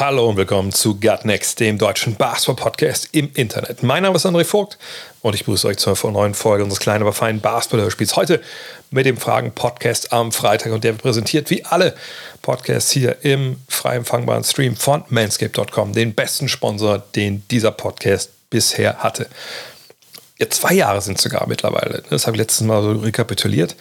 Hallo 0.00 0.30
und 0.30 0.38
willkommen 0.38 0.72
zu 0.72 0.98
Gut 0.98 1.26
Next, 1.26 1.60
dem 1.60 1.76
deutschen 1.76 2.16
Basketball-Podcast 2.16 3.10
im 3.12 3.30
Internet. 3.34 3.82
Mein 3.82 4.02
Name 4.02 4.16
ist 4.16 4.24
André 4.24 4.46
Vogt 4.46 4.78
und 5.20 5.34
ich 5.34 5.44
begrüße 5.44 5.68
euch 5.68 5.76
zur 5.76 5.94
neuen 6.10 6.32
Folge 6.32 6.64
unseres 6.64 6.80
kleinen, 6.80 7.02
aber 7.02 7.12
feinen 7.12 7.42
Basketball-Hörspiels. 7.42 8.16
Heute 8.16 8.40
mit 8.90 9.04
dem 9.04 9.18
Fragen-Podcast 9.18 10.10
am 10.14 10.32
Freitag 10.32 10.72
und 10.72 10.84
der 10.84 10.94
wird 10.94 11.02
präsentiert 11.02 11.50
wie 11.50 11.66
alle 11.66 11.94
Podcasts 12.40 12.90
hier 12.90 13.22
im 13.26 13.60
frei 13.68 13.96
empfangbaren 13.96 14.42
Stream 14.42 14.74
von 14.74 15.04
manscape.com, 15.10 15.92
den 15.92 16.14
besten 16.14 16.48
Sponsor, 16.48 17.00
den 17.14 17.46
dieser 17.50 17.70
Podcast 17.70 18.30
bisher 18.48 19.00
hatte. 19.00 19.26
Ja, 20.38 20.48
zwei 20.48 20.72
Jahre 20.72 21.02
sind 21.02 21.18
es 21.18 21.24
sogar 21.24 21.46
mittlerweile. 21.46 22.04
Das 22.08 22.26
habe 22.26 22.38
ich 22.38 22.40
letztes 22.40 22.66
Mal 22.66 22.82
so 22.82 22.92
rekapituliert 22.92 23.76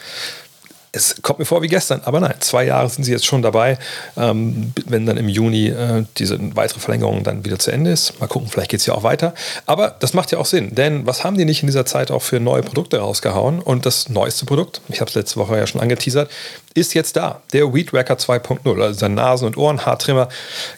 es 0.91 1.21
kommt 1.21 1.39
mir 1.39 1.45
vor 1.45 1.61
wie 1.61 1.67
gestern, 1.67 2.01
aber 2.05 2.19
nein, 2.19 2.35
zwei 2.39 2.65
Jahre 2.65 2.89
sind 2.89 3.03
sie 3.03 3.11
jetzt 3.11 3.25
schon 3.25 3.41
dabei. 3.41 3.77
Ähm, 4.17 4.73
wenn 4.85 5.05
dann 5.05 5.17
im 5.17 5.29
Juni 5.29 5.67
äh, 5.67 6.05
diese 6.17 6.39
weitere 6.55 6.79
Verlängerung 6.79 7.23
dann 7.23 7.45
wieder 7.45 7.59
zu 7.59 7.71
Ende 7.71 7.91
ist, 7.91 8.19
mal 8.19 8.27
gucken, 8.27 8.49
vielleicht 8.49 8.71
geht 8.71 8.79
es 8.79 8.85
ja 8.87 8.95
auch 8.95 9.03
weiter. 9.03 9.33
Aber 9.67 9.95
das 9.99 10.13
macht 10.13 10.31
ja 10.31 10.39
auch 10.39 10.47
Sinn, 10.47 10.73
denn 10.73 11.05
was 11.05 11.23
haben 11.23 11.37
die 11.37 11.45
nicht 11.45 11.61
in 11.61 11.67
dieser 11.67 11.85
Zeit 11.85 12.09
auch 12.09 12.23
für 12.23 12.39
neue 12.39 12.63
Produkte 12.63 12.99
rausgehauen? 12.99 13.59
Und 13.59 13.85
das 13.85 14.09
neueste 14.09 14.45
Produkt, 14.45 14.81
ich 14.89 14.99
habe 14.99 15.09
es 15.09 15.15
letzte 15.15 15.37
Woche 15.37 15.57
ja 15.57 15.67
schon 15.67 15.79
angeteasert, 15.79 16.31
ist 16.73 16.95
jetzt 16.95 17.15
da. 17.15 17.41
Der 17.53 17.71
Weed 17.71 17.93
Wacker 17.93 18.15
2.0, 18.15 18.81
also 18.81 18.99
der 18.99 19.09
Nasen- 19.09 19.45
und 19.45 19.57
Ohrenhaartrimmer, 19.57 20.29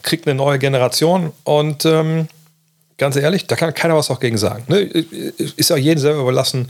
kriegt 0.02 0.28
eine 0.28 0.36
neue 0.36 0.60
Generation 0.60 1.32
und 1.46 1.86
ähm, 1.86 2.28
ganz 2.98 3.16
ehrlich, 3.16 3.48
da 3.48 3.56
kann 3.56 3.74
keiner 3.74 3.96
was 3.96 4.12
auch 4.12 4.20
gegen 4.20 4.38
sagen. 4.38 4.66
Ne? 4.68 4.80
Ist 4.82 5.72
auch 5.72 5.78
jedem 5.78 6.00
selber 6.00 6.22
überlassen 6.22 6.70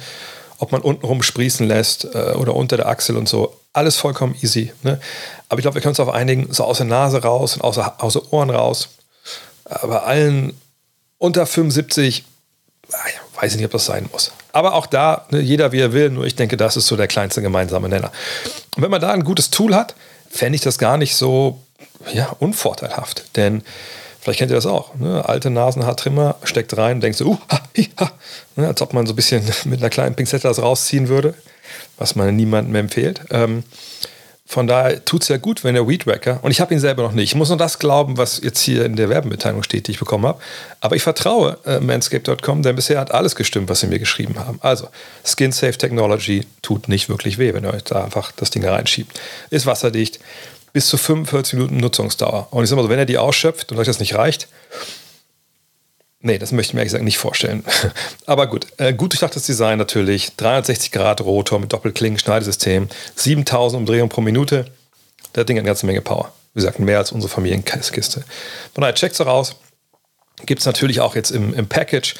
ob 0.62 0.72
man 0.72 0.82
unten 0.82 1.06
rum 1.06 1.24
sprießen 1.24 1.68
lässt 1.68 2.06
äh, 2.14 2.34
oder 2.34 2.56
unter 2.56 2.78
der 2.78 2.88
Achsel 2.88 3.18
und 3.18 3.28
so. 3.28 3.58
Alles 3.74 3.98
vollkommen 3.98 4.36
easy. 4.42 4.72
Ne? 4.84 5.02
Aber 5.50 5.60
ich 5.60 5.64
glaube, 5.64 5.76
wir 5.76 5.82
können 5.82 5.92
uns 5.92 5.98
darauf 5.98 6.14
einigen, 6.14 6.54
so 6.54 6.64
aus 6.64 6.78
der 6.78 6.86
Nase 6.86 7.24
raus 7.24 7.56
und 7.56 7.64
aus, 7.64 7.78
aus 7.78 8.14
den 8.14 8.22
Ohren 8.30 8.52
raus. 8.52 8.90
Aber 9.66 10.06
allen 10.06 10.54
unter 11.18 11.48
75, 11.48 12.26
ah 12.92 12.98
weiß 13.42 13.54
ich 13.54 13.58
nicht, 13.58 13.66
ob 13.66 13.72
das 13.72 13.86
sein 13.86 14.08
muss. 14.12 14.32
Aber 14.52 14.76
auch 14.76 14.86
da, 14.86 15.26
ne, 15.32 15.40
jeder 15.40 15.72
wie 15.72 15.80
er 15.80 15.94
will, 15.94 16.12
nur 16.12 16.26
ich 16.26 16.36
denke, 16.36 16.58
das 16.58 16.78
ist 16.78 16.86
so 16.86 16.96
der 16.96 17.08
kleinste 17.08 17.42
gemeinsame 17.42 17.90
Nenner. 17.90 18.12
Und 18.76 18.84
wenn 18.84 18.92
man 18.92 19.02
da 19.02 19.12
ein 19.12 19.24
gutes 19.24 19.50
Tool 19.50 19.74
hat, 19.74 19.96
fände 20.30 20.56
ich 20.56 20.62
das 20.62 20.78
gar 20.78 20.98
nicht 20.98 21.16
so 21.16 21.60
ja, 22.14 22.36
unvorteilhaft. 22.40 23.36
Denn 23.36 23.64
Vielleicht 24.22 24.38
kennt 24.38 24.52
ihr 24.52 24.56
das 24.56 24.68
auch. 24.68 24.96
Ne? 24.96 25.28
Alte 25.28 25.50
Nasenhaartrimmer 25.50 26.36
steckt 26.44 26.78
rein 26.78 26.98
und 26.98 27.02
denkt 27.02 27.18
so, 27.18 27.26
uh, 27.26 27.38
ha, 27.50 27.60
hi, 27.76 27.90
ha. 28.00 28.12
Ne? 28.56 28.68
als 28.68 28.82
ob 28.82 28.94
man 28.94 29.08
so 29.08 29.14
ein 29.14 29.16
bisschen 29.16 29.44
mit 29.66 29.80
einer 29.80 29.90
kleinen 29.90 30.16
Pinzette 30.16 30.48
das 30.48 30.62
rausziehen 30.62 31.08
würde, 31.08 31.34
was 31.98 32.16
man 32.16 32.36
niemandem 32.36 32.76
empfiehlt. 32.76 33.22
Ähm, 33.32 33.64
von 34.52 34.68
daher 34.68 35.06
tut 35.06 35.22
es 35.22 35.30
ja 35.30 35.38
gut, 35.38 35.64
wenn 35.64 35.76
der 35.76 35.88
Weedwacker, 35.88 36.40
und 36.42 36.52
ich 36.52 36.60
habe 36.60 36.74
ihn 36.74 36.80
selber 36.82 37.04
noch 37.04 37.14
nicht, 37.14 37.30
ich 37.30 37.36
muss 37.36 37.48
nur 37.48 37.58
das 37.58 37.80
glauben, 37.80 38.18
was 38.18 38.42
jetzt 38.44 38.60
hier 38.60 38.84
in 38.84 38.98
der 38.98 39.08
Werbemitteilung 39.08 39.64
steht, 39.64 39.88
die 39.88 39.92
ich 39.92 40.00
bekommen 40.00 40.26
habe, 40.26 40.42
aber 40.82 40.98
ich 40.98 41.04
vertraue 41.04 41.58
äh, 41.66 41.80
manscape.com, 41.80 42.62
denn 42.62 42.76
bisher 42.76 43.00
hat 43.00 43.12
alles 43.12 43.36
gestimmt, 43.36 43.70
was 43.70 43.80
sie 43.80 43.88
mir 43.88 43.98
geschrieben 43.98 44.38
haben. 44.40 44.60
Also, 44.62 44.90
Skin 45.26 45.54
Safe 45.54 45.78
Technology 45.78 46.46
tut 46.62 46.90
nicht 46.90 47.08
wirklich 47.08 47.38
weh, 47.38 47.54
wenn 47.54 47.64
ihr 47.64 47.74
euch 47.74 47.86
da 47.86 48.04
einfach 48.04 48.34
das 48.34 48.50
Ding 48.50 48.66
reinschiebt. 48.66 49.18
Ist 49.52 49.66
wasserdicht, 49.66 50.20
bis 50.74 50.88
zu 50.88 50.98
45 50.98 51.54
Minuten 51.54 51.78
Nutzungsdauer. 51.78 52.48
Und 52.52 52.64
ich 52.64 52.70
sage 52.70 52.78
mal 52.78 52.84
so, 52.84 52.90
wenn 52.90 53.00
er 53.00 53.06
die 53.06 53.18
ausschöpft 53.18 53.72
und 53.72 53.78
euch 53.78 53.88
das 53.88 54.00
nicht 54.00 54.16
reicht, 54.16 54.48
nee, 56.22 56.38
das 56.38 56.52
möchte 56.52 56.72
ich 56.72 56.74
mir 56.74 56.80
ehrlich 56.82 56.92
gesagt 56.92 57.04
nicht 57.04 57.18
vorstellen. 57.18 57.64
Aber 58.26 58.48
gut, 58.48 58.68
äh, 58.78 58.94
gut 58.94 59.14
durchdachtes 59.14 59.44
Design 59.44 59.78
natürlich, 59.78 60.36
360 60.38 60.92
Grad 60.92 61.22
Rotor 61.22 61.60
mit 61.60 61.74
Doppelklingen, 61.74 62.20
Schneidesystem, 62.20 62.90
7000 63.16 63.80
Umdrehungen 63.80 64.10
pro 64.10 64.22
Minute. 64.22 64.66
Das 65.34 65.46
Ding 65.46 65.58
hat 65.58 65.62
eine 65.62 65.68
ganze 65.68 65.86
Menge 65.86 66.02
Power. 66.02 66.34
Wie 66.54 66.60
gesagt, 66.60 66.80
mehr 66.80 66.98
als 66.98 67.12
unsere 67.12 67.32
Familienkiste. 67.32 68.24
Von 68.74 68.82
daher 68.82 68.94
checkt 68.94 69.14
es 69.14 69.26
raus. 69.26 69.56
Gibt 70.46 70.60
es 70.60 70.66
natürlich 70.66 71.00
auch 71.00 71.16
jetzt 71.16 71.30
im, 71.30 71.54
im 71.54 71.68
Package. 71.68 72.16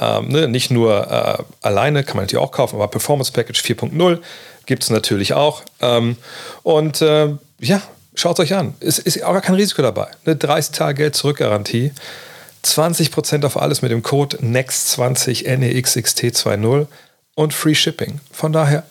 Ähm, 0.00 0.28
ne, 0.28 0.48
nicht 0.48 0.70
nur 0.70 1.10
äh, 1.10 1.42
alleine, 1.60 2.04
kann 2.04 2.16
man 2.16 2.24
natürlich 2.24 2.42
auch 2.42 2.52
kaufen, 2.52 2.76
aber 2.76 2.88
Performance 2.88 3.32
Package 3.32 3.60
4.0 3.60 4.20
gibt 4.66 4.84
es 4.84 4.90
natürlich 4.90 5.34
auch. 5.34 5.62
Ähm, 5.80 6.16
und 6.62 7.02
äh, 7.02 7.34
ja, 7.60 7.82
schaut 8.14 8.38
es 8.38 8.44
euch 8.44 8.54
an. 8.54 8.74
Es 8.80 8.98
ist 8.98 9.22
auch 9.22 9.32
gar 9.32 9.42
kein 9.42 9.54
Risiko 9.54 9.82
dabei. 9.82 10.08
Eine 10.24 10.36
30 10.36 10.74
Tage 10.74 10.94
Geld 10.94 11.16
zurück 11.16 11.38
Garantie. 11.38 11.92
20% 12.64 13.44
auf 13.44 13.56
alles 13.56 13.82
mit 13.82 13.90
dem 13.90 14.02
Code 14.02 14.38
NEXT20 14.38 15.46
NEXXT20 15.46 16.86
und 17.34 17.52
Free 17.52 17.74
Shipping. 17.74 18.20
Von 18.32 18.52
daher, 18.52 18.84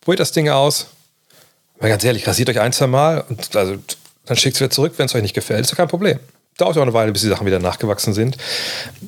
probiert 0.00 0.20
das 0.20 0.32
Ding 0.32 0.48
aus. 0.48 0.88
Mal 1.80 1.88
ganz 1.88 2.04
ehrlich, 2.04 2.26
rasiert 2.26 2.50
euch 2.50 2.60
ein, 2.60 2.72
zwei 2.72 2.86
Mal 2.86 3.24
und 3.28 3.54
also, 3.56 3.76
dann 4.26 4.36
schickt 4.36 4.56
es 4.56 4.60
wieder 4.60 4.70
zurück, 4.70 4.94
wenn 4.96 5.06
es 5.06 5.14
euch 5.14 5.22
nicht 5.22 5.34
gefällt. 5.34 5.60
Ist 5.60 5.72
doch 5.72 5.76
kein 5.76 5.88
Problem. 5.88 6.18
Dauert 6.58 6.74
ja 6.74 6.82
auch 6.82 6.86
eine 6.86 6.92
Weile, 6.92 7.12
bis 7.12 7.22
die 7.22 7.28
Sachen 7.28 7.46
wieder 7.46 7.60
nachgewachsen 7.60 8.12
sind. 8.12 8.36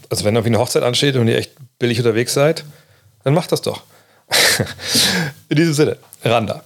Also 0.09 0.25
wenn 0.25 0.34
irgendwie 0.34 0.55
eine 0.55 0.59
Hochzeit 0.59 0.84
ansteht 0.84 1.17
und 1.17 1.27
ihr 1.27 1.37
echt 1.37 1.53
billig 1.78 1.99
unterwegs 1.99 2.33
seid, 2.33 2.65
dann 3.25 3.34
macht 3.34 3.51
das 3.53 3.61
doch. 3.61 3.83
In 5.49 5.57
diesem 5.57 5.75
Sinne, 5.75 5.99
Randa. 6.25 6.62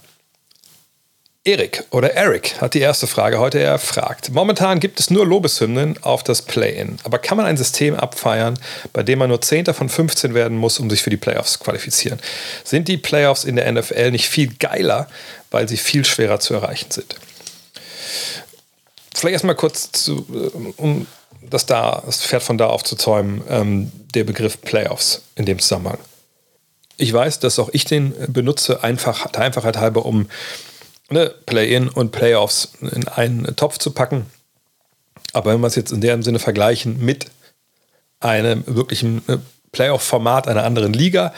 Erik 1.47 1.83
oder 1.91 2.13
Eric 2.13 2.59
hat 2.59 2.73
die 2.73 2.79
erste 2.79 3.05
Frage 3.05 3.37
heute 3.37 3.61
erfragt. 3.61 4.31
Momentan 4.31 4.79
gibt 4.79 4.99
es 4.99 5.11
nur 5.11 5.27
Lobeshymnen 5.27 6.01
auf 6.01 6.23
das 6.23 6.41
Play-In. 6.41 6.97
Aber 7.03 7.19
kann 7.19 7.37
man 7.37 7.45
ein 7.45 7.55
System 7.55 7.93
abfeiern, 7.93 8.57
bei 8.93 9.03
dem 9.03 9.19
man 9.19 9.29
nur 9.29 9.41
Zehnter 9.41 9.75
von 9.75 9.87
15 9.87 10.33
werden 10.33 10.57
muss, 10.57 10.79
um 10.79 10.89
sich 10.89 11.03
für 11.03 11.11
die 11.11 11.17
Playoffs 11.17 11.53
zu 11.53 11.59
qualifizieren? 11.59 12.19
Sind 12.63 12.87
die 12.87 12.97
Playoffs 12.97 13.43
in 13.43 13.57
der 13.57 13.71
NFL 13.71 14.09
nicht 14.09 14.27
viel 14.27 14.55
geiler, 14.55 15.07
weil 15.51 15.69
sie 15.69 15.77
viel 15.77 16.03
schwerer 16.03 16.39
zu 16.39 16.55
erreichen 16.55 16.89
sind? 16.89 17.15
Vielleicht 19.13 19.33
erstmal 19.33 19.55
kurz, 19.55 19.91
zu, 19.91 20.25
um 20.77 21.05
das, 21.43 21.67
da, 21.67 22.01
das 22.07 22.25
Pferd 22.25 22.41
von 22.41 22.57
da 22.57 22.67
aufzuzäumen, 22.67 23.43
ähm, 23.49 23.91
der 24.15 24.23
Begriff 24.23 24.59
Playoffs 24.61 25.21
in 25.35 25.45
dem 25.45 25.59
Zusammenhang. 25.59 25.99
Ich 26.97 27.13
weiß, 27.13 27.39
dass 27.39 27.59
auch 27.59 27.69
ich 27.71 27.85
den 27.85 28.15
benutze, 28.29 28.83
einfach, 28.83 29.27
der 29.27 29.41
Einfachheit 29.41 29.77
halber, 29.77 30.05
um 30.05 30.27
ne, 31.09 31.33
Play-In 31.45 31.89
und 31.89 32.11
Playoffs 32.11 32.73
in 32.81 33.07
einen 33.07 33.55
Topf 33.55 33.77
zu 33.77 33.91
packen. 33.91 34.25
Aber 35.33 35.53
wenn 35.53 35.61
wir 35.61 35.67
es 35.67 35.75
jetzt 35.75 35.91
in 35.91 36.01
dem 36.01 36.23
Sinne 36.23 36.39
vergleichen 36.39 37.03
mit 37.03 37.27
einem 38.19 38.63
wirklichen 38.67 39.21
ne, 39.27 39.41
Playoff-Format 39.71 40.47
einer 40.47 40.63
anderen 40.63 40.93
Liga, 40.93 41.33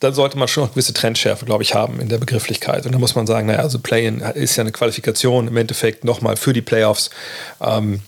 dann 0.00 0.12
sollte 0.12 0.36
man 0.38 0.48
schon 0.48 0.64
noch 0.64 0.72
gewisse 0.72 0.92
Trendschärfe, 0.92 1.46
glaube 1.46 1.62
ich, 1.62 1.74
haben 1.74 1.98
in 1.98 2.10
der 2.10 2.18
Begrifflichkeit. 2.18 2.84
Und 2.84 2.92
da 2.92 2.98
muss 2.98 3.14
man 3.14 3.26
sagen, 3.26 3.46
naja, 3.46 3.60
also 3.60 3.78
Play-In 3.78 4.20
ist 4.20 4.56
ja 4.56 4.62
eine 4.62 4.72
Qualifikation 4.72 5.48
im 5.48 5.56
Endeffekt 5.56 6.04
nochmal 6.04 6.36
für 6.36 6.52
die 6.52 6.60
Playoffs 6.60 7.08
ähm, 7.60 8.00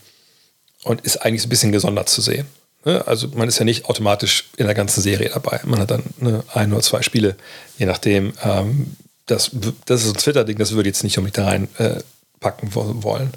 und 0.84 1.00
ist 1.00 1.16
eigentlich 1.18 1.40
so 1.40 1.46
ein 1.46 1.50
bisschen 1.50 1.72
gesondert 1.72 2.10
zu 2.10 2.20
sehen. 2.20 2.46
Ne? 2.84 3.02
Also 3.06 3.28
man 3.28 3.48
ist 3.48 3.58
ja 3.58 3.64
nicht 3.64 3.86
automatisch 3.86 4.50
in 4.58 4.66
der 4.66 4.74
ganzen 4.74 5.00
Serie 5.00 5.30
dabei. 5.32 5.60
Man 5.64 5.80
hat 5.80 5.90
dann 5.90 6.02
ne, 6.18 6.44
ein 6.52 6.72
oder 6.72 6.82
zwei 6.82 7.00
Spiele, 7.00 7.36
je 7.78 7.86
nachdem, 7.86 8.34
ähm, 8.44 8.96
das, 9.32 9.50
das 9.86 10.04
ist 10.04 10.10
ein 10.10 10.18
Twitter-Ding, 10.18 10.58
das 10.58 10.72
würde 10.72 10.88
ich 10.88 10.94
jetzt 10.96 11.04
nicht 11.04 11.18
unbedingt 11.18 11.38
da 11.38 11.48
reinpacken 11.48 12.68
äh, 12.68 13.02
wollen. 13.02 13.32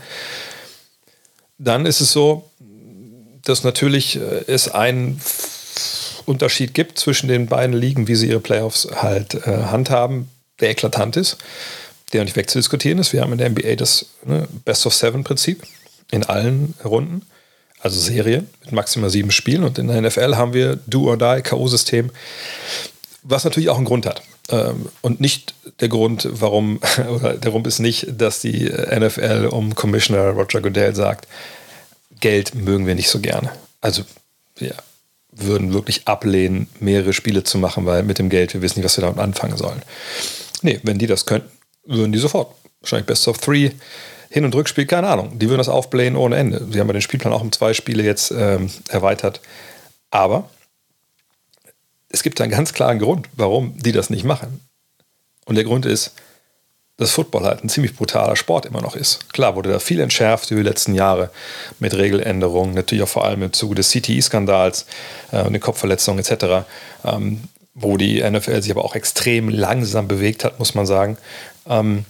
Dann 1.58 1.86
ist 1.86 2.02
es 2.02 2.12
so, 2.12 2.50
dass 3.44 3.64
natürlich 3.64 4.18
äh, 4.18 4.44
es 4.48 4.68
einen 4.68 5.22
Unterschied 6.26 6.74
gibt 6.74 7.00
zwischen 7.00 7.28
den 7.28 7.48
beiden 7.48 7.76
Ligen, 7.76 8.08
wie 8.08 8.16
sie 8.16 8.28
ihre 8.28 8.40
Playoffs 8.40 8.88
halt 8.96 9.36
äh, 9.36 9.66
handhaben, 9.66 10.30
der 10.60 10.72
eklatant 10.72 11.18
ist, 11.18 11.38
der 12.14 12.24
nicht 12.24 12.36
wegzudiskutieren 12.36 13.00
ist. 13.00 13.14
Wir 13.14 13.22
haben 13.22 13.32
in 13.32 13.38
der 13.38 13.50
NBA 13.50 13.76
das 13.76 14.08
ne, 14.26 14.48
Best 14.66 14.86
of 14.86 14.94
Seven 14.94 15.24
Prinzip 15.24 15.64
in 16.12 16.24
allen 16.24 16.74
Runden, 16.84 17.22
also 17.80 18.00
Serien 18.00 18.50
mit 18.64 18.72
maximal 18.72 19.10
sieben 19.10 19.32
Spielen. 19.32 19.64
Und 19.64 19.78
in 19.78 19.88
der 19.88 20.02
NFL 20.02 20.36
haben 20.36 20.54
wir 20.54 20.78
Do 20.88 21.08
or 21.08 21.18
Die, 21.18 21.42
K.O.-System, 21.42 22.10
was 23.24 23.44
natürlich 23.44 23.70
auch 23.70 23.78
einen 23.78 23.86
Grund 23.86 24.06
hat. 24.06 24.22
Ähm, 24.50 24.90
und 25.02 25.20
nicht 25.20 25.56
der 25.80 25.90
Grund, 25.90 26.28
warum, 26.32 26.80
oder 27.16 27.34
der 27.34 27.52
Grund 27.52 27.68
ist 27.68 27.80
nicht, 27.80 28.08
dass 28.18 28.42
die 28.42 28.66
NFL 28.66 29.50
um 29.52 29.76
Commissioner 29.76 30.30
Roger 30.30 30.62
Goodell 30.62 30.96
sagt, 30.96 31.28
Geld 32.20 32.56
mögen 32.56 32.88
wir 32.88 32.96
nicht 32.96 33.10
so 33.10 33.20
gerne. 33.20 33.52
Also 33.82 34.04
wir 34.56 34.76
würden 35.32 35.74
wirklich 35.74 36.08
ablehnen, 36.08 36.68
mehrere 36.80 37.14
Spiele 37.14 37.44
zu 37.44 37.58
machen, 37.58 37.86
weil 37.86 38.04
mit 38.04 38.20
dem 38.20 38.30
Geld, 38.30 38.54
wir 38.54 38.62
wissen 38.62 38.80
nicht, 38.80 38.86
was 38.86 38.98
wir 38.98 39.02
damit 39.04 39.20
anfangen 39.20 39.58
sollen. 39.58 39.82
Nee, 40.62 40.80
wenn 40.84 40.98
die 40.98 41.08
das 41.08 41.26
könnten, 41.26 41.50
würden 41.86 42.12
die 42.12 42.20
sofort. 42.20 42.56
Wahrscheinlich 42.82 43.08
Best 43.08 43.28
of 43.28 43.40
Three, 43.40 43.72
Hin- 44.30 44.46
und 44.46 44.56
Rückspiel, 44.56 44.86
keine 44.86 45.08
Ahnung. 45.08 45.38
Die 45.38 45.48
würden 45.48 45.58
das 45.58 45.70
aufblähen 45.70 46.16
ohne 46.16 46.38
Ende. 46.38 46.66
Sie 46.72 46.80
haben 46.80 46.88
ja 46.88 46.94
den 46.94 47.02
Spielplan 47.02 47.34
auch 47.34 47.42
um 47.42 47.52
zwei 47.52 47.74
Spiele 47.74 48.04
jetzt 48.04 48.32
ähm, 48.32 48.70
erweitert. 48.90 49.42
Aber 50.12 50.50
es 52.10 52.24
gibt 52.24 52.40
einen 52.42 52.52
ganz 52.52 52.74
klaren 52.74 53.00
Grund, 53.00 53.28
warum 53.36 53.78
die 53.78 53.92
das 53.92 54.10
nicht 54.10 54.24
machen. 54.24 54.62
Und 55.46 55.56
der 55.56 55.64
Grund 55.64 55.86
ist, 55.86 56.14
dass 56.98 57.12
Football 57.12 57.44
halt 57.44 57.64
ein 57.64 57.70
ziemlich 57.70 57.96
brutaler 57.96 58.36
Sport 58.36 58.66
immer 58.66 58.82
noch 58.82 58.96
ist. 58.96 59.32
Klar 59.34 59.56
wurde 59.56 59.70
da 59.70 59.80
viel 59.80 60.00
entschärft 60.00 60.50
über 60.52 60.62
die 60.62 60.70
letzten 60.70 60.94
Jahre 60.94 61.30
mit 61.80 61.94
Regeländerungen, 61.94 62.74
natürlich 62.74 63.04
auch 63.04 63.10
vor 63.10 63.26
allem 63.26 63.44
im 63.44 63.54
Zuge 63.54 63.76
des 63.76 63.90
CTE-Skandals 63.90 64.86
äh, 65.32 65.42
und 65.42 65.54
den 65.54 65.62
Kopfverletzungen 65.62 66.24
etc., 66.24 66.66
ähm, 67.04 67.44
wo 67.74 67.98
die 67.98 68.24
NFL 68.24 68.62
sich 68.62 68.72
aber 68.72 68.86
auch 68.86 68.96
extrem 68.96 69.50
langsam 69.50 70.08
bewegt 70.08 70.46
hat, 70.46 70.60
muss 70.60 70.74
man 70.74 70.86
sagen. 70.86 71.18
Ähm, 71.68 72.06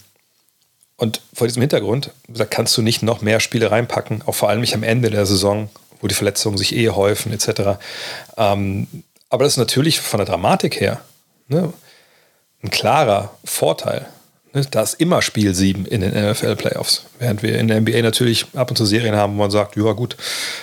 und 0.98 1.22
vor 1.34 1.48
diesem 1.48 1.62
Hintergrund, 1.62 2.12
da 2.28 2.46
kannst 2.46 2.78
du 2.78 2.84
nicht 2.84 3.02
noch 3.02 3.22
mehr 3.22 3.40
Spiele 3.40 3.72
reinpacken, 3.72 4.22
auch 4.28 4.36
vor 4.36 4.50
allem 4.50 4.62
nicht 4.62 4.76
am 4.76 4.84
Ende 4.84 5.10
der 5.10 5.26
Saison, 5.26 5.70
wo 6.00 6.08
die 6.08 6.14
Verletzungen 6.14 6.58
sich 6.58 6.76
eh 6.76 6.90
häufen 6.90 7.34
etc. 7.34 7.80
Ähm, 8.38 8.88
aber 9.36 9.44
das 9.44 9.54
ist 9.54 9.58
natürlich 9.58 10.00
von 10.00 10.18
der 10.20 10.26
Dramatik 10.26 10.80
her 10.80 11.02
ne, 11.50 11.74
ein 12.64 12.70
klarer 12.70 13.36
Vorteil. 13.44 14.08
Ne, 14.54 14.66
da 14.72 14.82
ist 14.82 14.94
immer 14.94 15.22
Spiel 15.22 15.54
7 15.54 15.86
in 15.86 16.00
den 16.00 16.12
NFL-Playoffs. 16.12 17.04
Während 17.20 17.44
wir 17.44 17.60
in 17.60 17.68
der 17.68 17.82
NBA 17.82 18.02
natürlich 18.02 18.46
ab 18.54 18.70
und 18.70 18.78
zu 18.78 18.86
Serien 18.86 19.14
haben, 19.14 19.34
wo 19.34 19.40
man 19.40 19.52
sagt, 19.52 19.76
ja 19.76 19.92
gut, 19.92 20.16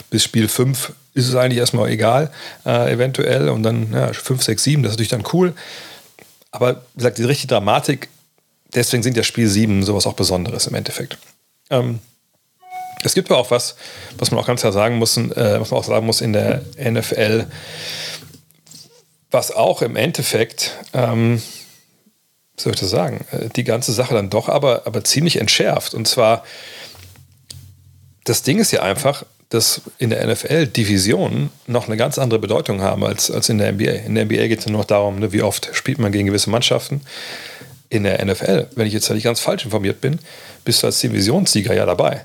bis 0.09 0.25
Spiel 0.25 0.49
5 0.49 0.95
ist 1.13 1.29
es 1.29 1.35
eigentlich 1.35 1.59
erstmal 1.59 1.91
egal, 1.91 2.31
äh, 2.65 2.91
eventuell. 2.91 3.51
Und 3.51 3.63
dann 3.63 3.93
ja, 3.93 4.11
5, 4.15 4.43
6, 4.43 4.65
7, 4.65 4.83
das 4.83 4.93
ist 4.93 4.95
natürlich 4.95 5.11
dann 5.11 5.25
cool. 5.35 5.53
Aber 6.51 6.77
wie 6.95 6.99
gesagt, 6.99 7.19
die 7.19 7.25
richtige 7.25 7.49
Dramatik, 7.49 8.09
deswegen 8.75 9.03
sind 9.03 9.19
ja 9.19 9.23
Spiel 9.23 9.49
7 9.49 9.83
sowas 9.83 10.07
auch 10.07 10.15
Besonderes 10.15 10.67
im 10.67 10.75
Endeffekt. 10.75 11.19
Ähm, 11.69 12.01
es 13.05 13.15
gibt 13.15 13.31
aber 13.31 13.39
auch 13.39 13.51
was, 13.51 13.77
was 14.17 14.31
man 14.31 14.41
auch 14.41 14.47
ganz 14.47 14.61
klar 14.61 14.73
sagen 14.73 14.97
muss, 14.97 15.19
äh, 15.19 15.61
was 15.61 15.71
man 15.71 15.81
auch 15.81 15.85
sagen 15.85 16.07
muss 16.07 16.23
in 16.23 16.33
der 16.33 16.63
NFL, 16.79 17.47
was 19.33 19.51
auch 19.51 19.83
im 19.83 19.97
Endeffekt, 19.97 20.79
ähm, 20.93 21.43
soll 22.57 22.75
ich 22.75 22.81
das 22.81 22.91
sagen, 22.91 23.25
äh, 23.33 23.49
die 23.49 23.65
ganze 23.65 23.93
Sache 23.93 24.15
dann 24.15 24.31
doch 24.31 24.49
aber, 24.49 24.87
aber 24.87 25.03
ziemlich 25.05 25.37
entschärft. 25.37 25.95
Und 25.95 26.07
zwar, 26.07 26.45
das 28.25 28.43
Ding 28.43 28.59
ist 28.59 28.71
ja 28.71 28.83
einfach, 28.83 29.25
dass 29.49 29.83
in 29.99 30.11
der 30.11 30.27
NFL 30.27 30.67
Divisionen 30.67 31.51
noch 31.67 31.87
eine 31.87 31.97
ganz 31.97 32.19
andere 32.19 32.39
Bedeutung 32.39 32.81
haben 32.81 33.05
als, 33.05 33.31
als 33.31 33.49
in 33.49 33.59
der 33.59 33.73
NBA. 33.73 33.91
In 34.07 34.15
der 34.15 34.25
NBA 34.25 34.47
geht 34.47 34.61
es 34.61 34.67
nur 34.67 34.79
noch 34.79 34.87
darum, 34.87 35.19
ne, 35.19 35.33
wie 35.33 35.43
oft 35.43 35.71
spielt 35.73 35.99
man 35.99 36.13
gegen 36.13 36.27
gewisse 36.27 36.49
Mannschaften. 36.49 37.03
In 37.91 38.05
der 38.05 38.25
NFL, 38.25 38.69
wenn 38.77 38.87
ich 38.87 38.95
jetzt 38.95 39.11
nicht 39.11 39.25
ganz 39.25 39.41
falsch 39.41 39.67
informiert 39.67 40.01
bin, 40.01 40.19
bist 40.65 40.83
du 40.83 40.87
als 40.87 41.01
Divisionssieger 41.01 41.75
ja 41.75 41.85
dabei 41.85 42.25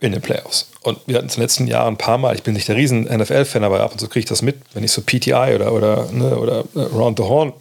in 0.00 0.12
den 0.12 0.20
Playoffs. 0.20 0.68
Und 0.82 0.98
wir 1.06 1.16
hatten 1.16 1.28
es 1.28 1.34
in 1.34 1.40
den 1.40 1.44
letzten 1.44 1.66
Jahren 1.66 1.94
ein 1.94 1.98
paar 1.98 2.18
Mal, 2.18 2.34
ich 2.34 2.42
bin 2.42 2.54
nicht 2.54 2.68
der 2.68 2.76
riesen 2.76 3.04
NFL-Fan, 3.04 3.64
aber 3.64 3.80
ab 3.80 3.92
und 3.92 3.98
zu 3.98 4.08
kriege 4.08 4.20
ich 4.20 4.28
das 4.28 4.42
mit, 4.42 4.56
wenn 4.74 4.84
ich 4.84 4.92
so 4.92 5.02
PTI 5.02 5.54
oder, 5.54 5.72
oder, 5.72 6.08
ne, 6.12 6.36
oder 6.36 6.64
äh, 6.74 6.80
Round 6.80 7.18
the 7.18 7.24
Horn 7.24 7.52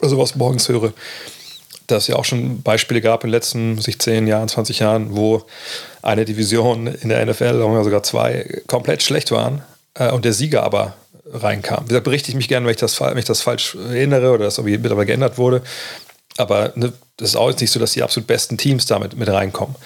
oder 0.00 0.08
sowas 0.08 0.34
morgens 0.34 0.68
höre, 0.68 0.92
dass 1.86 2.04
es 2.04 2.08
ja 2.08 2.16
auch 2.16 2.24
schon 2.24 2.62
Beispiele 2.62 3.00
gab 3.00 3.24
in 3.24 3.28
den 3.28 3.34
letzten 3.34 3.78
sich 3.78 3.98
10 3.98 4.26
Jahren, 4.26 4.48
20 4.48 4.78
Jahren, 4.80 5.16
wo 5.16 5.42
eine 6.02 6.24
Division 6.24 6.86
in 6.86 7.08
der 7.08 7.24
NFL, 7.24 7.60
oder 7.62 7.84
sogar 7.84 8.02
zwei, 8.02 8.62
komplett 8.66 9.02
schlecht 9.02 9.30
waren 9.30 9.62
äh, 9.94 10.10
und 10.10 10.24
der 10.24 10.32
Sieger 10.32 10.62
aber 10.62 10.94
reinkam. 11.32 11.86
Gesagt, 11.86 12.04
berichte 12.04 12.30
ich 12.30 12.36
mich 12.36 12.48
gerne, 12.48 12.66
wenn 12.66 12.72
ich 12.72 12.80
das, 12.80 13.00
wenn 13.00 13.18
ich 13.18 13.24
das 13.24 13.42
falsch 13.42 13.76
erinnere 13.76 14.32
oder 14.32 14.44
das 14.44 14.58
irgendwie 14.58 14.78
mittlerweile 14.78 15.06
geändert 15.06 15.38
wurde. 15.38 15.62
Aber 16.36 16.72
ne, 16.74 16.92
ist 17.20 17.36
auch 17.36 17.50
jetzt 17.50 17.60
nicht 17.60 17.70
so, 17.70 17.78
dass 17.78 17.92
die 17.92 18.02
absolut 18.02 18.26
besten 18.26 18.56
Teams 18.56 18.86
damit 18.86 19.16
mit 19.16 19.28
reinkommen. 19.28 19.76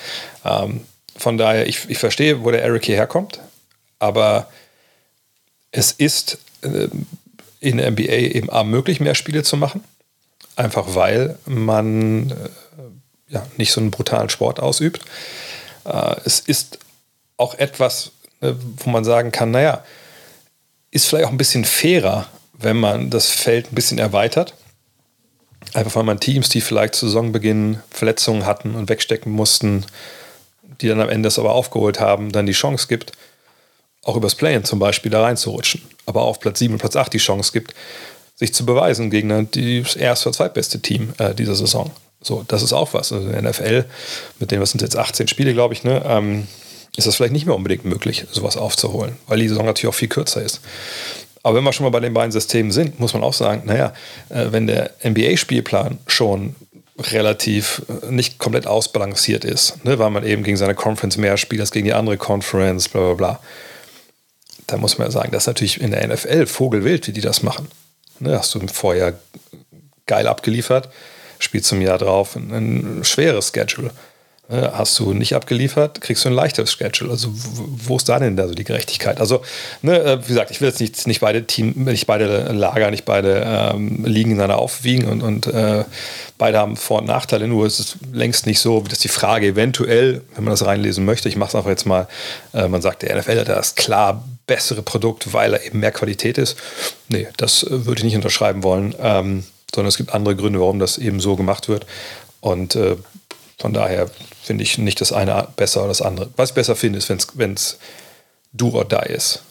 Ähm, 0.44 0.82
von 1.16 1.38
daher, 1.38 1.66
ich, 1.66 1.88
ich 1.88 1.98
verstehe, 1.98 2.44
wo 2.44 2.50
der 2.50 2.62
Eric 2.62 2.84
hierher 2.86 3.06
kommt, 3.06 3.40
aber 3.98 4.48
es 5.70 5.92
ist 5.92 6.38
äh, 6.62 6.88
in 7.60 7.78
der 7.78 7.90
NBA 7.90 8.12
eben 8.12 8.50
A 8.50 8.64
möglich, 8.64 9.00
mehr 9.00 9.14
Spiele 9.14 9.42
zu 9.42 9.56
machen. 9.56 9.82
Einfach 10.56 10.94
weil 10.94 11.38
man 11.46 12.30
äh, 12.30 12.34
ja, 13.28 13.46
nicht 13.56 13.72
so 13.72 13.80
einen 13.80 13.90
brutalen 13.90 14.28
Sport 14.28 14.60
ausübt. 14.60 15.00
Äh, 15.84 16.16
es 16.24 16.40
ist 16.40 16.78
auch 17.36 17.54
etwas, 17.54 18.12
äh, 18.40 18.52
wo 18.76 18.90
man 18.90 19.04
sagen 19.04 19.32
kann, 19.32 19.50
naja, 19.50 19.82
ist 20.90 21.06
vielleicht 21.06 21.26
auch 21.26 21.32
ein 21.32 21.38
bisschen 21.38 21.64
fairer, 21.64 22.28
wenn 22.52 22.76
man 22.78 23.10
das 23.10 23.30
Feld 23.30 23.72
ein 23.72 23.74
bisschen 23.74 23.98
erweitert. 23.98 24.54
Einfach 25.72 25.96
weil 25.96 26.04
man 26.04 26.20
Teams, 26.20 26.48
die 26.50 26.60
vielleicht 26.60 26.94
zu 26.94 27.06
Saisonbeginn 27.06 27.80
Verletzungen 27.90 28.46
hatten 28.46 28.76
und 28.76 28.88
wegstecken 28.88 29.32
mussten, 29.32 29.84
die 30.84 30.88
dann 30.88 31.00
am 31.00 31.08
Ende 31.08 31.28
es 31.28 31.38
aber 31.38 31.52
aufgeholt 31.52 31.98
haben, 31.98 32.30
dann 32.30 32.46
die 32.46 32.52
Chance 32.52 32.86
gibt, 32.88 33.12
auch 34.02 34.16
übers 34.16 34.34
Playen 34.34 34.64
zum 34.64 34.78
Beispiel 34.78 35.10
da 35.10 35.22
reinzurutschen. 35.22 35.82
Aber 36.06 36.22
auf 36.22 36.38
Platz 36.38 36.58
7 36.58 36.74
und 36.74 36.78
Platz 36.78 36.94
8 36.94 37.12
die 37.12 37.18
Chance 37.18 37.52
gibt, 37.52 37.74
sich 38.36 38.52
zu 38.52 38.66
beweisen 38.66 39.10
gegen 39.10 39.28
das 39.30 39.96
erste 39.96 40.28
oder 40.28 40.36
zweitbeste 40.36 40.80
Team 40.80 41.14
äh, 41.18 41.34
dieser 41.34 41.54
Saison. 41.54 41.90
So, 42.20 42.44
das 42.46 42.62
ist 42.62 42.72
auch 42.72 42.92
was. 42.92 43.12
Also 43.12 43.26
in 43.28 43.32
der 43.32 43.50
NFL, 43.50 43.84
mit 44.40 44.50
dem, 44.50 44.60
was 44.60 44.70
sind 44.70 44.82
jetzt 44.82 44.96
18 44.96 45.28
Spiele, 45.28 45.54
glaube 45.54 45.72
ich, 45.72 45.84
ne, 45.84 46.02
ähm, 46.06 46.46
ist 46.96 47.06
das 47.06 47.16
vielleicht 47.16 47.32
nicht 47.32 47.46
mehr 47.46 47.56
unbedingt 47.56 47.84
möglich, 47.84 48.26
sowas 48.30 48.56
aufzuholen, 48.56 49.16
weil 49.26 49.38
die 49.38 49.48
Saison 49.48 49.66
natürlich 49.66 49.88
auch 49.88 49.98
viel 49.98 50.08
kürzer 50.08 50.42
ist. 50.42 50.60
Aber 51.42 51.56
wenn 51.56 51.64
wir 51.64 51.72
schon 51.72 51.84
mal 51.84 51.90
bei 51.90 52.00
den 52.00 52.14
beiden 52.14 52.32
Systemen 52.32 52.72
sind, 52.72 53.00
muss 53.00 53.14
man 53.14 53.22
auch 53.22 53.34
sagen, 53.34 53.62
naja, 53.66 53.92
äh, 54.28 54.46
wenn 54.50 54.66
der 54.66 54.90
NBA-Spielplan 55.02 55.98
schon 56.06 56.56
relativ 56.98 57.82
äh, 57.88 58.10
nicht 58.10 58.38
komplett 58.38 58.66
ausbalanciert 58.66 59.44
ist, 59.44 59.84
ne, 59.84 59.98
weil 59.98 60.10
man 60.10 60.24
eben 60.24 60.44
gegen 60.44 60.56
seine 60.56 60.74
Conference 60.74 61.16
mehr 61.16 61.36
spielt 61.36 61.60
als 61.60 61.72
gegen 61.72 61.86
die 61.86 61.92
andere 61.92 62.16
Conference, 62.16 62.88
bla 62.88 63.00
bla 63.00 63.14
bla. 63.14 63.40
Da 64.66 64.76
muss 64.76 64.98
man 64.98 65.08
ja 65.08 65.12
sagen, 65.12 65.30
das 65.32 65.44
ist 65.44 65.48
natürlich 65.48 65.80
in 65.80 65.90
der 65.90 66.06
NFL 66.06 66.46
Vogelwild, 66.46 67.06
wie 67.06 67.12
die 67.12 67.20
das 67.20 67.42
machen. 67.42 67.68
Ne, 68.20 68.38
hast 68.38 68.54
du 68.54 68.66
vorher 68.68 69.18
geil 70.06 70.26
abgeliefert, 70.26 70.88
spielst 71.38 71.68
zum 71.68 71.80
Jahr 71.80 71.98
drauf 71.98 72.36
ein, 72.36 72.52
ein 72.52 73.04
schweres 73.04 73.52
Schedule. 73.54 73.90
Ne, 74.46 74.72
hast 74.74 74.98
du 74.98 75.14
nicht 75.14 75.34
abgeliefert, 75.34 76.02
kriegst 76.02 76.22
du 76.24 76.28
ein 76.28 76.34
leichteres 76.34 76.70
Schedule. 76.70 77.10
Also 77.10 77.30
wo 77.32 77.96
ist 77.96 78.10
da 78.10 78.18
denn 78.18 78.36
da 78.36 78.46
so 78.46 78.52
die 78.52 78.64
Gerechtigkeit? 78.64 79.18
Also, 79.18 79.40
ne, 79.80 79.98
äh, 79.98 80.22
wie 80.22 80.28
gesagt, 80.28 80.50
ich 80.50 80.60
will 80.60 80.68
jetzt 80.68 80.80
nicht, 80.80 81.06
nicht 81.06 81.20
beide 81.20 81.46
Team, 81.46 81.72
nicht 81.76 82.06
beide 82.06 82.52
Lager, 82.52 82.90
nicht 82.90 83.06
beide 83.06 83.42
ähm, 83.46 84.04
Ligen 84.04 84.32
ineinander 84.32 84.58
aufwiegen 84.58 85.08
und, 85.08 85.22
und 85.22 85.46
äh, 85.46 85.84
beide 86.36 86.58
haben 86.58 86.76
Vor- 86.76 86.98
und 86.98 87.06
Nachteile, 87.06 87.48
nur 87.48 87.64
es 87.64 87.80
ist 87.80 87.96
längst 88.12 88.44
nicht 88.44 88.60
so, 88.60 88.80
dass 88.80 88.98
die 88.98 89.08
Frage 89.08 89.46
eventuell, 89.46 90.20
wenn 90.34 90.44
man 90.44 90.52
das 90.52 90.66
reinlesen 90.66 91.06
möchte, 91.06 91.30
ich 91.30 91.36
mache 91.36 91.48
es 91.48 91.54
einfach 91.54 91.70
jetzt 91.70 91.86
mal, 91.86 92.06
äh, 92.52 92.68
man 92.68 92.82
sagt, 92.82 93.00
der 93.00 93.16
NFL 93.16 93.40
hat 93.40 93.48
das 93.48 93.76
klar 93.76 94.28
bessere 94.46 94.82
Produkt, 94.82 95.32
weil 95.32 95.54
er 95.54 95.64
eben 95.64 95.80
mehr 95.80 95.92
Qualität 95.92 96.36
ist. 96.36 96.58
Nee, 97.08 97.28
das 97.38 97.62
äh, 97.62 97.86
würde 97.86 98.00
ich 98.00 98.04
nicht 98.04 98.16
unterschreiben 98.16 98.62
wollen, 98.62 98.94
ähm, 99.00 99.44
sondern 99.74 99.88
es 99.88 99.96
gibt 99.96 100.12
andere 100.12 100.36
Gründe, 100.36 100.60
warum 100.60 100.80
das 100.80 100.98
eben 100.98 101.18
so 101.18 101.34
gemacht 101.34 101.68
wird. 101.70 101.86
Und 102.42 102.76
äh, 102.76 102.96
von 103.58 103.72
daher 103.72 104.10
finde 104.44 104.62
ich 104.62 104.78
nicht 104.78 105.00
das 105.00 105.12
eine 105.12 105.48
besser 105.56 105.80
oder 105.80 105.88
das 105.88 106.02
andere. 106.02 106.30
Was 106.36 106.50
ich 106.50 106.54
besser 106.54 106.76
finde, 106.76 106.98
ist, 106.98 107.10
wenn 107.38 107.54
es 107.54 107.78
do 108.52 108.70
or 108.70 108.84
die 108.84 109.12
ist. 109.12 109.42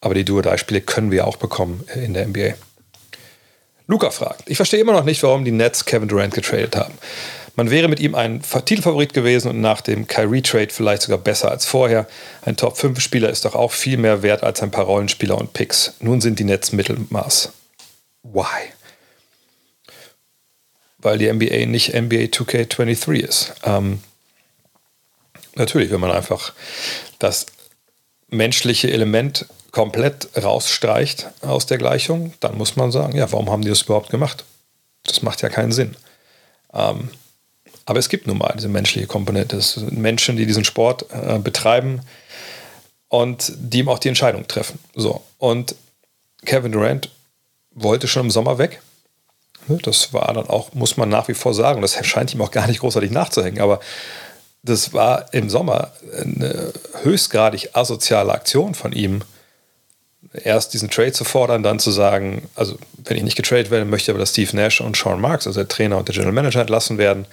Aber 0.00 0.14
die 0.14 0.24
do 0.24 0.36
or 0.36 0.42
die 0.42 0.58
Spiele 0.58 0.80
können 0.80 1.10
wir 1.10 1.26
auch 1.26 1.36
bekommen 1.36 1.84
in 1.94 2.14
der 2.14 2.26
NBA. 2.26 2.54
Luca 3.86 4.10
fragt, 4.10 4.48
ich 4.48 4.56
verstehe 4.56 4.80
immer 4.80 4.92
noch 4.92 5.04
nicht, 5.04 5.22
warum 5.22 5.44
die 5.44 5.50
Nets 5.50 5.84
Kevin 5.84 6.08
Durant 6.08 6.34
getradet 6.34 6.76
haben. 6.76 6.94
Man 7.56 7.70
wäre 7.70 7.88
mit 7.88 8.00
ihm 8.00 8.14
ein 8.14 8.40
Titelfavorit 8.40 9.12
gewesen 9.12 9.48
und 9.48 9.60
nach 9.60 9.80
dem 9.80 10.06
Kyrie-Trade 10.06 10.68
vielleicht 10.70 11.02
sogar 11.02 11.18
besser 11.18 11.50
als 11.50 11.66
vorher. 11.66 12.06
Ein 12.42 12.56
Top-5-Spieler 12.56 13.28
ist 13.28 13.44
doch 13.44 13.54
auch 13.54 13.72
viel 13.72 13.96
mehr 13.96 14.22
wert 14.22 14.42
als 14.42 14.62
ein 14.62 14.70
paar 14.70 14.84
Rollenspieler 14.84 15.36
und 15.36 15.52
Picks. 15.52 15.94
Nun 16.00 16.20
sind 16.20 16.38
die 16.38 16.44
Nets 16.44 16.72
Mittelmaß. 16.72 17.52
Why? 18.22 18.44
Weil 20.98 21.18
die 21.18 21.32
NBA 21.32 21.66
nicht 21.66 21.92
NBA 21.94 22.30
2K23 22.30 23.18
ist. 23.18 23.54
Ähm, 23.64 24.00
Natürlich, 25.60 25.90
wenn 25.90 26.00
man 26.00 26.10
einfach 26.10 26.54
das 27.18 27.44
menschliche 28.28 28.90
Element 28.90 29.44
komplett 29.72 30.30
rausstreicht 30.42 31.28
aus 31.42 31.66
der 31.66 31.76
Gleichung, 31.76 32.32
dann 32.40 32.56
muss 32.56 32.76
man 32.76 32.90
sagen, 32.90 33.14
ja, 33.14 33.30
warum 33.30 33.50
haben 33.50 33.60
die 33.60 33.68
das 33.68 33.82
überhaupt 33.82 34.08
gemacht? 34.08 34.46
Das 35.04 35.20
macht 35.20 35.42
ja 35.42 35.50
keinen 35.50 35.72
Sinn. 35.72 35.96
Ähm, 36.72 37.10
aber 37.84 37.98
es 37.98 38.08
gibt 38.08 38.26
nun 38.26 38.38
mal 38.38 38.54
diese 38.56 38.68
menschliche 38.68 39.06
Komponente. 39.06 39.58
Es 39.58 39.74
sind 39.74 39.98
Menschen, 39.98 40.38
die 40.38 40.46
diesen 40.46 40.64
Sport 40.64 41.04
äh, 41.10 41.38
betreiben 41.38 42.00
und 43.08 43.52
die 43.58 43.80
ihm 43.80 43.90
auch 43.90 43.98
die 43.98 44.08
Entscheidung 44.08 44.48
treffen. 44.48 44.78
So. 44.94 45.22
Und 45.36 45.74
Kevin 46.46 46.72
Durant 46.72 47.10
wollte 47.72 48.08
schon 48.08 48.26
im 48.26 48.30
Sommer 48.30 48.56
weg. 48.56 48.80
Das 49.82 50.14
war 50.14 50.32
dann 50.32 50.48
auch, 50.48 50.72
muss 50.72 50.96
man 50.96 51.10
nach 51.10 51.28
wie 51.28 51.34
vor 51.34 51.52
sagen, 51.52 51.82
das 51.82 51.94
scheint 52.06 52.32
ihm 52.32 52.40
auch 52.40 52.50
gar 52.50 52.66
nicht 52.66 52.80
großartig 52.80 53.10
nachzuhängen, 53.10 53.60
aber 53.60 53.80
das 54.62 54.92
war 54.92 55.32
im 55.32 55.48
Sommer 55.48 55.92
eine 56.18 56.72
höchstgradig 57.02 57.70
asoziale 57.74 58.32
Aktion 58.32 58.74
von 58.74 58.92
ihm. 58.92 59.22
Erst 60.32 60.74
diesen 60.74 60.90
Trade 60.90 61.12
zu 61.12 61.24
fordern, 61.24 61.62
dann 61.62 61.78
zu 61.78 61.90
sagen, 61.90 62.48
also 62.54 62.76
wenn 62.98 63.16
ich 63.16 63.22
nicht 63.22 63.36
getradet 63.36 63.70
werde, 63.70 63.84
möchte 63.84 64.10
ich 64.10 64.10
aber, 64.10 64.18
dass 64.18 64.30
Steve 64.30 64.54
Nash 64.54 64.80
und 64.80 64.96
Sean 64.96 65.20
Marks, 65.20 65.46
also 65.46 65.60
der 65.60 65.68
Trainer 65.68 65.96
und 65.96 66.08
der 66.08 66.14
General 66.14 66.32
Manager, 66.32 66.60
entlassen 66.60 66.98
werden, 66.98 67.26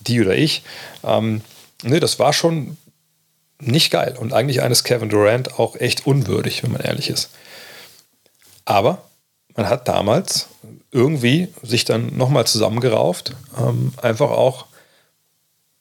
die 0.00 0.20
oder 0.20 0.36
ich. 0.36 0.62
Ähm, 1.02 1.40
nee, 1.82 2.00
das 2.00 2.18
war 2.18 2.32
schon 2.32 2.76
nicht 3.60 3.90
geil 3.90 4.14
und 4.18 4.32
eigentlich 4.32 4.62
eines 4.62 4.84
Kevin 4.84 5.08
Durant 5.08 5.58
auch 5.58 5.74
echt 5.76 6.06
unwürdig, 6.06 6.62
wenn 6.62 6.72
man 6.72 6.82
ehrlich 6.82 7.10
ist. 7.10 7.30
Aber 8.64 9.02
man 9.56 9.68
hat 9.68 9.88
damals 9.88 10.48
irgendwie 10.92 11.48
sich 11.62 11.84
dann 11.84 12.16
nochmal 12.16 12.46
zusammengerauft, 12.46 13.34
ähm, 13.58 13.92
einfach 14.00 14.30
auch, 14.30 14.66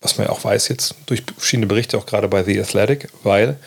was 0.01 0.17
man 0.17 0.27
ja 0.27 0.33
auch 0.33 0.43
weiß 0.43 0.67
jetzt 0.67 0.95
durch 1.07 1.23
verschiedene 1.37 1.67
Berichte, 1.67 1.97
auch 1.97 2.05
gerade 2.05 2.27
bei 2.27 2.43
The 2.43 2.59
Athletic, 2.59 3.09
weil 3.23 3.57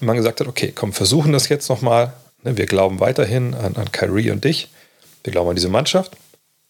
man 0.00 0.16
gesagt 0.16 0.40
hat, 0.40 0.46
okay, 0.46 0.72
komm, 0.74 0.92
versuchen 0.92 1.32
das 1.32 1.48
jetzt 1.48 1.68
nochmal. 1.68 2.12
Ne, 2.42 2.56
wir 2.56 2.66
glauben 2.66 3.00
weiterhin 3.00 3.54
an, 3.54 3.76
an 3.76 3.90
Kyrie 3.92 4.30
und 4.30 4.44
dich. 4.44 4.68
Wir 5.22 5.32
glauben 5.32 5.50
an 5.50 5.56
diese 5.56 5.68
Mannschaft. 5.68 6.12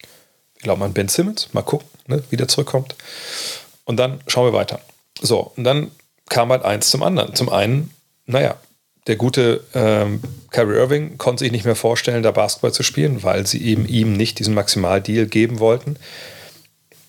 Wir 0.01 0.63
glauben 0.63 0.83
an 0.83 0.93
Ben 0.93 1.09
Simmons. 1.09 1.49
Mal 1.53 1.63
gucken, 1.63 1.89
ne, 2.07 2.23
wie 2.31 2.37
der 2.37 2.49
zurückkommt. 2.49 2.95
Und 3.85 3.97
dann 3.99 4.21
schauen 4.27 4.47
wir 4.47 4.59
weiter. 4.59 4.81
So, 5.21 5.53
und 5.57 5.65
dann 5.65 5.91
kam 6.29 6.51
halt 6.51 6.65
eins 6.65 6.91
zum 6.91 7.03
anderen. 7.03 7.35
Zum 7.35 7.49
einen, 7.49 7.91
naja, 8.27 8.57
der 9.07 9.17
gute 9.17 9.63
ähm, 9.75 10.23
Kyrie 10.51 10.77
Irving 10.77 11.19
konnte 11.19 11.45
sich 11.45 11.53
nicht 11.53 11.67
mehr 11.67 11.77
vorstellen, 11.77 12.23
da 12.23 12.31
Basketball 12.31 12.73
zu 12.73 12.83
spielen, 12.83 13.23
weil 13.23 13.47
sie 13.47 13.63
eben 13.63 13.87
ihm 13.87 14.15
nicht 14.15 14.39
diesen 14.39 14.55
Maximaldeal 14.55 15.27
geben 15.27 15.59
wollten, 15.59 15.97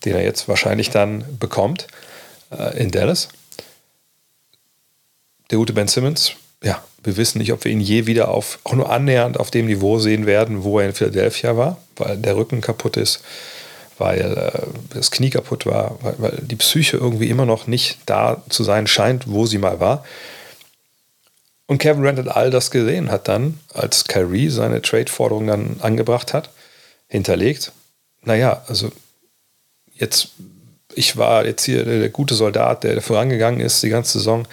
den 0.06 0.16
er 0.16 0.24
jetzt 0.24 0.48
wahrscheinlich 0.48 0.90
dann 0.90 1.26
bekommt 1.40 1.88
äh, 2.52 2.78
in 2.78 2.92
Dallas. 2.92 3.30
Der 5.52 5.58
gute 5.58 5.74
Ben 5.74 5.88
Simmons, 5.88 6.34
ja, 6.64 6.84
wir 7.04 7.18
wissen 7.18 7.38
nicht, 7.38 7.54
ob 7.54 7.64
wir 7.64 7.72
ihn 7.72 7.80
je 7.80 8.08
wieder 8.08 8.30
auf, 8.30 8.60
auch 8.64 8.74
nur 8.74 8.90
annähernd 8.90 9.40
auf 9.40 9.52
dem 9.52 9.68
Niveau 9.68 10.00
sehen 10.00 10.26
werden, 10.26 10.64
wo 10.64 10.80
er 10.80 10.88
in 10.88 10.94
Philadelphia 10.94 11.56
war, 11.56 11.78
weil 11.98 12.18
der 12.18 12.36
Rücken 12.36 12.62
kaputt 12.62 12.98
ist, 12.98 13.22
weil 13.98 14.20
äh, 14.22 14.96
das 14.96 15.12
Knie 15.12 15.30
kaputt 15.30 15.66
war, 15.66 15.98
weil, 16.02 16.16
weil 16.18 16.42
die 16.42 16.56
Psyche 16.56 16.98
irgendwie 16.98 17.30
immer 17.30 17.46
noch 17.46 17.68
nicht 17.68 18.00
da 18.06 18.44
zu 18.50 18.64
sein 18.64 18.88
scheint, 18.88 19.30
wo 19.30 19.46
sie 19.46 19.60
mal 19.60 19.80
war. 19.80 20.04
Und 21.68 21.80
Kevin 21.80 22.02
Durant 22.02 22.20
hat 22.20 22.28
all 22.28 22.52
das 22.52 22.70
gesehen, 22.70 23.12
hat 23.12 23.28
dann, 23.28 23.60
als 23.74 24.06
Kyrie 24.06 24.50
seine 24.50 24.82
Trade-Forderung 24.82 25.48
dann 25.48 25.78
angebracht 25.80 26.34
hat, 26.34 26.52
hinterlegt, 27.08 27.72
naja, 28.24 28.64
also 28.68 28.92
jetzt, 29.96 30.30
ich 30.94 31.18
war 31.18 31.46
jetzt 31.46 31.66
hier 31.66 31.84
der, 31.84 32.00
der 32.00 32.10
gute 32.10 32.36
Soldat, 32.36 32.84
der 32.84 33.02
vorangegangen 33.02 33.60
ist 33.60 33.84
die 33.84 33.90
ganze 33.90 34.20
Saison. 34.20 34.48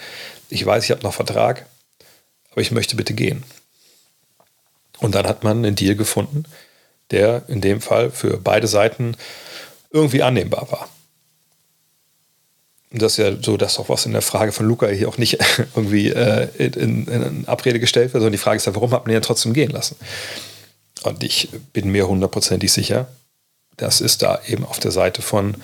Ich 0.49 0.65
weiß, 0.65 0.83
ich 0.83 0.91
habe 0.91 1.03
noch 1.03 1.13
Vertrag, 1.13 1.65
aber 2.51 2.61
ich 2.61 2.71
möchte 2.71 2.95
bitte 2.95 3.13
gehen. 3.13 3.43
Und 4.99 5.15
dann 5.15 5.27
hat 5.27 5.43
man 5.43 5.57
einen 5.57 5.75
Deal 5.75 5.95
gefunden, 5.95 6.45
der 7.11 7.43
in 7.47 7.61
dem 7.61 7.81
Fall 7.81 8.09
für 8.09 8.37
beide 8.37 8.67
Seiten 8.67 9.15
irgendwie 9.91 10.23
annehmbar 10.23 10.71
war. 10.71 10.89
Und 12.91 13.01
das 13.01 13.13
ist 13.13 13.17
ja 13.17 13.35
so 13.41 13.57
das 13.57 13.79
auch, 13.79 13.89
was 13.89 14.05
in 14.05 14.13
der 14.13 14.21
Frage 14.21 14.51
von 14.51 14.67
Luca 14.67 14.87
hier 14.87 15.09
auch 15.09 15.17
nicht 15.17 15.39
irgendwie 15.75 16.09
äh, 16.09 16.47
in, 16.57 17.07
in, 17.07 17.47
Abrede 17.47 17.79
gestellt 17.79 18.13
wird, 18.13 18.21
sondern 18.21 18.33
die 18.33 18.37
Frage 18.37 18.57
ist 18.57 18.65
ja, 18.65 18.75
warum 18.75 18.91
hat 18.91 19.05
man 19.05 19.11
ihn 19.11 19.15
ja 19.15 19.21
trotzdem 19.21 19.53
gehen 19.53 19.71
lassen? 19.71 19.95
Und 21.01 21.23
ich 21.23 21.49
bin 21.73 21.89
mir 21.89 22.07
hundertprozentig 22.07 22.71
sicher, 22.71 23.07
dass 23.77 24.01
es 24.01 24.17
da 24.17 24.39
eben 24.47 24.65
auf 24.65 24.79
der 24.79 24.91
Seite 24.91 25.21
von 25.21 25.55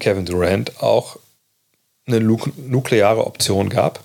Kevin 0.00 0.26
Durant 0.26 0.82
auch 0.82 1.18
eine 2.06 2.20
nukleare 2.20 3.26
Option 3.26 3.70
gab. 3.70 4.02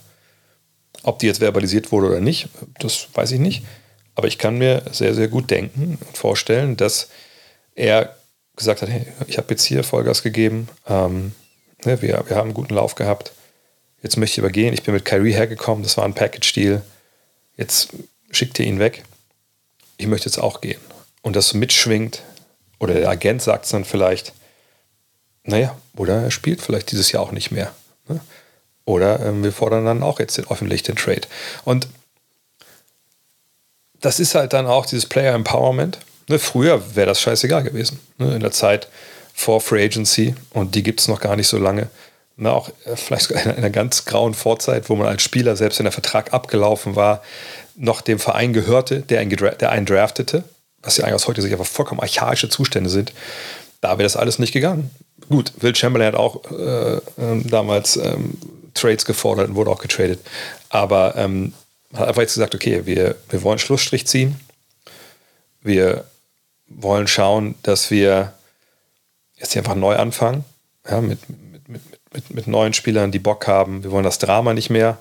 Ob 1.03 1.19
die 1.19 1.27
jetzt 1.27 1.39
verbalisiert 1.39 1.91
wurde 1.91 2.07
oder 2.07 2.21
nicht, 2.21 2.49
das 2.79 3.07
weiß 3.13 3.31
ich 3.31 3.39
nicht. 3.39 3.63
Aber 4.15 4.27
ich 4.27 4.37
kann 4.37 4.57
mir 4.57 4.83
sehr, 4.91 5.13
sehr 5.13 5.27
gut 5.27 5.49
denken 5.49 5.97
und 6.05 6.17
vorstellen, 6.17 6.77
dass 6.77 7.09
er 7.75 8.15
gesagt 8.55 8.81
hat, 8.81 8.89
hey, 8.89 9.05
ich 9.27 9.37
habe 9.37 9.47
jetzt 9.51 9.63
hier 9.63 9.83
Vollgas 9.83 10.23
gegeben, 10.23 10.67
ähm, 10.87 11.33
Ne, 11.85 12.01
wir, 12.01 12.23
wir 12.27 12.35
haben 12.35 12.47
einen 12.47 12.53
guten 12.53 12.73
Lauf 12.73 12.95
gehabt. 12.95 13.31
Jetzt 14.01 14.17
möchte 14.17 14.33
ich 14.33 14.37
übergehen. 14.39 14.73
Ich 14.73 14.83
bin 14.83 14.93
mit 14.93 15.05
Kyrie 15.05 15.33
hergekommen. 15.33 15.83
Das 15.83 15.97
war 15.97 16.05
ein 16.05 16.13
Package-Deal. 16.13 16.81
Jetzt 17.57 17.89
schickt 18.31 18.59
ihr 18.59 18.65
ihn 18.65 18.79
weg. 18.79 19.03
Ich 19.97 20.07
möchte 20.07 20.27
jetzt 20.27 20.39
auch 20.39 20.61
gehen. 20.61 20.79
Und 21.21 21.35
das 21.35 21.53
mitschwingt. 21.53 22.23
Oder 22.79 22.95
der 22.95 23.09
Agent 23.09 23.41
sagt 23.41 23.65
es 23.65 23.71
dann 23.71 23.85
vielleicht. 23.85 24.33
Naja, 25.43 25.75
oder 25.95 26.23
er 26.23 26.31
spielt 26.31 26.61
vielleicht 26.61 26.91
dieses 26.91 27.11
Jahr 27.11 27.23
auch 27.23 27.31
nicht 27.31 27.51
mehr. 27.51 27.71
Ne? 28.07 28.19
Oder 28.85 29.19
ähm, 29.19 29.43
wir 29.43 29.51
fordern 29.51 29.85
dann 29.85 30.03
auch 30.03 30.19
jetzt 30.19 30.37
den, 30.37 30.49
öffentlich 30.49 30.83
den 30.83 30.95
Trade. 30.95 31.21
Und 31.65 31.87
das 34.01 34.19
ist 34.19 34.35
halt 34.35 34.53
dann 34.53 34.65
auch 34.65 34.85
dieses 34.85 35.05
Player 35.05 35.33
Empowerment. 35.33 35.99
Ne, 36.27 36.39
früher 36.39 36.95
wäre 36.95 37.07
das 37.07 37.21
scheißegal 37.21 37.63
gewesen. 37.63 37.99
Ne, 38.17 38.35
in 38.35 38.41
der 38.41 38.51
Zeit, 38.51 38.87
vor 39.39 39.61
Free 39.61 39.85
Agency 39.85 40.35
und 40.51 40.75
die 40.75 40.83
gibt 40.83 40.99
es 40.99 41.07
noch 41.07 41.21
gar 41.21 41.37
nicht 41.37 41.47
so 41.47 41.57
lange. 41.57 41.87
Na, 42.35 42.51
auch 42.51 42.69
äh, 42.85 42.95
vielleicht 42.95 43.23
sogar 43.23 43.43
in 43.45 43.51
einer 43.51 43.69
ganz 43.69 44.05
grauen 44.05 44.33
Vorzeit, 44.33 44.89
wo 44.89 44.95
man 44.95 45.07
als 45.07 45.23
Spieler, 45.23 45.55
selbst 45.55 45.79
wenn 45.79 45.85
der 45.85 45.93
Vertrag 45.93 46.33
abgelaufen 46.33 46.95
war, 46.95 47.21
noch 47.75 48.01
dem 48.01 48.19
Verein 48.19 48.51
gehörte, 48.51 48.99
der 49.01 49.19
einen, 49.21 49.29
der 49.29 49.71
einen 49.71 49.85
draftete, 49.85 50.43
was 50.81 50.97
ja 50.97 51.03
eigentlich 51.03 51.15
aus 51.15 51.27
heutiger 51.27 51.43
Sicht 51.43 51.53
einfach 51.53 51.65
vollkommen 51.65 52.01
archaische 52.01 52.49
Zustände 52.49 52.89
sind, 52.89 53.13
da 53.81 53.91
wäre 53.91 54.03
das 54.03 54.15
alles 54.15 54.39
nicht 54.39 54.53
gegangen. 54.53 54.91
Gut, 55.29 55.53
Will 55.59 55.75
Chamberlain 55.75 56.13
hat 56.13 56.19
auch 56.19 56.41
äh, 56.51 56.95
äh, 56.95 57.01
damals 57.45 57.97
ähm, 57.97 58.37
Trades 58.73 59.05
gefordert 59.05 59.49
und 59.49 59.55
wurde 59.55 59.71
auch 59.71 59.81
getradet. 59.81 60.19
Aber 60.69 61.15
ähm, 61.15 61.53
hat 61.93 62.07
einfach 62.07 62.21
jetzt 62.21 62.33
gesagt, 62.33 62.55
okay, 62.55 62.85
wir, 62.85 63.15
wir 63.29 63.43
wollen 63.43 63.59
Schlussstrich 63.59 64.07
ziehen. 64.07 64.39
Wir 65.61 66.05
wollen 66.67 67.07
schauen, 67.07 67.55
dass 67.63 67.91
wir 67.91 68.33
jetzt 69.37 69.53
hier 69.53 69.61
einfach 69.61 69.75
neu 69.75 69.95
anfangen, 69.95 70.45
ja, 70.89 71.01
mit, 71.01 71.19
mit, 71.29 71.69
mit, 71.69 71.81
mit, 72.13 72.29
mit 72.31 72.47
neuen 72.47 72.73
Spielern, 72.73 73.11
die 73.11 73.19
Bock 73.19 73.47
haben. 73.47 73.83
Wir 73.83 73.91
wollen 73.91 74.03
das 74.03 74.19
Drama 74.19 74.53
nicht 74.53 74.69
mehr. 74.69 74.97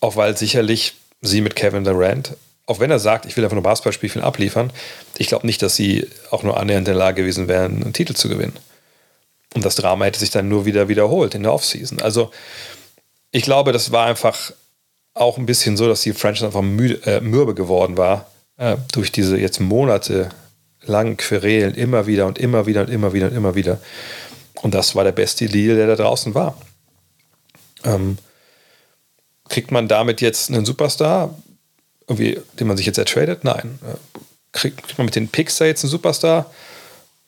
Auch 0.00 0.16
weil 0.16 0.36
sicherlich 0.36 0.94
sie 1.20 1.42
mit 1.42 1.56
Kevin 1.56 1.84
Durant, 1.84 2.36
auch 2.70 2.78
wenn 2.78 2.92
er 2.92 3.00
sagt, 3.00 3.26
ich 3.26 3.36
will 3.36 3.42
einfach 3.42 3.56
nur 3.56 3.64
Basketballspielen 3.64 4.22
abliefern, 4.22 4.72
ich 5.18 5.26
glaube 5.26 5.44
nicht, 5.44 5.60
dass 5.60 5.74
sie 5.74 6.06
auch 6.30 6.44
nur 6.44 6.56
annähernd 6.56 6.86
in 6.86 6.92
der 6.92 7.00
Lage 7.00 7.22
gewesen 7.22 7.48
wären, 7.48 7.82
einen 7.82 7.92
Titel 7.92 8.14
zu 8.14 8.28
gewinnen. 8.28 8.56
Und 9.54 9.64
das 9.64 9.74
Drama 9.74 10.04
hätte 10.04 10.20
sich 10.20 10.30
dann 10.30 10.48
nur 10.48 10.66
wieder 10.66 10.88
wiederholt 10.88 11.34
in 11.34 11.42
der 11.42 11.52
Offseason. 11.52 12.00
Also 12.00 12.30
ich 13.32 13.42
glaube, 13.42 13.72
das 13.72 13.90
war 13.90 14.06
einfach 14.06 14.52
auch 15.14 15.36
ein 15.36 15.46
bisschen 15.46 15.76
so, 15.76 15.88
dass 15.88 16.02
die 16.02 16.12
Franchise 16.12 16.46
einfach 16.46 16.62
müde, 16.62 17.04
äh, 17.06 17.20
mürbe 17.20 17.56
geworden 17.56 17.96
war 17.96 18.30
äh, 18.56 18.76
durch 18.92 19.10
diese 19.10 19.36
jetzt 19.36 19.58
Monate 19.58 20.28
langen 20.82 21.16
Querelen 21.16 21.74
immer 21.74 22.06
wieder 22.06 22.26
und 22.26 22.38
immer 22.38 22.66
wieder 22.66 22.82
und 22.82 22.90
immer 22.90 23.12
wieder 23.12 23.26
und 23.26 23.36
immer 23.36 23.56
wieder. 23.56 23.80
Und 24.62 24.74
das 24.74 24.94
war 24.94 25.02
der 25.02 25.10
beste 25.10 25.46
Deal, 25.46 25.74
der 25.74 25.88
da 25.88 25.96
draußen 25.96 26.36
war. 26.36 26.56
Ähm, 27.82 28.16
kriegt 29.48 29.72
man 29.72 29.88
damit 29.88 30.20
jetzt 30.20 30.50
einen 30.50 30.64
Superstar, 30.64 31.34
irgendwie, 32.10 32.40
den 32.58 32.66
man 32.66 32.76
sich 32.76 32.86
jetzt 32.86 32.98
ertradet? 32.98 33.44
Nein. 33.44 33.78
Äh, 33.82 34.18
kriegt, 34.52 34.98
man 34.98 35.04
mit 35.04 35.14
den 35.14 35.28
Picks 35.28 35.56
da 35.58 35.64
jetzt 35.64 35.84
einen 35.84 35.90
Superstar? 35.90 36.52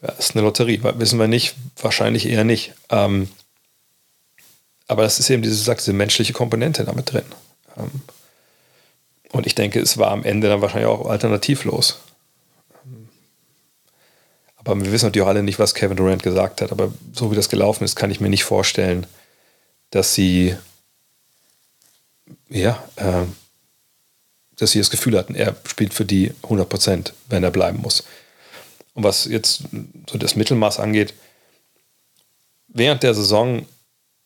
Ja, 0.03 0.11
ist 0.13 0.35
eine 0.35 0.45
Lotterie, 0.45 0.81
wissen 0.83 1.21
wir 1.21 1.29
nicht, 1.29 1.55
wahrscheinlich 1.81 2.29
eher 2.29 2.43
nicht. 2.43 2.75
Ähm, 2.91 3.29
aber 4.89 5.05
das 5.05 5.21
ist 5.21 5.31
eben 5.31 5.43
diese, 5.43 5.73
diese 5.75 5.93
menschliche 5.93 6.33
Komponente 6.33 6.85
damit 6.85 7.13
drin. 7.13 7.25
Ähm, 7.77 8.03
und 9.31 9.47
ich 9.47 9.55
denke, 9.55 9.81
es 9.81 9.97
war 9.99 10.11
am 10.11 10.25
Ende 10.25 10.49
dann 10.49 10.61
wahrscheinlich 10.61 10.89
auch 10.89 11.07
alternativlos. 11.07 12.01
Aber 14.57 14.81
wir 14.81 14.93
wissen 14.93 15.07
natürlich 15.07 15.25
auch 15.25 15.31
alle 15.31 15.43
nicht, 15.43 15.59
was 15.59 15.75
Kevin 15.75 15.97
Durant 15.97 16.23
gesagt 16.23 16.61
hat. 16.61 16.73
Aber 16.73 16.93
so 17.13 17.31
wie 17.31 17.37
das 17.37 17.49
gelaufen 17.49 17.85
ist, 17.85 17.97
kann 17.97 18.11
ich 18.11 18.21
mir 18.21 18.29
nicht 18.29 18.45
vorstellen, 18.45 19.07
dass 19.91 20.15
sie, 20.15 20.57
ja, 22.49 22.83
äh, 22.97 23.25
dass 24.63 24.71
sie 24.71 24.79
das 24.79 24.91
Gefühl 24.91 25.19
hatten, 25.19 25.35
er 25.35 25.57
spielt 25.67 25.93
für 25.93 26.05
die 26.05 26.33
100 26.45 26.69
Prozent, 26.69 27.15
wenn 27.29 27.45
er 27.45 27.51
bleiben 27.51 27.81
muss. 27.81 28.05
Und 28.95 29.05
was 29.05 29.25
jetzt 29.25 29.65
so 30.09 30.19
das 30.19 30.37
Mittelmaß 30.37 30.79
angeht, 30.79 31.15
während 32.69 33.03
der 33.03 33.15
Saison 33.15 33.67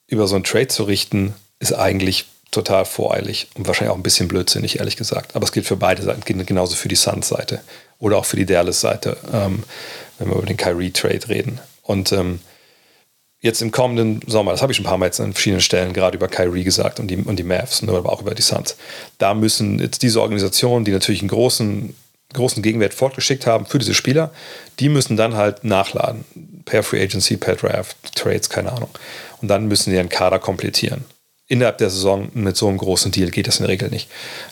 über 0.07 0.27
so 0.27 0.35
einen 0.35 0.45
Trade 0.45 0.69
zu 0.69 0.85
richten, 0.85 1.35
ist 1.59 1.73
eigentlich 1.73 2.27
total 2.51 2.85
voreilig 2.85 3.49
und 3.55 3.67
wahrscheinlich 3.67 3.93
auch 3.93 3.97
ein 3.97 4.03
bisschen 4.03 4.29
blödsinnig, 4.29 4.79
ehrlich 4.79 4.97
gesagt. 4.97 5.35
Aber 5.35 5.45
es 5.45 5.53
gilt 5.53 5.67
für 5.67 5.77
beide 5.77 6.03
Seiten, 6.03 6.47
genauso 6.47 6.77
für 6.77 6.89
die 6.89 6.97
Suns-Seite 6.97 7.61
oder 7.99 8.19
auch 8.19 8.25
für 8.25 8.37
die 8.37 8.47
Dallas-Seite. 8.47 9.17
Ähm, 9.33 9.65
wenn 10.19 10.29
wir 10.29 10.37
über 10.37 10.47
den 10.47 10.57
Kyrie-Trade 10.57 11.29
reden. 11.29 11.61
Und 11.83 12.13
ähm, 12.13 12.41
jetzt 13.41 13.63
im 13.63 13.71
kommenden 13.71 14.21
Sommer, 14.27 14.53
das 14.53 14.63
habe 14.63 14.73
ich 14.73 14.77
schon 14.77 14.87
ein 14.87 14.89
paar 14.89 14.99
Mal 14.99 15.07
jetzt 15.07 15.21
an 15.21 15.33
verschiedenen 15.33 15.61
Stellen 15.61 15.93
gerade 15.93 16.17
über 16.17 16.29
Kyrie 16.29 16.65
gesagt 16.65 17.01
und 17.01 17.09
die, 17.09 17.17
und 17.17 17.37
die 17.37 17.43
Mavs, 17.43 17.83
ne, 17.83 17.93
aber 17.93 18.13
auch 18.13 18.23
über 18.23 18.35
die 18.35 18.43
Suns. 18.43 18.77
Da 19.19 19.35
müssen 19.35 19.79
jetzt 19.79 20.03
diese 20.03 20.21
Organisationen, 20.21 20.85
die 20.85 20.93
natürlich 20.93 21.21
einen 21.21 21.29
großen, 21.29 21.95
großen 22.33 22.63
Gegenwert 22.63 22.95
fortgeschickt 22.95 23.47
haben 23.47 23.67
für 23.67 23.79
diese 23.79 23.95
Spieler, 23.95 24.33
die 24.81 24.89
müssen 24.89 25.17
dann 25.17 25.37
halt 25.37 25.65
nachladen. 25.65 26.25
Per 26.65 26.83
Free 26.83 27.03
Agency, 27.03 27.37
per 27.37 27.57
Draft, 27.57 27.97
Trades, 28.15 28.51
keine 28.51 28.73
Ahnung. 28.73 28.91
Und 29.41 29.49
dann 29.49 29.69
müssen 29.69 29.91
sie 29.91 29.97
ihren 29.97 30.09
Kader 30.09 30.39
komplettieren. 30.39 31.05
Innerhalb 31.47 31.79
der 31.79 31.91
Saison 31.91 32.29
mit 32.35 32.57
so 32.57 32.67
einem 32.67 32.79
großen 32.79 33.13
Deal 33.13 33.31
geht 33.31 33.47
das 33.47 33.59
in 33.59 33.63
der 33.63 33.71
Regel 33.71 33.91
nicht. 33.91 34.09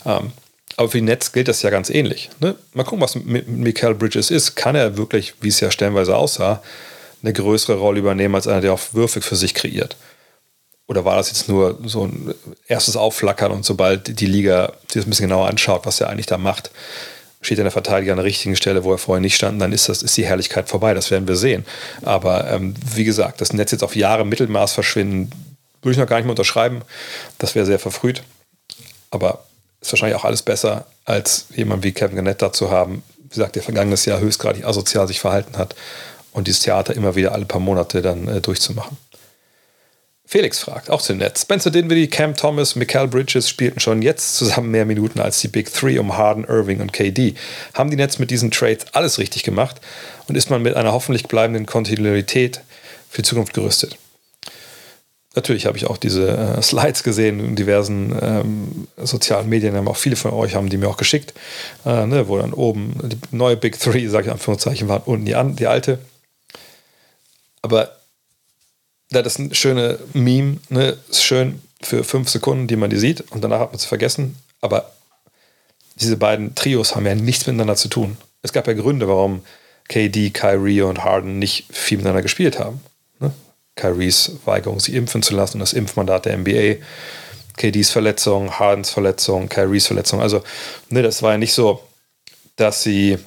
Ähm, 0.06 0.30
aber 0.76 0.88
für 0.88 0.98
die 0.98 1.02
Nets 1.02 1.32
gilt 1.32 1.48
das 1.48 1.62
ja 1.62 1.70
ganz 1.70 1.90
ähnlich. 1.90 2.30
Ne? 2.40 2.54
Mal 2.72 2.84
gucken, 2.84 3.00
was 3.00 3.16
mit 3.16 3.48
Michael 3.48 3.94
Bridges 3.94 4.30
ist. 4.30 4.54
Kann 4.54 4.74
er 4.74 4.96
wirklich, 4.96 5.34
wie 5.40 5.48
es 5.48 5.60
ja 5.60 5.70
stellenweise 5.70 6.16
aussah, 6.16 6.62
eine 7.24 7.32
größere 7.32 7.76
Rolle 7.76 8.00
übernehmen 8.00 8.34
als 8.34 8.46
einer, 8.46 8.60
der 8.60 8.72
auch 8.72 8.80
Würfe 8.92 9.20
für 9.20 9.36
sich 9.36 9.54
kreiert? 9.54 9.96
Oder 10.86 11.04
war 11.04 11.16
das 11.16 11.28
jetzt 11.28 11.48
nur 11.48 11.78
so 11.84 12.04
ein 12.04 12.34
erstes 12.68 12.96
Aufflackern 12.96 13.50
und 13.50 13.64
sobald 13.64 14.20
die 14.20 14.26
Liga 14.26 14.74
sich 14.82 15.00
das 15.00 15.06
ein 15.06 15.10
bisschen 15.10 15.28
genauer 15.28 15.48
anschaut, 15.48 15.86
was 15.86 16.00
er 16.00 16.10
eigentlich 16.10 16.26
da 16.26 16.36
macht, 16.36 16.70
steht 17.40 17.58
der 17.58 17.70
Verteidiger 17.70 18.12
an 18.12 18.18
der 18.18 18.26
richtigen 18.26 18.56
Stelle, 18.56 18.84
wo 18.84 18.92
er 18.92 18.98
vorher 18.98 19.20
nicht 19.20 19.34
stand, 19.34 19.60
dann 19.60 19.72
ist, 19.72 19.88
das, 19.88 20.02
ist 20.02 20.16
die 20.16 20.26
Herrlichkeit 20.26 20.68
vorbei. 20.68 20.94
Das 20.94 21.10
werden 21.10 21.28
wir 21.28 21.36
sehen. 21.36 21.64
Aber 22.02 22.50
ähm, 22.50 22.74
wie 22.94 23.04
gesagt, 23.04 23.40
das 23.40 23.52
Netz 23.52 23.72
jetzt 23.72 23.84
auf 23.84 23.96
Jahre 23.96 24.24
Mittelmaß 24.24 24.72
verschwinden, 24.72 25.30
würde 25.82 25.92
ich 25.92 25.98
noch 25.98 26.06
gar 26.06 26.16
nicht 26.16 26.24
mehr 26.24 26.32
unterschreiben. 26.32 26.82
Das 27.38 27.54
wäre 27.54 27.66
sehr 27.66 27.78
verfrüht. 27.78 28.22
Aber 29.10 29.44
ist 29.80 29.92
wahrscheinlich 29.92 30.16
auch 30.16 30.24
alles 30.24 30.42
besser, 30.42 30.86
als 31.04 31.46
jemand 31.54 31.84
wie 31.84 31.92
Kevin 31.92 32.16
Garnett 32.16 32.40
da 32.40 32.52
zu 32.52 32.70
haben, 32.70 33.02
wie 33.18 33.28
gesagt, 33.28 33.56
der 33.56 33.62
vergangenes 33.62 34.06
Jahr 34.06 34.20
höchstgradig 34.20 34.64
asozial 34.64 35.06
sich 35.06 35.20
verhalten 35.20 35.58
hat 35.58 35.74
und 36.34 36.46
dieses 36.46 36.60
Theater 36.60 36.94
immer 36.94 37.16
wieder 37.16 37.32
alle 37.32 37.46
paar 37.46 37.60
Monate 37.60 38.02
dann 38.02 38.28
äh, 38.28 38.40
durchzumachen. 38.42 38.98
Felix 40.26 40.58
fragt, 40.58 40.90
auch 40.90 41.02
zu 41.02 41.14
Netz. 41.14 41.42
Spencer 41.42 41.70
Dinwiddie, 41.70 42.08
Cam 42.08 42.34
Thomas, 42.34 42.76
Mikael 42.76 43.08
Bridges 43.08 43.48
spielten 43.48 43.78
schon 43.78 44.02
jetzt 44.02 44.36
zusammen 44.36 44.70
mehr 44.70 44.86
Minuten 44.86 45.20
als 45.20 45.40
die 45.40 45.48
Big 45.48 45.72
Three 45.72 45.98
um 45.98 46.16
Harden, 46.16 46.44
Irving 46.44 46.80
und 46.80 46.92
KD. 46.92 47.34
Haben 47.74 47.90
die 47.90 47.96
Nets 47.96 48.18
mit 48.18 48.30
diesen 48.30 48.50
Trades 48.50 48.86
alles 48.92 49.18
richtig 49.18 49.44
gemacht 49.44 49.80
und 50.26 50.36
ist 50.36 50.50
man 50.50 50.62
mit 50.62 50.74
einer 50.74 50.92
hoffentlich 50.92 51.28
bleibenden 51.28 51.66
Kontinuität 51.66 52.62
für 53.10 53.22
die 53.22 53.28
Zukunft 53.28 53.54
gerüstet? 53.54 53.98
Natürlich 55.36 55.66
habe 55.66 55.76
ich 55.76 55.86
auch 55.86 55.98
diese 55.98 56.28
äh, 56.28 56.62
Slides 56.62 57.02
gesehen 57.02 57.40
in 57.40 57.56
diversen 57.56 58.16
ähm, 58.22 58.88
sozialen 58.96 59.48
Medien, 59.48 59.76
haben 59.76 59.88
auch 59.88 59.96
viele 59.96 60.16
von 60.16 60.32
euch 60.32 60.54
haben 60.54 60.70
die 60.70 60.78
mir 60.78 60.88
auch 60.88 60.96
geschickt, 60.96 61.34
äh, 61.84 62.06
ne, 62.06 62.28
wo 62.28 62.38
dann 62.38 62.52
oben 62.52 62.94
die 63.02 63.18
neue 63.36 63.56
Big 63.56 63.78
Three, 63.78 64.06
sage 64.08 64.26
ich 64.26 64.32
Anführungszeichen, 64.32 64.88
waren 64.88 65.02
unten 65.04 65.26
die, 65.26 65.36
die 65.56 65.66
alte. 65.66 65.98
Aber 67.64 67.96
das 69.08 69.26
ist 69.26 69.38
ein 69.38 69.54
schöne 69.54 69.98
Meme, 70.12 70.58
ne? 70.68 70.98
ist 71.08 71.24
schön 71.24 71.62
für 71.80 72.04
fünf 72.04 72.28
Sekunden, 72.28 72.66
die 72.66 72.76
man 72.76 72.90
die 72.90 72.98
sieht 72.98 73.22
und 73.30 73.42
danach 73.42 73.58
hat 73.58 73.68
man 73.70 73.76
es 73.76 73.86
vergessen. 73.86 74.36
Aber 74.60 74.92
diese 75.96 76.18
beiden 76.18 76.54
Trios 76.54 76.94
haben 76.94 77.06
ja 77.06 77.14
nichts 77.14 77.46
miteinander 77.46 77.74
zu 77.74 77.88
tun. 77.88 78.18
Es 78.42 78.52
gab 78.52 78.66
ja 78.66 78.74
Gründe, 78.74 79.08
warum 79.08 79.46
KD, 79.88 80.28
Kyrie 80.28 80.82
und 80.82 81.04
Harden 81.04 81.38
nicht 81.38 81.64
viel 81.74 81.96
miteinander 81.96 82.20
gespielt 82.20 82.58
haben. 82.58 82.82
Ne? 83.18 83.32
Kyries 83.76 84.32
Weigerung, 84.44 84.78
sich 84.78 84.92
impfen 84.92 85.22
zu 85.22 85.34
lassen, 85.34 85.58
das 85.58 85.72
Impfmandat 85.72 86.26
der 86.26 86.36
NBA, 86.36 86.84
KDs 87.56 87.90
Verletzung, 87.90 88.58
Hardens 88.58 88.90
Verletzung, 88.90 89.48
Kyries 89.48 89.86
Verletzung. 89.86 90.20
Also, 90.20 90.44
ne, 90.90 91.02
das 91.02 91.22
war 91.22 91.32
ja 91.32 91.38
nicht 91.38 91.54
so, 91.54 91.82
dass 92.56 92.82
sie 92.82 93.18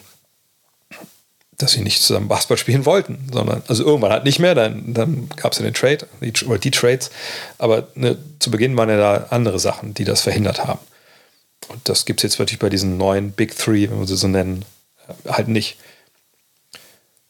dass 1.57 1.71
sie 1.71 1.81
nicht 1.81 2.01
zusammen 2.01 2.27
Basketball 2.27 2.57
spielen 2.57 2.85
wollten, 2.85 3.17
sondern 3.31 3.63
also 3.67 3.83
irgendwann 3.83 4.11
halt 4.11 4.25
nicht 4.25 4.39
mehr, 4.39 4.53
dann, 4.53 4.93
dann 4.93 5.29
gab 5.35 5.53
es 5.53 5.57
ja 5.57 5.65
den 5.65 5.73
Trade 5.73 6.07
die, 6.21 6.45
oder 6.45 6.59
die 6.59 6.71
Trades, 6.71 7.09
aber 7.57 7.87
ne, 7.95 8.17
zu 8.39 8.51
Beginn 8.51 8.77
waren 8.77 8.89
ja 8.89 8.97
da 8.97 9.27
andere 9.31 9.59
Sachen, 9.59 9.93
die 9.93 10.03
das 10.03 10.21
verhindert 10.21 10.65
haben. 10.65 10.79
Und 11.69 11.89
das 11.89 12.05
gibt 12.05 12.19
es 12.19 12.23
jetzt 12.23 12.39
wirklich 12.39 12.59
bei 12.59 12.69
diesen 12.69 12.97
neuen 12.97 13.31
Big 13.31 13.57
Three, 13.57 13.89
wenn 13.89 13.99
wir 13.99 14.07
sie 14.07 14.15
so 14.15 14.27
nennen, 14.27 14.65
äh, 15.07 15.31
halt 15.31 15.47
nicht. 15.47 15.77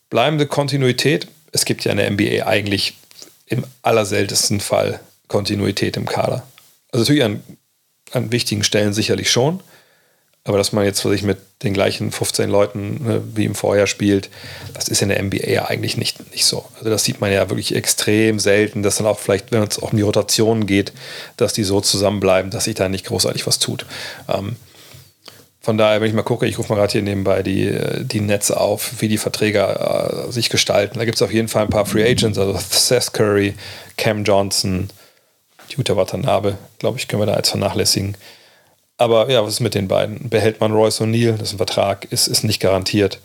Bleibende 0.09 0.45
Kontinuität, 0.45 1.27
es 1.53 1.63
gibt 1.63 1.85
ja 1.85 1.91
in 1.91 1.97
der 1.97 2.11
NBA 2.11 2.45
eigentlich 2.45 2.97
im 3.45 3.65
allerseltensten 3.81 4.59
Fall 4.59 4.99
Kontinuität 5.29 5.95
im 5.95 6.05
Kader. 6.05 6.45
Also 6.91 7.03
natürlich 7.03 7.23
an, 7.23 7.43
an 8.11 8.31
wichtigen 8.31 8.63
Stellen 8.63 8.93
sicherlich 8.93 9.31
schon, 9.31 9.61
aber 10.47 10.57
dass 10.57 10.71
man 10.71 10.85
jetzt 10.85 11.01
sich 11.01 11.23
mit 11.23 11.37
den 11.63 11.73
gleichen 11.73 12.11
15 12.11 12.49
Leuten 12.49 13.03
ne, 13.03 13.21
wie 13.35 13.45
im 13.45 13.53
Vorjahr 13.53 13.87
spielt, 13.87 14.29
das 14.73 14.87
ist 14.87 15.01
in 15.01 15.09
der 15.09 15.21
NBA 15.21 15.65
eigentlich 15.67 15.97
nicht, 15.97 16.31
nicht 16.31 16.45
so. 16.45 16.65
Also 16.77 16.89
das 16.89 17.03
sieht 17.03 17.19
man 17.19 17.31
ja 17.31 17.49
wirklich 17.49 17.75
extrem 17.75 18.39
selten, 18.39 18.81
dass 18.81 18.97
dann 18.97 19.07
auch 19.07 19.19
vielleicht, 19.19 19.51
wenn 19.51 19.61
es 19.63 19.81
auch 19.81 19.91
um 19.91 19.97
die 19.97 20.03
Rotation 20.03 20.65
geht, 20.65 20.93
dass 21.35 21.53
die 21.53 21.63
so 21.63 21.81
zusammenbleiben, 21.81 22.49
dass 22.49 22.63
sich 22.63 22.75
da 22.75 22.87
nicht 22.87 23.05
großartig 23.05 23.45
was 23.45 23.59
tut. 23.59 23.85
Ähm, 24.29 24.55
von 25.59 25.77
daher, 25.77 25.99
wenn 25.99 26.07
ich 26.07 26.13
mal 26.13 26.23
gucke, 26.23 26.47
ich 26.47 26.57
rufe 26.57 26.71
mal 26.71 26.79
gerade 26.79 26.93
hier 26.93 27.01
nebenbei 27.01 27.43
die, 27.43 27.77
die 28.03 28.21
Netze 28.21 28.57
auf, 28.57 29.01
wie 29.01 29.09
die 29.09 29.17
Verträge 29.17 29.59
äh, 29.59 30.31
sich 30.31 30.49
gestalten. 30.49 30.97
Da 30.97 31.03
gibt 31.03 31.17
es 31.17 31.21
auf 31.21 31.33
jeden 31.33 31.49
Fall 31.49 31.63
ein 31.63 31.69
paar 31.69 31.85
Free 31.85 32.09
Agents, 32.09 32.37
also 32.37 32.57
Seth 32.69 33.11
Curry, 33.11 33.53
Cam 33.97 34.23
Johnson, 34.23 34.89
Utah 35.75 35.97
Watanabe, 35.97 36.57
glaube 36.79 36.99
ich, 36.99 37.09
können 37.09 37.21
wir 37.21 37.25
da 37.25 37.33
als 37.33 37.49
vernachlässigen. 37.49 38.15
Aber 38.97 39.29
ja, 39.29 39.43
was 39.43 39.53
ist 39.53 39.59
mit 39.59 39.75
den 39.75 39.87
beiden? 39.87 40.29
Behält 40.29 40.59
man 40.59 40.71
Royce 40.71 41.01
O'Neill? 41.01 41.33
Das 41.33 41.49
ist 41.49 41.53
ein 41.53 41.57
Vertrag, 41.57 42.11
ist, 42.11 42.27
ist 42.27 42.43
nicht 42.43 42.59
garantiert. 42.59 43.19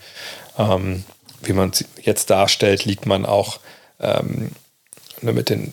Ähm, 0.59 1.05
wie 1.43 1.55
man 1.55 1.71
es 1.71 1.85
jetzt 2.01 2.31
darstellt, 2.31 2.85
liegt 2.85 3.07
man 3.07 3.25
auch 3.25 3.59
ähm, 4.01 4.51
mit 5.23 5.49
den, 5.49 5.73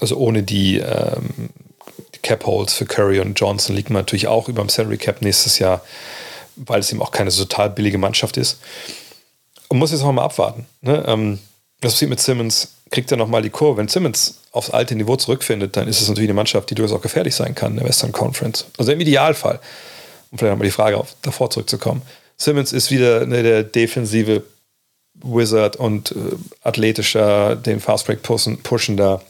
also 0.00 0.16
ohne 0.16 0.42
die, 0.42 0.78
ähm, 0.78 1.50
die 2.14 2.18
Cap 2.18 2.44
Holes 2.44 2.74
für 2.74 2.84
Curry 2.84 3.20
und 3.20 3.38
Johnson 3.40 3.74
liegt 3.74 3.90
man 3.90 4.02
natürlich 4.02 4.28
auch 4.28 4.48
über 4.48 4.62
dem 4.62 4.68
Salary 4.68 4.98
Cap 4.98 5.22
nächstes 5.22 5.58
Jahr, 5.58 5.80
weil 6.56 6.80
es 6.80 6.92
eben 6.92 7.02
auch 7.02 7.10
keine 7.10 7.30
so 7.30 7.44
total 7.44 7.70
billige 7.70 7.98
Mannschaft 7.98 8.36
ist. 8.36 8.58
Und 9.68 9.78
muss 9.78 9.92
jetzt 9.92 10.02
auch 10.02 10.12
mal 10.12 10.24
abwarten. 10.24 10.66
Ne? 10.82 11.04
Ähm, 11.06 11.38
was 11.80 11.92
passiert 11.92 12.10
mit 12.10 12.20
Simmons? 12.20 12.75
Kriegt 12.90 13.10
er 13.10 13.16
nochmal 13.16 13.42
die 13.42 13.50
Kurve? 13.50 13.78
Wenn 13.78 13.88
Simmons 13.88 14.42
aufs 14.52 14.70
alte 14.70 14.94
Niveau 14.94 15.16
zurückfindet, 15.16 15.76
dann 15.76 15.88
ist 15.88 16.00
es 16.00 16.08
natürlich 16.08 16.28
eine 16.30 16.34
Mannschaft, 16.34 16.70
die 16.70 16.74
durchaus 16.74 16.96
auch 16.96 17.02
gefährlich 17.02 17.34
sein 17.34 17.54
kann 17.54 17.72
in 17.72 17.78
der 17.78 17.88
Western 17.88 18.12
Conference. 18.12 18.66
Also 18.78 18.92
im 18.92 19.00
Idealfall. 19.00 19.60
Um 20.30 20.38
vielleicht 20.38 20.52
nochmal 20.52 20.66
die 20.66 20.72
Frage 20.72 20.96
auf, 20.96 21.14
davor 21.22 21.50
zurückzukommen. 21.50 22.02
Simmons 22.36 22.72
ist 22.72 22.90
wieder 22.90 23.26
ne, 23.26 23.42
der 23.42 23.62
defensive 23.64 24.44
Wizard 25.14 25.76
und 25.76 26.12
äh, 26.12 26.14
athletischer, 26.62 27.56
den 27.56 27.80
Fastbreak 27.80 28.22
pushender 28.22 29.22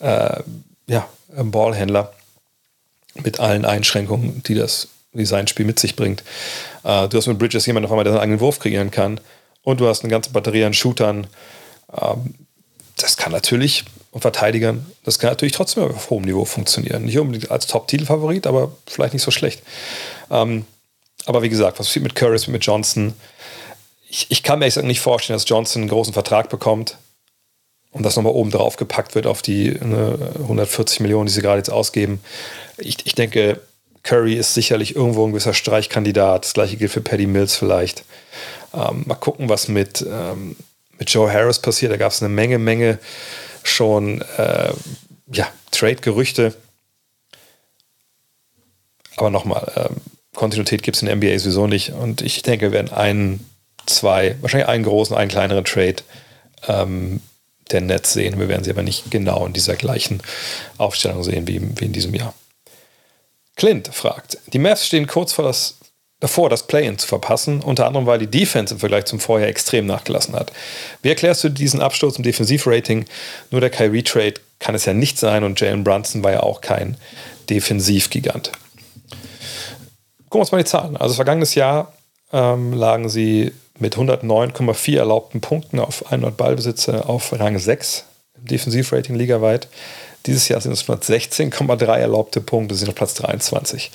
äh, 0.00 0.40
ja, 0.86 1.08
Ballhändler 1.36 2.12
mit 3.14 3.40
allen 3.40 3.64
Einschränkungen, 3.64 4.42
die 4.44 4.54
das 4.54 4.88
Designspiel 5.12 5.66
mit 5.66 5.78
sich 5.78 5.96
bringt. 5.96 6.22
Äh, 6.84 7.08
du 7.08 7.18
hast 7.18 7.26
mit 7.26 7.38
Bridges 7.38 7.66
jemanden 7.66 7.86
auf 7.86 7.92
einmal, 7.92 8.04
der 8.04 8.12
seinen 8.12 8.22
eigenen 8.22 8.40
Wurf 8.40 8.60
kreieren 8.60 8.90
kann. 8.90 9.20
Und 9.62 9.80
du 9.80 9.88
hast 9.88 10.02
eine 10.02 10.10
ganze 10.10 10.30
Batterie 10.30 10.64
an 10.64 10.74
Shootern. 10.74 11.26
Das 12.98 13.16
kann 13.16 13.32
natürlich 13.32 13.84
und 14.10 14.20
Verteidigern, 14.22 14.86
das 15.04 15.18
kann 15.18 15.30
natürlich 15.30 15.52
trotzdem 15.52 15.84
auf 15.84 16.10
hohem 16.10 16.24
Niveau 16.24 16.44
funktionieren. 16.44 17.04
Nicht 17.04 17.18
unbedingt 17.18 17.50
als 17.50 17.66
Top-Titelfavorit, 17.66 18.46
aber 18.46 18.72
vielleicht 18.86 19.12
nicht 19.12 19.22
so 19.22 19.30
schlecht. 19.30 19.62
Ähm, 20.30 20.64
aber 21.26 21.42
wie 21.42 21.48
gesagt, 21.48 21.78
was 21.78 21.86
passiert 21.86 22.04
mit 22.04 22.14
Curris, 22.14 22.48
mit 22.48 22.64
Johnson? 22.64 23.12
Ich, 24.08 24.26
ich 24.30 24.42
kann 24.42 24.58
mir 24.58 24.64
ehrlich 24.64 24.82
nicht 24.82 25.00
vorstellen, 25.00 25.36
dass 25.36 25.48
Johnson 25.48 25.82
einen 25.82 25.90
großen 25.90 26.14
Vertrag 26.14 26.48
bekommt 26.48 26.96
und 27.90 28.02
das 28.02 28.16
nochmal 28.16 28.32
oben 28.32 28.50
drauf 28.50 28.76
gepackt 28.76 29.14
wird 29.14 29.26
auf 29.26 29.42
die 29.42 29.72
ne, 29.72 30.18
140 30.40 31.00
Millionen, 31.00 31.26
die 31.26 31.32
sie 31.32 31.42
gerade 31.42 31.58
jetzt 31.58 31.70
ausgeben. 31.70 32.20
Ich, 32.78 33.04
ich 33.04 33.14
denke, 33.14 33.60
Curry 34.02 34.34
ist 34.34 34.54
sicherlich 34.54 34.96
irgendwo 34.96 35.26
ein 35.26 35.32
gewisser 35.32 35.52
Streichkandidat. 35.52 36.44
Das 36.44 36.54
gleiche 36.54 36.76
gilt 36.78 36.92
für 36.92 37.02
Paddy 37.02 37.26
Mills 37.26 37.56
vielleicht. 37.56 38.04
Ähm, 38.72 39.04
mal 39.06 39.16
gucken, 39.16 39.50
was 39.50 39.68
mit, 39.68 40.04
ähm, 40.08 40.56
mit 40.98 41.10
Joe 41.10 41.32
Harris 41.32 41.58
passiert. 41.58 41.92
Da 41.92 41.96
gab 41.96 42.12
es 42.12 42.22
eine 42.22 42.28
Menge, 42.28 42.58
Menge 42.58 42.98
schon 43.62 44.22
äh, 44.36 44.72
ja, 45.30 45.48
Trade-Gerüchte. 45.70 46.54
Aber 49.16 49.30
nochmal, 49.30 49.72
äh, 49.74 49.88
Kontinuität 50.34 50.82
gibt 50.82 50.96
es 50.96 51.02
in 51.02 51.06
der 51.06 51.16
NBA 51.16 51.38
sowieso 51.38 51.66
nicht. 51.66 51.90
Und 51.90 52.22
ich 52.22 52.42
denke, 52.42 52.66
wir 52.66 52.72
werden 52.72 52.92
einen, 52.92 53.48
zwei, 53.86 54.36
wahrscheinlich 54.40 54.68
einen 54.68 54.84
großen, 54.84 55.16
einen 55.16 55.30
kleineren 55.30 55.64
Trade 55.64 55.96
ähm, 56.66 57.20
der 57.70 57.80
Nets 57.80 58.12
sehen. 58.12 58.38
Wir 58.38 58.48
werden 58.48 58.64
sie 58.64 58.70
aber 58.70 58.82
nicht 58.82 59.10
genau 59.10 59.46
in 59.46 59.52
dieser 59.52 59.76
gleichen 59.76 60.22
Aufstellung 60.78 61.22
sehen 61.22 61.46
wie, 61.46 61.60
wie 61.78 61.84
in 61.86 61.92
diesem 61.92 62.14
Jahr. 62.14 62.34
Clint 63.56 63.88
fragt, 63.92 64.38
die 64.52 64.60
Mavs 64.60 64.86
stehen 64.86 65.08
kurz 65.08 65.32
vor 65.32 65.44
das 65.44 65.77
davor, 66.20 66.50
das 66.50 66.66
Play-In 66.66 66.98
zu 66.98 67.06
verpassen, 67.06 67.60
unter 67.60 67.86
anderem, 67.86 68.06
weil 68.06 68.18
die 68.18 68.26
Defense 68.26 68.74
im 68.74 68.80
Vergleich 68.80 69.04
zum 69.04 69.20
Vorjahr 69.20 69.48
extrem 69.48 69.86
nachgelassen 69.86 70.34
hat. 70.34 70.52
Wie 71.02 71.08
erklärst 71.08 71.44
du 71.44 71.48
diesen 71.48 71.80
Absturz 71.80 72.16
im 72.16 72.24
Defensivrating? 72.24 73.06
Nur 73.50 73.60
der 73.60 73.70
Kyrie-Trade 73.70 74.34
kann 74.58 74.74
es 74.74 74.84
ja 74.84 74.94
nicht 74.94 75.18
sein 75.18 75.44
und 75.44 75.60
Jalen 75.60 75.84
Brunson 75.84 76.24
war 76.24 76.32
ja 76.32 76.40
auch 76.40 76.60
kein 76.60 76.96
Defensivgigant. 77.48 78.50
Gucken 80.28 80.38
wir 80.38 80.40
uns 80.40 80.52
mal 80.52 80.58
die 80.58 80.64
Zahlen. 80.64 80.96
Also 80.96 81.14
vergangenes 81.14 81.54
Jahr 81.54 81.92
ähm, 82.32 82.72
lagen 82.72 83.08
sie 83.08 83.52
mit 83.78 83.96
109,4 83.96 84.98
erlaubten 84.98 85.40
Punkten 85.40 85.78
auf 85.78 86.06
100 86.06 86.36
Ballbesitzer 86.36 87.08
auf 87.08 87.32
Rang 87.38 87.58
6 87.58 88.04
im 88.36 88.46
Defensivrating 88.46 89.14
ligaweit. 89.14 89.68
Dieses 90.26 90.48
Jahr 90.48 90.60
sind 90.60 90.72
es 90.72 90.84
116,3 90.84 91.96
erlaubte 91.96 92.40
Punkte, 92.40 92.74
sind 92.74 92.88
auf 92.88 92.96
Platz 92.96 93.14
23. 93.14 93.90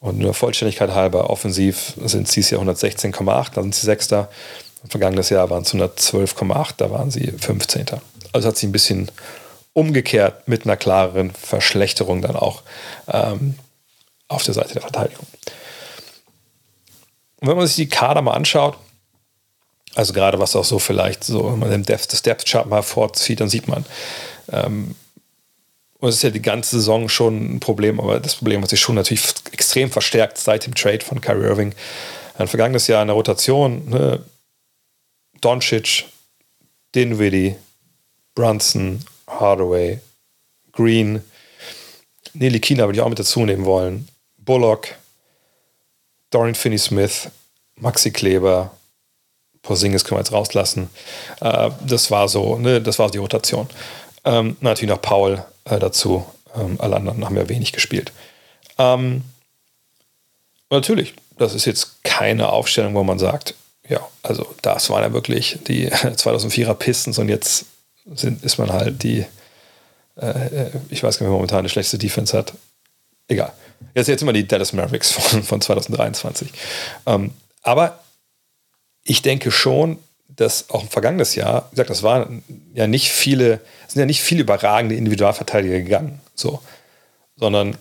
Und 0.00 0.18
nur 0.18 0.32
Vollständigkeit 0.32 0.90
halber, 0.90 1.28
offensiv 1.28 1.94
sind 2.04 2.26
sie 2.26 2.36
dieses 2.36 2.50
Jahr 2.50 2.62
116,8, 2.62 3.54
da 3.54 3.62
sind 3.62 3.74
sie 3.74 3.84
Sechster. 3.84 4.30
Vergangenes 4.88 5.28
Jahr 5.28 5.50
waren 5.50 5.62
es 5.62 5.74
112,8, 5.74 6.74
da 6.78 6.90
waren 6.90 7.10
sie 7.10 7.26
15. 7.26 7.86
Also 8.32 8.48
hat 8.48 8.56
sie 8.56 8.66
ein 8.66 8.72
bisschen 8.72 9.10
umgekehrt 9.74 10.48
mit 10.48 10.64
einer 10.64 10.78
klareren 10.78 11.30
Verschlechterung 11.30 12.22
dann 12.22 12.34
auch 12.34 12.62
ähm, 13.08 13.56
auf 14.28 14.42
der 14.42 14.54
Seite 14.54 14.72
der 14.72 14.82
Verteidigung. 14.82 15.26
Und 17.40 17.48
wenn 17.48 17.56
man 17.56 17.66
sich 17.66 17.76
die 17.76 17.88
Kader 17.88 18.22
mal 18.22 18.32
anschaut, 18.32 18.78
also 19.94 20.12
gerade 20.12 20.38
was 20.38 20.56
auch 20.56 20.64
so 20.64 20.78
vielleicht 20.78 21.24
so, 21.24 21.52
wenn 21.52 21.58
man 21.58 21.70
den 21.70 21.82
Depth, 21.82 22.12
das 22.12 22.22
Depth 22.22 22.46
Chart 22.46 22.66
mal 22.66 22.82
vorzieht, 22.82 23.40
dann 23.40 23.48
sieht 23.48 23.68
man, 23.68 23.84
ähm, 24.52 24.94
und 26.00 26.08
es 26.08 26.16
ist 26.16 26.22
ja 26.22 26.30
die 26.30 26.42
ganze 26.42 26.76
Saison 26.76 27.08
schon 27.08 27.56
ein 27.56 27.60
Problem, 27.60 28.00
aber 28.00 28.20
das 28.20 28.36
Problem 28.36 28.62
hat 28.62 28.70
sich 28.70 28.80
schon 28.80 28.94
natürlich 28.94 29.22
extrem 29.52 29.90
verstärkt 29.90 30.38
seit 30.38 30.66
dem 30.66 30.74
Trade 30.74 31.04
von 31.04 31.20
Kyrie 31.20 31.44
Irving. 31.44 31.74
Ein 32.38 32.48
vergangenes 32.48 32.86
Jahr 32.86 33.02
in 33.02 33.08
der 33.08 33.16
Rotation, 33.16 33.88
ne? 33.88 34.24
Doncic, 35.42 36.06
Dinwiddie, 36.94 37.56
Brunson, 38.34 39.04
Hardaway, 39.26 40.00
Green, 40.72 41.22
Nelly 42.32 42.60
Kina 42.60 42.84
würde 42.84 42.98
ich 42.98 43.02
auch 43.02 43.08
mit 43.08 43.18
dazu 43.18 43.44
nehmen 43.44 43.64
wollen, 43.64 44.08
Bullock, 44.38 44.88
Dorian 46.30 46.54
Finney-Smith, 46.54 47.28
Maxi 47.76 48.10
Kleber, 48.10 48.70
Porzingis 49.62 50.04
können 50.04 50.18
wir 50.18 50.22
jetzt 50.22 50.32
rauslassen. 50.32 50.88
Äh, 51.40 51.70
das 51.86 52.10
war 52.10 52.28
so, 52.28 52.56
ne, 52.56 52.80
das 52.80 52.98
war 52.98 53.10
die 53.10 53.18
Rotation. 53.18 53.68
Ähm, 54.24 54.56
natürlich 54.60 54.90
noch 54.94 55.02
Paul 55.02 55.44
äh, 55.64 55.78
dazu. 55.78 56.26
Ähm, 56.54 56.76
alle 56.78 56.96
anderen 56.96 57.24
haben 57.24 57.36
ja 57.36 57.48
wenig 57.48 57.72
gespielt. 57.72 58.12
Ähm, 58.78 59.22
natürlich, 60.70 61.14
das 61.38 61.54
ist 61.54 61.64
jetzt 61.64 62.02
keine 62.04 62.50
Aufstellung, 62.50 62.94
wo 62.94 63.04
man 63.04 63.18
sagt, 63.18 63.54
ja, 63.88 64.06
also 64.22 64.54
das 64.62 64.90
waren 64.90 65.02
ja 65.02 65.12
wirklich 65.12 65.58
die 65.66 65.90
2004er 65.92 66.74
Pistons 66.74 67.18
und 67.18 67.28
jetzt 67.28 67.66
sind, 68.14 68.44
ist 68.44 68.58
man 68.58 68.72
halt 68.72 69.02
die, 69.02 69.26
äh, 70.16 70.70
ich 70.88 71.02
weiß 71.02 71.18
gar 71.18 71.26
nicht, 71.26 71.30
wer 71.30 71.36
momentan 71.36 71.60
eine 71.60 71.68
schlechteste 71.68 71.98
Defense 71.98 72.36
hat. 72.36 72.54
Egal. 73.28 73.52
Jetzt 73.94 74.08
jetzt 74.08 74.22
immer 74.22 74.32
die 74.32 74.46
Dallas 74.46 74.72
Mavericks 74.72 75.10
von, 75.12 75.42
von 75.42 75.60
2023. 75.60 76.50
Ähm, 77.06 77.32
aber 77.62 78.00
ich 79.02 79.22
denke 79.22 79.50
schon, 79.50 79.98
dass 80.36 80.70
auch 80.70 80.82
im 80.82 80.88
vergangenen 80.88 81.26
Jahr, 81.34 81.68
wie 81.70 81.76
gesagt, 81.76 81.90
das 81.90 82.02
waren 82.02 82.42
ja 82.74 82.86
nicht 82.86 83.10
viele, 83.10 83.60
sind 83.88 84.00
ja 84.00 84.06
nicht 84.06 84.22
viele 84.22 84.42
überragende 84.42 84.94
Individualverteidiger 84.94 85.78
gegangen, 85.78 86.20
so, 86.34 86.62
sondern 87.36 87.76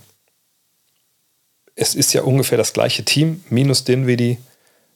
es 1.76 1.96
ist 1.96 2.14
ja 2.14 2.24
ungefähr 2.24 2.58
das 2.58 2.74
gleiche 2.74 3.06
Team, 3.06 3.44
minus 3.50 3.86
Dinwiddie, 3.86 4.38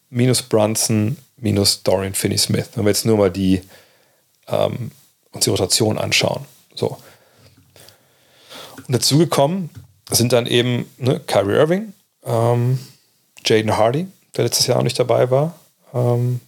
minus 0.10 0.42
Brunson, 0.42 1.18
minus 1.38 1.84
Dorian 1.84 2.14
Finney-Smith. 2.14 2.72
Wenn 2.76 2.84
wir 2.84 2.90
jetzt 2.92 3.06
nur 3.06 3.18
mal 3.18 3.32
die 3.32 3.62
ähm, 4.48 4.92
uns 5.32 5.46
die 5.46 5.50
Rotation 5.50 5.98
anschauen. 5.98 6.46
So. 6.76 6.98
Und 8.88 8.94
dazu 8.94 9.18
gekommen 9.18 9.70
sind 10.10 10.34
dann 10.34 10.46
eben 10.46 10.90
ne, 10.98 11.20
Kyrie 11.26 11.56
Irving, 11.56 11.94
ähm, 12.26 12.80
Jaden 13.46 13.78
Hardy, 13.78 14.08
der 14.36 14.46
letztes 14.46 14.68
Jahr 14.68 14.80
auch 14.80 14.84
nicht 14.84 15.00
dabei 15.00 15.32
war. 15.32 15.56
Ähm, 15.94 16.40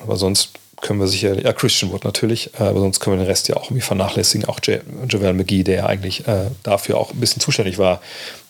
aber 0.00 0.16
sonst 0.16 0.52
können 0.80 0.98
wir 0.98 1.08
sicher, 1.08 1.38
ja, 1.38 1.52
Christian 1.52 1.92
Wood 1.92 2.04
natürlich, 2.04 2.54
äh, 2.54 2.64
aber 2.64 2.80
sonst 2.80 3.00
können 3.00 3.18
wir 3.18 3.24
den 3.24 3.30
Rest 3.30 3.48
ja 3.48 3.56
auch 3.56 3.64
irgendwie 3.64 3.82
vernachlässigen. 3.82 4.48
Auch 4.48 4.60
Javel 4.64 5.34
McGee, 5.34 5.62
der 5.62 5.76
ja 5.76 5.86
eigentlich 5.86 6.26
äh, 6.26 6.50
dafür 6.62 6.98
auch 6.98 7.12
ein 7.12 7.20
bisschen 7.20 7.40
zuständig 7.40 7.78
war, 7.78 8.00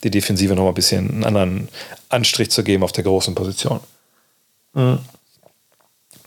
die 0.04 0.10
Defensive 0.10 0.54
noch 0.54 0.62
mal 0.62 0.68
ein 0.68 0.74
bisschen 0.74 1.10
einen 1.10 1.24
anderen 1.24 1.68
Anstrich 2.08 2.50
zu 2.50 2.62
geben 2.62 2.84
auf 2.84 2.92
der 2.92 3.04
großen 3.04 3.34
Position. 3.34 3.80
Mhm. 4.74 5.00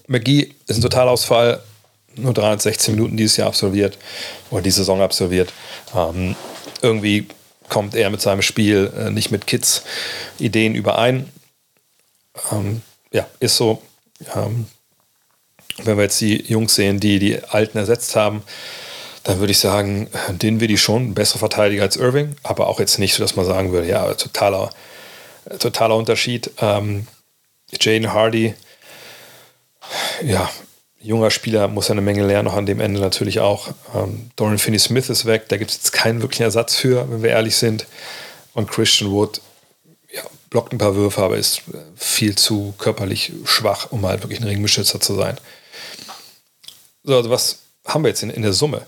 McGee 0.08 0.54
ist 0.68 0.78
ein 0.78 0.82
Totalausfall, 0.82 1.62
nur 2.16 2.34
316 2.34 2.96
Minuten 2.96 3.18
dieses 3.18 3.38
Jahr 3.38 3.48
absolviert 3.48 3.98
oder 4.52 4.62
die 4.62 4.72
Saison 4.72 5.02
absolviert. 5.02 5.54
Ähm, 5.96 6.36
irgendwie 6.82 7.28
kommt 7.70 7.96
er 7.96 8.10
mit 8.10 8.22
seinem 8.22 8.42
Spiel 8.42 8.92
äh, 8.98 9.10
nicht 9.10 9.32
mit 9.32 9.48
Kids 9.48 9.84
Ideen 10.38 10.76
überein. 10.76 11.30
Ähm, 12.52 12.82
ja, 13.12 13.26
ist 13.40 13.56
so. 13.56 13.82
Ähm, 14.36 14.68
wenn 15.84 15.98
wir 15.98 16.04
jetzt 16.04 16.22
die 16.22 16.44
Jungs 16.44 16.76
sehen, 16.76 17.00
die 17.00 17.20
die 17.20 17.44
Alten 17.44 17.78
ersetzt 17.78 18.16
haben, 18.16 18.44
dann 19.24 19.40
würde 19.40 19.52
ich 19.52 19.60
sagen, 19.60 20.10
den 20.30 20.60
wir 20.60 20.68
die 20.68 20.78
schon 20.78 21.14
bessere 21.14 21.40
Verteidiger 21.40 21.84
als 21.84 21.96
Irving, 21.96 22.36
aber 22.44 22.68
auch 22.68 22.80
jetzt 22.80 23.00
nicht 23.00 23.14
so, 23.14 23.24
dass 23.24 23.36
man 23.36 23.46
sagen 23.46 23.72
würde, 23.72 23.88
ja, 23.88 24.14
totaler, 24.14 24.70
totaler 25.60 25.96
Unterschied. 25.96 26.52
Ähm, 26.60 27.08
Jane 27.80 28.14
Hardy, 28.14 28.54
ja, 30.22 30.50
junger 31.00 31.32
Spieler, 31.32 31.68
muss 31.68 31.90
eine 31.90 32.02
Menge 32.02 32.26
lernen, 32.26 32.46
noch 32.46 32.56
an 32.56 32.66
dem 32.66 32.80
Ende 32.80 33.00
natürlich 33.00 33.40
auch. 33.40 33.70
Ähm, 33.96 34.30
Dorian 34.36 34.58
Finney-Smith 34.58 35.10
ist 35.10 35.26
weg, 35.26 35.46
da 35.48 35.58
gibt 35.58 35.72
es 35.72 35.78
jetzt 35.78 35.94
keinen 35.94 36.22
wirklichen 36.22 36.44
Ersatz 36.44 36.76
für, 36.76 37.10
wenn 37.10 37.24
wir 37.24 37.32
ehrlich 37.32 37.56
sind. 37.56 37.88
Und 38.54 38.70
Christian 38.70 39.12
Wood, 39.12 39.42
ja, 40.14 40.22
blockt 40.50 40.74
ein 40.74 40.78
paar 40.78 40.96
Würfe, 40.96 41.22
aber 41.22 41.38
ist 41.38 41.62
viel 41.96 42.36
zu 42.36 42.74
körperlich 42.78 43.32
schwach, 43.46 43.88
um 43.92 44.06
halt 44.06 44.22
wirklich 44.22 44.40
ein 44.40 44.48
Ringbeschützer 44.48 45.00
zu 45.00 45.16
sein. 45.16 45.38
So, 47.04 47.16
also 47.16 47.30
was 47.30 47.60
haben 47.86 48.04
wir 48.04 48.10
jetzt 48.10 48.24
in, 48.24 48.30
in 48.30 48.42
der 48.42 48.54
Summe? 48.54 48.86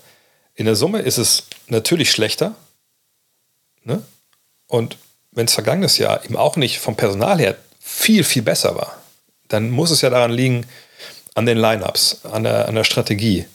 In 0.55 0.65
der 0.65 0.75
Summe 0.75 0.99
ist 0.99 1.17
es 1.17 1.47
natürlich 1.67 2.11
schlechter. 2.11 2.55
Ne? 3.83 4.01
Und 4.67 4.97
wenn 5.31 5.45
es 5.45 5.53
vergangenes 5.53 5.97
Jahr 5.97 6.23
eben 6.23 6.37
auch 6.37 6.55
nicht 6.55 6.79
vom 6.79 6.95
Personal 6.95 7.39
her 7.39 7.57
viel, 7.79 8.23
viel 8.23 8.41
besser 8.41 8.75
war, 8.75 9.01
dann 9.49 9.69
muss 9.69 9.91
es 9.91 10.01
ja 10.01 10.09
daran 10.09 10.31
liegen, 10.31 10.65
an 11.35 11.45
den 11.45 11.57
Lineups, 11.57 12.23
an 12.25 12.43
der, 12.43 12.67
an 12.67 12.75
der 12.75 12.85
Strategie, 12.85 13.45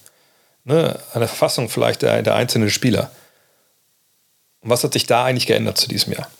ne? 0.64 1.00
an 1.14 1.20
der 1.20 1.28
Verfassung 1.28 1.70
vielleicht 1.70 2.02
der, 2.02 2.22
der 2.22 2.34
einzelnen 2.34 2.70
Spieler. 2.70 3.10
Und 4.60 4.68
was 4.68 4.84
hat 4.84 4.92
sich 4.92 5.06
da 5.06 5.24
eigentlich 5.24 5.46
geändert 5.46 5.78
zu 5.78 5.88
diesem 5.88 6.12
Jahr? 6.12 6.30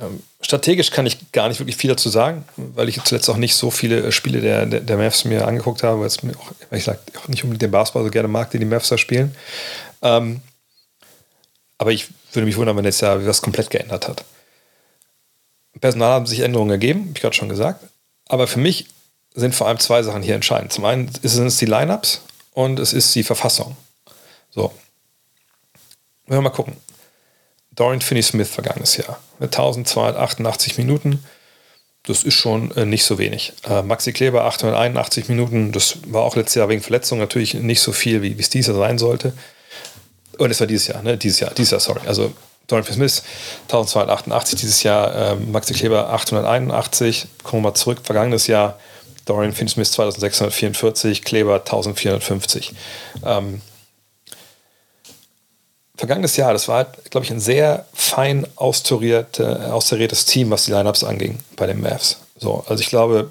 Ähm, 0.00 0.22
strategisch 0.40 0.90
kann 0.90 1.06
ich 1.06 1.32
gar 1.32 1.48
nicht 1.48 1.60
wirklich 1.60 1.76
viel 1.76 1.90
dazu 1.90 2.08
sagen, 2.08 2.44
weil 2.56 2.88
ich 2.88 3.02
zuletzt 3.04 3.28
auch 3.28 3.36
nicht 3.36 3.54
so 3.54 3.70
viele 3.70 4.10
Spiele 4.10 4.40
der, 4.40 4.66
der, 4.66 4.80
der 4.80 4.96
Mavs 4.96 5.24
mir 5.24 5.46
angeguckt 5.46 5.82
habe, 5.82 6.00
weil 6.00 6.06
es 6.06 6.18
auch, 6.18 6.52
ich 6.70 6.88
auch 6.88 7.28
nicht 7.28 7.44
unbedingt 7.44 7.62
den 7.62 7.70
Basketball 7.70 8.04
so 8.04 8.10
gerne 8.10 8.28
mag, 8.28 8.50
den 8.50 8.60
die 8.60 8.66
Mavs 8.66 8.88
da 8.88 8.96
spielen. 8.96 9.36
Ähm, 10.00 10.40
aber 11.76 11.92
ich 11.92 12.08
würde 12.32 12.46
mich 12.46 12.56
wundern, 12.56 12.76
wenn 12.76 12.84
jetzt 12.84 13.02
ja 13.02 13.26
was 13.26 13.42
komplett 13.42 13.70
geändert 13.70 14.08
hat. 14.08 14.24
Personal 15.80 16.12
haben 16.12 16.26
sich 16.26 16.40
Änderungen 16.40 16.70
ergeben, 16.70 17.00
habe 17.00 17.12
ich 17.16 17.20
gerade 17.20 17.34
schon 17.34 17.48
gesagt. 17.48 17.84
Aber 18.28 18.46
für 18.46 18.60
mich 18.60 18.86
sind 19.34 19.54
vor 19.54 19.66
allem 19.66 19.78
zwei 19.78 20.02
Sachen 20.02 20.22
hier 20.22 20.34
entscheidend. 20.34 20.72
Zum 20.72 20.84
einen 20.84 21.10
sind 21.22 21.46
es 21.46 21.56
die 21.56 21.66
Lineups 21.66 22.22
und 22.52 22.78
es 22.78 22.92
ist 22.92 23.14
die 23.14 23.24
Verfassung. 23.24 23.76
So. 24.50 24.72
Wenn 26.26 26.38
wir 26.38 26.42
mal 26.42 26.50
gucken. 26.50 26.76
Dorian 27.74 28.00
Finney-Smith 28.00 28.48
vergangenes 28.48 28.96
Jahr. 28.96 29.18
Mit 29.38 29.52
1288 29.52 30.78
Minuten. 30.78 31.24
Das 32.04 32.24
ist 32.24 32.34
schon 32.34 32.70
äh, 32.76 32.84
nicht 32.84 33.04
so 33.04 33.18
wenig. 33.18 33.52
Äh, 33.68 33.82
Maxi 33.82 34.12
Kleber 34.12 34.44
881 34.44 35.28
Minuten. 35.28 35.72
Das 35.72 35.98
war 36.06 36.22
auch 36.22 36.36
letztes 36.36 36.56
Jahr 36.56 36.68
wegen 36.68 36.82
Verletzung 36.82 37.18
natürlich 37.18 37.54
nicht 37.54 37.80
so 37.80 37.92
viel, 37.92 38.22
wie 38.22 38.36
es 38.38 38.50
dieses 38.50 38.68
Jahr 38.68 38.76
sein 38.76 38.98
sollte. 38.98 39.32
Und 40.38 40.50
es 40.50 40.58
war 40.60 40.66
dieses 40.66 40.88
Jahr, 40.88 41.02
ne? 41.02 41.16
Dieses 41.16 41.40
Jahr, 41.40 41.52
dieses 41.54 41.70
Jahr, 41.70 41.80
sorry. 41.80 42.00
Also 42.06 42.32
Dorian 42.66 42.84
Finney-Smith 42.84 43.22
1288 43.64 44.58
dieses 44.58 44.82
Jahr. 44.82 45.14
Äh, 45.14 45.34
Maxi 45.36 45.74
Kleber 45.74 46.10
881. 46.10 47.26
Kommen 47.44 47.62
wir 47.62 47.70
mal 47.70 47.74
zurück. 47.74 48.00
Vergangenes 48.02 48.48
Jahr 48.48 48.78
Dorian 49.24 49.52
Finney-Smith 49.52 49.92
2644. 49.92 51.22
Kleber 51.22 51.56
1450. 51.56 52.72
Ähm, 53.24 53.60
vergangenes 55.96 56.36
Jahr, 56.36 56.52
das 56.52 56.68
war, 56.68 56.76
halt, 56.76 57.10
glaube 57.10 57.24
ich, 57.24 57.30
ein 57.30 57.40
sehr 57.40 57.86
fein 57.92 58.46
austariertes 58.56 60.24
Team, 60.24 60.50
was 60.50 60.64
die 60.64 60.72
Lineups 60.72 61.04
anging 61.04 61.38
bei 61.56 61.66
den 61.66 61.80
Mavs. 61.80 62.18
So, 62.36 62.64
also 62.66 62.80
ich 62.80 62.88
glaube, 62.88 63.30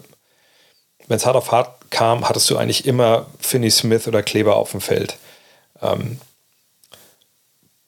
wenn 1.08 1.18
es 1.18 1.26
hart 1.26 1.36
auf 1.36 1.52
hart 1.52 1.90
kam, 1.90 2.28
hattest 2.28 2.50
du 2.50 2.58
eigentlich 2.58 2.86
immer 2.86 3.26
Finney 3.40 3.70
Smith 3.70 4.08
oder 4.08 4.24
Kleber 4.24 4.56
auf 4.56 4.72
dem 4.72 4.82
Feld. 4.82 5.18
Ähm, 5.82 6.20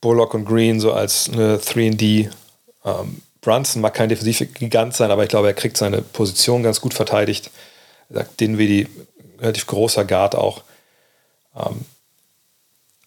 Bullock 0.02 0.34
und 0.34 0.46
Green 0.46 0.80
so 0.82 0.92
als 0.92 1.30
eine 1.32 1.58
3D. 1.58 2.30
Ähm, 2.84 3.22
Brunson 3.40 3.82
mag 3.82 3.94
kein 3.94 4.10
Defensivgigant 4.10 4.94
sein, 4.94 5.12
aber 5.12 5.24
ich 5.24 5.30
glaube, 5.30 5.48
er 5.48 5.54
kriegt 5.54 5.78
seine 5.78 6.02
Position 6.02 6.64
ganz 6.64 6.82
gut 6.82 6.94
verteidigt. 6.94 7.52
Er 8.10 8.26
den 8.40 8.58
wie 8.58 8.68
die 8.68 8.88
relativ 9.40 9.68
großer 9.68 10.04
Guard 10.04 10.36
auch. 10.36 10.64
Ähm, 11.56 11.86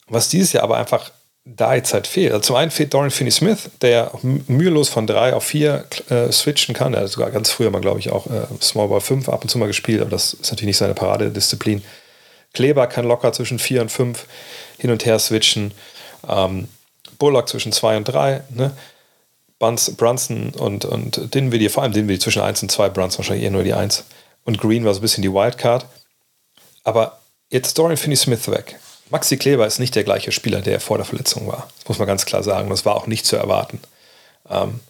was 0.08 0.28
dieses 0.28 0.52
Jahr 0.52 0.64
aber 0.64 0.76
einfach 0.76 1.10
da 1.46 1.74
jetzt 1.74 1.94
halt 1.94 2.08
fehlt. 2.08 2.32
Also 2.32 2.42
zum 2.42 2.56
einen 2.56 2.72
fehlt 2.72 2.92
Dorian 2.92 3.12
Finney-Smith, 3.12 3.70
der 3.80 4.10
mühelos 4.22 4.88
von 4.88 5.06
drei 5.06 5.32
auf 5.32 5.44
vier 5.44 5.84
äh, 6.10 6.30
switchen 6.32 6.74
kann. 6.74 6.92
Er 6.92 7.02
hat 7.02 7.08
sogar 7.08 7.30
ganz 7.30 7.50
früher 7.50 7.70
mal, 7.70 7.80
glaube 7.80 8.00
ich, 8.00 8.10
auch 8.10 8.26
äh, 8.26 8.46
Small 8.60 8.88
Ball 8.88 9.00
5 9.00 9.28
ab 9.28 9.42
und 9.42 9.48
zu 9.48 9.56
mal 9.58 9.66
gespielt, 9.66 10.00
aber 10.00 10.10
das 10.10 10.34
ist 10.34 10.50
natürlich 10.50 10.66
nicht 10.66 10.76
seine 10.76 10.94
Paradedisziplin. 10.94 11.82
Kleber 12.52 12.88
kann 12.88 13.06
locker 13.06 13.32
zwischen 13.32 13.60
vier 13.60 13.80
und 13.80 13.92
fünf 13.92 14.26
hin 14.78 14.90
und 14.90 15.06
her 15.06 15.18
switchen. 15.20 15.72
Ähm, 16.28 16.68
Bullock 17.18 17.48
zwischen 17.48 17.70
zwei 17.70 17.96
und 17.96 18.04
drei. 18.04 18.42
Ne? 18.50 18.72
Brunson 19.58 20.50
und, 20.50 20.84
und 20.84 21.34
Dinwiddie, 21.34 21.68
vor 21.68 21.84
allem 21.84 21.92
Dinwiddie 21.92 22.18
zwischen 22.18 22.42
eins 22.42 22.60
und 22.60 22.70
zwei, 22.70 22.88
Brunson 22.88 23.18
wahrscheinlich 23.18 23.44
eher 23.44 23.52
nur 23.52 23.62
die 23.62 23.72
eins. 23.72 24.04
Und 24.44 24.58
Green 24.58 24.84
war 24.84 24.92
so 24.92 24.98
ein 24.98 25.02
bisschen 25.02 25.22
die 25.22 25.32
Wildcard. 25.32 25.86
Aber 26.82 27.20
jetzt 27.50 27.78
Dorian 27.78 27.96
Finney-Smith 27.96 28.50
weg. 28.50 28.78
Maxi 29.10 29.36
Kleber 29.36 29.66
ist 29.66 29.78
nicht 29.78 29.94
der 29.94 30.04
gleiche 30.04 30.32
Spieler, 30.32 30.60
der 30.60 30.80
vor 30.80 30.96
der 30.96 31.06
Verletzung 31.06 31.46
war. 31.46 31.68
Das 31.78 31.88
muss 31.88 31.98
man 31.98 32.08
ganz 32.08 32.26
klar 32.26 32.42
sagen. 32.42 32.70
Das 32.70 32.84
war 32.84 32.96
auch 32.96 33.06
nicht 33.06 33.24
zu 33.24 33.36
erwarten. 33.36 33.80
Ähm, 34.48 34.80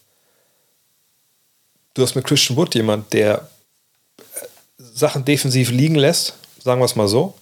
du 1.95 2.03
hast 2.03 2.15
mit 2.15 2.27
Christian 2.27 2.57
Wood 2.57 2.75
jemand, 2.75 3.13
der 3.13 3.49
äh, 4.19 4.23
Sachen 4.79 5.25
defensiv 5.25 5.71
liegen 5.71 5.97
lässt, 5.97 6.35
sagen 6.63 6.81
wir 6.81 6.87
es 6.87 6.97
mal 6.97 7.09
so. 7.09 7.35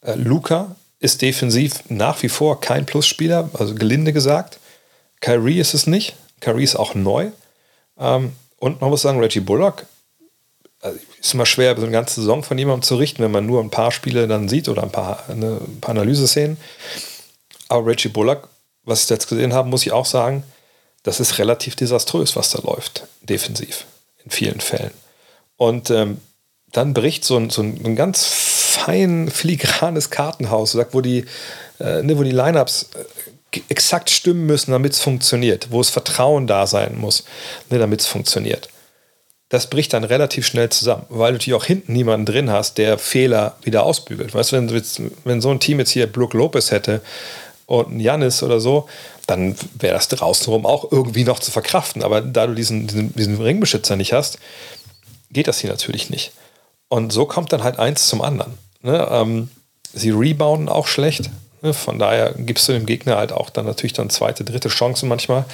Äh, 0.00 0.14
Luca 0.14 0.74
ist 0.98 1.22
defensiv 1.22 1.82
nach 1.88 2.22
wie 2.22 2.28
vor 2.28 2.60
kein 2.60 2.86
Plusspieler, 2.86 3.50
also 3.54 3.74
gelinde 3.74 4.12
gesagt. 4.12 4.58
Kyrie 5.20 5.60
ist 5.60 5.74
es 5.74 5.86
nicht. 5.86 6.16
Kyrie 6.40 6.64
ist 6.64 6.76
auch 6.76 6.94
neu. 6.94 7.30
Ähm, 7.98 8.32
und 8.58 8.80
man 8.80 8.90
muss 8.90 9.02
sagen, 9.02 9.20
Reggie 9.20 9.40
Bullock 9.40 9.86
also 10.82 10.98
ist 11.20 11.32
immer 11.32 11.46
schwer, 11.46 11.76
so 11.76 11.82
eine 11.82 11.92
ganze 11.92 12.20
Saison 12.20 12.42
von 12.42 12.58
jemandem 12.58 12.82
zu 12.82 12.96
richten, 12.96 13.22
wenn 13.22 13.30
man 13.30 13.46
nur 13.46 13.62
ein 13.62 13.70
paar 13.70 13.92
Spiele 13.92 14.26
dann 14.26 14.48
sieht 14.48 14.68
oder 14.68 14.82
ein 14.82 14.90
paar, 14.90 15.24
eine, 15.28 15.60
ein 15.64 15.80
paar 15.80 15.90
Analyseszenen. 15.90 16.58
Aber 17.68 17.86
Reggie 17.86 18.08
Bullock, 18.08 18.48
was 18.84 19.04
ich 19.04 19.10
jetzt 19.10 19.28
gesehen 19.28 19.54
habe, 19.54 19.68
muss 19.68 19.86
ich 19.86 19.92
auch 19.92 20.04
sagen, 20.04 20.42
das 21.04 21.20
ist 21.20 21.38
relativ 21.38 21.76
desaströs, 21.76 22.36
was 22.36 22.50
da 22.50 22.60
läuft, 22.62 23.06
defensiv, 23.22 23.86
in 24.24 24.30
vielen 24.30 24.60
Fällen. 24.60 24.90
Und 25.56 25.90
ähm, 25.90 26.20
dann 26.72 26.94
bricht 26.94 27.24
so 27.24 27.36
ein, 27.36 27.50
so 27.50 27.62
ein, 27.62 27.96
ganz 27.96 28.24
fein 28.24 29.30
filigranes 29.30 30.10
Kartenhaus, 30.10 30.76
wo 30.90 31.00
die, 31.00 31.26
äh, 31.78 32.02
ne, 32.02 32.16
die 32.16 32.30
Lineups 32.30 32.90
äh, 33.52 33.60
exakt 33.68 34.10
stimmen 34.10 34.46
müssen, 34.46 34.72
damit 34.72 34.94
es 34.94 35.00
funktioniert, 35.00 35.70
wo 35.70 35.80
es 35.80 35.90
Vertrauen 35.90 36.46
da 36.46 36.66
sein 36.66 36.98
muss, 36.98 37.24
ne, 37.70 37.78
damit 37.78 38.00
es 38.00 38.06
funktioniert 38.06 38.68
das 39.52 39.66
bricht 39.66 39.92
dann 39.92 40.02
relativ 40.02 40.46
schnell 40.46 40.70
zusammen, 40.70 41.04
weil 41.10 41.32
du 41.32 41.34
natürlich 41.34 41.60
auch 41.60 41.66
hinten 41.66 41.92
niemanden 41.92 42.24
drin 42.24 42.50
hast, 42.50 42.78
der 42.78 42.96
Fehler 42.96 43.56
wieder 43.62 43.82
ausbügelt. 43.82 44.32
Weißt 44.32 44.52
du, 44.52 44.56
wenn, 44.56 45.12
wenn 45.24 45.42
so 45.42 45.50
ein 45.50 45.60
Team 45.60 45.78
jetzt 45.78 45.90
hier 45.90 46.10
Brook 46.10 46.32
Lopez 46.32 46.70
hätte 46.70 47.02
und 47.66 47.90
ein 47.90 48.00
Janis 48.00 48.42
oder 48.42 48.60
so, 48.60 48.88
dann 49.26 49.54
wäre 49.74 49.92
das 49.92 50.08
draußenrum 50.08 50.64
auch 50.64 50.90
irgendwie 50.90 51.24
noch 51.24 51.38
zu 51.38 51.50
verkraften. 51.50 52.02
Aber 52.02 52.22
da 52.22 52.46
du 52.46 52.54
diesen, 52.54 52.86
diesen, 52.86 53.14
diesen 53.14 53.42
Ringbeschützer 53.42 53.94
nicht 53.94 54.14
hast, 54.14 54.38
geht 55.30 55.48
das 55.48 55.58
hier 55.58 55.68
natürlich 55.68 56.08
nicht. 56.08 56.32
Und 56.88 57.12
so 57.12 57.26
kommt 57.26 57.52
dann 57.52 57.62
halt 57.62 57.78
eins 57.78 58.08
zum 58.08 58.22
anderen. 58.22 58.54
Ne? 58.80 59.06
Ähm, 59.10 59.50
sie 59.92 60.12
rebounden 60.12 60.70
auch 60.70 60.86
schlecht. 60.86 61.28
Ne? 61.60 61.74
Von 61.74 61.98
daher 61.98 62.32
gibst 62.38 62.66
du 62.70 62.72
dem 62.72 62.86
Gegner 62.86 63.18
halt 63.18 63.32
auch 63.32 63.50
dann 63.50 63.66
natürlich 63.66 63.92
dann 63.92 64.08
zweite, 64.08 64.44
dritte 64.44 64.70
Chancen 64.70 65.10
manchmal. 65.10 65.44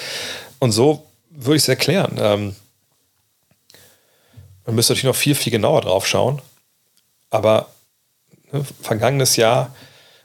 Und 0.61 0.71
so 0.71 1.05
würde 1.31 1.57
ich 1.57 1.63
es 1.63 1.69
erklären. 1.69 2.17
Ähm, 2.21 2.55
man 4.68 4.74
müsste 4.74 4.92
natürlich 4.92 5.14
noch 5.14 5.18
viel, 5.18 5.35
viel 5.35 5.50
genauer 5.50 5.81
drauf 5.81 6.07
schauen. 6.07 6.42
Aber 7.31 7.68
ne, 8.52 8.62
vergangenes 8.83 9.37
Jahr 9.37 9.74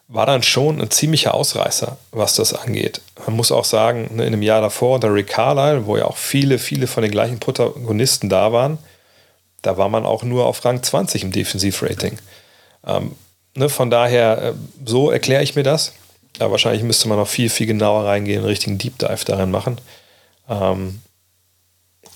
war 0.10 0.26
dann 0.26 0.44
schon 0.44 0.82
ein 0.82 0.92
ziemlicher 0.92 1.34
Ausreißer, 1.34 1.98
was 2.12 2.36
das 2.36 2.54
angeht. 2.54 3.00
Man 3.26 3.38
muss 3.38 3.54
auch 3.54 3.64
sagen, 3.64 4.10
ne, 4.14 4.26
in 4.26 4.34
dem 4.34 4.42
Jahr 4.42 4.60
davor 4.60 4.96
unter 4.96 5.14
Rick 5.14 5.28
Carlisle, 5.28 5.86
wo 5.86 5.96
ja 5.96 6.04
auch 6.04 6.18
viele, 6.18 6.60
viele 6.60 6.88
von 6.88 7.04
den 7.04 7.12
gleichen 7.14 7.40
Protagonisten 7.40 8.28
da 8.28 8.52
waren, 8.52 8.80
da 9.62 9.78
war 9.78 9.88
man 9.88 10.06
auch 10.06 10.24
nur 10.24 10.46
auf 10.46 10.66
Rang 10.66 10.84
20 10.84 11.24
im 11.24 11.32
Defensivrating. 11.32 12.20
Ähm, 12.86 13.16
ne, 13.56 13.70
von 13.70 13.90
daher, 13.90 14.42
äh, 14.42 14.54
so 14.84 15.10
erkläre 15.10 15.44
ich 15.44 15.56
mir 15.56 15.64
das. 15.64 15.94
Aber 16.40 16.52
wahrscheinlich 16.52 16.84
müsste 16.84 17.08
man 17.08 17.18
noch 17.18 17.30
viel, 17.30 17.50
viel 17.50 17.68
genauer 17.68 18.04
reingehen, 18.04 18.40
einen 18.40 18.48
richtigen 18.48 18.78
Deep 18.78 19.00
Dive 19.00 19.24
darin 19.24 19.52
machen. 19.52 19.80
Ähm, 20.50 21.02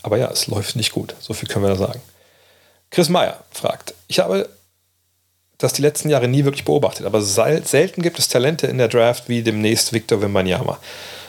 aber 0.03 0.17
ja, 0.17 0.29
es 0.29 0.47
läuft 0.47 0.75
nicht 0.75 0.91
gut. 0.91 1.15
So 1.21 1.33
viel 1.33 1.47
können 1.47 1.63
wir 1.63 1.69
da 1.69 1.77
sagen. 1.77 2.01
Chris 2.89 3.10
Meyer 3.10 3.43
fragt, 3.52 3.93
ich 4.08 4.19
habe 4.19 4.50
das 5.58 5.73
die 5.73 5.82
letzten 5.82 6.10
Jahre 6.10 6.28
nie 6.28 6.45
wirklich 6.45 6.65
beobachtet, 6.65 7.06
aber 7.06 7.21
selten 7.21 8.02
gibt 8.02 8.19
es 8.19 8.28
Talente 8.28 8.67
in 8.67 8.78
der 8.78 8.88
Draft 8.88 9.28
wie 9.28 9.41
demnächst 9.41 9.91
Victor 9.91 10.21
Wembanyama. 10.21 10.78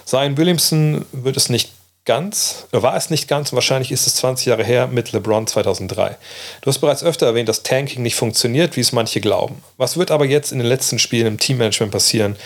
Sein 0.04 0.36
Williamson 0.36 1.06
wird 1.12 1.36
es 1.36 1.48
nicht 1.48 1.72
ganz, 2.04 2.66
war 2.70 2.96
es 2.96 3.10
nicht 3.10 3.28
ganz 3.28 3.52
und 3.52 3.56
wahrscheinlich 3.56 3.92
ist 3.92 4.06
es 4.06 4.16
20 4.16 4.46
Jahre 4.46 4.64
her 4.64 4.86
mit 4.86 5.12
LeBron 5.12 5.46
2003. 5.46 6.16
Du 6.62 6.70
hast 6.70 6.78
bereits 6.78 7.04
öfter 7.04 7.26
erwähnt, 7.26 7.50
dass 7.50 7.62
Tanking 7.62 8.02
nicht 8.02 8.14
funktioniert, 8.16 8.76
wie 8.76 8.80
es 8.80 8.92
manche 8.92 9.20
glauben. 9.20 9.62
Was 9.76 9.98
wird 9.98 10.10
aber 10.10 10.24
jetzt 10.24 10.50
in 10.50 10.58
den 10.58 10.66
letzten 10.66 10.98
Spielen 10.98 11.26
im 11.26 11.38
Teammanagement 11.38 11.92
passieren, 11.92 12.36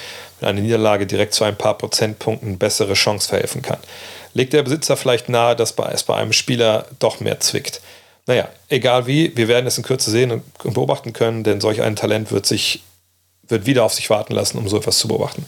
wenn 0.40 0.48
eine 0.48 0.62
Niederlage 0.62 1.06
direkt 1.06 1.34
zu 1.34 1.44
ein 1.44 1.56
paar 1.56 1.78
Prozentpunkten 1.78 2.58
bessere 2.58 2.94
Chance 2.94 3.28
verhelfen 3.28 3.62
kann? 3.62 3.78
Legt 4.34 4.52
der 4.52 4.64
Besitzer 4.64 4.96
vielleicht 4.96 5.28
nahe, 5.28 5.54
dass 5.54 5.74
es 5.92 6.02
bei 6.02 6.16
einem 6.16 6.32
Spieler 6.32 6.86
doch 6.98 7.20
mehr 7.20 7.38
zwickt? 7.38 7.80
Naja, 8.26 8.48
egal 8.68 9.06
wie, 9.06 9.36
wir 9.36 9.48
werden 9.48 9.66
es 9.66 9.78
in 9.78 9.84
Kürze 9.84 10.10
sehen 10.10 10.42
und 10.62 10.74
beobachten 10.74 11.12
können, 11.12 11.42
denn 11.42 11.60
solch 11.60 11.82
ein 11.82 11.96
Talent 11.96 12.30
wird 12.30 12.46
sich, 12.46 12.82
wird 13.48 13.66
wieder 13.66 13.84
auf 13.84 13.94
sich 13.94 14.10
warten 14.10 14.34
lassen, 14.34 14.58
um 14.58 14.68
so 14.68 14.76
etwas 14.76 14.98
zu 14.98 15.08
beobachten. 15.08 15.44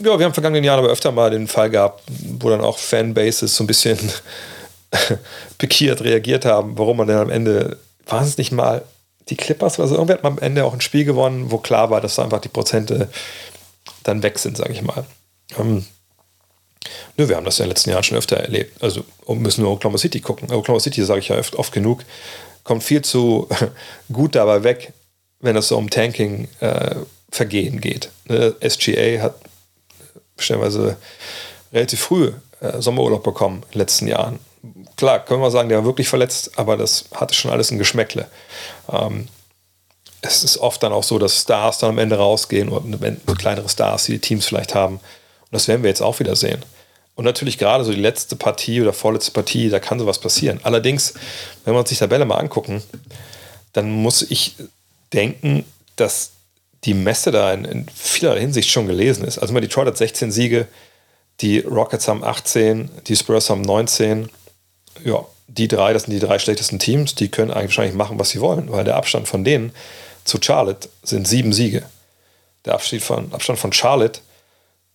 Ja, 0.00 0.18
wir 0.18 0.24
haben 0.24 0.34
vergangenen 0.34 0.64
Jahren 0.64 0.80
aber 0.80 0.88
öfter 0.88 1.12
mal 1.12 1.30
den 1.30 1.48
Fall 1.48 1.70
gehabt, 1.70 2.02
wo 2.40 2.50
dann 2.50 2.60
auch 2.60 2.78
Fanbases 2.78 3.54
so 3.54 3.64
ein 3.64 3.66
bisschen 3.66 3.98
pikiert 5.58 6.02
reagiert 6.02 6.44
haben, 6.44 6.78
warum 6.78 6.98
man 6.98 7.08
dann 7.08 7.18
am 7.18 7.30
Ende, 7.30 7.78
waren 8.06 8.24
es 8.24 8.38
nicht 8.38 8.52
mal 8.52 8.82
die 9.28 9.36
Clippers 9.36 9.78
oder 9.78 9.88
so, 9.88 9.94
irgendwer 9.94 10.18
hat 10.18 10.24
am 10.24 10.38
Ende 10.38 10.64
auch 10.64 10.72
ein 10.72 10.80
Spiel 10.80 11.04
gewonnen, 11.04 11.50
wo 11.50 11.58
klar 11.58 11.90
war, 11.90 12.00
dass 12.00 12.18
einfach 12.18 12.40
die 12.40 12.48
Prozente 12.48 13.08
dann 14.02 14.22
weg 14.22 14.38
sind, 14.38 14.56
sage 14.56 14.72
ich 14.72 14.82
mal. 14.82 15.04
Ähm, 15.58 15.84
Nö, 17.16 17.28
wir 17.28 17.36
haben 17.36 17.44
das 17.44 17.58
ja 17.58 17.64
in 17.64 17.68
den 17.68 17.74
letzten 17.74 17.90
Jahren 17.90 18.02
schon 18.02 18.18
öfter 18.18 18.36
erlebt. 18.36 18.82
Also 18.82 19.04
müssen 19.28 19.62
nur 19.62 19.72
Oklahoma 19.72 19.98
City 19.98 20.20
gucken. 20.20 20.50
Oklahoma 20.52 20.80
City, 20.80 21.04
sage 21.04 21.20
ich 21.20 21.28
ja 21.28 21.38
oft, 21.38 21.56
oft, 21.56 21.72
genug, 21.72 22.04
kommt 22.64 22.82
viel 22.82 23.02
zu 23.02 23.48
gut 24.12 24.34
dabei 24.34 24.62
weg, 24.62 24.92
wenn 25.40 25.56
es 25.56 25.68
so 25.68 25.76
um 25.76 25.90
Tanking-Vergehen 25.90 27.78
äh, 27.78 27.80
geht. 27.80 28.10
Ne? 28.26 28.54
SGA 28.66 29.22
hat 29.22 29.36
stellenweise 30.38 30.96
relativ 31.72 32.00
früh 32.00 32.32
äh, 32.60 32.80
Sommerurlaub 32.80 33.22
bekommen 33.22 33.62
in 33.66 33.72
den 33.72 33.78
letzten 33.78 34.08
Jahren. 34.08 34.38
Klar, 34.96 35.24
können 35.24 35.40
wir 35.40 35.50
sagen, 35.50 35.68
der 35.68 35.78
war 35.78 35.84
wirklich 35.84 36.08
verletzt, 36.08 36.58
aber 36.58 36.76
das 36.76 37.04
hatte 37.14 37.34
schon 37.34 37.50
alles 37.50 37.70
ein 37.70 37.78
Geschmäckle. 37.78 38.26
Ähm, 38.90 39.28
es 40.22 40.42
ist 40.42 40.58
oft 40.58 40.82
dann 40.82 40.92
auch 40.92 41.04
so, 41.04 41.18
dass 41.18 41.40
Stars 41.40 41.78
dann 41.78 41.90
am 41.90 41.98
Ende 41.98 42.16
rausgehen 42.16 42.68
oder 42.68 42.82
kleinere 43.36 43.68
Stars, 43.68 44.04
die 44.04 44.12
die 44.12 44.18
Teams 44.18 44.46
vielleicht 44.46 44.74
haben. 44.74 44.96
Und 44.96 45.52
das 45.52 45.68
werden 45.68 45.82
wir 45.82 45.90
jetzt 45.90 46.02
auch 46.02 46.18
wieder 46.18 46.36
sehen. 46.36 46.64
Und 47.16 47.24
natürlich 47.24 47.56
gerade 47.58 47.82
so 47.82 47.92
die 47.92 48.00
letzte 48.00 48.36
Partie 48.36 48.80
oder 48.80 48.92
vorletzte 48.92 49.32
Partie, 49.32 49.70
da 49.70 49.80
kann 49.80 49.98
sowas 49.98 50.20
passieren. 50.20 50.60
Allerdings, 50.62 51.14
wenn 51.64 51.74
wir 51.74 51.80
uns 51.80 51.88
die 51.88 51.96
Tabelle 51.96 52.26
mal 52.26 52.36
angucken, 52.36 52.82
dann 53.72 53.90
muss 53.90 54.22
ich 54.22 54.54
denken, 55.12 55.64
dass 55.96 56.32
die 56.84 56.94
Messe 56.94 57.30
da 57.30 57.52
in, 57.52 57.64
in 57.64 57.86
vieler 57.88 58.38
Hinsicht 58.38 58.70
schon 58.70 58.86
gelesen 58.86 59.24
ist. 59.24 59.38
Also 59.38 59.54
mal 59.54 59.60
Detroit 59.60 59.88
hat 59.88 59.96
16 59.96 60.30
Siege, 60.30 60.68
die 61.40 61.60
Rockets 61.60 62.06
haben 62.06 62.22
18, 62.22 62.90
die 63.06 63.16
Spurs 63.16 63.48
haben 63.48 63.62
19. 63.62 64.28
Ja, 65.02 65.24
die 65.48 65.68
drei, 65.68 65.94
das 65.94 66.04
sind 66.04 66.12
die 66.12 66.20
drei 66.20 66.38
schlechtesten 66.38 66.78
Teams, 66.78 67.14
die 67.14 67.28
können 67.28 67.50
eigentlich 67.50 67.70
wahrscheinlich 67.70 67.96
machen, 67.96 68.18
was 68.18 68.30
sie 68.30 68.40
wollen, 68.40 68.70
weil 68.70 68.84
der 68.84 68.96
Abstand 68.96 69.26
von 69.26 69.42
denen 69.42 69.72
zu 70.24 70.38
Charlotte 70.40 70.88
sind 71.02 71.26
sieben 71.26 71.52
Siege. 71.52 71.82
Der 72.66 72.74
Abstand 72.74 73.02
von, 73.02 73.32
Abstand 73.32 73.58
von 73.58 73.72
Charlotte 73.72 74.20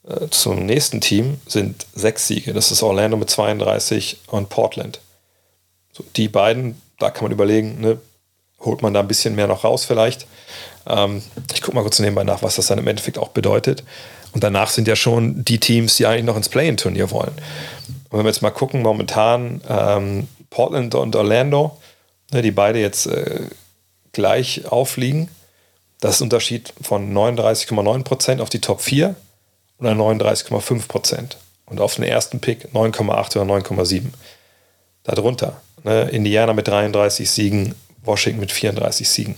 äh, 0.08 0.28
zum 0.30 0.66
nächsten 0.66 1.02
Team 1.02 1.40
sind 1.46 1.86
sechs 1.94 2.28
Siege. 2.28 2.54
Das 2.54 2.72
ist 2.72 2.84
Orlando 2.84 3.18
mit 3.18 3.30
32 3.30 4.20
und 4.28 4.50
Portland. 4.50 5.00
So, 5.92 6.04
die 6.16 6.28
beiden, 6.28 6.82
da 7.00 7.12
kann 7.12 7.24
man 7.24 7.32
überlegen, 7.32 7.80
ne, 7.82 8.00
holt 8.60 8.82
man 8.82 8.94
da 8.94 9.02
ein 9.02 9.08
bisschen 9.08 9.36
mehr 9.36 9.48
noch 9.48 9.64
raus 9.64 9.86
vielleicht. 9.86 10.28
Ähm, 10.88 11.22
ich 11.54 11.62
gucke 11.62 11.76
mal 11.76 11.82
kurz 11.82 12.00
nebenbei 12.00 12.24
nach, 12.24 12.42
was 12.42 12.56
das 12.56 12.68
dann 12.68 12.80
im 12.80 12.88
Endeffekt 12.88 13.18
auch 13.18 13.30
bedeutet. 13.30 13.84
Und 14.34 14.44
danach 14.44 14.70
sind 14.70 14.88
ja 14.88 14.96
schon 14.96 15.44
die 15.44 15.60
Teams, 15.60 15.98
die 15.98 16.06
eigentlich 16.06 16.26
noch 16.26 16.38
ins 16.38 16.50
Play-In-Turnier 16.50 17.12
wollen. 17.12 17.34
Und 18.10 18.18
wenn 18.18 18.26
wir 18.26 18.30
jetzt 18.30 18.42
mal 18.42 18.52
gucken, 18.52 18.82
momentan 18.82 19.62
ähm, 19.68 20.28
Portland 20.50 20.96
und 20.96 21.16
Orlando, 21.16 21.78
ne, 22.32 22.42
die 22.42 22.52
beide 22.52 22.80
jetzt 22.80 23.08
äh, 23.08 23.48
gleich 24.14 24.66
aufliegen. 24.66 25.30
Das 26.00 26.16
ist 26.16 26.22
ein 26.22 26.26
Unterschied 26.26 26.74
von 26.82 27.14
39,9% 27.14 28.42
auf 28.42 28.50
die 28.50 28.60
Top 28.60 28.82
4 28.82 29.16
oder 29.82 29.92
39,5 29.92 30.88
Prozent. 30.88 31.38
Und 31.66 31.82
auf 31.82 31.96
den 31.96 32.04
ersten 32.04 32.40
Pick 32.40 32.70
9,8 32.74 33.38
oder 33.38 33.54
9,7. 33.54 34.04
Darunter 35.04 35.62
ne, 35.84 36.10
Indiana 36.10 36.54
mit 36.54 36.68
33 36.68 37.30
Siegen, 37.30 37.76
Washington 38.04 38.40
mit 38.40 38.52
34 38.52 39.08
Siegen. 39.08 39.36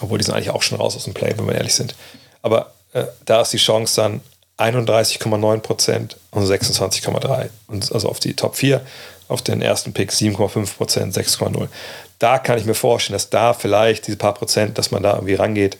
Obwohl 0.00 0.18
die 0.18 0.24
sind 0.24 0.34
eigentlich 0.34 0.50
auch 0.50 0.62
schon 0.62 0.78
raus 0.78 0.96
aus 0.96 1.04
dem 1.04 1.14
Play, 1.14 1.34
wenn 1.36 1.46
wir 1.46 1.54
ehrlich 1.54 1.74
sind. 1.74 1.94
Aber 2.42 2.72
äh, 2.92 3.04
da 3.24 3.42
ist 3.42 3.52
die 3.52 3.58
Chance 3.58 4.00
dann 4.00 4.20
31,9 4.58 5.58
Prozent 5.60 6.16
und 6.30 6.44
26,3. 6.44 7.48
Und 7.66 7.92
also 7.92 8.08
auf 8.08 8.20
die 8.20 8.34
Top 8.34 8.56
4, 8.56 8.80
auf 9.28 9.42
den 9.42 9.62
ersten 9.62 9.92
Pick 9.92 10.10
7,5 10.10 10.76
Prozent, 10.76 11.16
6,0. 11.16 11.68
Da 12.18 12.38
kann 12.38 12.58
ich 12.58 12.66
mir 12.66 12.74
vorstellen, 12.74 13.14
dass 13.14 13.30
da 13.30 13.54
vielleicht 13.54 14.06
diese 14.06 14.16
paar 14.16 14.34
Prozent, 14.34 14.76
dass 14.76 14.90
man 14.90 15.02
da 15.02 15.14
irgendwie 15.14 15.34
rangeht. 15.34 15.78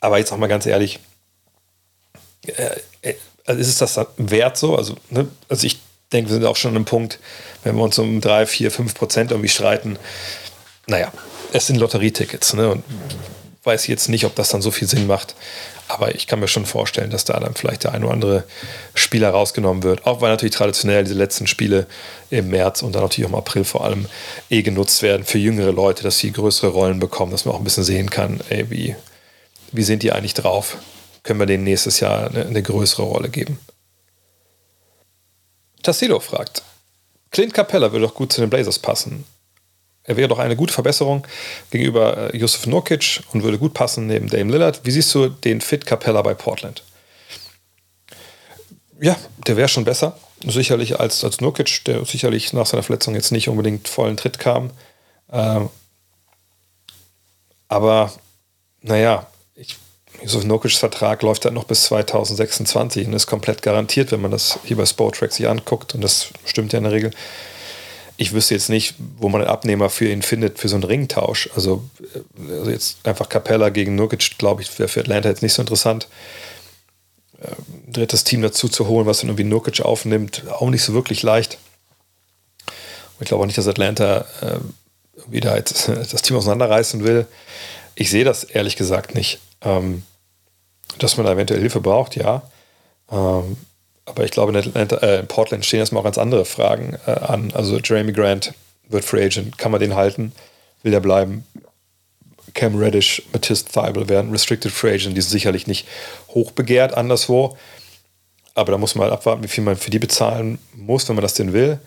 Aber 0.00 0.18
jetzt 0.18 0.32
auch 0.32 0.36
mal 0.36 0.46
ganz 0.46 0.64
ehrlich, 0.64 1.00
äh, 2.48 2.80
äh, 3.02 3.14
also 3.46 3.60
ist 3.60 3.68
es 3.68 3.78
das 3.78 4.06
wert 4.16 4.56
so? 4.58 4.76
Also, 4.76 4.94
ne? 5.10 5.26
also 5.48 5.66
ich 5.66 5.78
denke, 6.12 6.30
wir 6.30 6.34
sind 6.34 6.44
auch 6.44 6.56
schon 6.56 6.70
an 6.70 6.76
einem 6.76 6.84
Punkt, 6.84 7.18
wenn 7.64 7.76
wir 7.76 7.82
uns 7.82 7.98
um 7.98 8.20
3, 8.20 8.46
4, 8.46 8.70
5 8.70 8.94
Prozent 8.94 9.30
irgendwie 9.30 9.48
streiten. 9.48 9.98
Naja, 10.86 11.12
es 11.52 11.66
sind 11.66 11.76
Lotterietickets. 11.76 12.54
Ne? 12.54 12.70
Und 12.70 12.84
weiß 13.64 13.86
jetzt 13.86 14.08
nicht, 14.08 14.24
ob 14.24 14.34
das 14.34 14.50
dann 14.50 14.62
so 14.62 14.70
viel 14.70 14.88
Sinn 14.88 15.06
macht. 15.06 15.34
Aber 15.88 16.14
ich 16.14 16.26
kann 16.26 16.40
mir 16.40 16.48
schon 16.48 16.66
vorstellen, 16.66 17.10
dass 17.10 17.24
da 17.24 17.40
dann 17.40 17.54
vielleicht 17.54 17.84
der 17.84 17.92
ein 17.92 18.04
oder 18.04 18.12
andere 18.12 18.44
Spieler 18.94 19.30
rausgenommen 19.30 19.82
wird. 19.82 20.06
Auch 20.06 20.20
weil 20.20 20.30
natürlich 20.30 20.54
traditionell 20.54 21.04
diese 21.04 21.16
letzten 21.16 21.46
Spiele 21.46 21.86
im 22.28 22.50
März 22.50 22.82
und 22.82 22.94
dann 22.94 23.02
natürlich 23.02 23.26
auch 23.26 23.32
im 23.32 23.38
April 23.38 23.64
vor 23.64 23.84
allem 23.84 24.06
eh 24.50 24.60
genutzt 24.60 25.00
werden 25.00 25.24
für 25.24 25.38
jüngere 25.38 25.72
Leute, 25.72 26.02
dass 26.02 26.18
sie 26.18 26.30
größere 26.30 26.70
Rollen 26.70 27.00
bekommen, 27.00 27.32
dass 27.32 27.46
man 27.46 27.54
auch 27.54 27.58
ein 27.58 27.64
bisschen 27.64 27.84
sehen 27.84 28.10
kann, 28.10 28.40
ey, 28.50 28.70
wie, 28.70 28.96
wie 29.72 29.82
sind 29.82 30.02
die 30.02 30.12
eigentlich 30.12 30.34
drauf 30.34 30.76
können 31.28 31.40
wir 31.40 31.46
denen 31.46 31.64
nächstes 31.64 32.00
Jahr 32.00 32.30
eine, 32.30 32.46
eine 32.46 32.62
größere 32.62 33.02
Rolle 33.02 33.28
geben. 33.28 33.58
Tassilo 35.82 36.20
fragt, 36.20 36.62
Clint 37.30 37.52
Capella 37.52 37.92
würde 37.92 38.06
doch 38.06 38.14
gut 38.14 38.32
zu 38.32 38.40
den 38.40 38.48
Blazers 38.48 38.78
passen. 38.78 39.26
Er 40.04 40.16
wäre 40.16 40.28
doch 40.28 40.38
eine 40.38 40.56
gute 40.56 40.72
Verbesserung 40.72 41.26
gegenüber 41.70 42.32
äh, 42.32 42.36
Yusuf 42.38 42.66
Nurkic 42.66 43.20
und 43.34 43.42
würde 43.42 43.58
gut 43.58 43.74
passen 43.74 44.06
neben 44.06 44.28
Dame 44.28 44.50
Lillard. 44.50 44.80
Wie 44.84 44.90
siehst 44.90 45.14
du 45.14 45.28
den 45.28 45.60
Fit 45.60 45.84
Capella 45.84 46.22
bei 46.22 46.32
Portland? 46.32 46.82
Ja, 48.98 49.14
der 49.46 49.58
wäre 49.58 49.68
schon 49.68 49.84
besser. 49.84 50.18
Sicherlich 50.46 50.98
als, 50.98 51.24
als 51.24 51.42
Nurkic, 51.42 51.84
der 51.84 52.06
sicherlich 52.06 52.54
nach 52.54 52.64
seiner 52.64 52.82
Verletzung 52.82 53.14
jetzt 53.14 53.32
nicht 53.32 53.50
unbedingt 53.50 53.86
vollen 53.86 54.16
Tritt 54.16 54.38
kam. 54.38 54.70
Ähm, 55.30 55.68
aber 57.68 58.14
naja, 58.80 59.26
Yusuf 60.22 60.44
Nurkics 60.44 60.76
Vertrag 60.76 61.22
läuft 61.22 61.44
halt 61.44 61.54
noch 61.54 61.64
bis 61.64 61.84
2026 61.84 63.06
und 63.06 63.12
ist 63.12 63.26
komplett 63.26 63.62
garantiert, 63.62 64.10
wenn 64.12 64.20
man 64.20 64.30
das 64.30 64.58
hier 64.64 64.76
bei 64.76 64.86
Sportrack 64.86 65.32
sich 65.32 65.48
anguckt. 65.48 65.94
Und 65.94 66.02
das 66.02 66.28
stimmt 66.44 66.72
ja 66.72 66.78
in 66.78 66.84
der 66.84 66.92
Regel. 66.92 67.10
Ich 68.16 68.32
wüsste 68.32 68.54
jetzt 68.54 68.68
nicht, 68.68 68.96
wo 69.16 69.28
man 69.28 69.42
einen 69.42 69.50
Abnehmer 69.50 69.90
für 69.90 70.08
ihn 70.10 70.22
findet, 70.22 70.58
für 70.58 70.68
so 70.68 70.74
einen 70.74 70.84
Ringtausch. 70.84 71.50
Also, 71.54 71.84
äh, 72.14 72.52
also 72.52 72.70
jetzt 72.70 73.06
einfach 73.06 73.28
Capella 73.28 73.68
gegen 73.68 73.94
Nurkic, 73.94 74.38
glaube 74.38 74.62
ich, 74.62 74.76
wäre 74.78 74.88
für 74.88 75.00
Atlanta 75.00 75.28
jetzt 75.28 75.42
nicht 75.42 75.52
so 75.52 75.62
interessant. 75.62 76.08
Ähm, 77.40 77.92
drittes 77.92 78.24
Team 78.24 78.42
dazu 78.42 78.68
zu 78.68 78.88
holen, 78.88 79.06
was 79.06 79.20
dann 79.20 79.28
irgendwie 79.30 79.44
Nurkic 79.44 79.80
aufnimmt, 79.82 80.42
auch 80.50 80.70
nicht 80.70 80.82
so 80.82 80.94
wirklich 80.94 81.22
leicht. 81.22 81.58
Und 82.66 83.22
ich 83.22 83.28
glaube 83.28 83.42
auch 83.42 83.46
nicht, 83.46 83.58
dass 83.58 83.68
Atlanta 83.68 84.26
äh, 84.40 84.58
wieder 85.28 85.56
jetzt 85.56 85.88
das 86.10 86.22
Team 86.22 86.36
auseinanderreißen 86.36 87.04
will. 87.04 87.26
Ich 87.94 88.10
sehe 88.10 88.24
das 88.24 88.42
ehrlich 88.42 88.74
gesagt 88.74 89.14
nicht. 89.14 89.38
Ähm, 89.62 90.02
dass 90.98 91.16
man 91.16 91.26
da 91.26 91.32
eventuell 91.32 91.60
Hilfe 91.60 91.80
braucht, 91.80 92.16
ja. 92.16 92.42
Ähm, 93.10 93.56
aber 94.04 94.24
ich 94.24 94.30
glaube, 94.30 94.58
in, 94.58 94.74
äh, 94.74 95.22
Portland 95.24 95.64
stehen 95.64 95.80
erstmal 95.80 96.00
auch 96.00 96.04
ganz 96.04 96.18
andere 96.18 96.44
Fragen 96.44 96.96
äh, 97.06 97.10
an. 97.10 97.52
Also 97.54 97.78
Jeremy 97.78 98.12
Grant 98.12 98.54
wird 98.88 99.04
Free 99.04 99.24
Agent. 99.24 99.58
Kann 99.58 99.70
man 99.70 99.80
den 99.80 99.94
halten? 99.94 100.32
Will 100.82 100.92
der 100.92 101.00
bleiben? 101.00 101.44
Cam 102.54 102.76
Reddish, 102.76 103.22
Matisse 103.32 103.66
Thibel 103.66 104.08
werden 104.08 104.30
Restricted 104.30 104.72
Free 104.72 104.94
Agent. 104.94 105.16
Die 105.16 105.20
sind 105.20 105.30
sicherlich 105.30 105.66
nicht 105.66 105.86
hochbegehrt 106.28 106.94
anderswo. 106.94 107.56
Aber 108.54 108.72
da 108.72 108.78
muss 108.78 108.94
man 108.94 109.04
halt 109.04 109.12
abwarten, 109.12 109.44
wie 109.44 109.48
viel 109.48 109.62
man 109.62 109.76
für 109.76 109.90
die 109.90 109.98
bezahlen 109.98 110.58
muss, 110.74 111.08
wenn 111.08 111.14
man 111.14 111.22
das 111.22 111.34
denn 111.34 111.52
will. 111.52 111.78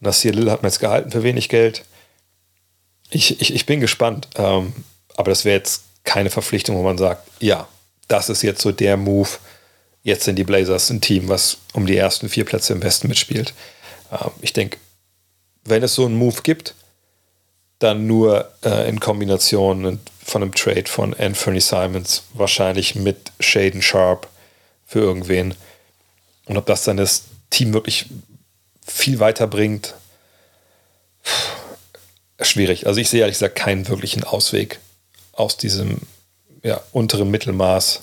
Nasir 0.00 0.32
Lil 0.32 0.50
hat 0.50 0.62
man 0.62 0.70
jetzt 0.70 0.78
gehalten 0.78 1.10
für 1.10 1.22
wenig 1.22 1.48
Geld. 1.48 1.84
Ich, 3.10 3.40
ich, 3.40 3.54
ich 3.54 3.66
bin 3.66 3.80
gespannt. 3.80 4.28
Ähm, 4.36 4.72
aber 5.16 5.30
das 5.30 5.44
wäre 5.44 5.56
jetzt 5.56 5.84
keine 6.04 6.30
Verpflichtung, 6.30 6.76
wo 6.76 6.82
man 6.82 6.98
sagt, 6.98 7.26
ja, 7.40 7.68
das 8.08 8.28
ist 8.28 8.42
jetzt 8.42 8.62
so 8.62 8.72
der 8.72 8.96
Move. 8.96 9.28
Jetzt 10.02 10.24
sind 10.24 10.36
die 10.36 10.44
Blazers 10.44 10.90
ein 10.90 11.00
Team, 11.00 11.28
was 11.28 11.58
um 11.72 11.86
die 11.86 11.96
ersten 11.96 12.28
vier 12.28 12.44
Plätze 12.44 12.72
im 12.72 12.82
Westen 12.82 13.08
mitspielt. 13.08 13.54
Ähm, 14.10 14.30
ich 14.40 14.52
denke, 14.52 14.78
wenn 15.64 15.82
es 15.82 15.94
so 15.94 16.04
einen 16.04 16.16
Move 16.16 16.42
gibt, 16.42 16.74
dann 17.78 18.06
nur 18.06 18.50
äh, 18.64 18.88
in 18.88 19.00
Kombination 19.00 20.00
von 20.24 20.42
einem 20.42 20.54
Trade 20.54 20.86
von 20.86 21.14
Anthony 21.14 21.60
Simons, 21.60 22.24
wahrscheinlich 22.34 22.94
mit 22.94 23.32
Shaden 23.40 23.82
Sharp 23.82 24.28
für 24.86 25.00
irgendwen. 25.00 25.54
Und 26.46 26.56
ob 26.56 26.66
das 26.66 26.84
dann 26.84 26.96
das 26.96 27.24
Team 27.50 27.72
wirklich 27.72 28.06
viel 28.86 29.20
weiterbringt, 29.20 29.94
schwierig. 32.40 32.86
Also 32.86 33.00
ich 33.00 33.08
sehe 33.08 33.20
ehrlich 33.20 33.36
gesagt 33.36 33.56
keinen 33.56 33.88
wirklichen 33.88 34.24
Ausweg 34.24 34.80
aus 35.32 35.56
diesem 35.56 35.98
ja, 36.62 36.80
unteren 36.92 37.30
Mittelmaß. 37.30 38.00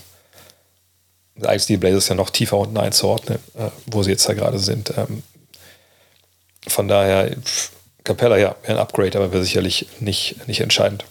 Eigentlich 1.42 1.66
die 1.68 1.78
Blazers 1.78 2.10
ja 2.10 2.16
noch 2.16 2.30
tiefer 2.30 2.58
unten 2.58 2.78
einzuordnen, 2.78 3.40
äh, 3.58 3.70
wo 3.86 4.04
sie 4.04 4.12
jetzt 4.12 4.28
da 4.28 4.34
gerade 4.34 4.60
sind. 4.60 4.94
Ähm, 4.98 5.24
von 6.68 6.88
daher, 6.88 7.36
Capella, 8.04 8.38
ja, 8.38 8.56
ein 8.68 8.78
Upgrade, 8.78 9.18
aber 9.18 9.32
wäre 9.32 9.44
sicherlich 9.44 9.88
nicht, 10.00 10.48
nicht 10.48 10.60
entscheidend. 10.60 11.06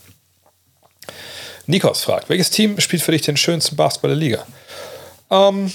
Nikos 1.67 2.03
fragt, 2.03 2.29
welches 2.29 2.51
Team 2.51 2.81
spielt 2.81 3.03
für 3.03 3.13
dich 3.13 3.23
den 3.23 3.37
schönsten 3.37 3.77
Basketball 3.77 4.11
der 4.11 4.19
Liga? 4.19 4.47
Ähm, 5.31 5.73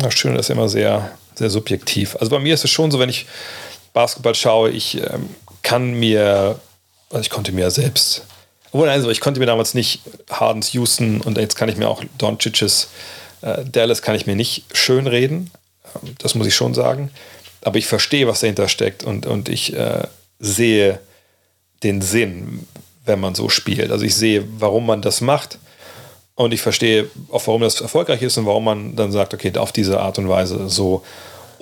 das 0.00 0.14
Schöne 0.14 0.38
ist 0.38 0.50
immer 0.50 0.68
sehr, 0.68 1.12
sehr 1.34 1.50
subjektiv. 1.50 2.16
Also 2.16 2.30
bei 2.30 2.38
mir 2.38 2.54
ist 2.54 2.64
es 2.64 2.70
schon 2.70 2.90
so, 2.90 2.98
wenn 2.98 3.08
ich 3.08 3.26
Basketball 3.92 4.34
schaue, 4.34 4.70
ich 4.70 4.96
ähm, 4.96 5.30
kann 5.62 5.94
mir, 5.94 6.58
also 7.10 7.20
ich 7.20 7.30
konnte 7.30 7.52
mir 7.52 7.70
selbst 7.70 8.26
obwohl, 8.74 8.88
also 8.88 9.08
ich 9.08 9.20
konnte 9.20 9.38
mir 9.38 9.46
damals 9.46 9.74
nicht 9.74 10.00
Hardens 10.28 10.72
Houston 10.72 11.20
und 11.20 11.38
jetzt 11.38 11.54
kann 11.54 11.68
ich 11.68 11.76
mir 11.76 11.88
auch 11.88 12.02
Doncic's 12.18 12.88
äh, 13.40 13.64
Dallas 13.64 14.02
kann 14.02 14.16
ich 14.16 14.26
mir 14.26 14.34
nicht 14.34 14.64
schön 14.72 15.06
reden. 15.06 15.52
Ähm, 15.84 16.16
das 16.18 16.34
muss 16.34 16.48
ich 16.48 16.56
schon 16.56 16.74
sagen. 16.74 17.12
Aber 17.62 17.78
ich 17.78 17.86
verstehe, 17.86 18.26
was 18.26 18.40
dahinter 18.40 18.68
steckt 18.68 19.04
und, 19.04 19.26
und 19.26 19.48
ich 19.48 19.74
äh, 19.74 20.08
sehe 20.40 20.98
den 21.84 22.02
Sinn, 22.02 22.66
wenn 23.04 23.20
man 23.20 23.36
so 23.36 23.48
spielt. 23.48 23.92
Also 23.92 24.04
ich 24.04 24.16
sehe, 24.16 24.44
warum 24.58 24.86
man 24.86 25.02
das 25.02 25.20
macht 25.20 25.58
und 26.34 26.52
ich 26.52 26.60
verstehe 26.60 27.08
auch, 27.30 27.46
warum 27.46 27.62
das 27.62 27.80
erfolgreich 27.80 28.22
ist 28.22 28.38
und 28.38 28.46
warum 28.46 28.64
man 28.64 28.96
dann 28.96 29.12
sagt, 29.12 29.34
okay, 29.34 29.56
auf 29.56 29.70
diese 29.70 30.00
Art 30.00 30.18
und 30.18 30.28
Weise 30.28 30.68
so 30.68 31.04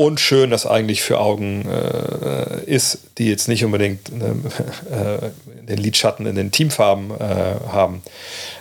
unschön 0.02 0.50
das 0.50 0.66
eigentlich 0.66 1.02
für 1.02 1.18
Augen 1.18 1.68
äh, 1.68 2.64
ist, 2.64 2.98
die 3.18 3.28
jetzt 3.28 3.48
nicht 3.48 3.64
unbedingt 3.64 4.08
äh, 4.10 5.30
den 5.68 5.78
Lidschatten 5.78 6.26
in 6.26 6.34
den 6.34 6.50
Teamfarben 6.50 7.10
äh, 7.10 7.54
haben, 7.68 8.02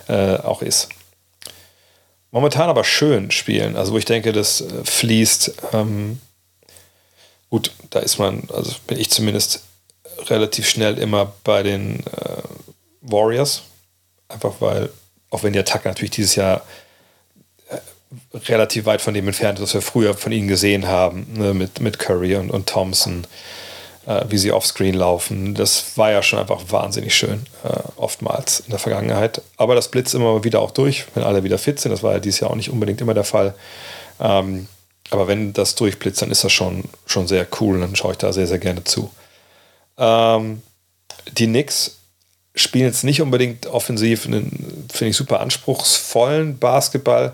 äh, 0.08 0.36
auch 0.36 0.62
ist. 0.62 0.88
Momentan 2.30 2.70
aber 2.70 2.84
schön 2.84 3.30
spielen, 3.30 3.76
also 3.76 3.92
wo 3.92 3.98
ich 3.98 4.04
denke, 4.04 4.32
das 4.32 4.62
äh, 4.62 4.84
fließt. 4.84 5.54
Ähm, 5.72 6.20
gut, 7.50 7.72
da 7.90 8.00
ist 8.00 8.18
man, 8.18 8.48
also 8.52 8.74
bin 8.86 8.98
ich 8.98 9.10
zumindest 9.10 9.64
relativ 10.28 10.68
schnell 10.68 10.98
immer 10.98 11.34
bei 11.42 11.62
den 11.62 12.04
Warriors, 13.00 13.62
einfach 14.28 14.54
weil, 14.60 14.90
auch 15.30 15.42
wenn 15.42 15.52
die 15.52 15.58
Attacke 15.58 15.88
natürlich 15.88 16.12
dieses 16.12 16.36
Jahr 16.36 16.62
relativ 18.46 18.86
weit 18.86 19.00
von 19.00 19.14
dem 19.14 19.26
entfernt, 19.26 19.60
was 19.60 19.74
wir 19.74 19.82
früher 19.82 20.14
von 20.14 20.32
ihnen 20.32 20.48
gesehen 20.48 20.86
haben, 20.86 21.26
ne, 21.34 21.54
mit, 21.54 21.80
mit 21.80 21.98
Curry 21.98 22.36
und, 22.36 22.50
und 22.50 22.68
Thompson, 22.68 23.26
äh, 24.06 24.24
wie 24.28 24.38
sie 24.38 24.52
offscreen 24.52 24.94
laufen. 24.94 25.54
Das 25.54 25.96
war 25.96 26.10
ja 26.10 26.22
schon 26.22 26.38
einfach 26.38 26.62
wahnsinnig 26.68 27.14
schön, 27.14 27.46
äh, 27.64 27.78
oftmals 27.96 28.60
in 28.60 28.70
der 28.70 28.78
Vergangenheit. 28.78 29.42
Aber 29.56 29.74
das 29.74 29.88
blitzt 29.88 30.14
immer 30.14 30.44
wieder 30.44 30.60
auch 30.60 30.70
durch, 30.70 31.06
wenn 31.14 31.22
alle 31.22 31.44
wieder 31.44 31.58
fit 31.58 31.80
sind. 31.80 31.92
Das 31.92 32.02
war 32.02 32.12
ja 32.12 32.20
dieses 32.20 32.40
Jahr 32.40 32.50
auch 32.50 32.56
nicht 32.56 32.70
unbedingt 32.70 33.00
immer 33.00 33.14
der 33.14 33.24
Fall. 33.24 33.54
Ähm, 34.20 34.68
aber 35.10 35.28
wenn 35.28 35.52
das 35.52 35.74
durchblitzt, 35.74 36.22
dann 36.22 36.30
ist 36.30 36.42
das 36.42 36.52
schon, 36.52 36.84
schon 37.06 37.28
sehr 37.28 37.46
cool. 37.60 37.80
Dann 37.80 37.96
schaue 37.96 38.12
ich 38.12 38.18
da 38.18 38.32
sehr, 38.32 38.46
sehr 38.46 38.58
gerne 38.58 38.84
zu. 38.84 39.10
Ähm, 39.98 40.62
die 41.36 41.46
Knicks 41.46 41.98
spielen 42.54 42.86
jetzt 42.86 43.04
nicht 43.04 43.22
unbedingt 43.22 43.66
offensiv 43.66 44.26
einen, 44.26 44.86
finde 44.92 45.10
ich, 45.10 45.16
super 45.16 45.40
anspruchsvollen 45.40 46.58
Basketball 46.58 47.32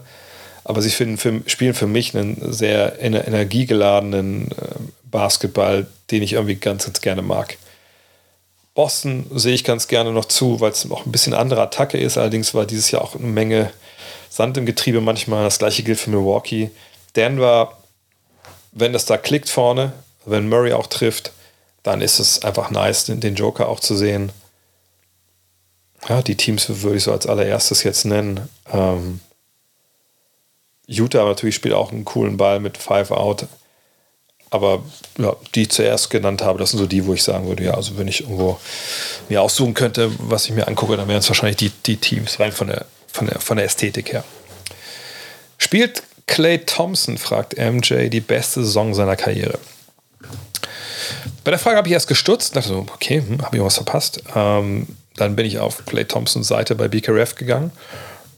aber 0.68 0.82
sie 0.82 0.90
finden 0.90 1.16
für, 1.16 1.40
spielen 1.46 1.72
für 1.72 1.86
mich 1.86 2.14
einen 2.14 2.52
sehr 2.52 3.00
energiegeladenen 3.00 4.50
äh, 4.50 4.54
Basketball, 5.04 5.86
den 6.10 6.22
ich 6.22 6.34
irgendwie 6.34 6.56
ganz, 6.56 6.84
ganz 6.84 7.00
gerne 7.00 7.22
mag. 7.22 7.56
Boston 8.74 9.24
sehe 9.34 9.54
ich 9.54 9.64
ganz 9.64 9.88
gerne 9.88 10.12
noch 10.12 10.26
zu, 10.26 10.60
weil 10.60 10.72
es 10.72 10.88
auch 10.90 11.06
ein 11.06 11.10
bisschen 11.10 11.32
andere 11.32 11.62
Attacke 11.62 11.96
ist. 11.96 12.18
Allerdings 12.18 12.52
war 12.52 12.66
dieses 12.66 12.90
Jahr 12.90 13.00
auch 13.00 13.14
eine 13.14 13.26
Menge 13.26 13.70
Sand 14.28 14.58
im 14.58 14.66
Getriebe 14.66 15.00
manchmal. 15.00 15.44
Das 15.44 15.58
gleiche 15.58 15.82
gilt 15.82 15.98
für 15.98 16.10
Milwaukee. 16.10 16.70
Denver, 17.16 17.78
wenn 18.72 18.92
das 18.92 19.06
da 19.06 19.16
klickt 19.16 19.48
vorne, 19.48 19.94
wenn 20.26 20.50
Murray 20.50 20.74
auch 20.74 20.86
trifft, 20.86 21.32
dann 21.82 22.02
ist 22.02 22.18
es 22.18 22.44
einfach 22.44 22.70
nice, 22.70 23.06
den, 23.06 23.34
Joker 23.36 23.70
auch 23.70 23.80
zu 23.80 23.96
sehen. 23.96 24.32
Ja, 26.10 26.20
die 26.20 26.36
Teams 26.36 26.68
würde 26.68 26.98
ich 26.98 27.04
so 27.04 27.12
als 27.12 27.26
allererstes 27.26 27.84
jetzt 27.84 28.04
nennen. 28.04 28.50
Ähm, 28.70 29.20
Utah 30.88 31.24
natürlich 31.24 31.54
spielt 31.54 31.74
auch 31.74 31.92
einen 31.92 32.04
coolen 32.04 32.36
Ball 32.36 32.60
mit 32.60 32.78
Five 32.78 33.10
Out. 33.10 33.46
Aber 34.50 34.82
ja, 35.18 35.36
die 35.54 35.68
zuerst 35.68 36.08
genannt 36.08 36.42
habe, 36.42 36.58
das 36.58 36.70
sind 36.70 36.78
so 36.78 36.86
die, 36.86 37.06
wo 37.06 37.12
ich 37.12 37.22
sagen 37.22 37.46
würde, 37.46 37.64
ja, 37.64 37.74
also 37.74 37.98
wenn 37.98 38.08
ich 38.08 38.22
irgendwo 38.22 38.58
mir 39.28 39.42
aussuchen 39.42 39.74
könnte, 39.74 40.10
was 40.18 40.46
ich 40.46 40.52
mir 40.52 40.66
angucke, 40.66 40.96
dann 40.96 41.06
wären 41.06 41.18
es 41.18 41.28
wahrscheinlich 41.28 41.58
die, 41.58 41.70
die 41.84 41.98
Teams 41.98 42.40
rein 42.40 42.52
von 42.52 42.68
der, 42.68 42.86
von, 43.12 43.26
der, 43.26 43.38
von 43.40 43.58
der 43.58 43.66
Ästhetik 43.66 44.14
her. 44.14 44.24
Spielt 45.58 46.02
Clay 46.26 46.58
Thompson, 46.64 47.18
fragt 47.18 47.58
MJ, 47.58 48.08
die 48.08 48.22
beste 48.22 48.64
Saison 48.64 48.94
seiner 48.94 49.16
Karriere? 49.16 49.58
Bei 51.44 51.50
der 51.50 51.58
Frage 51.58 51.76
habe 51.76 51.88
ich 51.88 51.94
erst 51.94 52.08
gestutzt, 52.08 52.56
dachte 52.56 52.68
so, 52.68 52.86
okay, 52.94 53.22
hm, 53.26 53.42
habe 53.42 53.58
ich 53.58 53.62
was 53.62 53.76
verpasst. 53.76 54.22
Ähm, 54.34 54.86
dann 55.16 55.36
bin 55.36 55.44
ich 55.44 55.58
auf 55.58 55.84
Clay 55.84 56.06
Thompsons 56.06 56.48
Seite 56.48 56.74
bei 56.74 56.88
BKRF 56.88 57.34
gegangen 57.34 57.70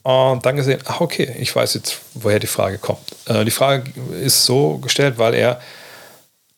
und 0.02 0.46
dann 0.46 0.56
gesehen, 0.56 0.80
ach 0.86 1.00
okay, 1.00 1.34
ich 1.38 1.54
weiß 1.54 1.74
jetzt, 1.74 2.00
woher 2.14 2.38
die 2.38 2.46
Frage 2.46 2.78
kommt. 2.78 3.14
Äh, 3.26 3.44
die 3.44 3.50
Frage 3.50 3.90
ist 4.22 4.44
so 4.44 4.78
gestellt, 4.78 5.18
weil 5.18 5.34
er 5.34 5.60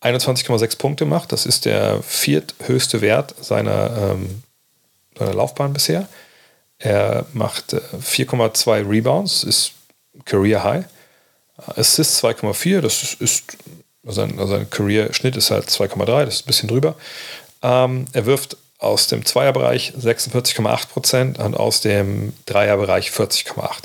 21,6 0.00 0.78
Punkte 0.78 1.04
macht. 1.04 1.32
Das 1.32 1.46
ist 1.46 1.64
der 1.64 2.02
vierthöchste 2.02 3.00
Wert 3.00 3.34
seiner, 3.40 3.90
ähm, 3.96 4.42
seiner 5.18 5.34
Laufbahn 5.34 5.72
bisher. 5.72 6.08
Er 6.78 7.26
macht 7.32 7.72
äh, 7.72 7.80
4,2 8.00 8.88
Rebounds, 8.88 9.44
ist 9.44 9.72
Career 10.24 10.62
High. 10.62 10.84
Assists 11.76 12.24
2,4, 12.24 12.80
das 12.80 13.02
ist, 13.02 13.20
ist, 13.20 13.56
sein, 14.04 14.34
sein 14.36 14.68
Career-Schnitt 14.68 15.36
ist 15.36 15.50
halt 15.50 15.68
2,3, 15.68 16.24
das 16.24 16.34
ist 16.34 16.44
ein 16.44 16.46
bisschen 16.46 16.68
drüber. 16.68 16.96
Ähm, 17.62 18.06
er 18.12 18.26
wirft 18.26 18.56
aus 18.82 19.06
dem 19.06 19.24
Zweierbereich 19.24 19.94
46,8 19.98 20.88
Prozent 20.88 21.38
und 21.38 21.56
aus 21.56 21.80
dem 21.80 22.32
Dreierbereich 22.46 23.10
40,8. 23.10 23.84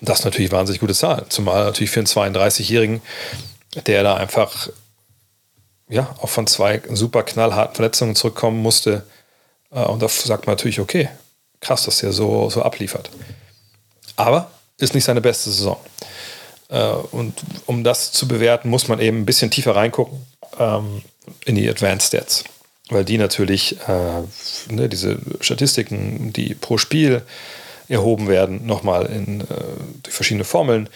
Das 0.00 0.20
ist 0.20 0.24
natürlich 0.24 0.52
wahnsinnig 0.52 0.80
gute 0.80 0.94
Zahl, 0.94 1.26
zumal 1.28 1.64
natürlich 1.64 1.90
für 1.90 2.00
einen 2.00 2.06
32-Jährigen, 2.06 3.02
der 3.86 4.02
da 4.02 4.14
einfach 4.14 4.68
ja 5.88 6.14
auch 6.20 6.28
von 6.28 6.46
zwei 6.46 6.80
super 6.90 7.22
knallharten 7.24 7.74
Verletzungen 7.74 8.14
zurückkommen 8.14 8.62
musste. 8.62 9.04
Äh, 9.72 9.82
und 9.82 10.00
da 10.00 10.08
sagt 10.08 10.46
man 10.46 10.54
natürlich, 10.54 10.80
okay, 10.80 11.08
krass, 11.60 11.84
dass 11.84 12.02
er 12.02 12.12
so, 12.12 12.48
so 12.48 12.62
abliefert. 12.62 13.10
Aber 14.16 14.50
ist 14.78 14.94
nicht 14.94 15.04
seine 15.04 15.20
beste 15.20 15.50
Saison. 15.50 15.76
Äh, 16.68 16.92
und 17.10 17.34
um 17.66 17.84
das 17.84 18.12
zu 18.12 18.28
bewerten, 18.28 18.70
muss 18.70 18.88
man 18.88 19.00
eben 19.00 19.18
ein 19.18 19.26
bisschen 19.26 19.50
tiefer 19.50 19.74
reingucken 19.74 20.24
ähm, 20.58 21.02
in 21.44 21.56
die 21.56 21.68
Advanced 21.68 22.08
Stats 22.08 22.44
weil 22.90 23.04
die 23.04 23.18
natürlich 23.18 23.76
äh, 23.88 24.22
ne, 24.72 24.88
diese 24.88 25.18
Statistiken, 25.40 26.32
die 26.32 26.54
pro 26.54 26.78
Spiel 26.78 27.22
erhoben 27.88 28.28
werden, 28.28 28.66
nochmal 28.66 29.06
in, 29.06 29.40
äh, 29.40 29.44
durch 30.02 30.14
verschiedene 30.14 30.44
Formeln 30.44 30.88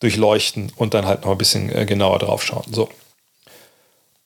durchleuchten 0.00 0.72
und 0.76 0.94
dann 0.94 1.06
halt 1.06 1.24
noch 1.24 1.30
ein 1.30 1.38
bisschen 1.38 1.74
äh, 1.74 1.86
genauer 1.86 2.18
drauf 2.18 2.42
schauen. 2.42 2.66
So. 2.72 2.88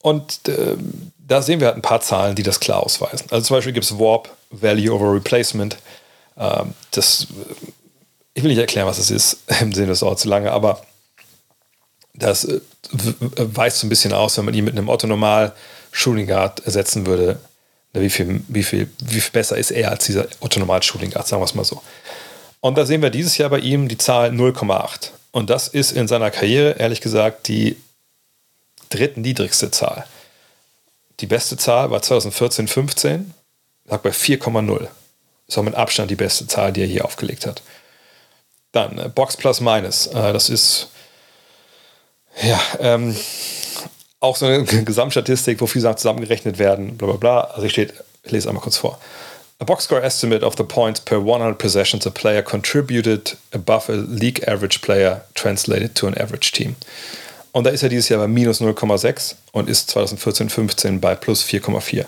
Und 0.01 0.49
äh, 0.49 0.77
da 1.19 1.43
sehen 1.43 1.61
wir 1.61 1.67
halt 1.67 1.77
ein 1.77 1.83
paar 1.83 2.01
Zahlen, 2.01 2.35
die 2.35 2.43
das 2.43 2.61
klar 2.61 2.83
ausweisen. 2.83 3.27
Also 3.31 3.47
zum 3.47 3.57
Beispiel 3.57 3.73
gibt 3.73 3.85
es 3.85 3.99
Warp, 3.99 4.35
Value 4.51 4.93
over 4.93 5.13
Replacement. 5.13 5.77
Ähm, 6.39 6.73
das, 6.93 7.27
ich 8.35 8.43
will 8.43 8.51
nicht 8.51 8.59
erklären, 8.59 8.87
was 8.87 8.97
das 8.97 9.11
ist, 9.11 9.39
im 9.61 9.73
Sinne, 9.73 9.89
das 9.89 10.01
dauert 10.01 10.19
zu 10.19 10.29
lange, 10.29 10.53
aber 10.53 10.83
das 12.15 12.45
äh, 12.45 12.61
weist 13.37 13.81
so 13.81 13.87
ein 13.87 13.91
bisschen 13.91 14.13
aus, 14.13 14.39
wenn 14.39 14.47
man 14.47 14.55
ihn 14.55 14.65
mit 14.65 14.77
einem 14.77 14.89
Otto 14.89 15.07
Normal 15.07 15.53
Shooting 15.93 16.27
Guard 16.27 16.61
ersetzen 16.61 17.07
würde, 17.07 17.39
wie 17.93 18.11
viel, 18.11 18.43
wie, 18.49 18.63
viel, 18.63 18.91
wie 19.01 19.21
viel 19.21 19.33
besser 19.33 19.57
ist 19.57 19.71
er 19.71 19.91
als 19.91 20.05
dieser 20.05 20.27
Otto 20.41 20.61
Normal 20.61 20.83
Shooting 20.83 21.11
Guard, 21.11 21.27
sagen 21.27 21.41
wir 21.41 21.47
es 21.47 21.55
mal 21.55 21.65
so. 21.65 21.83
Und 22.61 22.77
da 22.77 22.87
sehen 22.87 23.03
wir 23.03 23.11
dieses 23.11 23.39
Jahr 23.39 23.51
bei 23.51 23.59
ihm 23.59 23.89
die 23.89 23.99
Zahl 23.99 24.31
0,8. 24.31 25.11
Und 25.31 25.51
das 25.51 25.69
ist 25.69 25.93
in 25.93 26.09
seiner 26.09 26.31
Karriere, 26.31 26.73
ehrlich 26.79 27.01
gesagt, 27.01 27.49
die 27.49 27.77
drittniedrigste 28.91 29.71
Zahl. 29.71 30.07
Die 31.21 31.27
beste 31.27 31.57
Zahl 31.57 31.91
war 31.91 32.03
2014, 32.03 32.69
15, 32.69 33.35
lag 33.87 34.01
bei 34.01 34.11
4,0. 34.11 34.89
Ist 35.47 35.59
auch 35.59 35.63
mit 35.63 35.75
Abstand 35.75 36.11
die 36.11 36.17
beste 36.17 36.47
Zahl, 36.47 36.73
die 36.73 36.83
er 36.83 36.87
hier 36.87 37.05
aufgelegt 37.05 37.47
hat. 37.47 37.63
Dann 38.73 38.99
äh, 38.99 39.09
Box 39.09 39.37
Plus 39.37 39.61
Minus. 39.61 40.09
Äh, 40.09 40.33
das 40.33 40.49
ist 40.49 40.89
ja, 42.43 42.61
ähm, 42.79 43.17
auch 44.21 44.37
so 44.37 44.47
eine 44.47 44.65
Gesamtstatistik, 44.85 45.61
wo 45.61 45.67
viele 45.67 45.83
Sachen 45.83 45.99
zusammengerechnet 45.99 46.59
werden, 46.59 46.97
bla 46.97 47.09
bla 47.09 47.17
bla. 47.17 47.41
Also 47.41 47.67
ich 47.67 47.73
steht, 47.73 47.95
ich 48.25 48.31
lese 48.31 48.49
einmal 48.49 48.63
kurz 48.63 48.77
vor. 48.77 48.99
A 49.61 49.65
box 49.65 49.85
score 49.85 50.03
estimate 50.03 50.45
of 50.47 50.55
the 50.57 50.63
points 50.63 51.01
per 51.01 51.19
100 51.19 51.59
possessions 51.59 52.07
a 52.07 52.11
player 52.11 52.43
contributed 52.43 53.37
above 53.53 53.93
a 53.93 53.97
league 53.97 54.47
average 54.47 54.81
player 54.81 55.25
translated 55.35 55.97
to 55.97 56.07
an 56.07 56.15
average 56.17 56.53
team. 56.53 56.77
Und 57.51 57.65
da 57.65 57.71
ist 57.71 57.83
er 57.83 57.89
dieses 57.89 58.09
Jahr 58.09 58.21
bei 58.21 58.29
minus 58.29 58.61
0,6 58.61 59.35
und 59.53 59.69
ist 59.69 59.91
2014-15 59.97 61.01
bei 61.01 61.17
plus 61.17 61.45
4,4. 61.45 62.05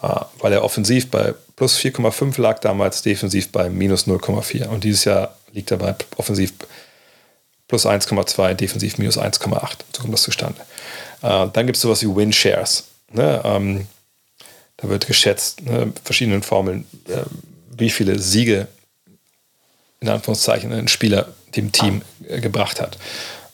Ah, 0.00 0.26
weil 0.38 0.52
er 0.52 0.62
offensiv 0.62 1.10
bei 1.10 1.34
plus 1.56 1.76
4,5 1.78 2.40
lag 2.40 2.60
damals, 2.60 3.02
defensiv 3.02 3.50
bei 3.50 3.68
minus 3.68 4.06
0,4. 4.06 4.68
Und 4.68 4.84
dieses 4.84 5.04
Jahr 5.04 5.36
liegt 5.52 5.70
er 5.70 5.78
bei 5.78 5.94
offensiv 6.16 6.52
plus 7.66 7.86
1,2, 7.86 8.54
defensiv 8.54 8.98
minus 8.98 9.18
1,8. 9.18 9.70
So 9.92 10.02
kommt 10.02 10.12
das 10.12 10.22
zustande. 10.22 10.60
Äh, 11.22 11.48
dann 11.52 11.66
gibt 11.66 11.76
es 11.76 11.82
sowas 11.82 12.02
wie 12.02 12.14
Win-Shares. 12.14 12.84
Ne? 13.12 13.40
Ähm, 13.44 13.86
da 14.76 14.88
wird 14.88 15.06
geschätzt, 15.06 15.62
ne, 15.62 15.92
verschiedenen 16.04 16.42
Formeln, 16.42 16.86
äh, 17.08 17.22
wie 17.76 17.90
viele 17.90 18.18
Siege 18.18 18.68
in 20.00 20.08
Anführungszeichen 20.08 20.72
ein 20.72 20.88
Spieler 20.88 21.28
dem 21.54 21.70
Team 21.72 22.02
äh, 22.28 22.40
gebracht 22.40 22.80
hat. 22.80 22.98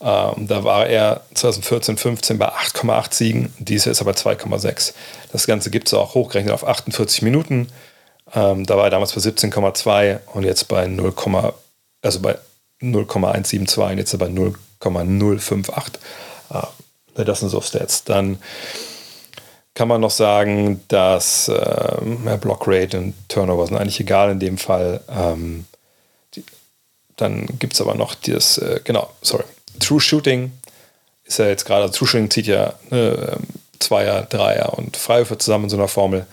Ähm, 0.01 0.47
da 0.47 0.65
war 0.65 0.87
er 0.87 1.23
2014, 1.35 1.97
15 1.99 2.39
bei 2.39 2.49
8,8 2.49 3.15
Siegen, 3.15 3.53
dieses 3.59 3.87
Jahr 3.87 3.93
ist 3.93 4.01
er 4.01 4.05
bei 4.05 4.13
2,6. 4.13 4.95
Das 5.33 5.47
Ganze 5.47 5.71
gibt 5.71 5.89
es 5.89 5.95
auch 5.95 6.15
hochgerechnet 6.15 6.55
auf 6.55 6.67
48 6.67 7.23
Minuten. 7.23 7.69
Ähm, 8.33 8.65
da 8.65 8.77
war 8.77 8.85
er 8.85 8.91
damals 8.91 9.13
bei 9.13 9.21
17,2 9.21 10.21
und 10.33 10.45
jetzt 10.45 10.69
bei 10.69 10.87
0, 10.87 11.13
also 12.03 12.21
bei 12.21 12.39
0,172 12.81 13.93
und 13.93 13.99
jetzt 13.99 14.19
bei 14.19 14.29
0,058. 14.29 16.01
Äh, 16.51 16.63
das 17.25 17.41
sind 17.41 17.49
so 17.49 17.61
Stats. 17.61 18.05
Dann 18.05 18.39
kann 19.75 19.89
man 19.89 20.01
noch 20.01 20.11
sagen, 20.11 20.81
dass 20.89 21.49
äh, 21.49 22.37
Blockrate 22.41 22.99
und 22.99 23.15
Turnover 23.29 23.67
sind 23.67 23.77
eigentlich 23.77 24.01
egal 24.01 24.31
in 24.31 24.41
dem 24.41 24.59
Fall. 24.59 25.01
Ähm, 25.09 25.67
die, 26.35 26.45
dann 27.17 27.47
gibt 27.59 27.75
es 27.75 27.81
aber 27.81 27.95
noch 27.95 28.15
das, 28.15 28.59
äh, 28.59 28.81
genau, 28.83 29.11
sorry, 29.23 29.45
True 29.79 30.01
Shooting 30.01 30.53
ist 31.25 31.39
ja 31.39 31.47
jetzt 31.47 31.65
gerade, 31.65 31.83
also 31.83 31.95
True 31.95 32.09
Shooting 32.09 32.31
zieht 32.31 32.47
ja 32.47 32.75
ne, 32.91 33.37
ähm, 33.37 33.47
Zweier, 33.79 34.23
Dreier 34.23 34.77
und 34.77 34.97
Freiwürfe 34.97 35.39
zusammen 35.39 35.65
in 35.65 35.71
so 35.71 35.77
einer 35.77 35.89
Formel. 35.89 36.27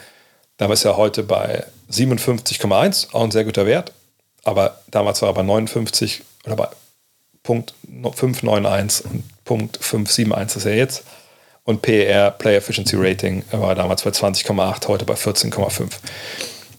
Da 0.57 0.71
ist 0.71 0.85
er 0.85 0.97
heute 0.97 1.21
bei 1.21 1.63
57,1, 1.91 3.13
auch 3.13 3.23
ein 3.23 3.31
sehr 3.31 3.43
guter 3.43 3.65
Wert. 3.65 3.91
Aber 4.43 4.79
damals 4.87 5.21
war 5.21 5.29
er 5.29 5.33
bei 5.33 5.43
59 5.43 6.23
oder 6.45 6.55
bei 6.55 6.67
Punkt 7.43 7.75
591 7.83 9.05
und 9.05 9.23
Punkt 9.45 9.77
571 9.79 10.57
ist 10.57 10.65
er 10.65 10.75
jetzt. 10.75 11.03
Und 11.63 11.81
PER, 11.81 12.31
Player 12.31 12.57
Efficiency 12.57 12.95
Rating, 12.95 13.43
war 13.51 13.73
damals 13.73 14.03
bei 14.03 14.11
20,8, 14.11 14.87
heute 14.87 15.05
bei 15.05 15.15
14,5. 15.15 15.89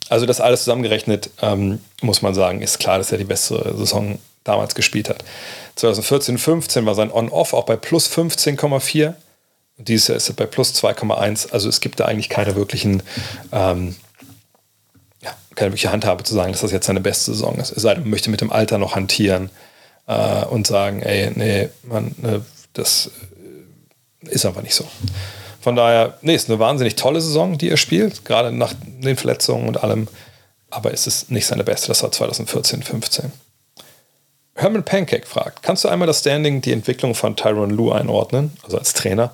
Also 0.09 0.27
das 0.27 0.41
alles 0.41 0.61
zusammengerechnet, 0.63 1.31
ähm, 1.43 1.81
muss 2.03 2.23
man 2.23 2.35
sagen, 2.35 2.63
ist 2.63 2.79
klar, 2.79 2.99
dass 2.99 3.11
er 3.11 3.19
die 3.19 3.25
beste 3.25 3.75
Saison 3.77 4.21
damals 4.45 4.77
gespielt 4.77 5.09
hat. 5.09 5.25
2014, 5.75 6.39
15 6.39 6.87
war 6.87 6.95
sein 6.95 7.11
On-Off 7.11 7.53
auch 7.53 7.65
bei 7.65 7.77
plus 7.77 8.09
15,4. 8.09 9.15
Dieses 9.79 10.09
Jahr 10.09 10.17
ist 10.17 10.29
er 10.29 10.35
bei 10.35 10.47
plus 10.47 10.73
2,1. 10.75 11.51
Also 11.51 11.69
es 11.69 11.81
gibt 11.81 11.99
da 11.99 12.05
eigentlich 12.05 12.29
keine 12.29 12.55
wirklichen 12.55 13.03
ähm, 13.51 13.97
keine 15.57 15.71
wirkliche 15.73 15.91
Handhabe 15.91 16.23
zu 16.23 16.35
sagen, 16.35 16.53
dass 16.53 16.61
das 16.61 16.71
jetzt 16.71 16.87
seine 16.87 17.01
beste 17.01 17.33
Saison 17.33 17.57
ist. 17.57 17.73
Es 17.73 17.83
sei 17.83 17.95
denn, 17.95 18.03
man 18.03 18.11
möchte 18.11 18.31
mit 18.31 18.41
dem 18.41 18.53
Alter 18.53 18.79
noch 18.79 18.95
hantieren 18.95 19.51
äh, 20.07 20.45
und 20.45 20.67
sagen, 20.67 21.03
ey, 21.03 21.33
nee, 21.35 21.69
man, 21.83 22.15
ne, 22.19 22.43
das 22.79 23.11
äh, 24.25 24.29
ist 24.29 24.47
einfach 24.47 24.63
nicht 24.63 24.75
so. 24.75 24.87
Von 25.61 25.77
daher, 25.77 26.19
nee, 26.23 26.35
ist 26.35 26.49
eine 26.49 26.59
wahnsinnig 26.59 26.95
tolle 26.97 27.21
Saison, 27.21 27.59
die 27.59 27.71
er 27.71 27.77
spielt, 27.77 28.25
gerade 28.25 28.53
nach 28.53 28.73
den 28.85 29.17
Verletzungen 29.17 29.67
und 29.67 29.83
allem. 29.83 30.09
Aber 30.71 30.93
es 30.93 31.07
ist 31.07 31.31
nicht 31.31 31.47
seine 31.47 31.65
beste, 31.65 31.89
das 31.89 32.03
war 32.03 32.13
2014, 32.13 32.83
15. 32.83 33.33
Herman 34.55 34.85
Pancake 34.85 35.27
fragt, 35.27 35.63
kannst 35.63 35.85
du 35.85 35.89
einmal 35.89 36.07
das 36.07 36.21
Standing, 36.21 36.63
die 36.63 36.73
Entwicklung 36.73 37.15
von 37.15 37.37
Tyron 37.37 37.71
Lue 37.71 37.95
einordnen, 37.95 38.57
also 38.63 38.79
als 38.79 38.95
Trainer? 38.95 39.33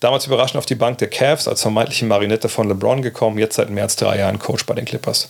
Damals 0.00 0.26
überraschend 0.26 0.56
auf 0.56 0.66
die 0.66 0.74
Bank 0.74 0.98
der 0.98 1.10
Cavs 1.10 1.46
als 1.46 1.60
vermeintliche 1.60 2.06
Marinette 2.06 2.48
von 2.48 2.68
LeBron 2.68 3.02
gekommen, 3.02 3.38
jetzt 3.38 3.56
seit 3.56 3.68
mehr 3.68 3.84
als 3.84 3.96
drei 3.96 4.18
Jahren 4.18 4.38
Coach 4.38 4.64
bei 4.64 4.74
den 4.74 4.86
Clippers. 4.86 5.28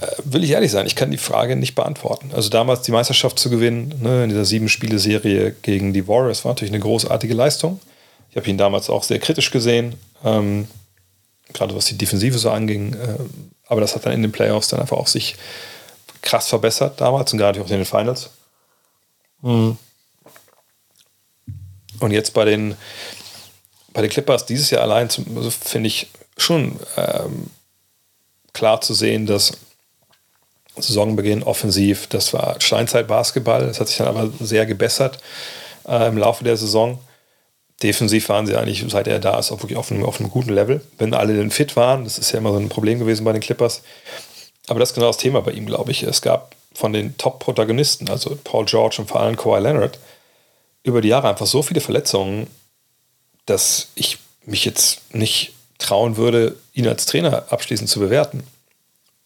Äh, 0.00 0.06
will 0.24 0.44
ich 0.44 0.50
ehrlich 0.50 0.70
sein, 0.70 0.86
ich 0.86 0.96
kann 0.96 1.10
die 1.10 1.18
Frage 1.18 1.56
nicht 1.56 1.74
beantworten. 1.74 2.30
Also 2.34 2.48
damals 2.48 2.82
die 2.82 2.92
Meisterschaft 2.92 3.38
zu 3.38 3.50
gewinnen, 3.50 3.94
ne, 4.00 4.24
in 4.24 4.30
dieser 4.30 4.44
Sieben-Spiele-Serie 4.44 5.54
gegen 5.62 5.92
die 5.92 6.08
Warriors, 6.08 6.44
war 6.44 6.52
natürlich 6.52 6.72
eine 6.72 6.80
großartige 6.80 7.34
Leistung. 7.34 7.80
Ich 8.30 8.36
habe 8.36 8.48
ihn 8.48 8.58
damals 8.58 8.88
auch 8.88 9.02
sehr 9.02 9.18
kritisch 9.18 9.50
gesehen, 9.50 9.94
ähm, 10.24 10.68
gerade 11.52 11.74
was 11.74 11.86
die 11.86 11.98
Defensive 11.98 12.38
so 12.38 12.50
anging. 12.50 12.94
Äh, 12.94 13.18
aber 13.66 13.80
das 13.80 13.94
hat 13.94 14.06
dann 14.06 14.12
in 14.12 14.22
den 14.22 14.32
Playoffs 14.32 14.68
dann 14.68 14.80
einfach 14.80 14.96
auch 14.96 15.06
sich 15.06 15.36
krass 16.22 16.48
verbessert 16.48 17.00
damals 17.00 17.32
und 17.32 17.38
gerade 17.38 17.60
auch 17.60 17.66
in 17.66 17.76
den 17.76 17.84
Finals. 17.84 18.30
Mhm. 19.42 19.76
Und 21.98 22.10
jetzt 22.12 22.32
bei 22.32 22.44
den, 22.44 22.74
bei 23.92 24.00
den 24.00 24.10
Clippers 24.10 24.46
dieses 24.46 24.70
Jahr 24.70 24.82
allein, 24.82 25.08
also 25.36 25.50
finde 25.50 25.88
ich 25.88 26.08
schon 26.36 26.78
ähm, 26.96 27.50
klar 28.52 28.80
zu 28.80 28.94
sehen, 28.94 29.26
dass 29.26 29.52
Saisonbeginn 30.82 31.42
offensiv, 31.42 32.06
das 32.06 32.32
war 32.32 32.60
Steinzeit-Basketball, 32.60 33.66
das 33.66 33.80
hat 33.80 33.88
sich 33.88 33.98
dann 33.98 34.08
aber 34.08 34.30
sehr 34.40 34.66
gebessert 34.66 35.18
äh, 35.86 36.08
im 36.08 36.18
Laufe 36.18 36.44
der 36.44 36.56
Saison. 36.56 36.98
Defensiv 37.82 38.28
waren 38.28 38.46
sie 38.46 38.56
eigentlich, 38.56 38.84
seit 38.88 39.06
er 39.08 39.18
da 39.18 39.38
ist, 39.38 39.50
auch 39.50 39.62
wirklich 39.62 39.78
auf 39.78 39.90
einem, 39.90 40.04
auf 40.04 40.20
einem 40.20 40.30
guten 40.30 40.52
Level. 40.52 40.82
Wenn 40.98 41.14
alle 41.14 41.34
denn 41.34 41.50
fit 41.50 41.76
waren, 41.76 42.04
das 42.04 42.18
ist 42.18 42.32
ja 42.32 42.38
immer 42.38 42.52
so 42.52 42.58
ein 42.58 42.68
Problem 42.68 42.98
gewesen 42.98 43.24
bei 43.24 43.32
den 43.32 43.40
Clippers. 43.40 43.82
Aber 44.68 44.80
das 44.80 44.90
ist 44.90 44.94
genau 44.94 45.06
das 45.06 45.16
Thema 45.16 45.40
bei 45.40 45.52
ihm, 45.52 45.66
glaube 45.66 45.90
ich. 45.90 46.02
Es 46.02 46.20
gab 46.20 46.54
von 46.74 46.92
den 46.92 47.16
Top-Protagonisten, 47.16 48.10
also 48.10 48.38
Paul 48.44 48.66
George 48.66 48.96
und 48.98 49.08
vor 49.08 49.20
allem 49.20 49.36
Kawhi 49.36 49.60
Leonard, 49.60 49.98
über 50.82 51.00
die 51.00 51.08
Jahre 51.08 51.28
einfach 51.28 51.46
so 51.46 51.62
viele 51.62 51.80
Verletzungen, 51.80 52.48
dass 53.46 53.88
ich 53.94 54.18
mich 54.44 54.64
jetzt 54.64 55.14
nicht 55.14 55.54
trauen 55.78 56.16
würde, 56.16 56.56
ihn 56.74 56.86
als 56.86 57.06
Trainer 57.06 57.44
abschließend 57.50 57.88
zu 57.88 58.00
bewerten. 58.00 58.44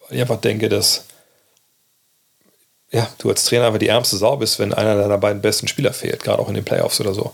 Weil 0.00 0.16
ich 0.16 0.20
einfach 0.22 0.40
denke, 0.40 0.68
dass 0.68 1.06
ja, 2.94 3.08
du 3.18 3.28
als 3.28 3.44
Trainer 3.44 3.66
einfach 3.66 3.80
die 3.80 3.88
ärmste 3.88 4.16
Sau 4.16 4.36
bist, 4.36 4.60
wenn 4.60 4.72
einer 4.72 4.96
deiner 4.96 5.18
beiden 5.18 5.42
besten 5.42 5.66
Spieler 5.66 5.92
fehlt, 5.92 6.22
gerade 6.22 6.40
auch 6.40 6.48
in 6.48 6.54
den 6.54 6.64
Playoffs 6.64 7.00
oder 7.00 7.12
so. 7.12 7.32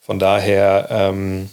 Von 0.00 0.20
daher, 0.20 0.86
ähm, 0.88 1.50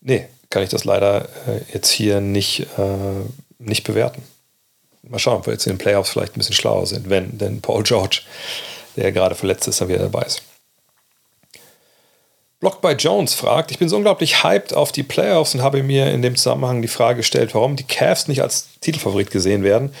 nee, 0.00 0.26
kann 0.50 0.64
ich 0.64 0.68
das 0.68 0.84
leider 0.84 1.28
äh, 1.46 1.60
jetzt 1.72 1.90
hier 1.90 2.20
nicht, 2.20 2.66
äh, 2.76 3.24
nicht 3.58 3.84
bewerten. 3.84 4.22
Mal 5.02 5.20
schauen, 5.20 5.38
ob 5.38 5.46
wir 5.46 5.52
jetzt 5.52 5.66
in 5.66 5.74
den 5.74 5.78
Playoffs 5.78 6.10
vielleicht 6.10 6.34
ein 6.34 6.38
bisschen 6.38 6.56
schlauer 6.56 6.86
sind, 6.86 7.08
wenn 7.08 7.38
denn 7.38 7.60
Paul 7.60 7.84
George, 7.84 8.22
der 8.96 9.12
gerade 9.12 9.36
verletzt 9.36 9.68
ist, 9.68 9.80
dann 9.80 9.88
wieder 9.88 10.00
dabei 10.00 10.22
ist. 10.22 10.42
Block 12.60 12.82
by 12.82 12.92
Jones 12.92 13.32
fragt, 13.32 13.70
ich 13.70 13.78
bin 13.78 13.88
so 13.88 13.96
unglaublich 13.96 14.44
hyped 14.44 14.74
auf 14.74 14.92
die 14.92 15.02
Playoffs 15.02 15.54
und 15.54 15.62
habe 15.62 15.82
mir 15.82 16.10
in 16.10 16.20
dem 16.20 16.36
Zusammenhang 16.36 16.82
die 16.82 16.88
Frage 16.88 17.18
gestellt, 17.18 17.54
warum 17.54 17.74
die 17.74 17.84
Cavs 17.84 18.28
nicht 18.28 18.42
als 18.42 18.68
Titelfavorit 18.82 19.30
gesehen 19.30 19.62
werden. 19.62 19.94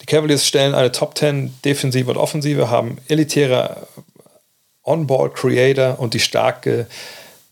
Die 0.00 0.06
Cavaliers 0.06 0.46
stellen 0.46 0.74
eine 0.74 0.92
Top 0.92 1.16
10 1.18 1.54
Defensive 1.62 2.10
und 2.10 2.16
Offensive, 2.16 2.70
haben 2.70 2.96
elitäre 3.08 3.86
On-Ball-Creator 4.82 5.98
und 6.00 6.14
die 6.14 6.20
starke 6.20 6.86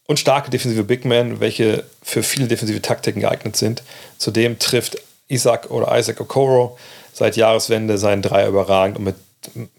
und 0.07 0.19
starke 0.19 0.51
defensive 0.51 0.85
Big 0.85 1.05
Men, 1.05 1.41
welche 1.41 1.85
für 2.03 2.23
viele 2.23 2.47
defensive 2.47 2.81
Taktiken 2.81 3.21
geeignet 3.21 3.57
sind. 3.57 3.83
Zudem 4.17 4.59
trifft 4.59 4.97
Isaac 5.29 5.71
oder 5.71 5.99
Isaac 5.99 6.21
Okoro 6.21 6.79
seit 7.13 7.37
Jahreswende 7.37 7.99
seinen 7.99 8.23
Dreier 8.23 8.49
überragend 8.49 8.99
und 8.99 9.05
mit, 9.05 9.17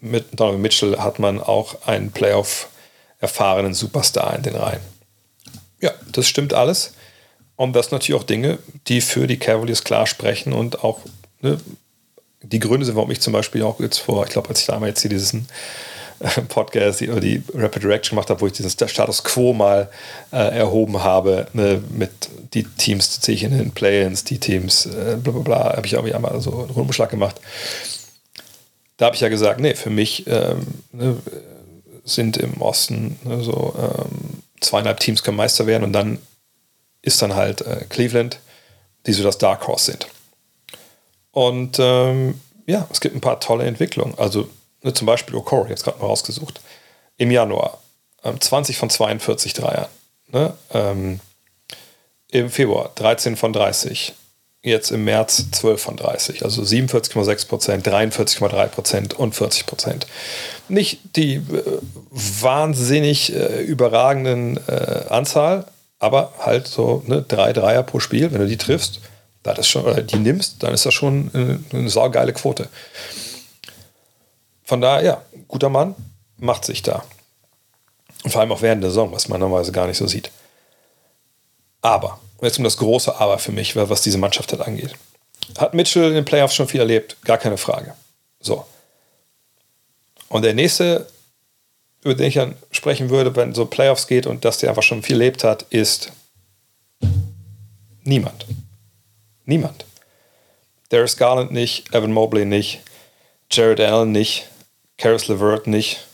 mit 0.00 0.26
Donovan 0.32 0.60
Mitchell 0.60 0.98
hat 0.98 1.18
man 1.18 1.40
auch 1.40 1.86
einen 1.86 2.12
Playoff 2.12 2.68
erfahrenen 3.26 3.74
Superstar 3.74 4.36
in 4.36 4.42
den 4.42 4.56
Reihen. 4.56 4.80
Ja, 5.80 5.92
das 6.12 6.26
stimmt 6.28 6.54
alles. 6.54 6.92
Und 7.56 7.74
das 7.74 7.86
sind 7.86 7.92
natürlich 7.92 8.20
auch 8.20 8.26
Dinge, 8.26 8.58
die 8.86 9.00
für 9.00 9.26
die 9.26 9.38
Cavaliers 9.38 9.82
klar 9.82 10.06
sprechen 10.06 10.52
und 10.52 10.84
auch 10.84 11.00
ne, 11.40 11.58
die 12.42 12.60
Gründe 12.60 12.86
sind, 12.86 12.96
warum 12.96 13.10
ich 13.10 13.20
zum 13.20 13.32
Beispiel 13.32 13.62
auch 13.62 13.80
jetzt 13.80 13.98
vor, 13.98 14.24
ich 14.24 14.30
glaube, 14.30 14.50
als 14.50 14.60
ich 14.60 14.66
damals 14.66 15.00
hier 15.00 15.10
diesen 15.10 15.48
Podcast 16.48 17.02
oder 17.02 17.20
die 17.20 17.42
Rapid 17.52 17.84
Reaction 17.84 18.16
gemacht 18.16 18.30
habe, 18.30 18.40
wo 18.40 18.46
ich 18.46 18.52
diesen 18.52 18.70
Status 18.70 19.24
Quo 19.24 19.52
mal 19.52 19.90
äh, 20.32 20.58
erhoben 20.58 21.02
habe, 21.02 21.48
ne, 21.52 21.82
mit 21.90 22.10
die 22.54 22.62
Teams 22.64 23.20
ziehe 23.20 23.36
ich 23.36 23.42
in 23.42 23.56
den 23.56 23.72
Play-ins, 23.72 24.24
die 24.24 24.38
Teams, 24.38 24.86
äh, 24.86 25.16
bla 25.22 25.32
bla 25.32 25.42
bla, 25.42 25.76
habe 25.76 25.86
ich 25.86 25.94
irgendwie 25.94 26.14
einmal 26.14 26.40
so 26.40 26.52
einen 26.52 26.70
Rundumschlag 26.70 27.10
gemacht. 27.10 27.40
Da 28.96 29.06
habe 29.06 29.16
ich 29.16 29.20
ja 29.20 29.28
gesagt, 29.28 29.60
nee, 29.60 29.74
für 29.74 29.90
mich 29.90 30.26
ähm, 30.26 30.66
ne, 30.92 31.16
sind 32.06 32.38
im 32.38 32.62
Osten 32.62 33.18
ne, 33.24 33.42
so 33.42 33.74
ähm, 33.78 34.42
zweieinhalb 34.60 35.00
Teams 35.00 35.22
können 35.22 35.36
Meister 35.36 35.66
werden 35.66 35.84
und 35.84 35.92
dann 35.92 36.18
ist 37.02 37.20
dann 37.20 37.34
halt 37.34 37.60
äh, 37.60 37.84
Cleveland, 37.88 38.38
die 39.06 39.12
so 39.12 39.22
das 39.22 39.36
Dark 39.36 39.66
Horse 39.66 39.92
sind. 39.92 40.06
Und 41.32 41.76
ähm, 41.78 42.40
ja, 42.66 42.88
es 42.90 43.00
gibt 43.00 43.14
ein 43.14 43.20
paar 43.20 43.40
tolle 43.40 43.64
Entwicklungen. 43.64 44.14
Also 44.16 44.48
Ne, 44.86 44.94
zum 44.94 45.06
Beispiel 45.06 45.34
Okoro, 45.34 45.66
jetzt 45.68 45.82
gerade 45.82 45.98
mal 45.98 46.06
rausgesucht. 46.06 46.60
Im 47.16 47.32
Januar 47.32 47.78
ähm, 48.22 48.40
20 48.40 48.76
von 48.76 48.88
42 48.88 49.52
Dreiern. 49.52 49.88
Ne? 50.28 50.54
Ähm, 50.72 51.18
Im 52.30 52.50
Februar 52.50 52.92
13 52.94 53.36
von 53.36 53.52
30. 53.52 54.14
Jetzt 54.66 54.90
im 54.90 55.04
März 55.04 55.46
12 55.52 55.80
von 55.80 55.96
30. 55.96 56.42
Also 56.42 56.60
47,6 56.60 57.46
Prozent, 57.46 57.86
43,3 57.86 58.66
Prozent 58.66 59.14
und 59.14 59.32
40 59.32 59.64
Prozent. 59.64 60.08
Nicht 60.68 60.98
die 61.14 61.36
äh, 61.36 61.42
wahnsinnig 62.10 63.32
äh, 63.32 63.62
überragenden 63.62 64.58
äh, 64.66 65.04
Anzahl, 65.08 65.66
aber 66.00 66.32
halt 66.40 66.66
so 66.66 67.04
ne, 67.06 67.22
drei 67.22 67.52
Dreier 67.52 67.84
pro 67.84 68.00
Spiel. 68.00 68.32
Wenn 68.32 68.40
du 68.40 68.48
die 68.48 68.56
triffst, 68.56 68.98
das 69.44 69.60
ist 69.60 69.68
schon, 69.68 69.84
oder 69.84 70.02
die 70.02 70.16
nimmst, 70.16 70.64
dann 70.64 70.74
ist 70.74 70.84
das 70.84 70.94
schon 70.94 71.30
eine, 71.32 71.62
eine 71.72 71.88
saugeile 71.88 72.32
Quote. 72.32 72.68
Von 74.64 74.80
daher, 74.80 75.04
ja, 75.04 75.22
guter 75.46 75.68
Mann, 75.68 75.94
macht 76.38 76.64
sich 76.64 76.82
da. 76.82 77.04
Und 78.24 78.32
vor 78.32 78.40
allem 78.40 78.50
auch 78.50 78.62
während 78.62 78.82
der 78.82 78.90
Saison, 78.90 79.12
was 79.12 79.28
man 79.28 79.38
normalerweise 79.38 79.70
gar 79.70 79.86
nicht 79.86 79.98
so 79.98 80.08
sieht. 80.08 80.32
Aber, 81.82 82.18
jetzt 82.42 82.58
um 82.58 82.64
das 82.64 82.76
große 82.76 83.18
Aber 83.18 83.38
für 83.38 83.52
mich, 83.52 83.76
was 83.76 84.02
diese 84.02 84.18
Mannschaft 84.18 84.52
halt 84.52 84.62
angeht. 84.62 84.94
Hat 85.58 85.74
Mitchell 85.74 86.08
in 86.08 86.14
den 86.14 86.24
Playoffs 86.24 86.54
schon 86.54 86.68
viel 86.68 86.80
erlebt? 86.80 87.16
Gar 87.24 87.38
keine 87.38 87.56
Frage. 87.56 87.94
So. 88.40 88.66
Und 90.28 90.42
der 90.42 90.54
nächste, 90.54 91.06
über 92.02 92.14
den 92.14 92.26
ich 92.26 92.34
dann 92.34 92.56
sprechen 92.70 93.10
würde, 93.10 93.34
wenn 93.36 93.54
so 93.54 93.66
Playoffs 93.66 94.06
geht 94.06 94.26
und 94.26 94.44
dass 94.44 94.58
der 94.58 94.70
einfach 94.70 94.82
schon 94.82 95.02
viel 95.02 95.16
erlebt 95.16 95.44
hat, 95.44 95.62
ist 95.70 96.12
niemand. 98.02 98.46
Niemand. 99.44 99.84
Darius 100.88 101.16
Garland 101.16 101.52
nicht, 101.52 101.94
Evan 101.94 102.12
Mobley 102.12 102.44
nicht, 102.44 102.80
Jared 103.50 103.80
Allen 103.80 104.12
nicht, 104.12 104.48
Karis 104.98 105.28
LeVert 105.28 105.66
nicht. 105.66 106.05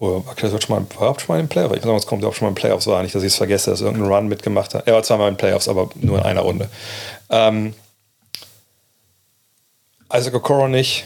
War 0.00 0.34
Karis 0.34 0.64
schon 0.64 0.74
mal, 0.74 0.82
überhaupt 0.82 1.20
schon 1.20 1.34
mal 1.34 1.40
in 1.40 1.44
den 1.44 1.50
Playoffs? 1.50 1.76
Ich 1.76 1.84
muss 1.84 2.04
mal 2.04 2.08
kommt, 2.08 2.24
ob 2.24 2.34
schon 2.34 2.46
mal 2.46 2.48
in 2.50 2.54
den 2.54 2.60
Playoffs 2.60 2.86
war. 2.86 3.02
Nicht, 3.02 3.14
dass 3.14 3.22
ich 3.22 3.32
es 3.32 3.36
vergesse, 3.36 3.70
dass 3.70 3.82
irgendeinen 3.82 4.10
Run 4.10 4.28
mitgemacht 4.28 4.74
hat. 4.74 4.86
Er 4.86 4.94
war 4.94 5.02
zweimal 5.02 5.28
in 5.28 5.34
den 5.34 5.38
Playoffs, 5.38 5.68
aber 5.68 5.90
nur 5.96 6.18
in 6.18 6.24
einer 6.24 6.40
Runde. 6.40 6.70
Ähm, 7.28 7.74
Isaac 10.12 10.34
Okoro 10.34 10.68
nicht. 10.68 11.04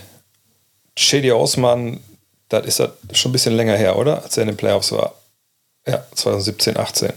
Shady 0.96 1.32
Osman, 1.32 2.00
das 2.48 2.66
ist 2.66 2.88
schon 3.12 3.30
ein 3.30 3.32
bisschen 3.32 3.56
länger 3.56 3.76
her, 3.76 3.98
oder? 3.98 4.22
Als 4.22 4.36
er 4.36 4.42
in 4.42 4.48
den 4.48 4.56
Playoffs 4.56 4.92
war. 4.92 5.14
Ja, 5.86 6.04
2017, 6.14 6.76
18. 6.76 7.12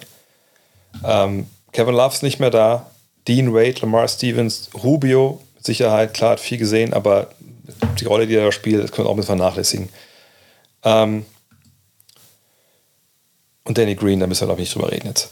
Ähm, 1.06 1.48
Kevin 1.74 1.94
Love's 1.94 2.24
nicht 2.24 2.40
mehr 2.40 2.50
da. 2.50 2.90
Dean 3.28 3.54
Wade, 3.54 3.76
Lamar 3.82 4.08
Stevens, 4.08 4.70
Rubio, 4.74 5.42
mit 5.56 5.66
Sicherheit, 5.66 6.16
klar, 6.16 6.32
hat 6.32 6.40
viel 6.40 6.58
gesehen, 6.58 6.94
aber 6.94 7.30
die 8.00 8.06
Rolle, 8.06 8.26
die 8.26 8.36
er 8.36 8.46
da 8.46 8.52
spielt, 8.52 8.84
das 8.84 8.92
können 8.92 9.06
wir 9.08 9.12
auch 9.12 9.16
mit 9.16 9.26
vernachlässigen. 9.26 9.90
Ähm, 10.84 11.26
und 13.68 13.78
Danny 13.78 13.96
Green, 13.96 14.20
da 14.22 14.28
müssen 14.28 14.42
wir, 14.42 14.48
glaube 14.48 14.62
ich, 14.62 14.70
nicht 14.70 14.76
drüber 14.76 14.92
reden 14.92 15.08
jetzt. 15.08 15.30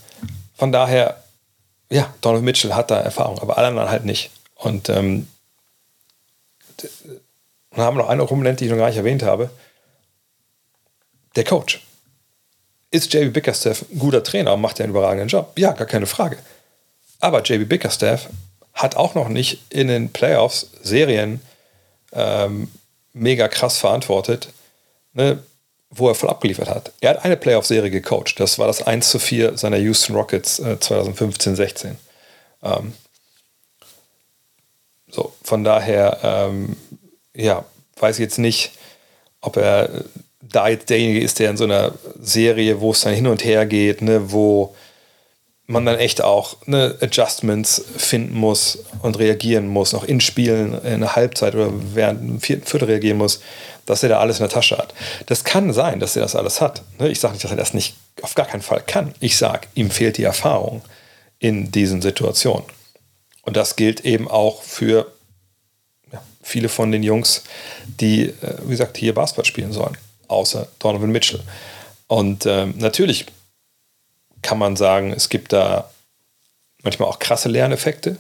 Von 0.56 0.74
daher, 0.74 1.24
ja, 1.90 2.14
Donald 2.20 2.44
Mitchell 2.44 2.74
hat 2.74 2.92
da 2.92 3.00
Erfahrung, 3.00 3.40
aber 3.40 3.58
alle 3.58 3.68
anderen 3.68 3.90
halt 3.90 4.04
nicht. 4.04 4.30
Und 4.56 4.90
ähm, 4.90 5.28
dann 7.72 7.86
haben 7.86 7.96
wir 7.96 8.04
noch 8.04 8.10
eine 8.10 8.26
Komponente, 8.26 8.60
die 8.60 8.66
ich 8.66 8.72
noch 8.72 8.78
gar 8.78 8.88
nicht 8.88 8.98
erwähnt 8.98 9.24
habe. 9.24 9.50
Der 11.38 11.46
Coach. 11.46 11.82
Ist 12.92 13.14
JB 13.14 13.34
Bickerstaff 13.34 13.86
ein 13.90 14.00
guter 14.00 14.24
Trainer 14.24 14.54
und 14.54 14.62
macht 14.62 14.80
er 14.80 14.84
einen 14.84 14.92
überragenden 14.92 15.30
Job? 15.30 15.54
Ja, 15.58 15.72
gar 15.72 15.88
keine 15.88 16.06
Frage. 16.06 16.38
Aber 17.22 17.42
JB 17.42 17.70
Bickerstaff 17.70 18.30
hat 18.74 18.98
auch 18.98 19.16
noch 19.16 19.30
nicht 19.30 19.62
in 19.70 19.88
den 19.88 20.12
Playoffs 20.12 20.72
Serien 20.82 21.42
ähm, 22.12 22.70
mega 23.14 23.48
krass 23.48 23.78
verantwortet, 23.78 24.50
ne, 25.14 25.42
wo 25.90 26.10
er 26.10 26.16
voll 26.16 26.30
abgeliefert 26.30 26.70
hat. 26.70 26.92
Er 27.02 27.12
hat 27.12 27.26
eine 27.26 27.38
Playoff-Serie 27.38 27.92
gecoacht. 27.92 28.40
Das 28.40 28.60
war 28.60 28.68
das 28.68 28.82
1 28.82 29.10
zu 29.10 29.20
4 29.20 29.58
seiner 29.58 29.78
Houston 29.78 30.16
Rockets 30.16 30.60
äh, 30.60 30.78
2015-16. 30.80 31.96
Ähm, 32.64 32.94
so, 35.10 35.34
von 35.44 35.64
daher, 35.64 36.20
ähm, 36.24 36.76
ja, 37.36 37.64
weiß 37.98 38.18
ich 38.18 38.24
jetzt 38.24 38.40
nicht, 38.40 38.74
ob 39.42 39.58
er 39.58 39.90
da 40.42 40.68
jetzt 40.68 40.90
derjenige 40.90 41.22
ist, 41.22 41.40
der 41.40 41.52
in 41.52 41.58
so 41.58 41.64
einer 41.64 41.94
Serie, 42.20 42.82
wo 42.82 42.92
es 42.92 43.02
dann 43.02 43.14
hin 43.14 43.28
und 43.28 43.44
her 43.44 43.66
geht, 43.66 44.02
ne, 44.02 44.32
wo 44.32 44.76
man 45.68 45.86
dann 45.86 45.98
echt 45.98 46.22
auch 46.22 46.58
ne, 46.68 46.96
Adjustments 47.02 47.84
finden 47.98 48.36
muss 48.36 48.80
und 49.02 49.18
reagieren 49.18 49.68
muss, 49.68 49.94
auch 49.94 50.04
in 50.04 50.22
Spielen, 50.22 50.80
in 50.84 51.02
der 51.02 51.16
Halbzeit 51.16 51.56
oder 51.56 51.72
während 51.94 52.22
dem 52.22 52.40
vierten 52.40 52.66
Viertel 52.66 52.86
reagieren 52.86 53.18
muss, 53.18 53.42
dass 53.86 54.04
er 54.04 54.10
da 54.10 54.20
alles 54.20 54.38
in 54.38 54.44
der 54.44 54.54
Tasche 54.54 54.78
hat. 54.78 54.94
Das 55.26 55.44
kann 55.44 55.74
sein, 55.74 56.00
dass 56.00 56.16
er 56.16 56.22
das 56.22 56.36
alles 56.36 56.62
hat. 56.62 56.84
Ne? 57.00 57.10
Ich 57.10 57.20
sage 57.20 57.34
nicht, 57.34 57.44
dass 57.44 57.52
er 57.52 57.58
das 57.58 57.74
nicht 57.74 57.96
auf 58.22 58.36
gar 58.36 58.46
keinen 58.46 58.62
Fall 58.62 58.84
kann. 58.86 59.14
Ich 59.20 59.38
sage, 59.38 59.68
ihm 59.74 59.90
fehlt 59.90 60.18
die 60.18 60.24
Erfahrung 60.24 60.82
in 61.40 61.72
diesen 61.72 62.02
Situationen. 62.02 62.66
Und 63.42 63.58
das 63.58 63.76
gilt 63.76 64.02
eben 64.02 64.28
auch 64.28 64.62
für 64.64 65.12
viele 66.42 66.70
von 66.70 66.92
den 66.92 67.04
Jungs, 67.04 67.44
die, 68.00 68.26
äh, 68.26 68.34
wie 68.64 68.72
gesagt, 68.72 68.98
hier 68.98 69.14
Basketball 69.14 69.46
spielen 69.46 69.74
sollen, 69.74 69.98
außer 70.28 70.68
Donovan 70.80 71.12
Mitchell. 71.12 71.42
Und 72.08 72.46
ähm, 72.46 72.76
natürlich 72.78 73.26
kann 74.46 74.60
man 74.60 74.76
sagen, 74.76 75.12
es 75.12 75.30
gibt 75.30 75.54
da 75.54 75.90
manchmal 76.84 77.10
auch 77.10 77.18
krasse 77.18 77.50
Lerneffekte, 77.50 78.18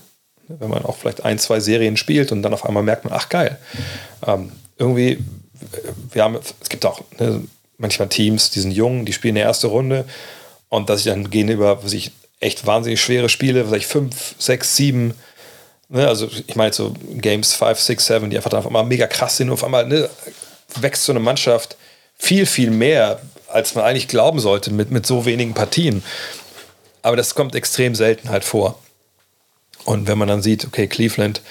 wenn 0.47 0.69
man 0.69 0.83
auch 0.83 0.97
vielleicht 0.97 1.23
ein, 1.23 1.37
zwei 1.37 1.59
Serien 1.59 1.97
spielt 1.97 2.31
und 2.31 2.41
dann 2.41 2.53
auf 2.53 2.65
einmal 2.65 2.81
merkt 2.81 3.05
man, 3.05 3.13
ach 3.13 3.29
geil, 3.29 3.59
ähm, 4.25 4.51
irgendwie, 4.77 5.19
wir 6.11 6.23
haben, 6.23 6.39
es 6.61 6.69
gibt 6.69 6.83
auch 6.85 7.01
ne, 7.19 7.43
manchmal 7.77 8.09
Teams, 8.09 8.49
die 8.49 8.59
sind 8.59 8.71
jung, 8.71 9.05
die 9.05 9.13
spielen 9.13 9.37
eine 9.37 9.45
erste 9.45 9.67
Runde 9.67 10.05
und 10.67 10.89
dass 10.89 11.01
ich 11.01 11.05
dann 11.05 11.29
gehen 11.29 11.47
über, 11.47 11.83
was 11.83 11.93
ich 11.93 12.11
echt 12.39 12.65
wahnsinnig 12.65 12.99
schwere 12.99 13.29
Spiele, 13.29 13.65
ich 13.77 13.85
fünf, 13.85 14.33
sechs, 14.39 14.75
sieben, 14.75 15.13
ne, 15.89 16.07
also 16.07 16.27
ich 16.47 16.55
meine 16.55 16.73
so 16.73 16.95
Games 17.13 17.53
5, 17.53 17.79
6, 17.79 18.05
7, 18.07 18.29
die 18.31 18.37
einfach 18.37 18.49
dann 18.49 18.59
auf 18.59 18.67
einmal 18.67 18.83
mega 18.83 19.05
krass 19.05 19.37
sind 19.37 19.49
und 19.49 19.53
auf 19.53 19.63
einmal 19.63 19.85
ne, 19.85 20.09
wächst 20.81 21.03
so 21.03 21.11
eine 21.11 21.19
Mannschaft 21.19 21.77
viel, 22.17 22.47
viel 22.47 22.71
mehr, 22.71 23.21
als 23.55 23.73
man 23.73 23.85
eigentlich 23.85 24.09
glauben 24.09 24.39
sollte 24.39 24.71
mit, 24.71 24.91
mit 24.91 25.05
so 25.05 25.25
wenigen 25.25 25.53
Partien. 25.53 26.03
Aber 27.01 27.15
das 27.15 27.35
kommt 27.35 27.55
extrem 27.55 27.95
selten 27.95 28.29
halt 28.29 28.43
vor. 28.43 28.77
Und 29.85 30.07
wenn 30.07 30.17
man 30.17 30.27
dann 30.27 30.41
sieht, 30.41 30.65
okay, 30.65 30.87
Cleveland 30.87 31.41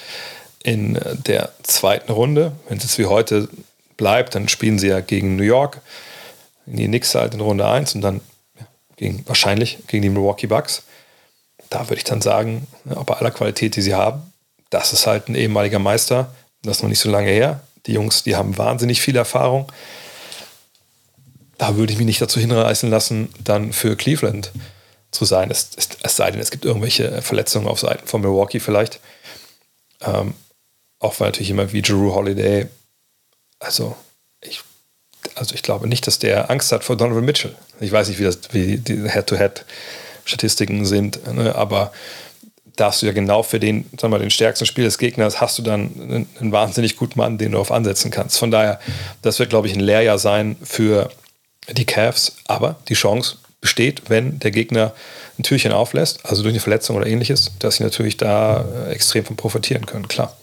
in 0.63 0.99
der 1.25 1.51
zweiten 1.63 2.11
Runde, 2.11 2.51
wenn 2.69 2.77
es 2.77 2.83
jetzt 2.83 2.99
wie 2.99 3.07
heute 3.07 3.49
bleibt, 3.97 4.35
dann 4.35 4.47
spielen 4.49 4.77
sie 4.77 4.89
ja 4.89 4.99
gegen 4.99 5.35
New 5.35 5.43
York, 5.43 5.81
in 6.67 6.77
die 6.77 6.85
Knicks 6.85 7.15
halt 7.15 7.33
in 7.33 7.41
Runde 7.41 7.67
1 7.67 7.95
und 7.95 8.01
dann 8.01 8.21
gegen, 8.97 9.23
wahrscheinlich 9.27 9.79
gegen 9.87 10.03
die 10.03 10.09
Milwaukee 10.09 10.47
Bucks. 10.47 10.83
Da 11.71 11.89
würde 11.89 11.97
ich 11.97 12.03
dann 12.03 12.21
sagen, 12.21 12.67
ja, 12.85 13.01
bei 13.01 13.15
aller 13.15 13.31
Qualität, 13.31 13.75
die 13.75 13.81
sie 13.81 13.95
haben, 13.95 14.31
das 14.69 14.93
ist 14.93 15.07
halt 15.07 15.27
ein 15.27 15.35
ehemaliger 15.35 15.79
Meister. 15.79 16.35
Das 16.61 16.77
ist 16.77 16.83
noch 16.83 16.89
nicht 16.89 16.99
so 16.99 17.09
lange 17.09 17.31
her. 17.31 17.61
Die 17.87 17.93
Jungs, 17.93 18.21
die 18.21 18.35
haben 18.35 18.57
wahnsinnig 18.59 19.01
viel 19.01 19.15
Erfahrung. 19.15 19.71
Da 21.57 21.77
würde 21.77 21.93
ich 21.93 21.97
mich 21.97 22.07
nicht 22.07 22.21
dazu 22.21 22.39
hinreißen 22.39 22.89
lassen, 22.89 23.29
dann 23.43 23.71
für 23.71 23.95
Cleveland 23.95 24.51
zu 25.11 25.25
sein. 25.25 25.49
Es, 25.49 25.69
es, 25.77 25.89
es 26.01 26.15
sei 26.15 26.31
denn, 26.31 26.41
es 26.41 26.51
gibt 26.51 26.65
irgendwelche 26.65 27.21
Verletzungen 27.21 27.67
auf 27.67 27.79
Seiten 27.79 28.07
von 28.07 28.21
Milwaukee 28.21 28.59
vielleicht. 28.59 28.99
Ähm, 30.01 30.33
auch 30.99 31.19
weil 31.19 31.29
natürlich 31.29 31.49
immer 31.49 31.71
wie 31.71 31.81
Drew 31.81 32.13
Holiday, 32.13 32.67
also 33.59 33.95
ich, 34.41 34.61
also 35.35 35.55
ich 35.55 35.63
glaube 35.63 35.87
nicht, 35.87 36.07
dass 36.07 36.19
der 36.19 36.49
Angst 36.49 36.71
hat 36.71 36.83
vor 36.83 36.97
Donovan 36.97 37.25
Mitchell. 37.25 37.55
Ich 37.79 37.91
weiß 37.91 38.09
nicht, 38.09 38.19
wie, 38.19 38.23
das, 38.23 38.39
wie 38.51 38.77
die 38.77 39.09
Head-to-Head-Statistiken 39.09 40.85
sind, 40.85 41.25
ne, 41.33 41.55
aber 41.55 41.91
da 42.75 42.87
hast 42.87 43.01
du 43.01 43.05
ja 43.05 43.13
genau 43.13 43.41
für 43.41 43.59
den, 43.59 43.89
sagen 43.99 44.11
wir, 44.11 44.19
den 44.19 44.29
stärksten 44.29 44.65
Spiel 44.65 44.83
des 44.83 44.97
Gegners, 44.97 45.39
hast 45.39 45.57
du 45.57 45.61
dann 45.61 45.91
einen, 46.01 46.29
einen 46.39 46.51
wahnsinnig 46.51 46.97
guten 46.97 47.17
Mann, 47.17 47.37
den 47.37 47.53
du 47.53 47.59
auf 47.59 47.71
ansetzen 47.71 48.11
kannst. 48.11 48.37
Von 48.37 48.51
daher, 48.51 48.79
das 49.21 49.39
wird, 49.39 49.49
glaube 49.49 49.67
ich, 49.67 49.73
ein 49.73 49.79
Lehrjahr 49.79 50.19
sein 50.19 50.57
für 50.61 51.09
die 51.71 51.85
Cavs, 51.85 52.37
aber 52.47 52.77
die 52.87 52.93
Chance 52.93 53.37
besteht, 53.61 54.03
wenn 54.09 54.39
der 54.39 54.51
Gegner 54.51 54.93
ein 55.39 55.43
Türchen 55.43 55.71
auflässt, 55.71 56.19
also 56.23 56.43
durch 56.43 56.53
eine 56.53 56.61
Verletzung 56.61 56.95
oder 56.95 57.07
ähnliches, 57.07 57.51
dass 57.59 57.77
sie 57.77 57.83
natürlich 57.83 58.17
da 58.17 58.63
äh, 58.63 58.91
extrem 58.91 59.25
von 59.25 59.35
profitieren 59.35 59.85
können, 59.85 60.07
klar. 60.07 60.35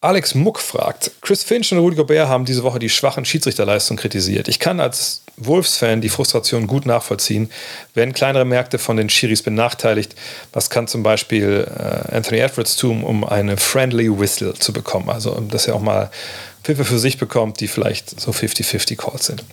Alex 0.00 0.34
Muck 0.34 0.60
fragt, 0.60 1.10
Chris 1.22 1.42
Finch 1.42 1.72
und 1.72 1.78
Rudy 1.78 1.96
Gobert 1.96 2.28
haben 2.28 2.44
diese 2.44 2.62
Woche 2.62 2.78
die 2.78 2.90
schwachen 2.90 3.24
Schiedsrichterleistungen 3.24 3.98
kritisiert. 3.98 4.46
Ich 4.46 4.58
kann 4.58 4.78
als 4.78 5.22
Wolves-Fan 5.36 6.00
die 6.00 6.10
Frustration 6.10 6.66
gut 6.66 6.86
nachvollziehen. 6.86 7.50
Werden 7.94 8.12
kleinere 8.12 8.44
Märkte 8.44 8.78
von 8.78 8.96
den 8.96 9.08
Schiris 9.08 9.42
benachteiligt? 9.42 10.14
Was 10.52 10.70
kann 10.70 10.86
zum 10.86 11.02
Beispiel 11.02 11.66
äh, 11.66 12.14
Anthony 12.14 12.40
Edwards 12.40 12.76
tun, 12.76 13.02
um 13.04 13.24
eine 13.24 13.56
friendly 13.56 14.18
Whistle 14.18 14.54
zu 14.54 14.72
bekommen? 14.72 15.08
Also, 15.08 15.32
dass 15.40 15.66
er 15.66 15.74
auch 15.74 15.80
mal 15.80 16.10
Pfiffe 16.62 16.84
für 16.84 16.98
sich 16.98 17.18
bekommt, 17.18 17.60
die 17.60 17.68
vielleicht 17.68 18.20
so 18.20 18.32
50-50 18.32 18.96
Calls 18.96 19.26
sind. 19.26 19.44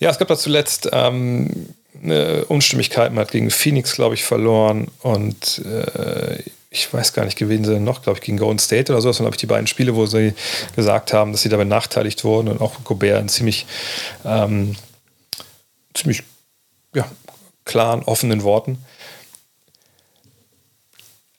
Ja, 0.00 0.10
es 0.10 0.18
gab 0.18 0.28
da 0.28 0.36
zuletzt 0.36 0.88
ähm, 0.92 1.68
eine 2.02 2.44
Unstimmigkeit. 2.46 3.12
Man 3.12 3.22
hat 3.22 3.32
gegen 3.32 3.50
Phoenix, 3.50 3.94
glaube 3.94 4.14
ich, 4.14 4.24
verloren 4.24 4.88
und 5.00 5.62
äh, 5.64 6.42
ich 6.70 6.92
weiß 6.92 7.12
gar 7.12 7.24
nicht, 7.24 7.38
gewinnen 7.38 7.64
sie 7.64 7.78
noch, 7.78 8.02
glaube 8.02 8.18
ich, 8.18 8.24
gegen 8.24 8.36
Golden 8.36 8.58
State 8.58 8.92
oder 8.92 9.00
so. 9.00 9.08
Das 9.08 9.18
waren, 9.18 9.26
glaube 9.26 9.36
ich, 9.36 9.40
die 9.40 9.46
beiden 9.46 9.68
Spiele, 9.68 9.94
wo 9.94 10.06
sie 10.06 10.34
gesagt 10.74 11.12
haben, 11.12 11.30
dass 11.30 11.42
sie 11.42 11.48
da 11.48 11.56
benachteiligt 11.56 12.24
wurden 12.24 12.48
und 12.48 12.60
auch 12.60 12.82
Gobert 12.82 13.20
in 13.20 13.28
ziemlich, 13.28 13.64
ähm, 14.24 14.74
ziemlich 15.94 16.24
ja, 16.92 17.06
klaren, 17.64 18.02
offenen 18.02 18.42
Worten. 18.42 18.78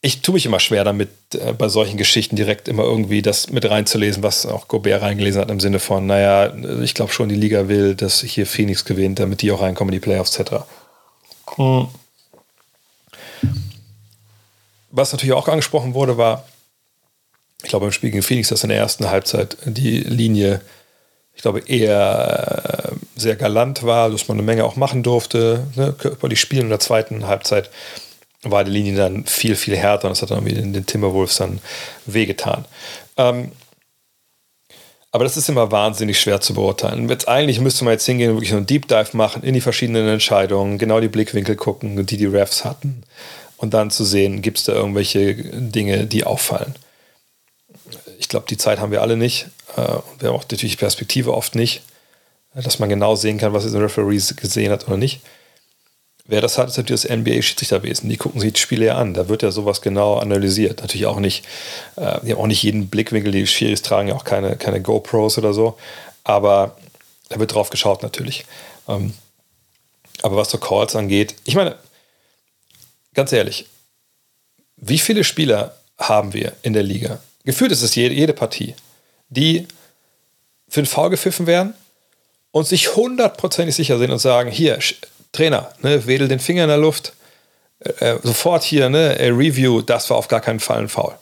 Ich 0.05 0.21
tue 0.21 0.33
mich 0.33 0.45
immer 0.45 0.59
schwer 0.59 0.83
damit, 0.83 1.09
äh, 1.33 1.51
bei 1.53 1.67
solchen 1.67 1.97
Geschichten 1.97 2.35
direkt 2.35 2.67
immer 2.67 2.83
irgendwie 2.83 3.23
das 3.23 3.49
mit 3.49 3.67
reinzulesen, 3.67 4.21
was 4.21 4.45
auch 4.45 4.67
Gobert 4.67 5.01
reingelesen 5.01 5.41
hat, 5.41 5.49
im 5.49 5.59
Sinne 5.59 5.79
von, 5.79 6.05
naja, 6.05 6.53
ich 6.83 6.93
glaube 6.93 7.11
schon, 7.11 7.27
die 7.27 7.33
Liga 7.33 7.69
will, 7.69 7.95
dass 7.95 8.21
hier 8.21 8.45
Phoenix 8.45 8.85
gewinnt, 8.85 9.17
damit 9.17 9.41
die 9.41 9.51
auch 9.51 9.63
reinkommen 9.63 9.91
in 9.91 9.99
die 9.99 10.03
Playoffs, 10.03 10.37
etc. 10.37 10.57
Mhm. 11.57 11.87
Was 14.91 15.11
natürlich 15.11 15.33
auch 15.33 15.47
angesprochen 15.47 15.95
wurde, 15.95 16.19
war, 16.19 16.45
ich 17.63 17.69
glaube, 17.69 17.87
im 17.87 17.91
Spiel 17.91 18.11
gegen 18.11 18.21
Phoenix, 18.21 18.49
dass 18.49 18.61
in 18.61 18.69
der 18.69 18.77
ersten 18.77 19.09
Halbzeit 19.09 19.57
die 19.65 20.01
Linie, 20.01 20.61
ich 21.33 21.41
glaube, 21.41 21.61
eher 21.61 22.91
äh, 22.93 23.19
sehr 23.19 23.37
galant 23.37 23.81
war, 23.81 24.11
dass 24.11 24.27
man 24.27 24.37
eine 24.37 24.45
Menge 24.45 24.65
auch 24.65 24.75
machen 24.75 25.01
durfte, 25.01 25.65
ne, 25.73 25.95
körperlich 25.97 26.39
spielen. 26.39 26.65
In 26.65 26.69
der 26.69 26.79
zweiten 26.79 27.25
Halbzeit 27.25 27.71
war 28.51 28.63
die 28.63 28.71
Linie 28.71 28.95
dann 28.95 29.25
viel, 29.25 29.55
viel 29.55 29.75
härter 29.75 30.07
und 30.07 30.11
das 30.11 30.21
hat 30.21 30.31
dann 30.31 30.45
irgendwie 30.45 30.71
den 30.71 30.85
Timberwolves 30.85 31.37
dann 31.37 31.59
wehgetan. 32.05 32.65
Ähm, 33.17 33.51
aber 35.11 35.23
das 35.23 35.37
ist 35.37 35.47
immer 35.47 35.71
wahnsinnig 35.71 36.19
schwer 36.19 36.41
zu 36.41 36.53
beurteilen. 36.53 37.07
Jetzt 37.07 37.29
eigentlich 37.29 37.61
müsste 37.61 37.85
man 37.85 37.93
jetzt 37.93 38.05
hingehen 38.05 38.31
und 38.31 38.35
wirklich 38.35 38.53
einen 38.53 38.65
Deep 38.65 38.87
Dive 38.89 39.15
machen 39.15 39.43
in 39.43 39.53
die 39.53 39.61
verschiedenen 39.61 40.09
Entscheidungen, 40.09 40.77
genau 40.77 40.99
die 40.99 41.07
Blickwinkel 41.07 41.55
gucken, 41.55 42.05
die 42.05 42.17
die 42.17 42.25
Refs 42.25 42.65
hatten 42.65 43.03
und 43.57 43.73
dann 43.73 43.91
zu 43.91 44.03
sehen, 44.03 44.41
gibt 44.41 44.57
es 44.57 44.65
da 44.65 44.73
irgendwelche 44.73 45.35
Dinge, 45.35 46.05
die 46.05 46.25
auffallen. 46.25 46.75
Ich 48.19 48.27
glaube, 48.27 48.45
die 48.49 48.57
Zeit 48.57 48.79
haben 48.79 48.91
wir 48.91 49.01
alle 49.01 49.15
nicht. 49.15 49.47
Äh, 49.77 49.81
wir 50.19 50.29
haben 50.29 50.35
auch 50.35 50.43
natürlich 50.43 50.77
Perspektive 50.77 51.33
oft 51.33 51.55
nicht, 51.55 51.83
dass 52.53 52.79
man 52.79 52.89
genau 52.89 53.15
sehen 53.15 53.37
kann, 53.37 53.53
was 53.53 53.63
jetzt 53.63 53.73
ein 53.73 53.81
Referee 53.81 54.19
gesehen 54.35 54.71
hat 54.71 54.87
oder 54.87 54.97
nicht. 54.97 55.21
Wer 56.27 56.41
das 56.41 56.57
hat, 56.57 56.69
ist 56.69 56.77
natürlich 56.77 57.03
das 57.03 57.11
NBA-Schiedsrichterwesen. 57.11 58.09
Die 58.09 58.17
gucken 58.17 58.41
sich 58.41 58.53
die 58.53 58.59
Spiele 58.59 58.87
ja 58.87 58.97
an. 58.97 59.13
Da 59.13 59.29
wird 59.29 59.43
ja 59.43 59.51
sowas 59.51 59.81
genau 59.81 60.15
analysiert. 60.15 60.81
Natürlich 60.81 61.05
auch 61.05 61.19
nicht, 61.19 61.45
äh, 61.97 62.19
die 62.23 62.31
haben 62.31 62.39
auch 62.39 62.47
nicht 62.47 62.63
jeden 62.63 62.87
Blickwinkel. 62.87 63.31
Die 63.31 63.45
Schiris 63.45 63.83
tragen 63.83 64.07
ja 64.07 64.15
auch 64.15 64.23
keine, 64.23 64.55
keine 64.55 64.81
GoPros 64.81 65.37
oder 65.37 65.53
so. 65.53 65.77
Aber 66.23 66.77
da 67.29 67.39
wird 67.39 67.53
drauf 67.53 67.69
geschaut 67.69 68.01
natürlich. 68.01 68.45
Ähm, 68.87 69.13
aber 70.23 70.35
was 70.37 70.49
so 70.49 70.57
Calls 70.57 70.95
angeht, 70.95 71.35
ich 71.43 71.55
meine, 71.55 71.75
ganz 73.13 73.31
ehrlich, 73.31 73.67
wie 74.77 74.97
viele 74.97 75.23
Spieler 75.23 75.77
haben 75.99 76.33
wir 76.33 76.53
in 76.63 76.73
der 76.73 76.83
Liga? 76.83 77.19
Gefühlt 77.43 77.71
ist 77.71 77.83
es 77.83 77.93
jede, 77.93 78.15
jede 78.15 78.33
Partie, 78.33 78.73
die 79.29 79.67
für 80.67 80.81
den 80.81 80.87
Foul 80.87 81.11
gepfiffen 81.11 81.45
werden 81.45 81.75
und 82.49 82.67
sich 82.67 82.95
hundertprozentig 82.95 83.75
sicher 83.75 83.99
sind 83.99 84.11
und 84.11 84.19
sagen, 84.19 84.49
hier, 84.49 84.79
Trainer, 85.35 85.69
ne, 85.81 86.05
wedel 86.07 86.27
den 86.27 86.39
Finger 86.39 86.63
in 86.63 86.69
der 86.69 86.77
Luft, 86.77 87.13
äh, 87.79 87.89
äh 88.11 88.19
sofort 88.23 88.63
hier, 88.63 88.89
ne, 88.89 89.17
Review, 89.19 89.81
das 89.81 90.09
war 90.09 90.17
auf 90.17 90.27
gar 90.27 90.41
keinen 90.41 90.59
Fall 90.59 90.79
ein 90.79 90.89
Foul. 90.89 91.13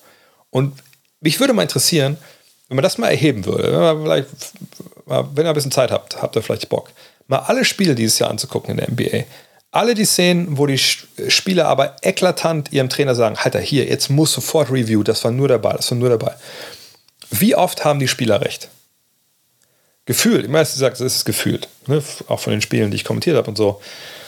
Und 0.50 0.74
mich 1.20 1.40
würde 1.40 1.54
mal 1.54 1.64
interessieren, 1.64 2.18
wenn 2.68 2.76
man 2.76 2.84
das 2.84 2.98
mal 2.98 3.10
erheben 3.10 3.46
würde, 3.46 3.72
wenn, 3.72 3.80
man 3.80 4.04
vielleicht, 4.04 4.28
wenn 5.06 5.46
ihr 5.46 5.50
ein 5.50 5.56
bisschen 5.56 5.72
Zeit 5.72 5.92
habt, 5.92 6.22
habt 6.22 6.36
ihr 6.36 6.42
vielleicht 6.42 6.70
Bock, 6.70 6.90
mal 7.28 7.40
alle 7.40 7.66
Spiele 7.66 7.96
dieses 7.96 8.20
Jahr 8.20 8.30
anzugucken 8.30 8.72
in 8.72 8.78
der 8.78 8.90
NBA 8.90 9.26
alle 9.74 9.96
die 9.96 10.06
Szenen, 10.06 10.58
wo 10.58 10.68
die 10.68 10.78
Spieler 10.78 11.66
aber 11.66 11.96
eklatant 12.04 12.72
ihrem 12.72 12.90
Trainer 12.90 13.16
sagen, 13.16 13.36
Alter, 13.42 13.60
hier, 13.60 13.86
jetzt 13.86 14.10
muss 14.10 14.32
sofort 14.32 14.72
Review, 14.72 15.02
das 15.02 15.24
war 15.24 15.32
nur 15.32 15.48
dabei, 15.48 15.74
das 15.74 15.90
war 15.90 15.98
nur 15.98 16.10
dabei. 16.10 16.36
Wie 17.32 17.56
oft 17.56 17.84
haben 17.84 18.00
die 18.00 18.08
Spieler 18.08 18.42
recht? 18.42 18.70
Gefühlt, 20.06 20.44
ich 20.44 20.50
meine, 20.50 20.66
du 20.66 20.86
es 20.86 21.00
ist 21.00 21.26
gefühlt, 21.26 21.70
ne? 21.88 22.04
auch 22.28 22.40
von 22.40 22.52
den 22.52 22.62
Spielen, 22.62 22.92
die 22.92 22.96
ich 22.96 23.06
kommentiert 23.06 23.38
habe 23.38 23.48
und 23.48 23.58
so, 23.58 23.82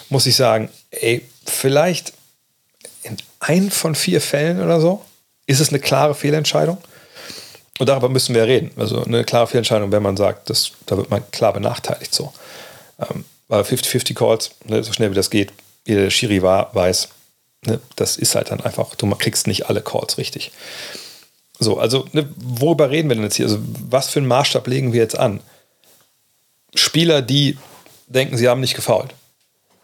muss 0.10 0.26
ich 0.26 0.36
sagen, 0.36 0.70
ey, 0.92 1.26
vielleicht 1.46 2.14
in 3.04 3.18
ein 3.40 3.72
von 3.72 3.94
vier 3.96 4.22
Fällen 4.22 4.62
oder 4.62 4.80
so 4.80 5.04
ist 5.48 5.60
es 5.60 5.70
eine 5.70 5.80
klare 5.80 6.16
Fehlentscheidung. 6.16 6.78
Und 7.78 7.90
darüber 7.90 8.10
müssen 8.10 8.34
wir 8.34 8.46
reden. 8.46 8.72
Also 8.78 9.04
eine 9.04 9.24
klare 9.26 9.48
Fehlentscheidung, 9.48 9.92
wenn 9.92 10.02
man 10.02 10.16
sagt, 10.16 10.50
das, 10.50 10.72
da 10.86 10.98
wird 10.98 11.10
man 11.10 11.30
klar 11.32 11.54
benachteiligt 11.54 12.14
so. 12.14 12.34
Ähm, 13.00 13.26
weil 13.48 13.64
50-50 13.64 14.14
Calls, 14.16 14.52
ne, 14.66 14.84
so 14.84 14.94
schnell 14.94 15.12
wie 15.12 15.16
das 15.16 15.30
geht, 15.30 15.52
jeder 15.86 16.10
Schiri 16.10 16.42
war, 16.42 16.74
weiß, 16.74 17.10
ne, 17.66 17.80
das 17.96 18.18
ist 18.18 18.34
halt 18.36 18.50
dann 18.50 18.62
einfach, 18.62 18.96
du 18.96 19.10
kriegst 19.16 19.46
nicht 19.48 19.68
alle 19.70 19.82
Calls 19.82 20.18
richtig. 20.18 20.52
So, 21.60 21.78
also 21.78 22.06
ne, 22.14 22.28
worüber 22.38 22.90
reden 22.90 23.10
wir 23.10 23.16
denn 23.16 23.26
jetzt 23.26 23.36
hier? 23.36 23.46
Also 23.46 23.60
was 23.90 24.10
für 24.10 24.20
einen 24.20 24.28
Maßstab 24.28 24.68
legen 24.68 24.94
wir 24.94 25.02
jetzt 25.02 25.18
an? 25.18 25.42
Spieler, 26.76 27.22
die 27.22 27.58
denken, 28.08 28.38
sie 28.38 28.48
haben 28.48 28.62
nicht 28.62 28.76
gefault. 28.76 29.14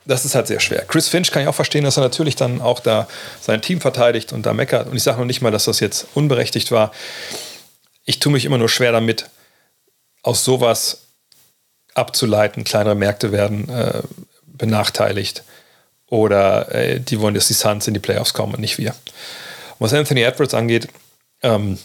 Das 0.06 0.26
ist 0.26 0.36
halt 0.36 0.48
sehr 0.48 0.60
schwer. 0.60 0.84
Chris 0.86 1.08
Finch 1.08 1.32
kann 1.32 1.44
ich 1.44 1.48
auch 1.48 1.56
verstehen, 1.56 1.84
dass 1.84 1.98
er 1.98 2.04
natürlich 2.04 2.36
dann 2.36 2.62
auch 2.62 2.80
da 2.80 3.08
sein 3.40 3.62
Team 3.62 3.82
verteidigt 3.82 4.34
und 4.34 4.46
da 4.46 4.54
meckert. 4.54 4.88
Und 4.88 4.98
ich 4.98 5.04
sage 5.04 5.20
noch 5.20 5.26
nicht 5.26 5.42
mal, 5.42 5.52
dass 5.52 5.66
das 5.66 5.80
jetzt 5.80 6.08
unberechtigt 6.16 6.72
war. 6.72 6.92
Ich 8.06 8.20
tue 8.20 8.32
mich 8.32 8.46
immer 8.46 8.58
nur 8.58 8.70
schwer 8.70 8.92
damit, 8.92 9.30
aus 10.24 10.44
sowas 10.44 11.04
abzuleiten. 11.94 12.64
Kleinere 12.64 12.96
Märkte 12.96 13.32
werden 13.32 13.70
äh, 13.70 14.02
benachteiligt 14.46 15.44
oder 16.08 16.74
äh, 16.74 17.00
die 17.00 17.20
wollen, 17.20 17.36
dass 17.36 17.48
die 17.48 17.54
Suns 17.54 17.88
in 17.88 17.94
die 17.94 18.00
Playoffs 18.00 18.34
kommen 18.34 18.54
und 18.54 18.60
nicht 18.60 18.78
wir. 18.78 18.96
was 19.80 19.94
Anthony 19.94 20.22
Edwards 20.22 20.54
angeht, 20.54 20.88
ähm, 21.44 21.78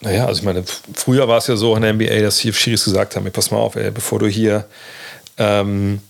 naja, 0.00 0.26
also 0.26 0.40
ich 0.40 0.44
meine, 0.44 0.64
früher 0.94 1.28
war 1.28 1.38
es 1.38 1.46
ja 1.46 1.56
so 1.56 1.76
in 1.76 1.82
der 1.82 1.92
NBA, 1.92 2.20
dass 2.20 2.38
hier 2.38 2.52
Schiris 2.52 2.84
gesagt 2.84 3.16
haben, 3.16 3.30
pass 3.30 3.50
mal 3.50 3.58
auf, 3.58 3.76
ey, 3.76 3.90
bevor 3.90 4.18
du 4.18 4.26
hier 4.26 4.66
ähm, 5.38 6.00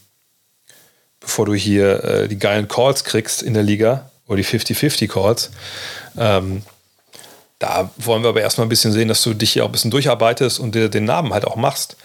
bevor 1.20 1.46
du 1.46 1.54
hier 1.54 2.02
äh, 2.02 2.28
die 2.28 2.38
geilen 2.38 2.66
Calls 2.66 3.04
kriegst 3.04 3.42
in 3.42 3.54
der 3.54 3.62
Liga 3.62 4.10
oder 4.26 4.38
die 4.38 4.44
50-50 4.44 5.08
Calls, 5.08 5.50
ähm, 6.16 6.62
da 7.58 7.90
wollen 7.98 8.22
wir 8.22 8.30
aber 8.30 8.40
erstmal 8.40 8.66
ein 8.66 8.70
bisschen 8.70 8.92
sehen, 8.92 9.08
dass 9.08 9.22
du 9.22 9.34
dich 9.34 9.52
hier 9.52 9.64
auch 9.64 9.68
ein 9.68 9.72
bisschen 9.72 9.90
durcharbeitest 9.90 10.58
und 10.58 10.74
dir 10.74 10.88
den 10.88 11.04
Namen 11.04 11.34
halt 11.34 11.44
auch 11.44 11.56
machst. 11.56 11.96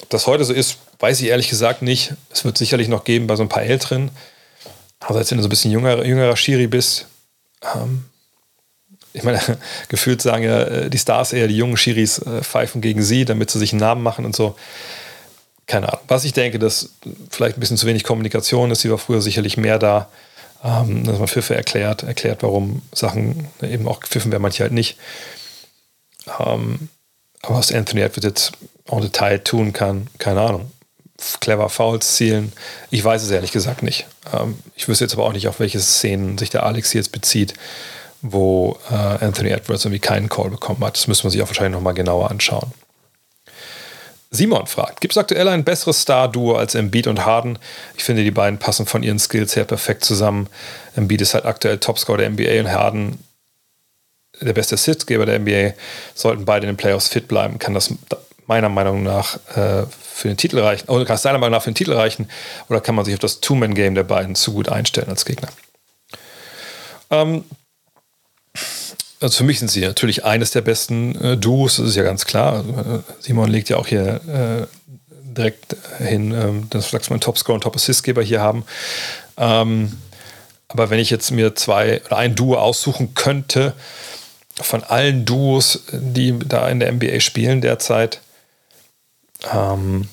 Ob 0.00 0.08
das 0.08 0.26
heute 0.26 0.44
so 0.44 0.54
ist, 0.54 0.78
weiß 1.00 1.20
ich 1.20 1.28
ehrlich 1.28 1.50
gesagt 1.50 1.82
nicht. 1.82 2.14
Es 2.30 2.44
wird 2.46 2.56
sicherlich 2.56 2.88
noch 2.88 3.04
geben 3.04 3.26
bei 3.26 3.36
so 3.36 3.42
ein 3.42 3.48
paar 3.50 3.62
Älteren. 3.62 4.10
Aber 5.00 5.18
als 5.18 5.30
wenn 5.30 5.36
du 5.36 5.42
so 5.42 5.48
ein 5.48 5.50
bisschen 5.50 5.70
jünger, 5.70 6.02
jüngerer 6.02 6.36
Schiri 6.36 6.66
bist, 6.66 7.06
ähm, 7.74 8.06
ich 9.14 9.22
meine, 9.22 9.40
gefühlt 9.88 10.20
sagen 10.20 10.44
ja 10.44 10.62
äh, 10.62 10.90
die 10.90 10.98
Stars 10.98 11.32
eher, 11.32 11.48
die 11.48 11.56
jungen 11.56 11.78
Schiris 11.78 12.18
äh, 12.18 12.42
pfeifen 12.42 12.82
gegen 12.82 13.02
sie, 13.02 13.24
damit 13.24 13.50
sie 13.50 13.58
sich 13.58 13.72
einen 13.72 13.80
Namen 13.80 14.02
machen 14.02 14.26
und 14.26 14.36
so. 14.36 14.56
keine 15.66 15.88
Ahnung. 15.88 16.04
Was 16.08 16.24
ich 16.24 16.34
denke, 16.34 16.58
dass 16.58 16.90
vielleicht 17.30 17.56
ein 17.56 17.60
bisschen 17.60 17.78
zu 17.78 17.86
wenig 17.86 18.04
Kommunikation 18.04 18.70
ist, 18.70 18.82
sie 18.82 18.90
war 18.90 18.98
früher 18.98 19.22
sicherlich 19.22 19.56
mehr 19.56 19.78
da, 19.78 20.08
ähm, 20.62 21.04
dass 21.04 21.18
man 21.18 21.28
Pfiffe 21.28 21.54
erklärt, 21.54 22.02
erklärt, 22.02 22.42
warum 22.42 22.82
Sachen 22.92 23.48
eben 23.62 23.88
auch 23.88 24.00
gepfiffen 24.00 24.32
werden, 24.32 24.42
manche 24.42 24.64
halt 24.64 24.72
nicht. 24.72 24.98
Ähm, 26.40 26.88
aber 27.42 27.56
was 27.56 27.72
Anthony 27.72 28.00
Edwards 28.00 28.26
jetzt 28.26 28.52
en 28.90 29.00
Detail 29.00 29.38
tun 29.38 29.72
kann, 29.72 30.08
keine 30.18 30.40
Ahnung. 30.40 30.70
Clever 31.40 31.68
Fouls 31.68 32.16
zielen, 32.16 32.52
ich 32.90 33.04
weiß 33.04 33.22
es 33.22 33.30
ehrlich 33.30 33.52
gesagt 33.52 33.82
nicht. 33.82 34.06
Ähm, 34.32 34.58
ich 34.74 34.88
wüsste 34.88 35.04
jetzt 35.04 35.14
aber 35.14 35.24
auch 35.24 35.32
nicht, 35.32 35.46
auf 35.46 35.60
welche 35.60 35.78
Szenen 35.78 36.36
sich 36.38 36.50
der 36.50 36.64
Alex 36.64 36.92
jetzt 36.92 37.12
bezieht, 37.12 37.54
wo 38.26 38.78
äh, 38.90 38.94
Anthony 38.94 39.50
Edwards 39.50 39.84
irgendwie 39.84 40.00
keinen 40.00 40.30
Call 40.30 40.48
bekommen 40.48 40.82
hat. 40.82 40.96
Das 40.96 41.06
müssen 41.06 41.24
wir 41.24 41.30
sich 41.30 41.42
auch 41.42 41.48
wahrscheinlich 41.48 41.74
nochmal 41.74 41.92
genauer 41.92 42.30
anschauen. 42.30 42.72
Simon 44.30 44.66
fragt, 44.66 45.02
gibt 45.02 45.12
es 45.12 45.18
aktuell 45.18 45.46
ein 45.46 45.62
besseres 45.62 46.00
Star-Duo 46.00 46.56
als 46.56 46.74
Embiid 46.74 47.06
und 47.06 47.26
Harden? 47.26 47.58
Ich 47.96 48.02
finde, 48.02 48.24
die 48.24 48.30
beiden 48.30 48.58
passen 48.58 48.86
von 48.86 49.02
ihren 49.02 49.18
Skills 49.18 49.54
her 49.56 49.64
perfekt 49.64 50.04
zusammen. 50.06 50.48
Embiid 50.96 51.20
ist 51.20 51.34
halt 51.34 51.44
aktuell 51.44 51.78
Topscorer 51.78 52.18
der 52.18 52.30
NBA 52.30 52.60
und 52.60 52.72
Harden 52.72 53.18
der 54.40 54.54
beste 54.54 54.74
Assistgeber 54.74 55.26
der 55.26 55.38
NBA. 55.38 55.74
Sollten 56.14 56.46
beide 56.46 56.66
in 56.66 56.72
den 56.72 56.78
Playoffs 56.78 57.08
fit 57.08 57.28
bleiben, 57.28 57.58
kann 57.58 57.74
das 57.74 57.94
meiner 58.46 58.70
Meinung 58.70 59.02
nach 59.02 59.36
äh, 59.54 59.84
für 60.00 60.28
den 60.28 60.38
Titel 60.38 60.58
reichen, 60.60 60.88
oder 60.88 61.04
kann 61.04 61.16
es 61.16 61.22
deiner 61.22 61.38
Meinung 61.38 61.52
nach 61.52 61.62
für 61.62 61.70
den 61.70 61.76
Titel 61.76 61.92
reichen, 61.92 62.30
oder 62.70 62.80
kann 62.80 62.94
man 62.94 63.04
sich 63.04 63.14
auf 63.14 63.20
das 63.20 63.40
Two-Man-Game 63.40 63.94
der 63.94 64.04
beiden 64.04 64.34
zu 64.34 64.54
gut 64.54 64.70
einstellen 64.70 65.10
als 65.10 65.26
Gegner? 65.26 65.48
Ähm, 67.10 67.44
also 69.24 69.38
für 69.38 69.44
mich 69.44 69.58
sind 69.58 69.70
sie 69.70 69.80
natürlich 69.80 70.24
eines 70.24 70.50
der 70.50 70.60
besten 70.60 71.14
äh, 71.20 71.36
Duos, 71.38 71.76
das 71.76 71.88
ist 71.88 71.96
ja 71.96 72.02
ganz 72.02 72.26
klar. 72.26 72.52
Also, 72.56 72.70
äh, 72.72 73.02
Simon 73.20 73.50
legt 73.50 73.70
ja 73.70 73.78
auch 73.78 73.86
hier 73.86 74.20
äh, 74.28 74.66
direkt 75.08 75.76
hin, 75.98 76.32
ähm, 76.32 76.66
dass 76.68 76.92
wir 76.92 77.00
einen 77.10 77.20
Topscore 77.20 77.54
und 77.54 77.62
Top-Assistgeber 77.62 78.22
hier 78.22 78.42
haben. 78.42 78.64
Ähm, 79.38 79.96
aber 80.68 80.90
wenn 80.90 80.98
ich 80.98 81.08
jetzt 81.08 81.30
mir 81.30 81.54
zwei 81.54 82.02
oder 82.04 82.18
ein 82.18 82.34
Duo 82.34 82.56
aussuchen 82.56 83.14
könnte, 83.14 83.72
von 84.60 84.84
allen 84.84 85.24
Duos, 85.24 85.84
die 85.90 86.38
da 86.38 86.68
in 86.68 86.78
der 86.78 86.92
NBA 86.92 87.20
spielen 87.20 87.62
derzeit, 87.62 88.20
ähm, 89.50 90.08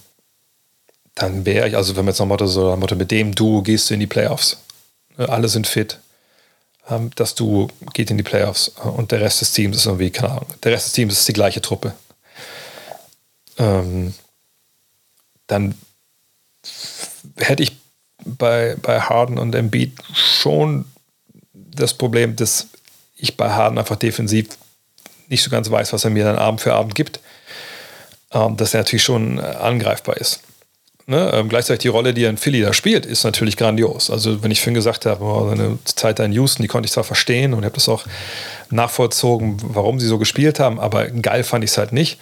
dann 1.15 1.45
wäre 1.45 1.67
ich, 1.67 1.75
also 1.75 1.97
wenn 1.97 2.05
man 2.05 2.13
jetzt 2.13 2.19
nochmal 2.19 2.47
so 2.47 2.75
Motto, 2.77 2.95
mit 2.95 3.11
dem 3.11 3.35
Duo 3.35 3.61
gehst 3.61 3.89
du 3.89 3.93
in 3.93 3.99
die 3.99 4.07
Playoffs. 4.07 4.57
Alle 5.17 5.49
sind 5.49 5.67
fit 5.67 5.99
ähm, 6.89 7.11
das 7.15 7.35
Duo 7.35 7.69
geht 7.93 8.11
in 8.11 8.17
die 8.17 8.23
Playoffs 8.23 8.69
und 8.69 9.11
der 9.11 9.21
Rest 9.21 9.41
des 9.41 9.53
Teams 9.53 9.77
ist 9.77 9.85
irgendwie, 9.85 10.09
keine 10.11 10.31
Ahnung, 10.31 10.47
der 10.63 10.71
Rest 10.73 10.87
des 10.87 10.93
Teams 10.93 11.13
ist 11.13 11.27
die 11.27 11.33
gleiche 11.33 11.61
Truppe. 11.61 11.93
Ähm, 13.57 14.13
dann 15.47 15.75
hätte 17.37 17.63
ich 17.63 17.77
bei, 18.23 18.75
bei 18.81 19.01
Harden 19.01 19.37
und 19.37 19.55
Embiid 19.55 19.93
schon 20.13 20.85
das 21.53 21.93
Problem, 21.93 22.35
dass 22.35 22.67
ich 23.15 23.37
bei 23.37 23.51
Harden 23.51 23.77
einfach 23.77 23.95
defensiv 23.95 24.57
nicht 25.27 25.43
so 25.43 25.49
ganz 25.49 25.69
weiß, 25.69 25.93
was 25.93 26.03
er 26.03 26.09
mir 26.09 26.25
dann 26.25 26.37
Abend 26.37 26.61
für 26.61 26.73
Abend 26.73 26.95
gibt. 26.95 27.19
Ähm, 28.33 28.55
dass 28.55 28.73
er 28.73 28.81
natürlich 28.81 29.03
schon 29.03 29.39
angreifbar 29.39 30.17
ist. 30.17 30.41
Ne? 31.11 31.29
Ähm, 31.33 31.49
gleichzeitig 31.49 31.81
die 31.81 31.87
Rolle, 31.89 32.13
die 32.13 32.23
er 32.23 32.29
in 32.29 32.37
Philly 32.37 32.61
da 32.61 32.71
spielt, 32.71 33.05
ist 33.05 33.25
natürlich 33.25 33.57
grandios. 33.57 34.09
Also, 34.09 34.41
wenn 34.41 34.49
ich 34.49 34.61
vorhin 34.61 34.75
gesagt 34.75 35.05
habe, 35.05 35.21
oh, 35.25 35.49
seine 35.49 35.77
Zeit 35.83 36.19
da 36.19 36.23
in 36.23 36.31
Houston, 36.31 36.61
die 36.61 36.69
konnte 36.69 36.85
ich 36.85 36.93
zwar 36.93 37.03
verstehen 37.03 37.53
und 37.53 37.65
habe 37.65 37.75
das 37.75 37.89
auch 37.89 38.05
nachvollzogen, 38.69 39.57
warum 39.61 39.99
sie 39.99 40.07
so 40.07 40.17
gespielt 40.17 40.61
haben, 40.61 40.79
aber 40.79 41.07
geil 41.09 41.43
fand 41.43 41.65
ich 41.65 41.71
es 41.71 41.77
halt 41.77 41.91
nicht. 41.91 42.17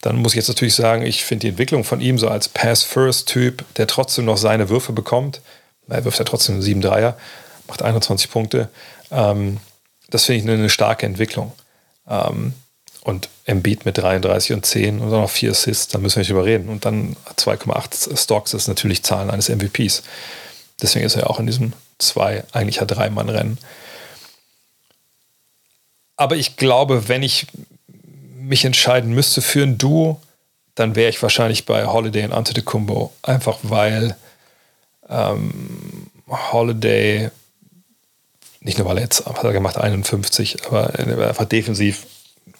Dann 0.00 0.16
muss 0.16 0.32
ich 0.32 0.36
jetzt 0.36 0.48
natürlich 0.48 0.74
sagen, 0.74 1.04
ich 1.04 1.24
finde 1.24 1.42
die 1.42 1.48
Entwicklung 1.48 1.84
von 1.84 2.00
ihm 2.00 2.18
so 2.18 2.26
als 2.26 2.48
Pass-First-Typ, 2.48 3.66
der 3.76 3.86
trotzdem 3.86 4.24
noch 4.24 4.38
seine 4.38 4.70
Würfe 4.70 4.94
bekommt, 4.94 5.42
er 5.90 6.06
wirft 6.06 6.18
ja 6.18 6.24
trotzdem 6.24 6.60
7-3er, 6.60 7.12
macht 7.68 7.82
21 7.82 8.30
Punkte, 8.30 8.70
ähm, 9.10 9.58
das 10.08 10.24
finde 10.24 10.40
ich 10.40 10.50
eine, 10.50 10.70
starke 10.70 11.04
Entwicklung. 11.04 11.52
Ähm, 12.08 12.54
und 13.04 13.28
Embiid 13.44 13.84
mit 13.84 13.98
33 13.98 14.52
und 14.52 14.64
10 14.64 15.00
und 15.00 15.10
dann 15.10 15.22
noch 15.22 15.30
4 15.30 15.50
Assists, 15.50 15.88
da 15.88 15.98
müssen 15.98 16.16
wir 16.16 16.20
nicht 16.20 16.30
überreden. 16.30 16.68
Und 16.68 16.84
dann 16.84 17.16
2,8 17.36 18.16
Stocks 18.16 18.54
ist 18.54 18.68
natürlich 18.68 19.02
Zahlen 19.02 19.30
eines 19.30 19.48
MVPs. 19.48 20.02
Deswegen 20.80 21.04
ist 21.04 21.16
er 21.16 21.28
auch 21.28 21.40
in 21.40 21.46
diesem 21.46 21.72
zwei, 21.98 22.44
eigentlich 22.52 22.76
ja 22.76 22.84
drei 22.84 23.10
Mann 23.10 23.28
Rennen. 23.28 23.58
Aber 26.16 26.36
ich 26.36 26.56
glaube, 26.56 27.08
wenn 27.08 27.22
ich 27.22 27.46
mich 28.36 28.64
entscheiden 28.64 29.12
müsste 29.12 29.42
für 29.42 29.62
ein 29.62 29.78
Duo, 29.78 30.20
dann 30.74 30.94
wäre 30.94 31.10
ich 31.10 31.22
wahrscheinlich 31.22 31.66
bei 31.66 31.86
Holiday 31.86 32.24
und 32.24 32.32
Antetokounmpo. 32.32 33.12
Einfach 33.22 33.58
weil 33.62 34.16
ähm, 35.08 36.08
Holiday, 36.28 37.30
nicht 38.60 38.78
nur 38.78 38.86
weil 38.86 38.98
er 38.98 39.04
jetzt 39.04 39.26
hat 39.26 39.42
er 39.42 39.52
gemacht 39.52 39.76
51, 39.76 40.66
aber 40.66 40.96
einfach 40.98 41.44
defensiv 41.44 42.06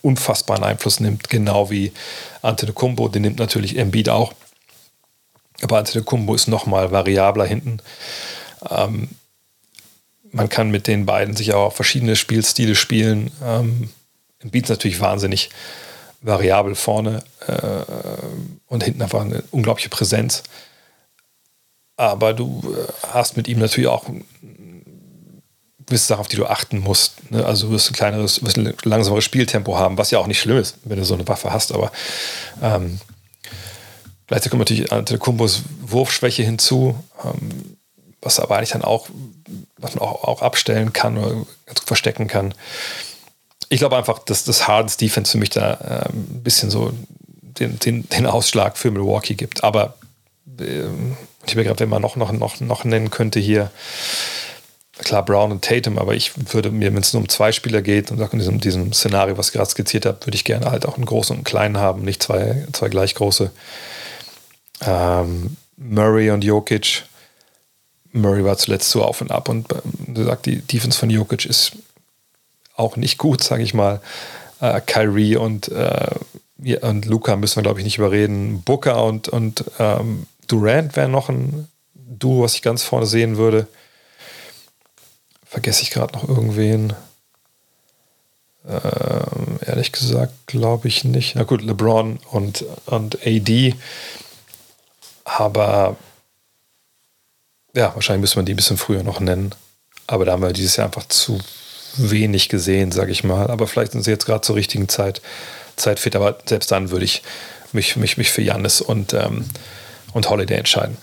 unfassbaren 0.02 0.64
Einfluss 0.64 1.00
nimmt, 1.00 1.28
genau 1.28 1.70
wie 1.70 1.92
Antetokounmpo, 2.42 3.08
den 3.08 3.22
nimmt 3.22 3.38
natürlich 3.38 3.76
Embiid 3.76 4.08
auch. 4.08 4.32
Aber 5.62 5.78
Antetokounmpo 5.78 6.34
ist 6.34 6.48
nochmal 6.48 6.90
variabler 6.90 7.44
hinten. 7.44 7.78
Ähm, 8.68 9.10
man 10.32 10.48
kann 10.48 10.70
mit 10.70 10.86
den 10.86 11.06
beiden 11.06 11.36
sich 11.36 11.52
auch 11.54 11.72
verschiedene 11.72 12.16
Spielstile 12.16 12.74
spielen. 12.74 13.30
Ähm, 13.44 13.90
Embiid 14.40 14.64
ist 14.64 14.70
natürlich 14.70 15.00
wahnsinnig 15.00 15.50
variabel 16.20 16.74
vorne 16.74 17.22
äh, 17.46 17.84
und 18.66 18.82
hinten 18.82 19.02
einfach 19.02 19.20
eine 19.20 19.42
unglaubliche 19.50 19.88
Präsenz. 19.88 20.42
Aber 21.96 22.32
du 22.32 22.74
äh, 22.74 22.92
hast 23.08 23.36
mit 23.36 23.48
ihm 23.48 23.58
natürlich 23.58 23.88
auch 23.88 24.08
gewisse 25.86 26.06
Sachen, 26.06 26.20
auf 26.20 26.28
die 26.28 26.36
du 26.36 26.46
achten 26.46 26.78
musst. 26.78 27.30
Ne? 27.30 27.44
Also 27.44 27.66
du 27.66 27.72
wirst 27.72 27.90
ein 27.90 27.94
kleineres, 27.94 28.42
wirst 28.44 28.56
ein 28.56 28.74
langsameres 28.84 29.24
Spieltempo 29.24 29.76
haben, 29.76 29.98
was 29.98 30.10
ja 30.10 30.18
auch 30.18 30.26
nicht 30.26 30.40
schlimm 30.40 30.58
ist, 30.58 30.76
wenn 30.84 30.98
du 30.98 31.04
so 31.04 31.14
eine 31.14 31.26
Waffe 31.28 31.52
hast, 31.52 31.72
aber 31.72 31.92
ähm, 32.62 33.00
gleichzeitig 34.26 34.50
kommt 34.50 34.60
natürlich 34.60 34.92
Antetokounmpos 34.92 35.62
Wurfschwäche 35.82 36.42
hinzu, 36.42 37.02
ähm, 37.24 37.76
was 38.20 38.38
aber 38.38 38.56
eigentlich 38.56 38.70
dann 38.70 38.82
auch, 38.82 39.08
was 39.76 39.94
man 39.94 40.04
auch, 40.04 40.24
auch 40.24 40.42
abstellen 40.42 40.92
kann 40.92 41.18
oder 41.18 41.34
ganz 41.66 41.80
gut 41.80 41.88
verstecken 41.88 42.28
kann. 42.28 42.54
Ich 43.68 43.78
glaube 43.78 43.96
einfach, 43.96 44.18
dass 44.20 44.44
das 44.44 44.68
Hardens 44.68 44.96
Defense 44.96 45.32
für 45.32 45.38
mich 45.38 45.50
da 45.50 45.74
äh, 45.74 46.08
ein 46.08 46.42
bisschen 46.42 46.70
so 46.70 46.92
den, 47.58 47.78
den, 47.78 48.08
den 48.08 48.26
Ausschlag 48.26 48.78
für 48.78 48.90
Milwaukee 48.90 49.34
gibt. 49.34 49.64
Aber 49.64 49.94
äh, 50.60 50.84
ich 51.46 51.56
mir 51.56 51.64
gerade, 51.64 51.80
wenn 51.80 51.88
man 51.88 52.02
noch, 52.02 52.16
noch, 52.16 52.32
noch, 52.32 52.60
noch 52.60 52.84
nennen 52.84 53.10
könnte 53.10 53.40
hier, 53.40 53.70
klar 55.02 55.24
Brown 55.24 55.52
und 55.52 55.64
Tatum, 55.64 55.98
aber 55.98 56.14
ich 56.14 56.32
würde 56.52 56.70
mir, 56.70 56.92
wenn 56.94 57.02
es 57.02 57.12
nur 57.12 57.22
um 57.22 57.28
zwei 57.28 57.52
Spieler 57.52 57.82
geht 57.82 58.10
und 58.10 58.20
in 58.20 58.38
diesem, 58.38 58.60
diesem 58.60 58.92
Szenario, 58.92 59.36
was 59.36 59.48
ich 59.48 59.52
gerade 59.52 59.70
skizziert 59.70 60.06
habe, 60.06 60.24
würde 60.24 60.36
ich 60.36 60.44
gerne 60.44 60.70
halt 60.70 60.86
auch 60.86 60.96
einen 60.96 61.06
großen 61.06 61.34
und 61.34 61.38
einen 61.38 61.44
kleinen 61.44 61.76
haben, 61.78 62.02
nicht 62.02 62.22
zwei, 62.22 62.66
zwei 62.72 62.88
gleich 62.88 63.14
große. 63.14 63.50
Ähm, 64.80 65.56
Murray 65.76 66.30
und 66.30 66.44
Jokic. 66.44 67.04
Murray 68.12 68.44
war 68.44 68.58
zuletzt 68.58 68.90
so 68.90 69.02
auf 69.02 69.20
und 69.20 69.30
ab 69.30 69.48
und 69.48 69.68
du 70.06 70.24
sagst, 70.24 70.46
die 70.46 70.60
Defense 70.60 70.98
von 70.98 71.10
Jokic 71.10 71.44
ist 71.44 71.72
auch 72.76 72.96
nicht 72.96 73.18
gut, 73.18 73.42
sage 73.44 73.62
ich 73.62 73.74
mal. 73.74 74.00
Äh, 74.60 74.80
Kyrie 74.80 75.36
und, 75.36 75.68
äh, 75.68 76.14
und 76.82 77.06
Luca 77.06 77.36
müssen 77.36 77.56
wir, 77.56 77.62
glaube 77.62 77.80
ich, 77.80 77.84
nicht 77.84 77.98
überreden. 77.98 78.62
Booker 78.62 79.04
und, 79.04 79.28
und 79.28 79.64
ähm, 79.78 80.26
Durant 80.46 80.96
wären 80.96 81.10
noch 81.10 81.28
ein 81.28 81.68
Duo, 81.94 82.42
was 82.42 82.54
ich 82.54 82.62
ganz 82.62 82.82
vorne 82.82 83.06
sehen 83.06 83.36
würde. 83.36 83.66
Vergesse 85.52 85.82
ich 85.82 85.90
gerade 85.90 86.14
noch 86.14 86.26
irgendwen? 86.26 86.94
Ähm, 88.66 89.58
ehrlich 89.66 89.92
gesagt, 89.92 90.32
glaube 90.46 90.88
ich 90.88 91.04
nicht. 91.04 91.34
Na 91.34 91.42
gut, 91.42 91.60
LeBron 91.60 92.18
und, 92.30 92.64
und 92.86 93.18
AD. 93.26 93.74
Aber 95.24 95.96
ja, 97.74 97.94
wahrscheinlich 97.94 98.22
müsste 98.22 98.38
man 98.38 98.46
die 98.46 98.54
ein 98.54 98.56
bisschen 98.56 98.78
früher 98.78 99.02
noch 99.02 99.20
nennen. 99.20 99.54
Aber 100.06 100.24
da 100.24 100.32
haben 100.32 100.42
wir 100.42 100.54
dieses 100.54 100.76
Jahr 100.76 100.86
einfach 100.86 101.06
zu 101.06 101.38
wenig 101.98 102.48
gesehen, 102.48 102.90
sage 102.90 103.12
ich 103.12 103.22
mal. 103.22 103.48
Aber 103.48 103.66
vielleicht 103.66 103.92
sind 103.92 104.04
sie 104.04 104.10
jetzt 104.10 104.24
gerade 104.24 104.40
zur 104.40 104.56
richtigen 104.56 104.88
Zeit, 104.88 105.20
Zeit 105.76 106.00
fit. 106.00 106.16
Aber 106.16 106.38
selbst 106.46 106.72
dann 106.72 106.90
würde 106.90 107.04
ich 107.04 107.22
mich, 107.72 107.96
mich, 107.96 108.16
mich 108.16 108.30
für 108.30 108.40
Jannis 108.40 108.80
und, 108.80 109.12
ähm, 109.12 109.44
und 110.14 110.30
Holiday 110.30 110.56
entscheiden. 110.56 110.96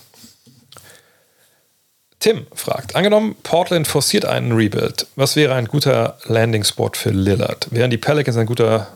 Tim 2.20 2.46
fragt, 2.54 2.96
angenommen, 2.96 3.34
Portland 3.42 3.88
forciert 3.88 4.26
einen 4.26 4.52
Rebuild. 4.52 5.06
Was 5.16 5.36
wäre 5.36 5.54
ein 5.54 5.64
guter 5.64 6.18
Landing-Spot 6.24 6.90
für 6.94 7.10
Lillard? 7.10 7.68
Wären 7.70 7.90
die 7.90 7.96
Pelicans 7.96 8.36
ein, 8.36 8.44
guter, 8.44 8.88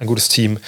ein 0.00 0.08
gutes 0.08 0.28
Team? 0.28 0.58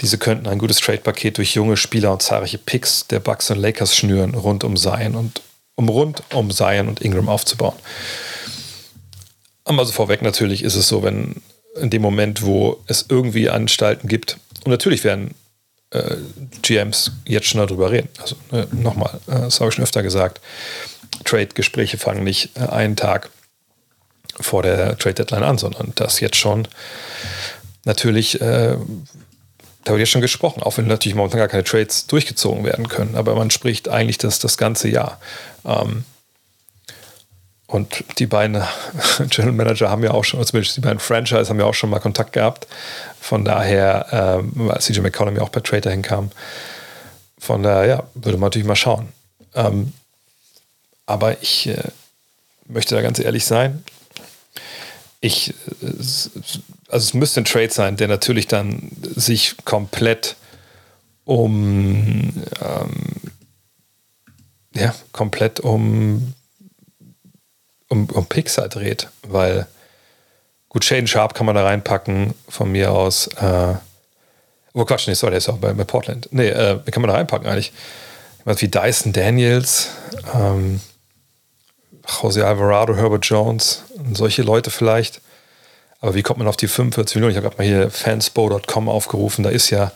Diese 0.00 0.18
könnten 0.18 0.46
ein 0.46 0.58
gutes 0.58 0.78
Trade-Paket 0.78 1.36
durch 1.36 1.54
junge 1.54 1.76
Spieler 1.76 2.12
und 2.12 2.22
zahlreiche 2.22 2.58
Picks 2.58 3.08
der 3.08 3.18
Bucks 3.18 3.50
und 3.50 3.58
Lakers 3.58 3.96
schnüren, 3.96 4.34
rund 4.34 4.62
um 4.62 4.76
Zion 4.76 5.16
und 5.16 5.42
um 5.74 5.88
rund 5.88 6.22
um 6.32 6.52
Zion 6.52 6.88
und 6.88 7.02
Ingram 7.02 7.28
aufzubauen. 7.28 7.76
Also 9.64 9.92
vorweg 9.92 10.22
natürlich 10.22 10.62
ist 10.62 10.76
es 10.76 10.86
so, 10.88 11.02
wenn 11.02 11.42
in 11.80 11.90
dem 11.90 12.02
Moment, 12.02 12.42
wo 12.42 12.82
es 12.86 13.06
irgendwie 13.08 13.50
Anstalten 13.50 14.08
gibt, 14.08 14.38
und 14.64 14.70
natürlich 14.70 15.04
werden 15.04 15.34
äh, 15.90 16.16
GMs 16.62 17.12
jetzt 17.24 17.46
schon 17.46 17.60
darüber 17.60 17.90
reden. 17.90 18.08
Also 18.20 18.36
äh, 18.52 18.66
nochmal, 18.72 19.20
äh, 19.26 19.40
das 19.40 19.60
habe 19.60 19.68
ich 19.68 19.74
schon 19.74 19.84
öfter 19.84 20.02
gesagt, 20.02 20.40
Trade-Gespräche 21.24 21.98
fangen 21.98 22.24
nicht 22.24 22.56
äh, 22.56 22.68
einen 22.68 22.96
Tag 22.96 23.30
vor 24.40 24.62
der 24.62 24.96
Trade-Deadline 24.96 25.42
an, 25.42 25.58
sondern 25.58 25.92
das 25.96 26.20
jetzt 26.20 26.36
schon 26.36 26.68
natürlich, 27.84 28.40
äh, 28.40 28.76
da 29.84 29.92
wird 29.92 30.00
jetzt 30.00 30.10
schon 30.10 30.20
gesprochen, 30.20 30.62
auch 30.62 30.78
wenn 30.78 30.86
natürlich 30.86 31.16
momentan 31.16 31.38
gar 31.38 31.48
keine 31.48 31.64
Trades 31.64 32.06
durchgezogen 32.06 32.64
werden 32.64 32.88
können, 32.88 33.16
aber 33.16 33.34
man 33.34 33.50
spricht 33.50 33.88
eigentlich 33.88 34.18
das, 34.18 34.38
das 34.38 34.58
ganze 34.58 34.88
Jahr. 34.88 35.18
Ähm, 35.64 36.04
und 37.66 38.04
die 38.18 38.26
beiden 38.26 38.62
General 39.28 39.52
Manager 39.52 39.90
haben 39.90 40.02
ja 40.02 40.12
auch 40.12 40.24
schon, 40.24 40.44
zumindest 40.44 40.76
die 40.76 40.80
beiden 40.80 41.00
Franchise 41.00 41.48
haben 41.48 41.60
ja 41.60 41.66
auch 41.66 41.74
schon 41.74 41.90
mal 41.90 41.98
Kontakt 41.98 42.32
gehabt. 42.32 42.66
Von 43.20 43.44
daher, 43.44 44.06
ähm, 44.10 44.72
CJ 44.78 45.00
McCollum 45.00 45.36
ja 45.36 45.42
auch 45.42 45.52
per 45.52 45.62
Trader 45.62 45.90
hinkam. 45.90 46.30
Von 47.38 47.62
daher, 47.62 47.86
ja, 47.86 48.02
würde 48.14 48.38
man 48.38 48.46
natürlich 48.46 48.66
mal 48.66 48.74
schauen. 48.74 49.08
Ähm, 49.54 49.92
aber 51.08 51.42
ich 51.42 51.66
äh, 51.68 51.82
möchte 52.66 52.94
da 52.94 53.00
ganz 53.00 53.18
ehrlich 53.18 53.44
sein. 53.44 53.82
Ich, 55.20 55.50
äh, 55.50 55.54
also 55.80 56.30
es 56.88 57.14
müsste 57.14 57.40
ein 57.40 57.44
Trade 57.44 57.70
sein, 57.70 57.96
der 57.96 58.08
natürlich 58.08 58.46
dann 58.46 58.90
sich 59.02 59.56
komplett 59.64 60.36
um, 61.24 62.32
ähm, 62.60 63.32
ja, 64.74 64.94
komplett 65.12 65.60
um 65.60 66.34
um, 67.88 68.06
um 68.10 68.26
Pixar 68.26 68.68
dreht, 68.68 69.08
weil 69.22 69.66
gut, 70.68 70.84
Shaden 70.84 71.06
Sharp 71.06 71.34
kann 71.34 71.46
man 71.46 71.54
da 71.54 71.64
reinpacken, 71.64 72.34
von 72.48 72.70
mir 72.70 72.92
aus. 72.92 73.28
Äh, 73.28 73.74
oh 74.74 74.84
Quatsch, 74.84 75.08
nee, 75.08 75.14
sorry, 75.14 75.30
der 75.30 75.38
ist 75.38 75.48
auch 75.48 75.56
bei, 75.56 75.72
bei 75.72 75.84
Portland. 75.84 76.28
Nee, 76.32 76.48
äh, 76.48 76.78
kann 76.90 77.00
man 77.00 77.08
da 77.08 77.14
reinpacken 77.14 77.46
eigentlich? 77.46 77.72
Was 78.44 78.60
wie 78.60 78.68
Dyson 78.68 79.12
Daniels, 79.14 79.88
ähm, 80.34 80.80
Jose 82.08 82.46
Alvarado, 82.46 82.96
Herbert 82.96 83.26
Jones, 83.26 83.82
solche 84.12 84.42
Leute 84.42 84.70
vielleicht. 84.70 85.20
Aber 86.00 86.14
wie 86.14 86.22
kommt 86.22 86.38
man 86.38 86.48
auf 86.48 86.56
die 86.56 86.68
45 86.68 87.16
Millionen? 87.16 87.32
Ich 87.32 87.36
habe 87.36 87.48
gerade 87.48 87.60
mal 87.60 87.66
hier 87.66 87.90
fanspo.com 87.90 88.88
aufgerufen. 88.88 89.42
Da 89.42 89.50
ist 89.50 89.70
ja, 89.70 89.92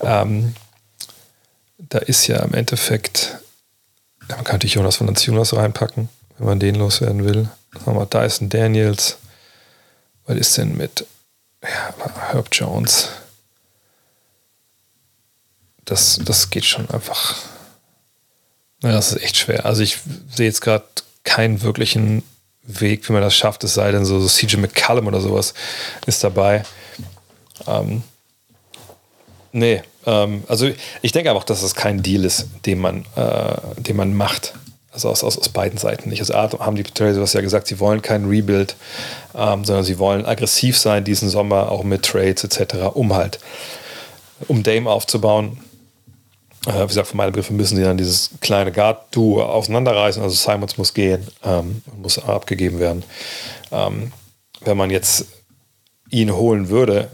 ähm, 0.00 0.54
da 1.78 1.98
ist 1.98 2.26
ja 2.28 2.38
im 2.38 2.54
Endeffekt, 2.54 3.38
man 4.28 4.44
kann 4.44 4.56
natürlich 4.56 4.74
Jonas 4.74 4.96
von 4.96 5.12
Jonas 5.12 5.54
reinpacken 5.54 6.08
wenn 6.38 6.46
man 6.46 6.60
den 6.60 6.74
loswerden 6.74 7.24
will. 7.24 7.48
Sagen 7.84 7.98
wir 7.98 8.06
Dyson 8.06 8.48
Daniels. 8.48 9.18
Was 10.26 10.36
ist 10.36 10.56
denn 10.58 10.76
mit 10.76 11.06
ja, 11.62 11.94
Herb 12.32 12.48
Jones? 12.52 13.08
Das, 15.84 16.18
das 16.24 16.50
geht 16.50 16.64
schon 16.64 16.88
einfach. 16.90 17.36
Ja, 18.82 18.92
das 18.92 19.12
ist 19.12 19.22
echt 19.22 19.36
schwer. 19.36 19.66
Also 19.66 19.82
ich 19.82 19.98
sehe 20.30 20.46
jetzt 20.46 20.60
gerade 20.60 20.84
keinen 21.24 21.62
wirklichen 21.62 22.22
Weg, 22.62 23.08
wie 23.08 23.12
man 23.12 23.22
das 23.22 23.36
schafft, 23.36 23.64
es 23.64 23.74
sei 23.74 23.92
denn 23.92 24.04
so, 24.04 24.20
so 24.20 24.28
CJ 24.28 24.56
McCallum 24.56 25.06
oder 25.06 25.20
sowas 25.20 25.52
ist 26.06 26.24
dabei. 26.24 26.62
Ähm, 27.66 28.02
nee, 29.52 29.82
ähm, 30.06 30.44
also 30.48 30.70
ich 31.02 31.12
denke 31.12 31.30
einfach, 31.30 31.44
dass 31.44 31.60
das 31.60 31.74
kein 31.74 32.02
Deal 32.02 32.24
ist, 32.24 32.48
den 32.64 32.78
man, 32.78 33.04
äh, 33.16 33.56
den 33.78 33.96
man 33.96 34.14
macht. 34.14 34.54
Also 34.92 35.10
aus, 35.10 35.24
aus, 35.24 35.36
aus 35.36 35.48
beiden 35.48 35.76
Seiten 35.76 36.08
nicht. 36.08 36.20
Also 36.20 36.60
haben 36.60 36.76
die 36.76 36.84
Trailers 36.84 37.32
ja 37.32 37.40
gesagt, 37.40 37.66
sie 37.66 37.80
wollen 37.80 38.00
keinen 38.00 38.28
Rebuild, 38.28 38.76
ähm, 39.34 39.64
sondern 39.64 39.84
sie 39.84 39.98
wollen 39.98 40.24
aggressiv 40.24 40.78
sein 40.78 41.02
diesen 41.02 41.28
Sommer, 41.28 41.72
auch 41.72 41.82
mit 41.82 42.04
Trades 42.04 42.44
etc., 42.44 42.94
um 42.94 43.12
halt, 43.12 43.40
um 44.46 44.62
Dame 44.62 44.88
aufzubauen. 44.88 45.58
Äh, 46.66 46.82
wie 46.82 46.86
gesagt, 46.86 47.08
von 47.08 47.18
meinen 47.18 47.32
Begriffen 47.32 47.56
müssen 47.56 47.76
sie 47.76 47.82
dann 47.82 47.96
dieses 47.96 48.30
kleine 48.40 48.72
Guard-Duo 48.72 49.42
auseinanderreißen. 49.42 50.22
Also 50.22 50.34
Simons 50.34 50.78
muss 50.78 50.94
gehen, 50.94 51.26
ähm, 51.42 51.82
muss 51.96 52.18
abgegeben 52.18 52.78
werden. 52.78 53.04
Ähm, 53.70 54.12
wenn 54.62 54.76
man 54.76 54.90
jetzt 54.90 55.26
ihn 56.10 56.34
holen 56.34 56.68
würde, 56.68 57.10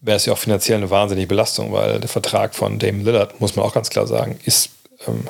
wäre 0.00 0.16
es 0.16 0.26
ja 0.26 0.32
auch 0.32 0.38
finanziell 0.38 0.78
eine 0.78 0.90
wahnsinnige 0.90 1.26
Belastung, 1.26 1.72
weil 1.72 2.00
der 2.00 2.08
Vertrag 2.08 2.54
von 2.54 2.78
Dame 2.78 3.02
Lillard, 3.02 3.40
muss 3.40 3.56
man 3.56 3.64
auch 3.64 3.74
ganz 3.74 3.90
klar 3.90 4.06
sagen, 4.06 4.38
ist 4.44 4.70
ähm, 5.06 5.28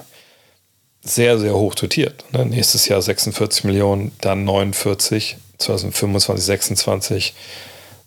sehr, 1.02 1.38
sehr 1.38 1.54
hoch 1.54 1.74
dotiert. 1.74 2.24
Ne? 2.32 2.46
Nächstes 2.46 2.88
Jahr 2.88 3.02
46 3.02 3.64
Millionen, 3.64 4.12
dann 4.20 4.44
49, 4.44 5.36
2025, 5.58 6.44
26 6.44 7.34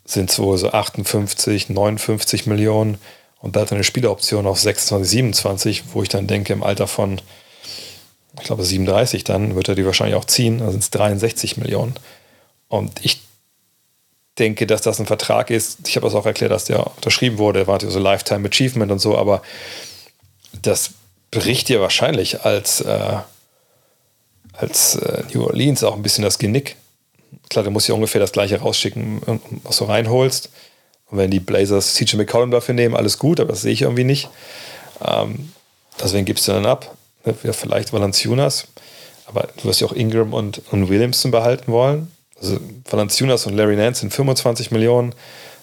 sind 0.05 0.29
es 0.29 0.39
wohl 0.39 0.57
so 0.57 0.71
58, 0.71 1.69
59 1.69 2.45
Millionen 2.45 2.97
und 3.43 3.57
da 3.57 3.59
hat 3.59 3.71
er 3.71 3.75
eine 3.75 3.83
Spieleroption 3.83 4.47
auf 4.47 4.57
26, 4.57 5.09
27, 5.09 5.83
wo 5.91 6.01
ich 6.01 6.07
dann 6.07 6.27
denke, 6.27 6.53
im 6.53 6.63
Alter 6.63 6.87
von, 6.87 7.19
ich 8.39 8.45
glaube 8.45 8.63
37 8.63 9.25
dann, 9.25 9.55
wird 9.55 9.67
er 9.67 9.75
die 9.75 9.85
wahrscheinlich 9.85 10.15
auch 10.15 10.23
ziehen, 10.23 10.59
dann 10.59 10.71
sind 10.71 10.81
es 10.81 10.91
63 10.91 11.57
Millionen. 11.57 11.93
Und 12.69 13.03
ich 13.03 13.21
denke, 14.39 14.65
dass 14.65 14.81
das 14.81 14.97
ein 15.01 15.07
Vertrag 15.07 15.49
ist, 15.49 15.89
ich 15.89 15.97
habe 15.97 16.07
es 16.07 16.15
auch 16.15 16.25
erklärt, 16.25 16.53
dass 16.53 16.63
der 16.63 16.87
unterschrieben 16.95 17.37
wurde, 17.37 17.67
war 17.67 17.81
so 17.81 17.99
Lifetime 17.99 18.47
Achievement 18.47 18.93
und 18.93 18.99
so, 18.99 19.17
aber 19.17 19.41
das 20.61 20.91
bricht 21.29 21.67
dir 21.67 21.81
wahrscheinlich 21.81 22.45
als, 22.45 22.79
äh, 22.79 23.17
als 24.53 24.95
äh, 24.95 25.23
New 25.33 25.43
Orleans 25.43 25.83
auch 25.83 25.95
ein 25.95 26.01
bisschen 26.01 26.23
das 26.23 26.39
Genick. 26.39 26.77
Klar, 27.49 27.65
du 27.65 27.71
musst 27.71 27.89
ja 27.89 27.93
ungefähr 27.93 28.21
das 28.21 28.31
gleiche 28.31 28.61
rausschicken, 28.61 29.41
was 29.63 29.75
du 29.75 29.83
reinholst. 29.83 30.49
Und 31.13 31.19
wenn 31.19 31.29
die 31.29 31.39
Blazers 31.39 31.93
CJ 31.93 32.15
McCollum 32.15 32.49
dafür 32.49 32.73
nehmen, 32.73 32.95
alles 32.95 33.19
gut, 33.19 33.39
aber 33.39 33.49
das 33.51 33.61
sehe 33.61 33.71
ich 33.71 33.83
irgendwie 33.83 34.03
nicht. 34.03 34.29
Ähm, 35.05 35.53
deswegen 36.01 36.25
gibst 36.25 36.47
du 36.47 36.53
dann 36.53 36.65
ab. 36.65 36.95
Ne? 37.23 37.35
Ja, 37.43 37.53
vielleicht 37.53 37.93
Valanciunas, 37.93 38.65
aber 39.27 39.47
du 39.57 39.65
wirst 39.65 39.79
ja 39.79 39.85
auch 39.85 39.93
Ingram 39.93 40.33
und, 40.33 40.63
und 40.71 40.89
Williamson 40.89 41.29
behalten 41.29 41.71
wollen. 41.71 42.11
Also 42.41 42.57
Valanciunas 42.89 43.45
und 43.45 43.55
Larry 43.55 43.75
Nance 43.75 43.99
sind 43.99 44.11
25 44.11 44.71
Millionen. 44.71 45.13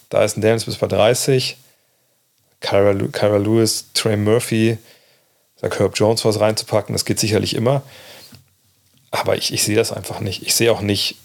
Da 0.09 0.23
ist 0.23 0.37
ein 0.37 0.41
Daniels 0.41 0.67
bis 0.67 0.77
bei 0.77 0.87
30. 0.87 1.57
Kyra, 2.61 2.95
Kyra 3.11 3.39
Lewis, 3.39 3.87
Trey 3.93 4.17
Murphy, 4.17 4.79
da 5.61 5.69
Herb 5.69 5.97
Jones 5.97 6.25
was 6.25 6.39
reinzupacken, 6.39 6.93
das 6.93 7.05
geht 7.05 7.19
sicherlich 7.19 7.57
immer. 7.57 7.83
Aber 9.11 9.37
ich, 9.37 9.53
ich 9.53 9.65
sehe 9.65 9.75
das 9.75 9.91
einfach 9.91 10.21
nicht. 10.21 10.45
Ich 10.45 10.55
sehe 10.55 10.71
auch 10.71 10.81
nicht 10.81 11.17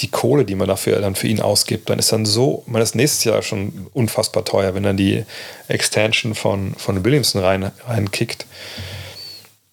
die 0.00 0.08
Kohle, 0.08 0.44
die 0.44 0.54
man 0.54 0.68
dafür 0.68 1.00
dann 1.00 1.14
für 1.14 1.28
ihn 1.28 1.40
ausgibt. 1.40 1.90
Dann 1.90 1.98
ist 1.98 2.12
dann 2.12 2.26
so, 2.26 2.62
man 2.66 2.82
ist 2.82 2.94
nächstes 2.94 3.24
Jahr 3.24 3.42
schon 3.42 3.86
unfassbar 3.92 4.44
teuer, 4.44 4.74
wenn 4.74 4.82
dann 4.82 4.96
die 4.96 5.24
Extension 5.68 6.34
von, 6.34 6.74
von 6.74 7.04
Williamson 7.04 7.42
rein, 7.42 7.70
reinkickt. 7.86 8.46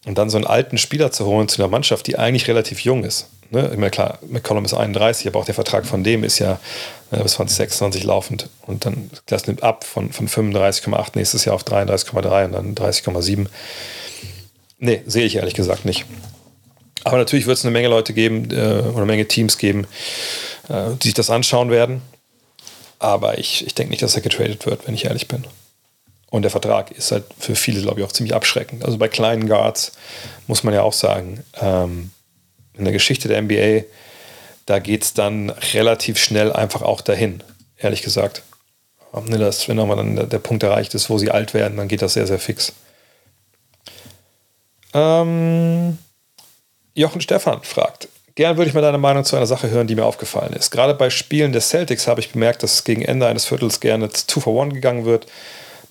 Und 0.05 0.17
dann 0.17 0.29
so 0.29 0.37
einen 0.37 0.47
alten 0.47 0.77
Spieler 0.77 1.11
zu 1.11 1.25
holen 1.25 1.49
zu 1.49 1.61
einer 1.61 1.69
Mannschaft, 1.69 2.07
die 2.07 2.17
eigentlich 2.17 2.47
relativ 2.47 2.79
jung 2.81 3.03
ist. 3.03 3.27
Ne? 3.49 3.69
Ich 3.71 3.77
meine, 3.77 3.89
klar, 3.89 4.19
McCollum 4.27 4.65
ist 4.65 4.73
31, 4.73 5.27
aber 5.27 5.39
auch 5.39 5.45
der 5.45 5.55
Vertrag 5.55 5.85
von 5.85 6.03
dem 6.03 6.23
ist 6.23 6.39
ja 6.39 6.59
äh, 7.11 7.21
bis 7.23 7.33
2026 7.33 8.03
laufend. 8.03 8.49
Und 8.65 8.85
dann, 8.85 9.09
das 9.25 9.47
nimmt 9.47 9.63
ab 9.63 9.83
von, 9.83 10.11
von 10.11 10.27
35,8 10.27 11.11
nächstes 11.15 11.45
Jahr 11.45 11.55
auf 11.55 11.63
33,3 11.63 12.45
und 12.45 12.51
dann 12.53 12.75
30,7. 12.75 13.47
Nee, 14.79 15.01
sehe 15.05 15.25
ich 15.25 15.37
ehrlich 15.37 15.55
gesagt 15.55 15.85
nicht. 15.85 16.05
Aber 17.03 17.17
natürlich 17.17 17.45
wird 17.45 17.57
es 17.57 17.65
eine 17.65 17.71
Menge 17.71 17.87
Leute 17.87 18.13
geben 18.13 18.49
äh, 18.51 18.55
oder 18.55 18.97
eine 18.97 19.05
Menge 19.05 19.27
Teams 19.27 19.57
geben, 19.57 19.87
äh, 20.69 20.91
die 21.01 21.07
sich 21.07 21.13
das 21.13 21.29
anschauen 21.29 21.71
werden. 21.71 22.01
Aber 22.99 23.37
ich, 23.37 23.65
ich 23.65 23.75
denke 23.75 23.91
nicht, 23.91 24.01
dass 24.01 24.15
er 24.15 24.21
getradet 24.21 24.65
wird, 24.65 24.87
wenn 24.87 24.95
ich 24.95 25.05
ehrlich 25.05 25.27
bin. 25.27 25.45
Und 26.29 26.41
der 26.41 26.51
Vertrag 26.51 26.91
ist 26.91 27.11
halt 27.11 27.23
für 27.39 27.55
viele, 27.55 27.81
glaube 27.81 28.01
ich, 28.01 28.05
auch 28.05 28.11
ziemlich 28.11 28.35
abschreckend. 28.35 28.83
Also 28.83 28.97
bei 28.97 29.07
kleinen 29.07 29.47
Guards 29.47 29.93
muss 30.47 30.63
man 30.63 30.73
ja 30.73 30.81
auch 30.81 30.93
sagen, 30.93 31.43
ähm, 31.61 32.11
in 32.73 32.83
der 32.83 32.93
Geschichte 32.93 33.27
der 33.27 33.41
NBA, 33.41 33.85
da 34.65 34.79
geht 34.79 35.03
es 35.03 35.13
dann 35.13 35.49
relativ 35.49 36.19
schnell 36.19 36.51
einfach 36.51 36.81
auch 36.81 37.01
dahin, 37.01 37.43
ehrlich 37.77 38.01
gesagt. 38.01 38.43
Das, 39.13 39.67
wenn 39.67 39.77
nochmal 39.77 39.97
dann 39.97 40.29
der 40.29 40.39
Punkt 40.39 40.63
erreicht 40.63 40.93
ist, 40.93 41.09
wo 41.09 41.17
sie 41.17 41.31
alt 41.31 41.53
werden, 41.53 41.77
dann 41.77 41.87
geht 41.87 42.01
das 42.01 42.13
sehr, 42.13 42.27
sehr 42.27 42.39
fix. 42.39 42.73
Ähm, 44.93 45.97
Jochen 46.97 47.21
Stefan 47.21 47.61
fragt, 47.61 48.07
gern 48.33 48.57
würde 48.57 48.69
ich 48.69 48.73
mal 48.73 48.81
deine 48.81 48.97
Meinung 48.97 49.23
zu 49.23 49.35
einer 49.35 49.45
Sache 49.45 49.69
hören, 49.69 49.85
die 49.85 49.93
mir 49.93 50.05
aufgefallen 50.05 50.53
ist. 50.53 50.71
Gerade 50.71 50.95
bei 50.95 51.11
Spielen 51.11 51.51
des 51.51 51.69
Celtics 51.69 52.07
habe 52.07 52.21
ich 52.21 52.31
bemerkt, 52.31 52.63
dass 52.63 52.73
es 52.73 52.83
gegen 52.83 53.03
Ende 53.03 53.27
eines 53.27 53.45
Viertels 53.45 53.79
gerne 53.79 54.09
2 54.09 54.41
for 54.41 54.63
1 54.63 54.73
gegangen 54.73 55.05
wird. 55.05 55.27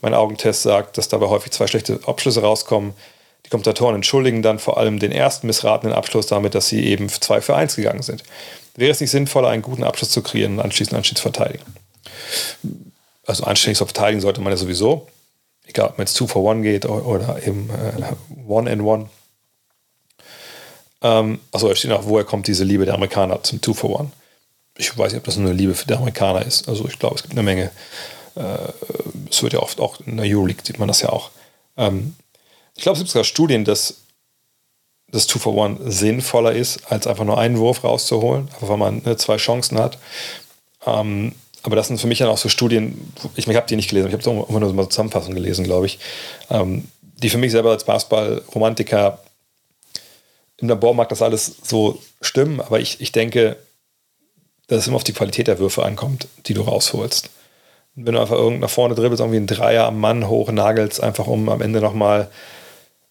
Mein 0.02 0.14
Augentest 0.14 0.62
sagt, 0.62 0.98
dass 0.98 1.06
dabei 1.06 1.28
häufig 1.28 1.52
zwei 1.52 1.68
schlechte 1.68 2.00
Abschlüsse 2.06 2.42
rauskommen. 2.42 2.92
Die 3.44 3.50
Kommentatoren 3.50 3.94
entschuldigen 3.94 4.42
dann 4.42 4.58
vor 4.58 4.78
allem 4.78 4.98
den 4.98 5.12
ersten 5.12 5.46
missratenen 5.46 5.94
Abschluss 5.94 6.26
damit, 6.26 6.56
dass 6.56 6.66
sie 6.66 6.84
eben 6.84 7.08
2 7.08 7.40
für 7.40 7.54
1 7.54 7.76
gegangen 7.76 8.02
sind. 8.02 8.24
Wäre 8.74 8.90
es 8.90 9.00
nicht 9.00 9.12
sinnvoller, 9.12 9.50
einen 9.50 9.62
guten 9.62 9.84
Abschluss 9.84 10.10
zu 10.10 10.22
kreieren 10.22 10.54
und 10.54 10.60
anschließend 10.60 10.96
anständig 10.96 11.18
zu 11.18 11.30
verteidigen? 11.30 11.64
Also 13.24 13.44
anständig 13.44 13.78
zu 13.78 13.86
verteidigen 13.86 14.20
sollte 14.20 14.40
man 14.40 14.52
ja 14.52 14.56
sowieso. 14.56 15.06
Egal, 15.68 15.90
ob 15.90 15.98
man 15.98 16.06
jetzt 16.08 16.16
2 16.16 16.26
for 16.26 16.50
1 16.50 16.64
geht 16.64 16.84
oder 16.84 17.46
eben 17.46 17.70
äh, 17.70 18.48
One 18.48 18.68
and 18.68 18.82
One. 18.82 19.08
Ähm, 21.02 21.40
achso, 21.52 21.70
es 21.70 21.78
steht 21.78 21.92
auch, 21.92 22.06
woher 22.06 22.24
kommt 22.24 22.46
diese 22.46 22.64
Liebe 22.64 22.84
der 22.84 22.94
Amerikaner 22.94 23.42
zum 23.42 23.62
2 23.62 23.72
for 23.74 24.00
1? 24.00 24.10
Ich 24.78 24.96
weiß 24.96 25.12
nicht, 25.12 25.20
ob 25.20 25.24
das 25.24 25.36
nur 25.36 25.50
eine 25.50 25.58
Liebe 25.58 25.74
für 25.74 25.86
die 25.86 25.94
Amerikaner 25.94 26.44
ist. 26.44 26.68
Also 26.68 26.86
ich 26.86 26.98
glaube, 26.98 27.16
es 27.16 27.22
gibt 27.22 27.34
eine 27.34 27.42
Menge 27.42 27.70
Äh, 28.36 28.72
es 29.30 29.42
wird 29.42 29.54
ja 29.54 29.60
oft 29.60 29.80
auch 29.80 29.98
in 30.00 30.18
der 30.18 30.26
Euroleague, 30.26 30.62
sieht 30.64 30.78
man 30.78 30.88
das 30.88 31.00
ja 31.00 31.08
auch. 31.08 31.30
Ähm, 31.76 32.14
ich 32.74 32.82
glaube, 32.82 32.96
es 32.96 33.00
gibt 33.00 33.10
sogar 33.10 33.24
Studien, 33.24 33.64
dass 33.64 34.02
das 35.08 35.26
2 35.26 35.38
for 35.38 35.64
1 35.64 35.80
sinnvoller 35.84 36.52
ist, 36.52 36.92
als 36.92 37.06
einfach 37.06 37.24
nur 37.24 37.38
einen 37.38 37.58
Wurf 37.58 37.82
rauszuholen, 37.82 38.48
einfach 38.52 38.68
weil 38.68 38.76
man 38.76 39.02
ne, 39.04 39.16
zwei 39.16 39.36
Chancen 39.38 39.78
hat. 39.78 39.98
Ähm, 40.84 41.34
aber 41.62 41.76
das 41.76 41.88
sind 41.88 42.00
für 42.00 42.06
mich 42.06 42.18
dann 42.18 42.28
auch 42.28 42.38
so 42.38 42.48
Studien, 42.48 43.12
ich, 43.34 43.48
ich 43.48 43.56
habe 43.56 43.66
die 43.66 43.76
nicht 43.76 43.88
gelesen, 43.88 44.08
ich 44.08 44.14
habe 44.14 44.46
immer 44.48 44.60
nur 44.60 44.68
so 44.68 44.76
eine 44.76 44.88
Zusammenfassung 44.88 45.34
gelesen, 45.34 45.64
glaube 45.64 45.86
ich, 45.86 45.98
ähm, 46.50 46.88
die 47.02 47.30
für 47.30 47.38
mich 47.38 47.52
selber 47.52 47.70
als 47.70 47.84
Basketball-Romantiker 47.84 49.18
im 50.58 50.68
Labor 50.68 50.94
mag 50.94 51.08
das 51.08 51.22
alles 51.22 51.56
so 51.62 52.00
stimmen, 52.20 52.60
aber 52.60 52.80
ich, 52.80 53.00
ich 53.00 53.12
denke, 53.12 53.56
dass 54.68 54.80
es 54.80 54.86
immer 54.86 54.96
auf 54.96 55.04
die 55.04 55.12
Qualität 55.12 55.48
der 55.48 55.58
Würfe 55.58 55.84
ankommt, 55.84 56.28
die 56.46 56.54
du 56.54 56.62
rausholst. 56.62 57.30
wenn 57.94 58.14
du 58.14 58.20
einfach 58.20 58.36
irgend 58.36 58.60
nach 58.60 58.70
vorne 58.70 58.94
dribbelst, 58.94 59.20
irgendwie 59.20 59.38
einen 59.38 59.46
Dreier 59.46 59.86
am 59.86 60.00
Mann 60.00 60.28
hochnagelst, 60.28 61.02
einfach 61.02 61.26
um 61.26 61.48
am 61.48 61.60
Ende 61.62 61.80
nochmal, 61.80 62.30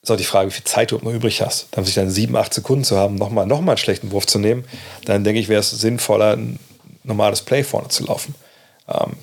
ist 0.02 0.12
auch 0.12 0.18
die 0.18 0.24
Frage, 0.24 0.50
wie 0.50 0.54
viel 0.54 0.64
Zeit 0.64 0.92
du 0.92 0.98
noch 0.98 1.12
übrig 1.12 1.42
hast. 1.42 1.68
Dann 1.72 1.86
sich 1.86 1.96
dann 1.96 2.10
sieben, 2.10 2.36
acht 2.36 2.54
Sekunden 2.54 2.84
zu 2.84 2.98
haben, 2.98 3.16
nochmal 3.16 3.48
noch 3.48 3.62
mal 3.62 3.72
einen 3.72 3.78
schlechten 3.78 4.12
Wurf 4.12 4.28
zu 4.28 4.38
nehmen, 4.38 4.66
dann 5.06 5.24
denke 5.24 5.40
ich, 5.40 5.50
wäre 5.50 5.62
es 5.62 5.72
sinnvoller, 5.72 6.36
ein 6.36 6.60
normales 7.04 7.42
Play 7.42 7.64
vorne 7.64 7.88
zu 7.88 8.06
laufen. 8.06 8.36
Ähm, 8.88 9.14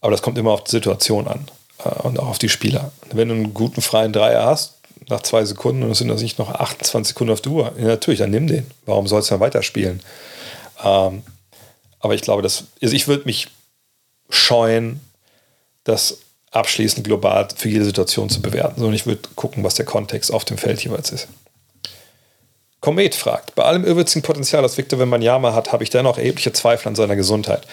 aber 0.00 0.10
das 0.10 0.22
kommt 0.22 0.38
immer 0.38 0.52
auf 0.52 0.64
die 0.64 0.70
Situation 0.70 1.26
an 1.28 1.48
äh, 1.84 1.88
und 2.02 2.18
auch 2.18 2.28
auf 2.28 2.38
die 2.38 2.48
Spieler. 2.48 2.92
Wenn 3.12 3.28
du 3.28 3.34
einen 3.34 3.54
guten 3.54 3.80
freien 3.80 4.12
Dreier 4.12 4.44
hast, 4.44 4.77
nach 5.08 5.22
zwei 5.22 5.44
Sekunden 5.44 5.82
und 5.82 5.90
es 5.90 5.98
sind 5.98 6.10
also 6.10 6.22
nicht 6.22 6.38
noch 6.38 6.50
28 6.50 7.08
Sekunden 7.08 7.32
auf 7.32 7.40
der 7.40 7.52
Uhr. 7.52 7.72
Ja, 7.78 7.86
natürlich, 7.86 8.20
dann 8.20 8.30
nimm 8.30 8.46
den. 8.46 8.66
Warum 8.86 9.06
sollst 9.06 9.30
du 9.30 9.34
dann 9.34 9.40
weiterspielen? 9.40 10.00
Ähm, 10.84 11.22
aber 12.00 12.14
ich 12.14 12.22
glaube, 12.22 12.42
dass, 12.42 12.64
also 12.82 12.94
ich 12.94 13.08
würde 13.08 13.24
mich 13.24 13.48
scheuen, 14.30 15.00
das 15.84 16.18
abschließend 16.50 17.04
global 17.04 17.48
für 17.54 17.68
jede 17.68 17.84
Situation 17.84 18.30
zu 18.30 18.40
bewerten, 18.40 18.76
sondern 18.76 18.94
ich 18.94 19.06
würde 19.06 19.28
gucken, 19.34 19.64
was 19.64 19.74
der 19.74 19.86
Kontext 19.86 20.32
auf 20.32 20.44
dem 20.44 20.58
Feld 20.58 20.82
jeweils 20.82 21.10
ist. 21.10 21.28
Komet 22.80 23.16
fragt, 23.16 23.56
bei 23.56 23.64
allem 23.64 23.84
irrwitzigen 23.84 24.22
Potenzial, 24.22 24.62
das 24.62 24.78
Victor 24.78 25.00
Wembanyama 25.00 25.52
hat, 25.52 25.72
habe 25.72 25.82
ich 25.82 25.90
dennoch 25.90 26.16
erhebliche 26.16 26.52
Zweifel 26.52 26.88
an 26.88 26.94
seiner 26.94 27.16
Gesundheit. 27.16 27.66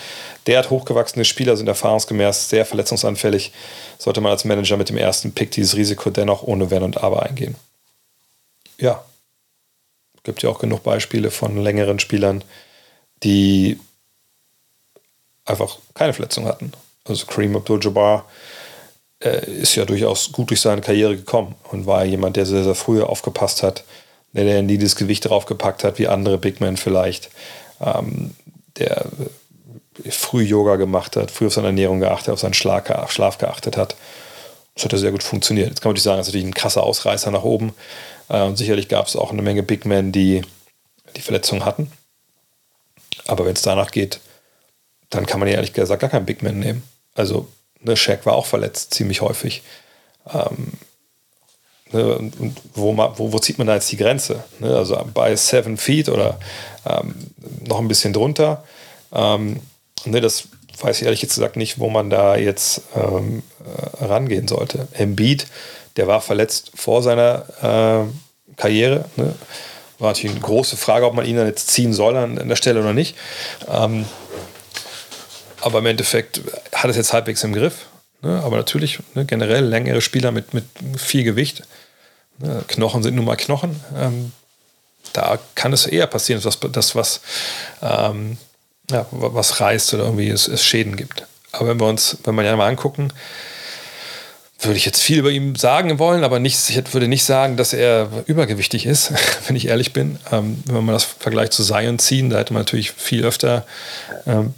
Derart 0.47 0.72
hochgewachsene 0.72 1.26
Spieler 1.26 1.58
sind 1.58 1.68
erfahrungsgemäß 1.68 2.49
sehr 2.49 2.66
verletzungsanfällig. 2.66 3.51
Sollte 3.99 4.22
man 4.22 4.32
als 4.32 4.45
Manager 4.45 4.78
mit 4.78 4.89
dem 4.89 4.97
ersten 4.97 5.32
Pick 5.32 5.51
dieses 5.51 5.76
Risiko 5.76 6.10
dennoch 6.10 6.41
ohne 6.41 6.72
Wenn 6.72 6.82
und 6.82 7.03
Aber 7.03 7.24
eingehen? 7.24 7.56
Ja. 8.78 9.03
Gibt 10.24 10.41
ja 10.41 10.49
auch 10.49 10.58
genug 10.58 10.82
Beispiele 10.82 11.30
von 11.30 11.62
längeren 11.62 11.99
Spielern, 11.99 12.43
die 13.22 13.80
einfach 15.45 15.78
keine 15.93 16.14
Verletzung 16.14 16.47
hatten. 16.47 16.74
Also 17.08 17.28
Kareem 17.28 17.56
Abdul-Jabbar 17.56 18.26
äh, 19.24 19.45
ist 19.51 19.76
ja 19.76 19.86
durchaus 19.86 20.32
gut 20.32 20.49
durch 20.49 20.62
seine 20.62 20.82
Karriere 20.82 21.16
gekommen 21.16 21.53
und 21.72 21.86
war 21.86 22.03
jemand, 22.06 22.38
der 22.38 22.47
sehr, 22.47 22.64
sehr 22.64 22.74
früh 22.74 23.03
aufgepasst 23.03 23.62
hat, 23.62 23.84
der, 24.43 24.61
nie 24.61 24.77
das 24.77 24.95
Gewicht 24.95 25.25
drauf 25.25 25.45
gepackt 25.45 25.83
hat, 25.83 25.97
wie 25.99 26.07
andere 26.07 26.38
Big 26.38 26.59
Men 26.59 26.77
vielleicht, 26.77 27.29
ähm, 27.79 28.36
der 28.77 29.05
früh 30.09 30.43
Yoga 30.43 30.75
gemacht 30.75 31.15
hat, 31.15 31.31
früh 31.31 31.47
auf 31.47 31.53
seine 31.53 31.67
Ernährung 31.67 31.99
geachtet, 31.99 32.33
auf 32.33 32.39
seinen 32.39 32.53
Schlaf, 32.53 33.11
Schlaf 33.11 33.38
geachtet 33.38 33.77
hat. 33.77 33.95
Das 34.73 34.83
hat 34.83 34.91
ja 34.91 34.97
sehr 34.97 35.11
gut 35.11 35.23
funktioniert. 35.23 35.69
Jetzt 35.69 35.81
kann 35.81 35.89
man 35.89 35.93
natürlich 35.93 36.03
sagen, 36.03 36.17
das 36.17 36.27
ist 36.27 36.33
natürlich 36.33 36.49
ein 36.49 36.53
krasser 36.53 36.83
Ausreißer 36.83 37.31
nach 37.31 37.43
oben. 37.43 37.73
Äh, 38.29 38.41
und 38.41 38.57
sicherlich 38.57 38.89
gab 38.89 39.07
es 39.07 39.15
auch 39.15 39.31
eine 39.31 39.41
Menge 39.41 39.63
Big 39.63 39.86
Men, 39.86 40.11
die 40.11 40.41
die 41.15 41.21
Verletzungen 41.21 41.63
hatten. 41.63 41.91
Aber 43.25 43.45
wenn 43.45 43.53
es 43.53 43.61
danach 43.61 43.91
geht, 43.91 44.19
dann 45.09 45.25
kann 45.25 45.39
man 45.39 45.47
ja 45.47 45.55
ehrlich 45.55 45.73
gesagt 45.73 46.01
gar 46.01 46.09
keinen 46.09 46.25
Big 46.25 46.43
Man 46.43 46.59
nehmen. 46.59 46.83
Also, 47.13 47.47
ne, 47.79 47.95
Shaq 47.95 48.25
war 48.25 48.36
auch 48.36 48.45
verletzt, 48.45 48.93
ziemlich 48.93 49.21
häufig. 49.21 49.63
Ähm, 50.31 50.73
Ne, 51.91 52.15
und, 52.15 52.39
und 52.39 52.61
wo, 52.73 52.97
wo, 52.97 53.31
wo, 53.31 53.39
zieht 53.39 53.57
man 53.57 53.67
da 53.67 53.75
jetzt 53.75 53.91
die 53.91 53.97
Grenze? 53.97 54.43
Ne, 54.59 54.75
also 54.75 54.99
bei 55.13 55.36
Seven 55.36 55.77
Feet 55.77 56.09
oder 56.09 56.39
ähm, 56.86 57.15
noch 57.67 57.79
ein 57.79 57.88
bisschen 57.88 58.11
drunter. 58.11 58.63
Ähm, 59.13 59.59
ne, 60.05 60.19
das 60.19 60.47
weiß 60.81 60.97
ich 60.97 61.05
ehrlich 61.05 61.21
gesagt 61.21 61.55
nicht, 61.55 61.79
wo 61.79 61.89
man 61.89 62.09
da 62.09 62.36
jetzt 62.36 62.81
ähm, 62.95 63.43
äh, 63.63 64.05
rangehen 64.05 64.47
sollte. 64.47 64.88
Embiid, 64.93 65.47
der 65.95 66.07
war 66.07 66.21
verletzt 66.21 66.71
vor 66.75 67.01
seiner 67.03 67.45
äh, 67.61 68.55
Karriere. 68.57 69.05
Ne? 69.15 69.36
War 69.99 70.09
natürlich 70.09 70.36
eine 70.36 70.45
große 70.45 70.77
Frage, 70.77 71.05
ob 71.05 71.13
man 71.13 71.25
ihn 71.25 71.38
dann 71.38 71.47
jetzt 71.47 71.69
ziehen 71.69 71.93
soll 71.93 72.17
an, 72.17 72.38
an 72.38 72.49
der 72.49 72.55
Stelle 72.55 72.81
oder 72.81 72.93
nicht. 72.93 73.15
Ähm, 73.69 74.05
aber 75.61 75.79
im 75.79 75.86
Endeffekt 75.86 76.41
hat 76.73 76.89
es 76.89 76.97
jetzt 76.97 77.13
halbwegs 77.13 77.43
im 77.43 77.53
Griff. 77.53 77.86
Ne? 78.26 78.41
Aber 78.43 78.57
natürlich 78.57 78.99
ne, 79.13 79.23
generell 79.23 79.63
längere 79.63 80.01
Spieler 80.01 80.32
mit, 80.32 80.53
mit 80.53 80.65
viel 80.97 81.23
Gewicht. 81.23 81.61
Ne? 82.39 82.63
Knochen 82.67 83.03
sind 83.03 83.15
nun 83.15 83.26
mal 83.26 83.36
Knochen. 83.36 83.80
Ähm, 83.95 84.32
da 85.13 85.38
kann 85.53 85.71
es 85.73 85.86
eher 85.86 86.07
passieren, 86.07 86.41
dass 86.41 86.59
das 86.59 86.95
was, 86.95 87.21
ähm, 87.84 88.38
ja, 88.89 89.05
was 89.11 89.61
reißt 89.61 89.93
oder 89.93 90.05
irgendwie 90.05 90.30
es, 90.30 90.47
es, 90.47 90.65
Schäden 90.65 90.95
gibt. 90.95 91.28
Aber 91.51 91.69
wenn 91.69 91.80
wir 91.80 91.88
uns, 91.88 92.17
wenn 92.23 92.34
wir 92.34 92.43
ja 92.43 92.55
mal 92.55 92.67
angucken, 92.67 93.13
würde 94.59 94.78
ich 94.78 94.86
jetzt 94.86 95.03
viel 95.03 95.19
über 95.19 95.30
ihn 95.30 95.53
sagen 95.53 95.99
wollen, 95.99 96.23
aber 96.23 96.39
nicht, 96.39 96.69
ich 96.69 96.93
würde 96.93 97.07
nicht 97.07 97.26
sagen, 97.26 97.57
dass 97.57 97.73
er 97.73 98.09
übergewichtig 98.26 98.88
ist, 98.88 99.13
wenn 99.47 99.55
ich 99.55 99.67
ehrlich 99.67 99.93
bin. 99.93 100.17
Ähm, 100.32 100.63
wenn 100.65 100.84
man 100.84 100.93
das 100.93 101.03
Vergleich 101.03 101.51
zu 101.51 101.63
Zion 101.63 101.99
ziehen, 101.99 102.32
da 102.32 102.39
hätte 102.39 102.53
man 102.53 102.61
natürlich 102.61 102.91
viel 102.91 103.23
öfter, 103.23 103.67
ähm, 104.26 104.55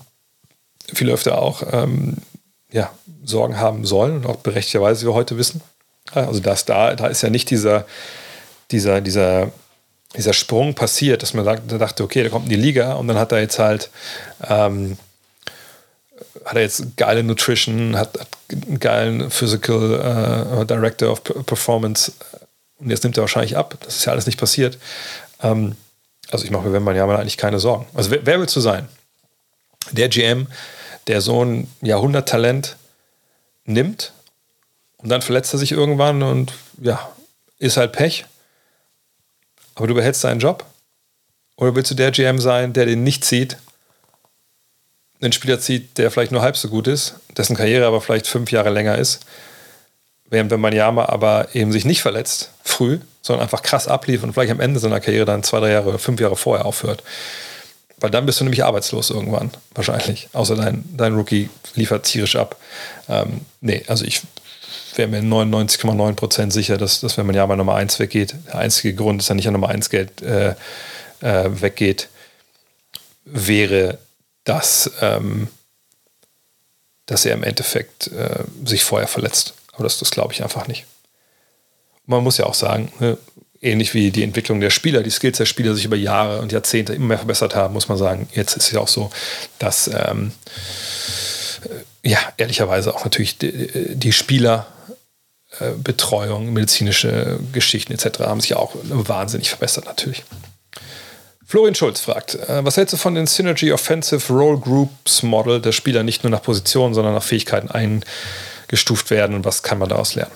viel 0.94 1.10
öfter 1.10 1.42
auch 1.42 1.64
ähm, 1.74 2.18
ja, 2.72 2.92
Sorgen 3.24 3.60
haben 3.60 3.86
sollen 3.86 4.18
und 4.18 4.26
auch 4.26 4.38
berechtigterweise, 4.38 5.02
wie 5.02 5.10
wir 5.10 5.14
heute 5.14 5.38
wissen. 5.38 5.62
Also 6.14 6.40
das 6.40 6.66
da, 6.66 6.96
da 6.96 7.08
ist 7.08 7.22
ja 7.22 7.30
nicht 7.30 7.50
dieser, 7.50 7.86
dieser, 8.72 9.02
dieser, 9.02 9.52
dieser 10.16 10.34
Sprung 10.34 10.74
passiert, 10.74 11.22
dass 11.22 11.34
man 11.34 11.46
dachte, 11.46 12.04
okay, 12.04 12.22
der 12.22 12.32
kommt 12.32 12.46
in 12.46 12.52
die 12.52 12.56
Liga 12.56 12.94
und 12.94 13.08
dann 13.08 13.18
hat 13.18 13.32
er 13.32 13.40
jetzt 13.40 13.60
halt 13.60 13.90
ähm, 14.48 14.98
hat 16.46 16.56
er 16.56 16.62
jetzt 16.62 16.96
geile 16.96 17.24
Nutrition, 17.24 17.98
hat, 17.98 18.18
hat 18.20 18.28
einen 18.50 18.80
geilen 18.80 19.30
Physical 19.30 20.60
uh, 20.60 20.64
Director 20.64 21.12
of 21.12 21.24
Performance 21.24 22.14
und 22.80 22.90
jetzt 22.90 23.04
nimmt 23.04 23.18
er 23.18 23.22
wahrscheinlich 23.22 23.58
ab. 23.58 23.76
Das 23.82 23.98
ist 23.98 24.06
ja 24.06 24.14
alles 24.14 24.26
nicht 24.26 24.40
passiert. 24.40 24.78
Ähm, 25.42 25.76
also 26.30 26.46
ich 26.46 26.52
mache 26.52 26.68
mir, 26.68 26.74
wenn 26.74 26.84
man 26.84 26.96
ja 26.96 27.06
mal 27.06 27.18
eigentlich 27.18 27.38
keine 27.38 27.60
Sorgen. 27.60 27.86
Also 27.94 28.12
wer, 28.12 28.26
wer 28.26 28.40
willst 28.40 28.56
du 28.56 28.62
sein? 28.62 28.88
Der 29.92 30.10
GM, 30.10 30.48
der 31.08 31.22
so 31.22 31.44
ein 31.44 31.68
Jahrhunderttalent 31.82 32.78
nimmt 33.66 34.14
und 34.98 35.10
dann 35.10 35.22
verletzt 35.22 35.54
er 35.54 35.60
sich 35.60 35.72
irgendwann 35.72 36.24
und 36.24 36.54
ja, 36.82 37.10
ist 37.60 37.78
halt 37.78 37.94
Pech. 37.94 38.26
Aber 39.76 39.88
du 39.88 39.94
behältst 39.94 40.24
deinen 40.24 40.40
Job? 40.40 40.66
Oder 41.56 41.76
willst 41.76 41.92
du 41.92 41.96
der 41.96 42.12
GM 42.12 42.40
sein, 42.40 42.74
der 42.74 42.86
den 42.86 43.04
nicht 43.04 43.26
zieht, 43.26 43.58
einen 45.22 45.34
Spieler 45.34 45.60
zieht, 45.60 45.98
der 45.98 46.12
vielleicht 46.12 46.32
nur 46.32 46.42
halb 46.42 46.58
so 46.58 46.70
gut 46.70 46.88
ist, 46.88 47.16
dessen 47.36 47.56
Karriere 47.56 47.88
aber 47.88 48.02
vielleicht 48.02 48.28
fünf 48.28 48.52
Jahre 48.52 48.70
länger 48.70 48.98
ist, 48.98 49.26
während 50.30 50.52
wenn 50.52 50.60
Manjama 50.60 51.06
aber 51.06 51.56
eben 51.56 51.72
sich 51.72 51.86
nicht 51.86 52.02
verletzt, 52.02 52.52
früh, 52.64 53.00
sondern 53.22 53.44
einfach 53.44 53.64
krass 53.64 53.88
ablief 53.88 54.24
und 54.24 54.34
vielleicht 54.34 54.52
am 54.52 54.60
Ende 54.60 54.80
seiner 54.80 55.00
Karriere 55.00 55.26
dann 55.26 55.44
zwei, 55.44 55.60
drei 55.60 55.72
Jahre, 55.72 55.98
fünf 55.98 56.20
Jahre 56.20 56.36
vorher 56.36 56.66
aufhört. 56.66 57.04
Weil 58.00 58.12
dann 58.12 58.26
bist 58.26 58.40
du 58.40 58.44
nämlich 58.44 58.64
arbeitslos 58.64 59.10
irgendwann, 59.10 59.52
wahrscheinlich. 59.74 60.30
Außer 60.34 60.56
dein, 60.56 60.86
dein 60.96 61.16
Rookie 61.16 61.50
liefert 61.74 62.06
tierisch 62.06 62.36
ab. 62.36 62.56
Ähm, 63.10 63.42
nee, 63.60 63.84
also 63.88 64.06
ich 64.06 64.22
wäre 64.96 65.08
mir 65.08 65.22
99,9% 65.22 66.52
sicher, 66.52 66.78
dass, 66.78 67.02
dass 67.02 67.18
wenn 67.18 67.26
man 67.26 67.36
ja 67.36 67.48
mal 67.48 67.56
Nummer 67.56 67.76
1 67.76 68.00
weggeht, 68.00 68.36
der 68.48 68.60
einzige 68.60 68.94
Grund, 68.94 69.22
dass 69.22 69.30
er 69.30 69.36
nicht 69.36 69.48
an 69.48 69.54
Nummer 69.54 69.70
1 69.70 69.90
Geld 69.90 70.22
äh, 70.22 70.56
äh, 71.22 71.62
weggeht, 71.62 72.10
wäre, 73.26 73.98
dass, 74.44 74.92
ähm, 75.02 75.48
dass 77.08 77.26
er 77.26 77.34
im 77.34 77.44
Endeffekt 77.44 78.08
äh, 78.08 78.44
sich 78.64 78.84
vorher 78.84 79.08
verletzt. 79.08 79.54
Aber 79.74 79.84
das, 79.84 80.00
das 80.00 80.12
glaube 80.12 80.34
ich 80.34 80.44
einfach 80.44 80.68
nicht. 80.68 80.86
Man 82.06 82.24
muss 82.24 82.38
ja 82.38 82.46
auch 82.46 82.54
sagen, 82.54 82.92
ne, 83.00 83.18
ähnlich 83.62 83.94
wie 83.94 84.12
die 84.12 84.24
Entwicklung 84.24 84.60
der 84.60 84.70
Spieler, 84.70 85.04
die 85.04 85.10
Skills 85.10 85.38
der 85.38 85.46
Spieler 85.46 85.76
sich 85.76 85.86
über 85.86 85.96
Jahre 85.96 86.42
und 86.42 86.52
Jahrzehnte 86.52 86.94
immer 86.94 87.08
mehr 87.08 87.18
verbessert 87.18 87.56
haben, 87.56 87.74
muss 87.74 87.90
man 87.90 87.98
sagen, 87.98 88.30
jetzt 88.34 88.56
ist 88.56 88.66
es 88.66 88.72
ja 88.72 88.80
auch 88.80 88.88
so, 88.88 89.10
dass 89.60 89.88
ähm, 89.88 90.32
äh, 91.64 92.10
ja, 92.10 92.20
ehrlicherweise 92.38 92.96
auch 92.96 93.04
natürlich 93.04 93.38
die, 93.38 93.96
die 93.96 94.14
Spieler 94.14 94.68
äh, 95.60 95.72
medizinische 96.40 97.40
Geschichten 97.52 97.94
etc. 97.94 98.20
haben 98.20 98.42
sich 98.42 98.56
auch 98.56 98.76
wahnsinnig 98.84 99.50
verbessert 99.50 99.86
natürlich. 99.86 100.24
Florian 101.46 101.76
Schulz 101.76 102.02
fragt, 102.02 102.36
äh, 102.36 102.66
was 102.66 102.76
hältst 102.76 102.94
du 102.94 102.98
von 102.98 103.16
den 103.16 103.26
Synergy 103.26 103.72
Offensive 103.72 104.34
Role 104.34 104.60
Groups 104.60 105.24
Model, 105.24 105.62
dass 105.62 105.76
Spieler 105.76 106.04
nicht 106.04 106.24
nur 106.24 106.32
nach 106.32 106.42
Positionen, 106.42 106.94
sondern 106.94 107.14
nach 107.14 107.24
Fähigkeiten 107.24 107.70
eingestuft 107.72 109.10
werden 109.10 109.36
und 109.36 109.46
was 109.46 109.64
kann 109.64 109.80
man 109.80 109.88
daraus 109.88 110.16
lernen? 110.16 110.34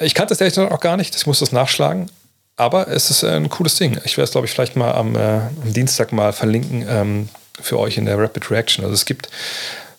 Ich 0.00 0.14
kannte 0.14 0.32
das 0.34 0.40
ehrlich 0.40 0.58
auch 0.58 0.80
gar 0.80 0.96
nicht, 0.96 1.14
ich 1.16 1.26
muss 1.26 1.40
das 1.40 1.52
nachschlagen, 1.52 2.10
aber 2.56 2.88
es 2.88 3.10
ist 3.10 3.24
ein 3.24 3.48
cooles 3.48 3.76
Ding. 3.76 3.98
Ich 4.04 4.16
werde 4.16 4.24
es, 4.24 4.32
glaube 4.32 4.46
ich, 4.46 4.52
vielleicht 4.52 4.76
mal 4.76 4.92
am, 4.92 5.16
äh, 5.16 5.18
am, 5.18 5.72
Dienstag 5.72 6.12
mal 6.12 6.32
verlinken 6.32 6.86
ähm, 6.88 7.28
für 7.60 7.78
euch 7.78 7.98
in 7.98 8.06
der 8.06 8.18
Rapid 8.18 8.50
Reaction. 8.50 8.84
Also 8.84 8.94
es 8.94 9.04
gibt 9.04 9.28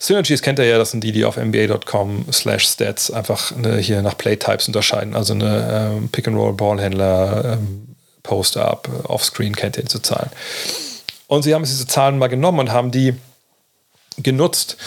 Synergies 0.01 0.41
kennt 0.41 0.59
ihr 0.59 0.65
ja, 0.65 0.77
das 0.77 0.91
sind 0.91 1.03
die, 1.03 1.11
die 1.11 1.25
auf 1.25 1.35
nba.com 1.35 2.25
slash 2.31 2.65
stats 2.65 3.11
einfach 3.11 3.51
eine, 3.51 3.77
hier 3.79 4.01
nach 4.01 4.17
Playtypes 4.17 4.67
unterscheiden. 4.67 5.13
Also 5.13 5.33
eine 5.33 5.91
ähm, 5.97 6.09
Pick-and-Roll-Ballhändler, 6.09 7.57
ähm, 7.57 7.95
Post-Up, 8.23 8.87
Offscreen 9.03 9.53
kennt 9.53 9.75
ihr 9.75 9.83
diese 9.83 10.01
Zahlen. 10.01 10.29
Und 11.27 11.43
sie 11.43 11.53
haben 11.53 11.63
diese 11.63 11.85
Zahlen 11.85 12.17
mal 12.17 12.27
genommen 12.27 12.59
und 12.59 12.71
haben 12.71 12.91
die 12.91 13.13
genutzt, 14.17 14.77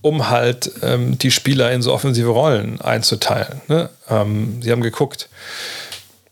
um 0.00 0.28
halt 0.28 0.70
ähm, 0.82 1.18
die 1.18 1.30
Spieler 1.30 1.72
in 1.72 1.82
so 1.82 1.92
offensive 1.92 2.28
Rollen 2.28 2.80
einzuteilen. 2.80 3.60
Ne? 3.68 3.90
Ähm, 4.08 4.62
sie 4.62 4.70
haben 4.70 4.82
geguckt, 4.82 5.28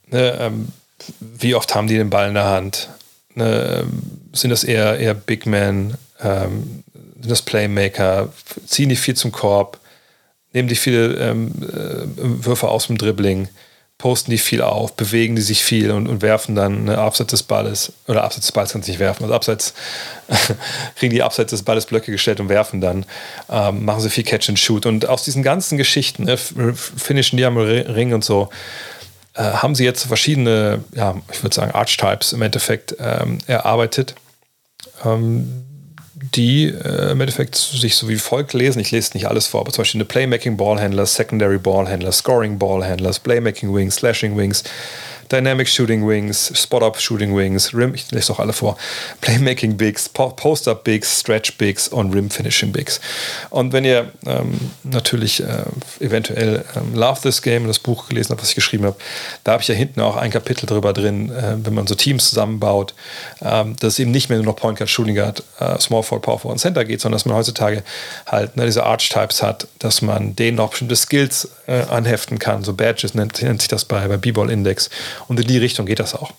ne, 0.08 0.36
ähm, 0.40 0.68
wie 1.20 1.54
oft 1.54 1.74
haben 1.74 1.86
die 1.86 1.96
den 1.96 2.10
Ball 2.10 2.28
in 2.28 2.34
der 2.34 2.46
Hand? 2.46 2.88
Ne, 3.34 3.82
ähm, 3.82 4.02
sind 4.32 4.50
das 4.50 4.64
eher, 4.64 4.98
eher 4.98 5.14
Big 5.14 5.46
Men? 5.46 5.94
Ähm, 6.20 6.84
sind 7.20 7.30
das 7.30 7.42
Playmaker? 7.42 8.32
Ziehen 8.66 8.88
die 8.88 8.96
viel 8.96 9.14
zum 9.14 9.32
Korb? 9.32 9.78
Nehmen 10.52 10.68
die 10.68 10.76
viele 10.76 11.14
ähm, 11.16 11.52
äh, 11.62 12.44
Würfe 12.44 12.68
aus 12.68 12.86
dem 12.86 12.98
Dribbling? 12.98 13.48
Posten 13.98 14.30
die 14.30 14.38
viel 14.38 14.60
auf, 14.60 14.94
bewegen 14.94 15.36
die 15.36 15.42
sich 15.42 15.64
viel 15.64 15.90
und, 15.90 16.06
und 16.06 16.20
werfen 16.20 16.54
dann 16.54 16.84
ne, 16.84 16.98
abseits 16.98 17.30
des 17.30 17.42
Balles, 17.42 17.92
oder 18.06 18.24
abseits 18.24 18.46
des 18.46 18.52
Balles 18.52 18.72
kann 18.72 18.82
es 18.82 18.88
nicht 18.88 18.98
werfen, 18.98 19.24
also 19.24 19.34
abseits, 19.34 19.72
kriegen 20.96 21.14
die 21.14 21.22
abseits 21.22 21.50
des 21.50 21.62
Balles 21.62 21.86
Blöcke 21.86 22.12
gestellt 22.12 22.40
und 22.40 22.50
werfen 22.50 22.80
dann, 22.80 23.06
ähm, 23.48 23.84
machen 23.86 24.00
sie 24.00 24.10
viel 24.10 24.24
Catch 24.24 24.50
and 24.50 24.58
Shoot. 24.58 24.84
Und 24.84 25.08
aus 25.08 25.24
diesen 25.24 25.42
ganzen 25.42 25.78
Geschichten, 25.78 26.24
ne, 26.24 26.36
finishen 26.36 27.38
die 27.38 27.44
am 27.44 27.56
Ring 27.56 28.12
und 28.12 28.22
so, 28.22 28.50
äh, 29.34 29.42
haben 29.42 29.74
sie 29.74 29.84
jetzt 29.84 30.04
verschiedene, 30.04 30.84
ja, 30.94 31.14
ich 31.32 31.42
würde 31.42 31.54
sagen, 31.54 31.72
Archetypes 31.72 32.34
im 32.34 32.42
Endeffekt 32.42 32.96
ähm, 33.00 33.38
erarbeitet. 33.46 34.14
Ähm, 35.04 35.65
die 36.34 36.64
äh, 36.66 37.12
im 37.12 37.20
Endeffekt 37.20 37.54
sich 37.54 37.96
so 37.96 38.08
wie 38.08 38.16
folgt 38.16 38.52
lesen. 38.52 38.80
Ich 38.80 38.90
lese 38.90 39.12
nicht 39.14 39.28
alles 39.28 39.46
vor, 39.46 39.60
aber 39.60 39.72
zum 39.72 39.82
Beispiel 39.82 40.00
eine 40.00 40.06
Playmaking 40.06 40.56
Ballhändler, 40.56 41.06
Secondary 41.06 41.58
Ballhändler, 41.58 42.12
Scoring 42.12 42.58
Ballhändler, 42.58 43.12
Playmaking 43.22 43.74
Wings, 43.74 43.96
Slashing 43.96 44.36
Wings, 44.36 44.64
Dynamic 45.30 45.68
Shooting 45.68 46.06
Wings, 46.06 46.52
Spot-Up 46.54 47.00
Shooting 47.00 47.36
Wings, 47.36 47.74
Rim, 47.74 47.94
ich 47.94 48.10
lese 48.10 48.28
doch 48.28 48.38
alle 48.38 48.52
vor, 48.52 48.76
Playmaking 49.20 49.76
Bigs, 49.76 50.08
Post-Up 50.08 50.84
Bigs, 50.84 51.20
Stretch 51.20 51.56
Bigs 51.58 51.88
und 51.88 52.14
Rim 52.14 52.30
Finishing 52.30 52.72
Bigs. 52.72 53.00
Und 53.50 53.72
wenn 53.72 53.84
ihr 53.84 54.12
ähm, 54.26 54.70
natürlich 54.84 55.42
äh, 55.42 55.64
eventuell 56.00 56.64
ähm, 56.76 56.94
Love 56.94 57.20
This 57.22 57.42
Game, 57.42 57.66
das 57.66 57.78
Buch 57.78 58.08
gelesen 58.08 58.30
habt, 58.30 58.42
was 58.42 58.50
ich 58.50 58.54
geschrieben 58.54 58.84
habe, 58.84 58.96
da 59.44 59.52
habe 59.52 59.62
ich 59.62 59.68
ja 59.68 59.74
hinten 59.74 60.00
auch 60.00 60.16
ein 60.16 60.30
Kapitel 60.30 60.66
drüber 60.66 60.92
drin, 60.92 61.30
äh, 61.30 61.56
wenn 61.58 61.74
man 61.74 61.86
so 61.86 61.94
Teams 61.94 62.28
zusammenbaut, 62.28 62.94
ähm, 63.42 63.76
dass 63.80 63.94
es 63.94 63.98
eben 63.98 64.10
nicht 64.10 64.28
mehr 64.28 64.38
nur 64.38 64.46
noch 64.46 64.56
Point 64.56 64.78
Guard, 64.78 64.90
Shooting 64.90 65.14
Guard, 65.14 65.42
äh, 65.58 65.78
Small 65.80 66.02
Forward, 66.02 66.22
Power 66.22 66.38
Forward 66.38 66.54
und 66.54 66.58
Center 66.58 66.84
geht, 66.84 67.00
sondern 67.00 67.16
dass 67.16 67.26
man 67.26 67.36
heutzutage 67.36 67.82
halt 68.26 68.56
ne, 68.56 68.64
diese 68.66 68.84
Archetypes 68.84 69.42
hat, 69.42 69.66
dass 69.78 70.02
man 70.02 70.36
denen 70.36 70.58
auch 70.60 70.70
bestimmte 70.70 70.96
Skills 70.96 71.50
äh, 71.66 71.82
anheften 71.82 72.38
kann, 72.38 72.64
so 72.64 72.74
Badges 72.74 73.14
nennt, 73.14 73.42
nennt 73.42 73.60
sich 73.60 73.68
das 73.68 73.84
bei, 73.84 74.06
bei 74.08 74.16
B-Ball 74.16 74.50
Index 74.50 74.90
und 75.28 75.40
in 75.40 75.46
die 75.46 75.58
Richtung 75.58 75.86
geht 75.86 75.98
das 75.98 76.14
auch. 76.14 76.32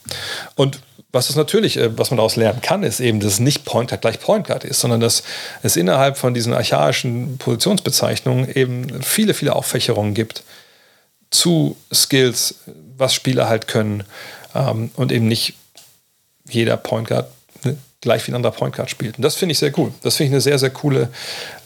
Und 0.56 0.80
was 1.12 1.30
es 1.30 1.36
natürlich, 1.36 1.78
äh, 1.78 1.98
was 1.98 2.12
man 2.12 2.18
daraus 2.18 2.36
lernen 2.36 2.62
kann, 2.62 2.84
ist 2.84 3.00
eben, 3.00 3.20
dass 3.20 3.34
es 3.34 3.40
nicht 3.40 3.66
Point 3.66 3.90
Guard 3.90 4.02
gleich 4.02 4.20
Point 4.20 4.48
Guard 4.48 4.64
ist, 4.64 4.80
sondern 4.80 5.00
dass 5.00 5.24
es 5.64 5.76
innerhalb 5.76 6.18
von 6.18 6.34
diesen 6.34 6.54
archaischen 6.54 7.38
Positionsbezeichnungen 7.38 8.54
eben 8.54 9.02
viele, 9.02 9.34
viele 9.34 9.56
Auffächerungen 9.56 10.14
gibt 10.14 10.44
zu 11.32 11.76
Skills, 11.94 12.56
was 12.98 13.14
Spieler 13.14 13.50
halt 13.50 13.68
können 13.68 14.04
ähm, 14.56 14.92
und 14.96 15.12
eben 15.12 15.28
nicht 15.28 15.54
jeder 16.50 16.78
Point 16.78 17.08
Guard 17.08 17.30
gleich 18.02 18.28
wie 18.28 18.32
ein 18.32 18.36
anderer 18.36 18.54
Point 18.54 18.76
Guard 18.76 18.90
spielt. 18.90 19.18
Und 19.18 19.24
das 19.24 19.36
finde 19.36 19.54
ich 19.54 19.60
sehr 19.60 19.78
cool. 19.78 19.92
Das 20.04 20.16
finde 20.16 20.28
ich 20.28 20.34
eine 20.34 20.42
sehr, 20.42 20.60
sehr 20.60 20.70
coole 20.70 21.10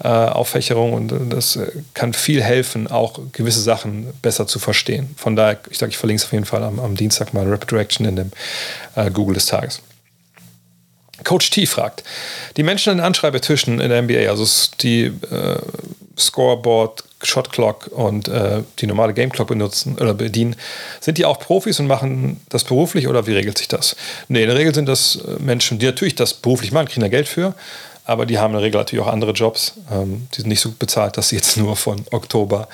äh, 0.04 0.08
Auffächerung 0.08 0.94
und 0.94 1.12
äh, 1.12 1.18
das 1.30 1.58
äh, 1.58 1.72
kann 1.94 2.14
viel 2.14 2.42
helfen, 2.42 2.88
auch 2.88 3.20
gewisse 3.34 3.62
Sachen 3.62 4.08
besser 4.22 4.48
zu 4.48 4.60
verstehen. 4.60 5.14
Von 5.18 5.36
daher, 5.36 5.60
ich 5.70 5.78
sage, 5.78 5.92
ich 5.92 5.98
verlinke 5.98 6.22
es 6.22 6.26
auf 6.26 6.34
jeden 6.34 6.46
Fall 6.46 6.64
am, 6.64 6.80
am 6.80 6.96
Dienstag 6.96 7.34
mal 7.34 7.48
Rapid 7.48 7.74
Reaction 7.74 8.06
in 8.06 8.16
dem 8.16 8.32
äh, 8.96 9.12
Google 9.12 9.36
des 9.36 9.48
Tages. 9.48 9.82
Coach 11.24 11.50
T 11.52 11.66
fragt, 11.66 12.04
die 12.58 12.64
Menschen 12.64 12.92
an 12.92 12.98
den 12.98 13.06
Anschreibetischen 13.06 13.80
in 13.80 13.90
der 13.90 14.02
NBA, 14.02 14.30
also 14.30 14.46
die 14.80 15.06
äh, 15.06 15.60
Scoreboard, 16.18 17.04
Shot 17.24 17.52
Clock 17.52 17.88
und 17.88 18.28
äh, 18.28 18.64
die 18.80 18.88
normale 18.88 19.14
Game 19.14 19.32
Clock 19.32 19.50
benutzen 19.50 19.98
oder 20.00 20.14
bedienen, 20.14 20.56
sind 21.00 21.18
die 21.18 21.26
auch 21.26 21.40
Profis 21.40 21.80
und 21.80 21.88
machen 21.88 22.42
das 22.50 22.64
beruflich 22.64 23.08
oder 23.08 23.28
wie 23.28 23.34
regelt 23.34 23.58
sich 23.58 23.68
das? 23.68 23.96
Nee, 24.28 24.44
in 24.44 24.48
der 24.50 24.58
Regel 24.58 24.74
sind 24.74 24.88
das 24.88 25.18
äh, 25.18 25.42
Menschen, 25.42 25.80
die 25.80 25.86
natürlich 25.86 26.16
das 26.16 26.34
beruflich 26.34 26.72
machen, 26.72 26.88
kriegen 26.88 27.02
da 27.02 27.08
Geld 27.08 27.28
für, 27.28 27.54
aber 28.06 28.26
die 28.26 28.40
haben 28.40 28.52
in 28.52 28.58
der 28.58 28.64
Regel 28.64 28.80
natürlich 28.80 29.06
auch 29.06 29.12
andere 29.12 29.32
Jobs. 29.32 29.74
Ähm, 29.92 30.28
die 30.34 30.42
sind 30.42 30.50
nicht 30.50 30.62
so 30.62 30.72
bezahlt, 30.78 31.18
dass 31.18 31.30
sie 31.30 31.36
jetzt 31.36 31.58
nur 31.58 31.76
von 31.76 32.04
Oktober 32.12 32.68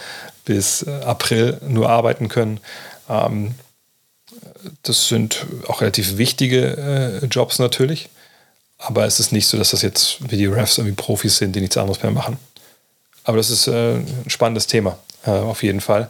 bis 0.46 0.84
äh, 0.84 0.92
April 1.04 1.60
nur 1.68 1.90
arbeiten 1.90 2.30
können. 2.30 2.60
Ähm, 3.10 3.56
das 4.84 5.08
sind 5.08 5.46
auch 5.68 5.82
relativ 5.82 6.18
wichtige 6.18 7.22
äh, 7.22 7.26
Jobs 7.28 7.60
natürlich. 7.60 8.10
Aber 8.78 9.06
es 9.06 9.20
ist 9.20 9.32
nicht 9.32 9.48
so, 9.48 9.58
dass 9.58 9.72
das 9.72 9.82
jetzt 9.82 10.18
wie 10.30 10.38
die 10.38 10.46
Refs 10.46 10.78
irgendwie 10.78 10.96
Profis 10.96 11.38
sind, 11.38 11.56
die 11.56 11.62
nichts 11.62 11.78
anderes 11.78 12.04
mehr 12.04 12.12
machen. 12.12 12.38
Aber 13.28 13.36
das 13.36 13.50
ist 13.50 13.68
äh, 13.68 13.96
ein 13.96 14.30
spannendes 14.30 14.68
Thema, 14.68 14.98
äh, 15.26 15.32
auf 15.32 15.62
jeden 15.62 15.82
Fall. 15.82 16.08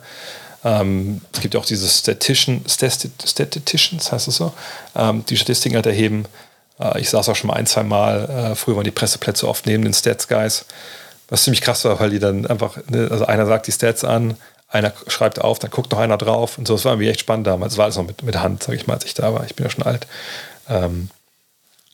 Ähm, 0.64 1.22
es 1.34 1.42
gibt 1.42 1.56
auch 1.56 1.66
diese 1.66 1.88
Statistician, 1.88 2.64
Statisticians, 2.68 4.12
heißt 4.12 4.28
es 4.28 4.36
so, 4.36 4.54
ähm, 4.96 5.26
die 5.26 5.36
Statistiken 5.36 5.76
halt 5.76 5.88
erheben. 5.88 6.26
Äh, 6.80 7.02
ich 7.02 7.10
saß 7.10 7.28
auch 7.30 7.36
schon 7.36 7.48
mal 7.48 7.56
ein, 7.56 7.66
zwei 7.66 7.82
Mal, 7.82 8.52
äh, 8.52 8.56
früher 8.56 8.76
waren 8.76 8.84
die 8.84 8.92
Presseplätze 8.92 9.48
oft 9.48 9.66
neben 9.66 9.84
den 9.84 9.96
Stats-Guys, 9.96 10.66
was 11.28 11.44
ziemlich 11.44 11.62
krass 11.62 11.84
war, 11.86 12.00
weil 12.00 12.12
die 12.12 12.20
dann 12.20 12.46
einfach, 12.46 12.78
ne, 12.88 13.08
also 13.10 13.26
einer 13.26 13.48
sagt 13.48 13.66
die 13.66 13.72
Stats 13.72 14.04
an, 14.04 14.38
einer 14.68 14.94
schreibt 15.08 15.42
auf, 15.42 15.58
dann 15.58 15.72
guckt 15.72 15.92
noch 15.92 16.00
einer 16.00 16.20
drauf 16.20 16.60
und 16.60 16.68
so. 16.68 16.76
Das 16.76 16.86
war 16.86 16.94
irgendwie 16.94 17.10
echt 17.10 17.22
spannend 17.22 17.48
damals. 17.48 17.74
Es 17.74 17.78
war 17.80 17.86
alles 17.86 17.98
noch 17.98 18.06
mit, 18.06 18.22
mit 18.22 18.36
Hand, 18.38 18.62
sage 18.62 18.78
ich 18.78 18.86
mal, 18.86 18.94
als 18.94 19.06
ich 19.06 19.16
da 19.16 19.34
war. 19.34 19.44
Ich 19.46 19.56
bin 19.56 19.66
ja 19.66 19.72
schon 19.72 19.86
alt. 19.86 20.06
Ähm, 20.70 21.10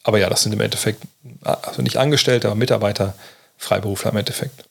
aber 0.03 0.19
ja, 0.19 0.30
das 0.30 0.43
sind 0.43 0.51
im 0.51 0.59
Endeffekt, 0.59 1.01
also 1.43 1.82
nicht 1.82 1.95
Angestellte, 1.95 2.47
aber 2.47 2.55
Mitarbeiter, 2.55 3.13
Freiberufler 3.57 4.11
im 4.11 4.17
Endeffekt. 4.17 4.65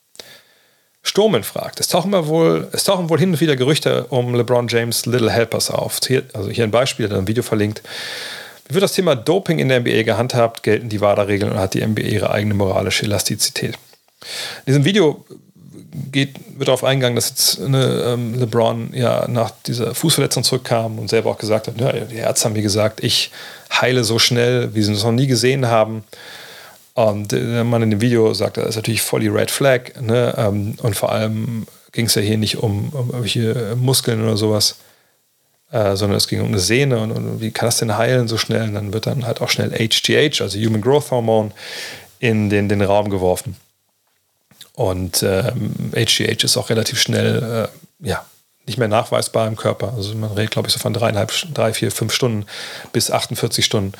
Sturmen 1.02 1.42
fragt, 1.42 1.80
es 1.80 1.88
tauchen, 1.88 2.12
wohl, 2.28 2.68
es 2.72 2.84
tauchen 2.84 3.10
wohl 3.10 3.18
hin 3.18 3.30
und 3.30 3.40
wieder 3.40 3.56
Gerüchte 3.56 4.04
um 4.04 4.34
LeBron 4.34 4.68
James 4.68 5.04
Little 5.04 5.30
Helpers 5.30 5.70
auf. 5.70 5.98
Hier, 6.06 6.22
also 6.32 6.48
hier 6.48 6.64
ein 6.64 6.70
Beispiel, 6.70 7.12
ein 7.12 7.26
Video 7.26 7.42
verlinkt. 7.42 7.82
Wie 8.68 8.74
wird 8.74 8.84
das 8.84 8.92
Thema 8.92 9.16
Doping 9.16 9.58
in 9.58 9.68
der 9.68 9.80
NBA 9.80 10.02
gehandhabt? 10.02 10.62
Gelten 10.62 10.88
die 10.88 11.00
WADA-Regeln 11.00 11.52
und 11.52 11.58
hat 11.58 11.74
die 11.74 11.84
NBA 11.84 12.02
ihre 12.02 12.30
eigene 12.30 12.54
moralische 12.54 13.04
Elastizität? 13.04 13.74
In 14.64 14.72
diesem 14.72 14.84
Video 14.84 15.24
geht, 16.10 16.36
wird 16.56 16.68
darauf 16.68 16.84
eingegangen, 16.84 17.16
dass 17.16 17.30
jetzt 17.30 17.60
eine, 17.60 18.04
ähm, 18.06 18.38
LeBron 18.38 18.94
ja 18.94 19.26
nach 19.28 19.50
dieser 19.66 19.94
Fußverletzung 19.94 20.44
zurückkam 20.44 20.98
und 20.98 21.10
selber 21.10 21.30
auch 21.30 21.38
gesagt 21.38 21.66
hat, 21.66 21.80
ja, 21.80 21.92
die 21.92 22.16
Ärzte 22.16 22.46
haben 22.46 22.54
mir 22.54 22.62
gesagt, 22.62 23.02
ich 23.02 23.30
heile 23.72 24.04
so 24.04 24.18
schnell, 24.18 24.74
wie 24.74 24.82
sie 24.82 24.92
es 24.92 25.02
noch 25.02 25.12
nie 25.12 25.26
gesehen 25.26 25.66
haben. 25.66 26.04
Und 26.94 27.32
der 27.32 27.64
Mann 27.64 27.82
in 27.82 27.90
dem 27.90 28.00
Video 28.00 28.34
sagt, 28.34 28.58
das 28.58 28.70
ist 28.70 28.76
natürlich 28.76 29.02
voll 29.02 29.20
die 29.20 29.28
Red 29.28 29.50
Flag. 29.50 30.00
Ne? 30.00 30.34
Ähm, 30.36 30.74
und 30.82 30.94
vor 30.94 31.12
allem 31.12 31.66
ging 31.92 32.06
es 32.06 32.14
ja 32.14 32.22
hier 32.22 32.38
nicht 32.38 32.58
um, 32.58 32.90
um 32.90 33.08
irgendwelche 33.08 33.76
Muskeln 33.76 34.22
oder 34.22 34.36
sowas, 34.36 34.76
äh, 35.70 35.96
sondern 35.96 36.18
es 36.18 36.28
ging 36.28 36.40
um 36.40 36.48
eine 36.48 36.58
Sehne 36.58 36.98
und, 36.98 37.12
und, 37.12 37.40
wie 37.40 37.50
kann 37.50 37.66
das 37.66 37.78
denn 37.78 37.96
heilen 37.96 38.28
so 38.28 38.36
schnell? 38.36 38.62
Und 38.64 38.74
dann 38.74 38.92
wird 38.92 39.06
dann 39.06 39.26
halt 39.26 39.40
auch 39.40 39.48
schnell 39.48 39.70
HGH, 39.70 40.42
also 40.42 40.58
Human 40.58 40.82
Growth 40.82 41.10
Hormone, 41.10 41.52
in 42.18 42.50
den, 42.50 42.68
den 42.68 42.82
Raum 42.82 43.08
geworfen. 43.08 43.56
Und 44.74 45.22
ähm, 45.22 45.92
HGH 45.94 46.44
ist 46.44 46.56
auch 46.56 46.70
relativ 46.70 47.00
schnell, 47.00 47.68
äh, 48.02 48.06
ja, 48.06 48.24
nicht 48.66 48.78
mehr 48.78 48.88
nachweisbar 48.88 49.48
im 49.48 49.56
Körper. 49.56 49.94
Also 49.96 50.14
man 50.14 50.32
redet, 50.32 50.52
glaube 50.52 50.68
ich, 50.68 50.74
so 50.74 50.78
von 50.78 50.92
dreieinhalb, 50.92 51.32
drei, 51.52 51.72
vier, 51.72 51.90
fünf 51.90 52.12
Stunden 52.12 52.46
bis 52.92 53.10
48 53.10 53.64
Stunden. 53.64 53.92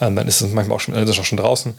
Ähm, 0.00 0.16
dann 0.16 0.28
ist 0.28 0.40
es 0.40 0.52
manchmal 0.52 0.76
auch 0.76 0.80
schon, 0.80 0.94
ist 0.94 1.18
auch 1.18 1.24
schon 1.24 1.38
draußen. 1.38 1.74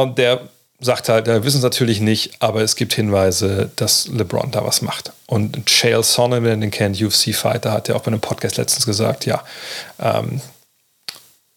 Und 0.00 0.16
der 0.16 0.40
sagt 0.80 1.10
halt, 1.10 1.26
wir 1.26 1.44
wissen 1.44 1.58
es 1.58 1.62
natürlich 1.62 2.00
nicht, 2.00 2.32
aber 2.40 2.62
es 2.62 2.76
gibt 2.76 2.94
Hinweise, 2.94 3.70
dass 3.76 4.08
LeBron 4.08 4.50
da 4.50 4.64
was 4.64 4.80
macht. 4.80 5.12
Und 5.26 5.66
Chael 5.66 6.02
Sonnen, 6.02 6.44
wenn 6.44 6.62
den 6.62 6.70
kennt, 6.70 7.00
UFC-Fighter, 7.00 7.72
hat 7.72 7.88
ja 7.88 7.94
auch 7.94 8.00
bei 8.00 8.08
einem 8.08 8.20
Podcast 8.20 8.56
letztens 8.56 8.86
gesagt, 8.86 9.26
ja, 9.26 9.44
ähm, 10.00 10.40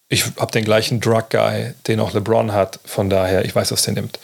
ich 0.08 0.24
habe 0.38 0.52
den 0.52 0.64
gleichen 0.64 1.00
Drug-Guy, 1.00 1.72
den 1.88 1.98
auch 1.98 2.12
LeBron 2.12 2.52
hat, 2.52 2.78
von 2.84 3.08
daher, 3.10 3.44
ich 3.44 3.54
weiß, 3.54 3.72
was 3.72 3.82
der 3.82 3.94
nimmt. 3.94 4.20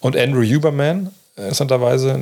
Und 0.00 0.16
Andrew 0.16 0.42
Huberman, 0.42 1.12
interessanterweise, 1.36 2.18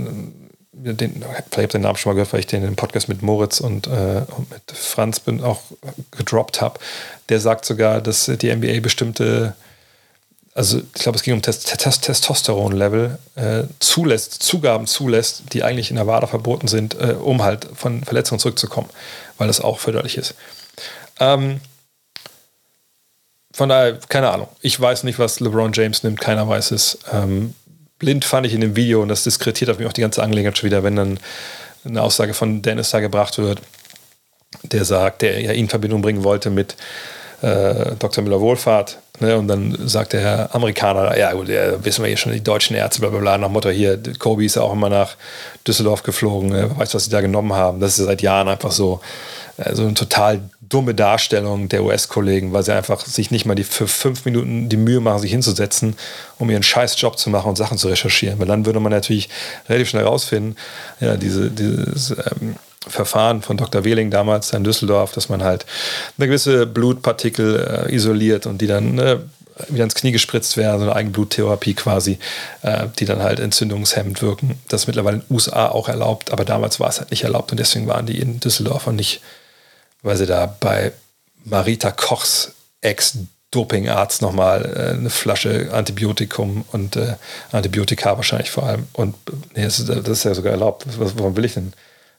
den, 0.72 1.22
vielleicht 1.22 1.44
habt 1.44 1.58
ihr 1.58 1.68
den 1.68 1.82
Namen 1.82 1.96
schon 1.96 2.10
mal 2.10 2.14
gehört, 2.14 2.32
weil 2.32 2.40
ich 2.40 2.48
den 2.48 2.64
im 2.64 2.74
Podcast 2.74 3.08
mit 3.08 3.22
Moritz 3.22 3.60
und, 3.60 3.86
äh, 3.86 4.22
und 4.36 4.50
mit 4.50 4.62
Franz 4.72 5.20
bin 5.20 5.42
auch 5.42 5.62
gedroppt 6.10 6.60
habe. 6.60 6.80
Der 7.28 7.38
sagt 7.38 7.64
sogar, 7.64 8.00
dass 8.00 8.26
die 8.26 8.54
NBA 8.54 8.80
bestimmte, 8.80 9.54
also 10.54 10.78
ich 10.78 11.02
glaube, 11.02 11.16
es 11.16 11.24
ging 11.24 11.34
um 11.34 11.42
Test 11.42 11.66
Test 11.66 12.02
Testosteron-Level, 12.02 13.18
äh, 13.34 13.64
zulässt, 13.80 14.42
Zugaben 14.42 14.86
zulässt, 14.86 15.42
die 15.52 15.64
eigentlich 15.64 15.90
in 15.90 15.96
der 15.96 16.06
WADA 16.06 16.28
verboten 16.28 16.68
sind, 16.68 16.94
äh, 16.94 17.16
um 17.20 17.42
halt 17.42 17.66
von 17.74 18.04
Verletzungen 18.04 18.38
zurückzukommen, 18.38 18.88
weil 19.36 19.48
das 19.48 19.60
auch 19.60 19.80
förderlich 19.80 20.16
ist. 20.16 20.34
Ähm, 21.18 21.60
von 23.52 23.68
daher, 23.68 23.98
keine 24.08 24.30
Ahnung. 24.30 24.48
Ich 24.60 24.80
weiß 24.80 25.04
nicht, 25.04 25.18
was 25.18 25.40
LeBron 25.40 25.72
James 25.72 26.02
nimmt, 26.02 26.20
keiner 26.20 26.48
weiß 26.48 26.70
es. 26.70 26.98
Ähm, 27.12 27.54
blind 27.98 28.24
fand 28.24 28.46
ich 28.46 28.54
in 28.54 28.60
dem 28.60 28.76
Video, 28.76 29.02
und 29.02 29.08
das 29.08 29.24
diskretiert 29.24 29.70
auf 29.70 29.78
mich 29.78 29.88
auch 29.88 29.92
die 29.92 30.00
ganze 30.00 30.22
Angelegenheit 30.22 30.58
schon 30.58 30.68
wieder, 30.68 30.82
wenn 30.82 30.96
dann 30.96 31.20
eine 31.84 32.02
Aussage 32.02 32.34
von 32.34 32.62
Dennis 32.62 32.90
da 32.90 33.00
gebracht 33.00 33.38
wird, 33.38 33.60
der 34.62 34.84
sagt, 34.84 35.22
der 35.22 35.40
ja 35.40 35.52
ihn 35.52 35.64
in 35.64 35.68
Verbindung 35.68 36.00
bringen 36.00 36.24
wollte 36.24 36.50
mit 36.50 36.76
äh, 37.42 37.96
Dr. 37.98 38.22
Müller-Wohlfahrt. 38.24 38.98
Ne? 39.20 39.36
Und 39.36 39.48
dann 39.48 39.76
sagt 39.86 40.12
der 40.12 40.54
Amerikaner, 40.54 41.16
ja 41.16 41.32
gut, 41.32 41.48
ja, 41.48 41.84
wissen 41.84 42.02
wir 42.02 42.08
hier 42.08 42.16
schon, 42.16 42.32
die 42.32 42.42
deutschen 42.42 42.74
Ärzte, 42.74 43.00
bla 43.00 43.10
bla 43.10 43.20
bla, 43.20 43.38
nach 43.38 43.48
Motto 43.48 43.70
hier, 43.70 44.00
Kobe 44.18 44.44
ist 44.44 44.56
ja 44.56 44.62
auch 44.62 44.72
immer 44.72 44.88
nach 44.88 45.16
Düsseldorf 45.66 46.02
geflogen, 46.02 46.50
ne? 46.50 46.70
weiß, 46.76 46.94
was 46.94 47.04
sie 47.04 47.10
da 47.10 47.20
genommen 47.20 47.52
haben. 47.52 47.80
Das 47.80 47.98
ist 47.98 48.04
seit 48.04 48.22
Jahren 48.22 48.48
einfach 48.48 48.72
so, 48.72 49.00
äh, 49.56 49.74
so 49.74 49.82
eine 49.82 49.94
total 49.94 50.40
dumme 50.60 50.94
Darstellung 50.94 51.68
der 51.68 51.84
US-Kollegen, 51.84 52.52
weil 52.52 52.64
sie 52.64 52.74
einfach 52.74 53.00
sich 53.00 53.30
nicht 53.30 53.46
mal 53.46 53.54
die 53.54 53.64
für 53.64 53.86
fünf 53.86 54.24
Minuten 54.24 54.68
die 54.68 54.76
Mühe 54.76 55.00
machen, 55.00 55.20
sich 55.20 55.30
hinzusetzen, 55.30 55.96
um 56.38 56.50
ihren 56.50 56.62
scheiß 56.62 57.00
Job 57.00 57.18
zu 57.18 57.30
machen 57.30 57.50
und 57.50 57.56
Sachen 57.56 57.78
zu 57.78 57.88
recherchieren. 57.88 58.40
Weil 58.40 58.46
dann 58.46 58.66
würde 58.66 58.80
man 58.80 58.90
natürlich 58.90 59.28
relativ 59.68 59.90
schnell 59.90 60.04
herausfinden, 60.04 60.56
ja, 61.00 61.16
diese, 61.16 61.50
dieses 61.50 62.10
ähm, 62.10 62.56
Verfahren 62.86 63.42
von 63.42 63.56
Dr. 63.56 63.84
Wehling 63.84 64.10
damals 64.10 64.52
in 64.52 64.64
Düsseldorf, 64.64 65.12
dass 65.12 65.28
man 65.28 65.42
halt 65.42 65.66
eine 66.18 66.26
gewisse 66.26 66.66
Blutpartikel 66.66 67.86
äh, 67.88 67.94
isoliert 67.94 68.46
und 68.46 68.60
die 68.60 68.66
dann 68.66 68.94
ne, 68.94 69.22
wieder 69.68 69.84
ins 69.84 69.94
Knie 69.94 70.12
gespritzt 70.12 70.56
werden, 70.56 70.80
so 70.80 70.84
eine 70.84 70.96
Eigenbluttherapie 70.96 71.74
quasi, 71.74 72.18
äh, 72.62 72.86
die 72.98 73.04
dann 73.04 73.22
halt 73.22 73.40
entzündungshemmend 73.40 74.20
wirken. 74.22 74.58
Das 74.68 74.82
ist 74.82 74.86
mittlerweile 74.86 75.16
in 75.16 75.22
den 75.22 75.34
USA 75.34 75.68
auch 75.68 75.88
erlaubt, 75.88 76.32
aber 76.32 76.44
damals 76.44 76.80
war 76.80 76.88
es 76.88 76.98
halt 76.98 77.10
nicht 77.10 77.24
erlaubt 77.24 77.50
und 77.52 77.58
deswegen 77.58 77.86
waren 77.86 78.06
die 78.06 78.18
in 78.18 78.40
Düsseldorf 78.40 78.86
und 78.86 78.96
nicht, 78.96 79.20
weil 80.02 80.16
sie 80.16 80.26
da 80.26 80.54
bei 80.60 80.92
Marita 81.44 81.90
Kochs 81.90 82.52
Ex-Dopingarzt 82.80 84.22
nochmal 84.22 84.64
äh, 84.64 84.98
eine 84.98 85.10
Flasche 85.10 85.70
Antibiotikum 85.72 86.64
und 86.72 86.96
äh, 86.96 87.14
Antibiotika 87.52 88.16
wahrscheinlich 88.16 88.50
vor 88.50 88.64
allem 88.64 88.86
und 88.92 89.14
nee, 89.54 89.64
das, 89.64 89.78
ist, 89.78 89.88
das 89.88 90.08
ist 90.08 90.24
ja 90.24 90.34
sogar 90.34 90.52
erlaubt. 90.52 90.84
Was, 90.98 91.16
warum 91.16 91.36
will 91.36 91.44
ich 91.44 91.54
denn? 91.54 91.72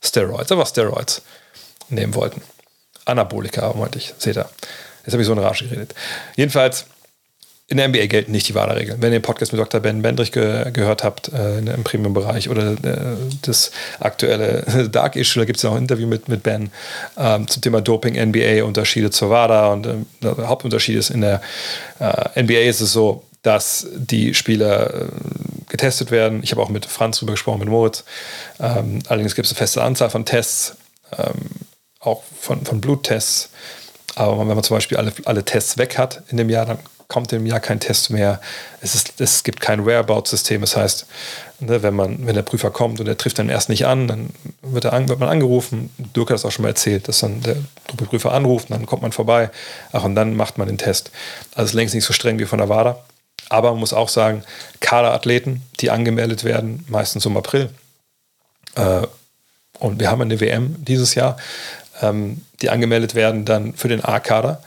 Steroids, 0.05 0.51
aber 0.51 0.65
Steroids 0.65 1.21
nehmen 1.89 2.15
wollten. 2.15 2.41
Anabolika, 3.05 3.73
meinte 3.73 3.99
ich, 3.99 4.13
seht 4.17 4.37
ihr. 4.37 4.49
Jetzt 5.05 5.13
habe 5.13 5.21
ich 5.21 5.27
so 5.27 5.33
eine 5.33 5.43
Rage 5.43 5.65
geredet. 5.65 5.93
Jedenfalls, 6.35 6.85
in 7.67 7.77
der 7.77 7.87
NBA 7.87 8.05
gelten 8.05 8.31
nicht 8.31 8.47
die 8.47 8.53
WADA-Regeln. 8.53 9.01
Wenn 9.01 9.11
ihr 9.11 9.19
den 9.19 9.23
Podcast 9.23 9.51
mit 9.51 9.59
Dr. 9.59 9.79
Ben 9.79 10.03
Bendrich 10.03 10.31
ge 10.31 10.71
gehört 10.71 11.03
habt, 11.03 11.33
äh, 11.33 11.57
im 11.57 11.83
Premium-Bereich 11.83 12.49
oder 12.49 12.73
äh, 12.73 13.15
das 13.41 13.71
aktuelle 13.99 14.87
Dark 14.91 15.15
Issue, 15.15 15.41
da 15.41 15.45
gibt 15.45 15.57
es 15.57 15.63
ja 15.63 15.71
auch 15.71 15.75
ein 15.75 15.83
Interview 15.83 16.07
mit, 16.07 16.27
mit 16.27 16.43
Ben 16.43 16.69
ähm, 17.17 17.47
zum 17.47 17.63
Thema 17.63 17.81
Doping, 17.81 18.13
NBA, 18.23 18.63
Unterschiede 18.63 19.09
zur 19.09 19.31
WADA 19.31 19.73
und 19.73 19.87
äh, 19.87 19.95
der 20.21 20.47
Hauptunterschied 20.47 20.95
ist 20.95 21.09
in 21.09 21.21
der 21.21 21.41
äh, 21.99 22.43
NBA 22.43 22.69
ist 22.69 22.81
es 22.81 22.93
so, 22.93 23.23
dass 23.41 23.87
die 23.95 24.35
Spieler 24.35 24.93
äh, 24.93 25.07
getestet 25.75 26.09
werden. 26.09 26.41
Ich 26.43 26.51
habe 26.51 26.61
auch 26.61 26.69
mit 26.69 26.85
Franz 26.85 27.19
drüber 27.19 27.33
gesprochen, 27.33 27.59
mit 27.59 27.69
Moritz. 27.69 28.05
Ähm, 28.59 28.99
allerdings 29.07 29.35
gibt 29.35 29.45
es 29.45 29.51
eine 29.51 29.57
feste 29.57 29.83
Anzahl 29.83 30.09
von 30.09 30.25
Tests, 30.25 30.77
ähm, 31.17 31.49
auch 31.99 32.23
von, 32.39 32.65
von 32.65 32.79
Bluttests. 32.79 33.49
Aber 34.15 34.39
wenn 34.39 34.47
man 34.47 34.63
zum 34.63 34.77
Beispiel 34.77 34.97
alle, 34.97 35.11
alle 35.25 35.43
Tests 35.43 35.77
weg 35.77 35.97
hat 35.97 36.23
in 36.29 36.37
dem 36.37 36.49
Jahr, 36.49 36.65
dann 36.65 36.79
kommt 37.07 37.33
im 37.33 37.45
Jahr 37.45 37.59
kein 37.59 37.79
Test 37.79 38.09
mehr. 38.09 38.39
Es, 38.81 38.95
ist, 38.95 39.19
es 39.19 39.43
gibt 39.43 39.59
kein 39.59 39.85
Whereabouts-System. 39.85 40.61
Das 40.61 40.77
heißt, 40.77 41.05
ne, 41.59 41.83
wenn, 41.83 41.93
man, 41.93 42.25
wenn 42.25 42.35
der 42.35 42.41
Prüfer 42.41 42.71
kommt 42.71 42.99
und 42.99 43.07
er 43.07 43.17
trifft 43.17 43.37
dann 43.37 43.49
erst 43.49 43.67
nicht 43.67 43.85
an, 43.85 44.07
dann 44.07 44.29
wird, 44.61 44.85
an, 44.85 45.09
wird 45.09 45.19
man 45.19 45.29
angerufen. 45.29 45.91
Dirk 46.15 46.29
hat 46.29 46.35
das 46.35 46.45
auch 46.45 46.51
schon 46.51 46.63
mal 46.63 46.69
erzählt, 46.69 47.07
dass 47.07 47.19
dann 47.19 47.41
der 47.41 47.57
Prüfer 48.05 48.31
anruft, 48.31 48.71
dann 48.71 48.85
kommt 48.85 49.01
man 49.01 49.11
vorbei. 49.11 49.51
Ach, 49.91 50.05
und 50.05 50.15
dann 50.15 50.35
macht 50.35 50.57
man 50.57 50.67
den 50.67 50.77
Test. 50.77 51.11
Also 51.53 51.69
ist 51.69 51.73
längst 51.73 51.93
nicht 51.93 52.05
so 52.05 52.13
streng 52.13 52.39
wie 52.39 52.45
von 52.45 52.59
der 52.59 52.69
WADA. 52.69 53.03
Aber 53.49 53.71
man 53.71 53.79
muss 53.79 53.93
auch 53.93 54.09
sagen, 54.09 54.43
Kaderathleten, 54.79 55.61
die 55.79 55.91
angemeldet 55.91 56.43
werden, 56.43 56.83
meistens 56.87 57.25
im 57.25 57.37
April. 57.37 57.69
Äh, 58.75 59.07
und 59.79 59.99
wir 59.99 60.09
haben 60.09 60.21
eine 60.21 60.39
WM 60.39 60.75
dieses 60.83 61.15
Jahr, 61.15 61.37
ähm, 62.01 62.41
die 62.61 62.69
angemeldet 62.69 63.15
werden 63.15 63.45
dann 63.45 63.73
für 63.73 63.87
den 63.87 64.03
A-Kader. 64.03 64.61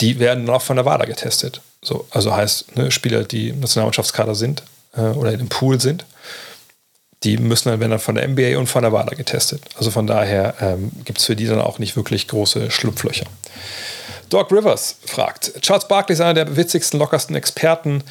Die 0.00 0.18
werden 0.18 0.46
dann 0.46 0.56
auch 0.56 0.62
von 0.62 0.76
der 0.76 0.84
WADA 0.86 1.04
getestet. 1.04 1.60
So, 1.82 2.06
also 2.10 2.34
heißt, 2.34 2.76
ne, 2.76 2.90
Spieler, 2.90 3.24
die 3.24 3.50
im 3.50 3.60
Nationalmannschaftskader 3.60 4.34
sind 4.34 4.62
äh, 4.96 5.00
oder 5.00 5.32
im 5.32 5.48
Pool 5.48 5.80
sind, 5.80 6.04
die 7.22 7.36
müssen 7.36 7.68
dann, 7.68 7.80
werden 7.80 7.90
dann 7.90 8.00
von 8.00 8.14
der 8.14 8.26
NBA 8.26 8.58
und 8.58 8.66
von 8.66 8.82
der 8.82 8.92
WADA 8.92 9.14
getestet. 9.14 9.62
Also 9.76 9.90
von 9.90 10.06
daher 10.06 10.54
ähm, 10.60 10.90
gibt 11.04 11.18
es 11.18 11.26
für 11.26 11.36
die 11.36 11.46
dann 11.46 11.60
auch 11.60 11.78
nicht 11.78 11.96
wirklich 11.96 12.28
große 12.28 12.70
Schlupflöcher. 12.70 13.26
Doc 14.30 14.50
Rivers 14.50 14.96
fragt: 15.04 15.60
Charles 15.60 15.86
Barkley 15.86 16.14
ist 16.14 16.20
einer 16.20 16.34
der 16.34 16.56
witzigsten, 16.56 16.98
lockersten 16.98 17.36
Experten 17.36 18.02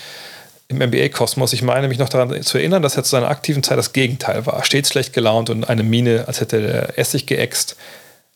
im 0.67 0.77
NBA-Kosmos. 0.77 1.53
Ich 1.53 1.63
meine 1.63 1.87
mich 1.87 1.97
noch 1.97 2.09
daran 2.09 2.41
zu 2.43 2.57
erinnern, 2.57 2.83
dass 2.83 2.95
er 2.95 3.03
zu 3.03 3.09
seiner 3.09 3.29
aktiven 3.29 3.63
Zeit 3.63 3.77
das 3.77 3.93
Gegenteil 3.93 4.45
war. 4.45 4.63
Stets 4.63 4.89
schlecht 4.89 5.13
gelaunt 5.13 5.49
und 5.49 5.67
eine 5.67 5.83
Miene, 5.83 6.25
als 6.27 6.41
hätte 6.41 6.61
er 6.61 6.97
Essig 6.99 7.25
geäxt. 7.25 7.75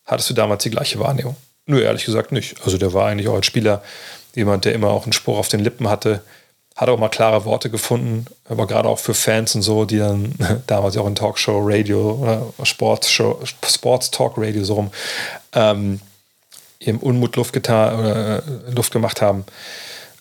Hattest 0.05 0.29
du 0.29 0.33
damals 0.33 0.63
die 0.63 0.71
gleiche 0.71 0.99
Wahrnehmung? 0.99 1.35
Nö, 1.65 1.81
ehrlich 1.81 2.05
gesagt 2.05 2.31
nicht. 2.31 2.55
Also 2.65 2.77
der 2.77 2.93
war 2.93 3.07
eigentlich 3.07 3.27
auch 3.27 3.35
als 3.35 3.45
Spieler 3.45 3.83
jemand, 4.35 4.65
der 4.65 4.73
immer 4.73 4.89
auch 4.89 5.03
einen 5.03 5.13
Spruch 5.13 5.37
auf 5.37 5.47
den 5.47 5.59
Lippen 5.59 5.87
hatte. 5.87 6.21
Hat 6.75 6.89
auch 6.89 6.97
mal 6.97 7.09
klare 7.09 7.45
Worte 7.45 7.69
gefunden, 7.69 8.25
aber 8.49 8.65
gerade 8.65 8.89
auch 8.89 8.97
für 8.97 9.13
Fans 9.13 9.53
und 9.53 9.61
so, 9.61 9.85
die 9.85 9.99
dann 9.99 10.33
damals 10.67 10.97
auch 10.97 11.05
in 11.05 11.15
Talkshow, 11.15 11.59
Radio 11.63 12.13
oder 12.13 12.65
Sports, 12.65 13.11
Sports 13.11 14.09
Talk 14.09 14.33
Radio 14.37 14.63
so 14.63 14.73
rum 14.73 14.91
ähm, 15.53 15.99
ihrem 16.85 16.99
Unmut 16.99 17.35
Luft, 17.35 17.53
getan, 17.53 17.99
oder, 17.99 18.37
äh, 18.37 18.71
Luft 18.71 18.91
gemacht 18.91 19.21
haben. 19.21 19.45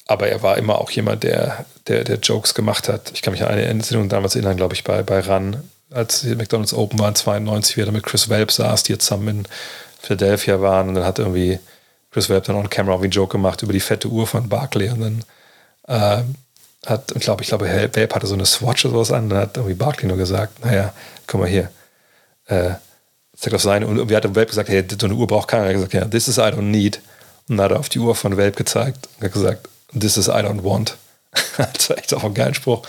Aber 0.06 0.28
er 0.28 0.42
war 0.42 0.58
immer 0.58 0.78
auch 0.78 0.90
jemand, 0.90 1.22
der, 1.22 1.64
der, 1.86 2.04
der 2.04 2.18
Jokes 2.18 2.54
gemacht 2.54 2.88
hat. 2.88 3.12
Ich 3.14 3.22
kann 3.22 3.32
mich 3.32 3.42
an 3.42 3.48
eine 3.48 3.64
Endsendung 3.64 4.08
damals 4.08 4.34
erinnern, 4.34 4.56
glaube 4.56 4.74
ich, 4.74 4.84
bei, 4.84 5.02
bei 5.02 5.20
RAN, 5.20 5.62
als 5.90 6.22
die 6.22 6.34
McDonalds 6.34 6.74
Open 6.74 6.98
waren, 6.98 7.14
92, 7.14 7.76
wie 7.76 7.82
er 7.82 7.92
mit 7.92 8.04
Chris 8.04 8.28
Welp 8.28 8.50
saß, 8.50 8.82
die 8.82 8.92
jetzt 8.92 9.06
zusammen 9.06 9.28
in 9.28 9.48
Philadelphia 10.00 10.60
waren. 10.60 10.88
Und 10.88 10.94
dann 10.96 11.04
hat 11.04 11.18
irgendwie 11.18 11.58
Chris 12.10 12.28
Welp 12.28 12.44
dann 12.44 12.56
on 12.56 12.68
camera 12.68 12.94
irgendwie 12.94 13.06
einen 13.06 13.12
Joke 13.12 13.32
gemacht 13.32 13.62
über 13.62 13.72
die 13.72 13.80
fette 13.80 14.08
Uhr 14.08 14.26
von 14.26 14.48
Barclay. 14.48 14.90
Und 14.90 15.00
dann 15.00 15.24
äh, 15.86 16.22
hat, 16.86 17.14
glaube 17.20 17.42
ich, 17.42 17.48
glaube, 17.48 17.66
Welp 17.66 18.14
hatte 18.14 18.26
so 18.26 18.34
eine 18.34 18.46
Swatch 18.46 18.84
oder 18.84 18.94
sowas 18.94 19.12
an. 19.12 19.28
Dann 19.28 19.38
hat 19.38 19.56
irgendwie 19.56 19.74
Barclay 19.74 20.08
nur 20.08 20.16
gesagt, 20.16 20.64
naja, 20.64 20.92
guck 21.26 21.40
mal 21.40 21.48
hier, 21.48 21.70
äh, 22.46 22.72
zeigt 23.42 23.56
auf 23.56 23.62
seine, 23.62 23.88
und 23.88 24.08
wir 24.08 24.16
hatten 24.16 24.36
Welp 24.36 24.50
gesagt, 24.50 24.68
hey, 24.68 24.84
so 24.98 25.06
eine 25.06 25.16
Uhr 25.16 25.26
braucht 25.26 25.48
keiner. 25.48 25.64
Er 25.64 25.70
hat 25.70 25.74
gesagt, 25.74 25.94
ja, 25.94 26.04
this 26.04 26.28
is 26.28 26.38
I 26.38 26.42
don't 26.42 26.62
need. 26.62 27.00
Und 27.48 27.56
dann 27.56 27.64
hat 27.64 27.72
er 27.72 27.80
auf 27.80 27.88
die 27.88 27.98
Uhr 27.98 28.14
von 28.14 28.36
Welp 28.36 28.54
gezeigt 28.54 29.08
und 29.18 29.24
hat 29.24 29.32
gesagt, 29.32 29.68
this 29.98 30.16
is 30.16 30.28
I 30.28 30.42
don't 30.42 30.62
want. 30.62 30.96
das 31.56 31.90
war 31.90 31.98
echt 31.98 32.14
auch 32.14 32.22
ein 32.22 32.34
geiler 32.34 32.54
Spruch. 32.54 32.86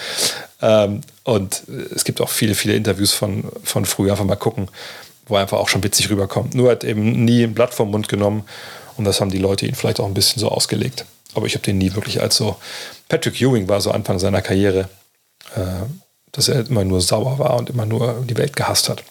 Ähm, 0.62 1.02
und 1.24 1.64
es 1.96 2.04
gibt 2.04 2.22
auch 2.22 2.30
viele, 2.30 2.54
viele 2.54 2.76
Interviews 2.76 3.14
von, 3.14 3.46
von 3.64 3.86
früher, 3.86 4.12
einfach 4.12 4.26
mal 4.26 4.36
gucken, 4.36 4.68
wo 5.26 5.36
er 5.36 5.42
einfach 5.42 5.58
auch 5.58 5.70
schon 5.70 5.84
witzig 5.84 6.12
rüberkommt. 6.12 6.54
Nur 6.54 6.70
hat 6.70 6.84
eben 6.84 7.26
nie 7.26 7.44
ein 7.44 7.56
Blatt 7.56 7.74
vom 7.74 7.90
Mund 7.90 8.08
genommen 8.08 8.44
und 8.96 9.06
das 9.06 9.22
haben 9.22 9.32
die 9.32 9.40
Leute 9.40 9.66
ihn 9.66 9.74
vielleicht 9.74 10.00
auch 10.00 10.06
ein 10.06 10.14
bisschen 10.14 10.40
so 10.40 10.50
ausgelegt. 10.50 11.06
Aber 11.34 11.48
ich 11.48 11.56
habe 11.56 11.64
den 11.64 11.80
nie 11.80 11.96
wirklich 11.96 12.22
als 12.22 12.38
so. 12.38 12.58
Patrick 13.10 13.42
Ewing 13.42 13.68
war 13.68 13.82
so 13.82 13.90
Anfang 13.90 14.20
seiner 14.20 14.44
Karriere, 14.44 14.88
äh, 15.56 15.88
dass 16.32 16.48
er 16.48 16.68
immer 16.68 16.84
nur 16.84 17.02
sauer 17.02 17.40
war 17.40 17.56
und 17.58 17.72
immer 17.72 17.88
nur 17.88 18.24
die 18.30 18.38
Welt 18.38 18.56
gehasst 18.56 18.88
hat. 18.88 19.04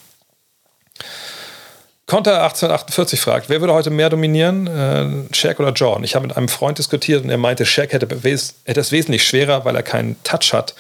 Konter 2.07 2.43
1848 2.43 3.20
fragt, 3.20 3.49
wer 3.49 3.61
würde 3.61 3.73
heute 3.73 3.91
mehr 3.91 4.11
dominieren, 4.11 4.66
äh, 4.66 5.35
Shaq 5.35 5.61
oder 5.61 5.73
Jordan? 5.73 6.05
Ich 6.05 6.15
habe 6.15 6.27
mit 6.27 6.37
einem 6.37 6.49
Freund 6.49 6.79
diskutiert 6.79 7.23
und 7.23 7.31
er 7.31 7.39
meinte, 7.39 7.65
Shaq 7.65 7.93
hätte, 7.93 8.09
hätte 8.09 8.81
es 8.81 8.93
wesentlich 8.93 9.24
schwerer, 9.27 9.65
weil 9.65 9.77
er 9.77 9.83
keinen 9.83 10.23
Touch 10.24 10.53
hat. 10.53 10.74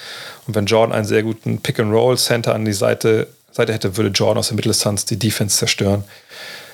Und 0.46 0.54
wenn 0.54 0.66
Jordan 0.66 0.94
einen 0.94 1.04
sehr 1.04 1.22
guten 1.22 1.60
Pick-and-Roll-Center 1.60 2.54
an 2.54 2.64
die 2.64 2.72
Seite, 2.72 3.28
Seite 3.52 3.72
hätte, 3.72 3.96
würde 3.96 4.10
Jordan 4.10 4.38
aus 4.38 4.48
der 4.48 4.56
Mitteldistanz 4.56 5.04
die 5.04 5.18
Defense 5.18 5.56
zerstören. 5.56 6.04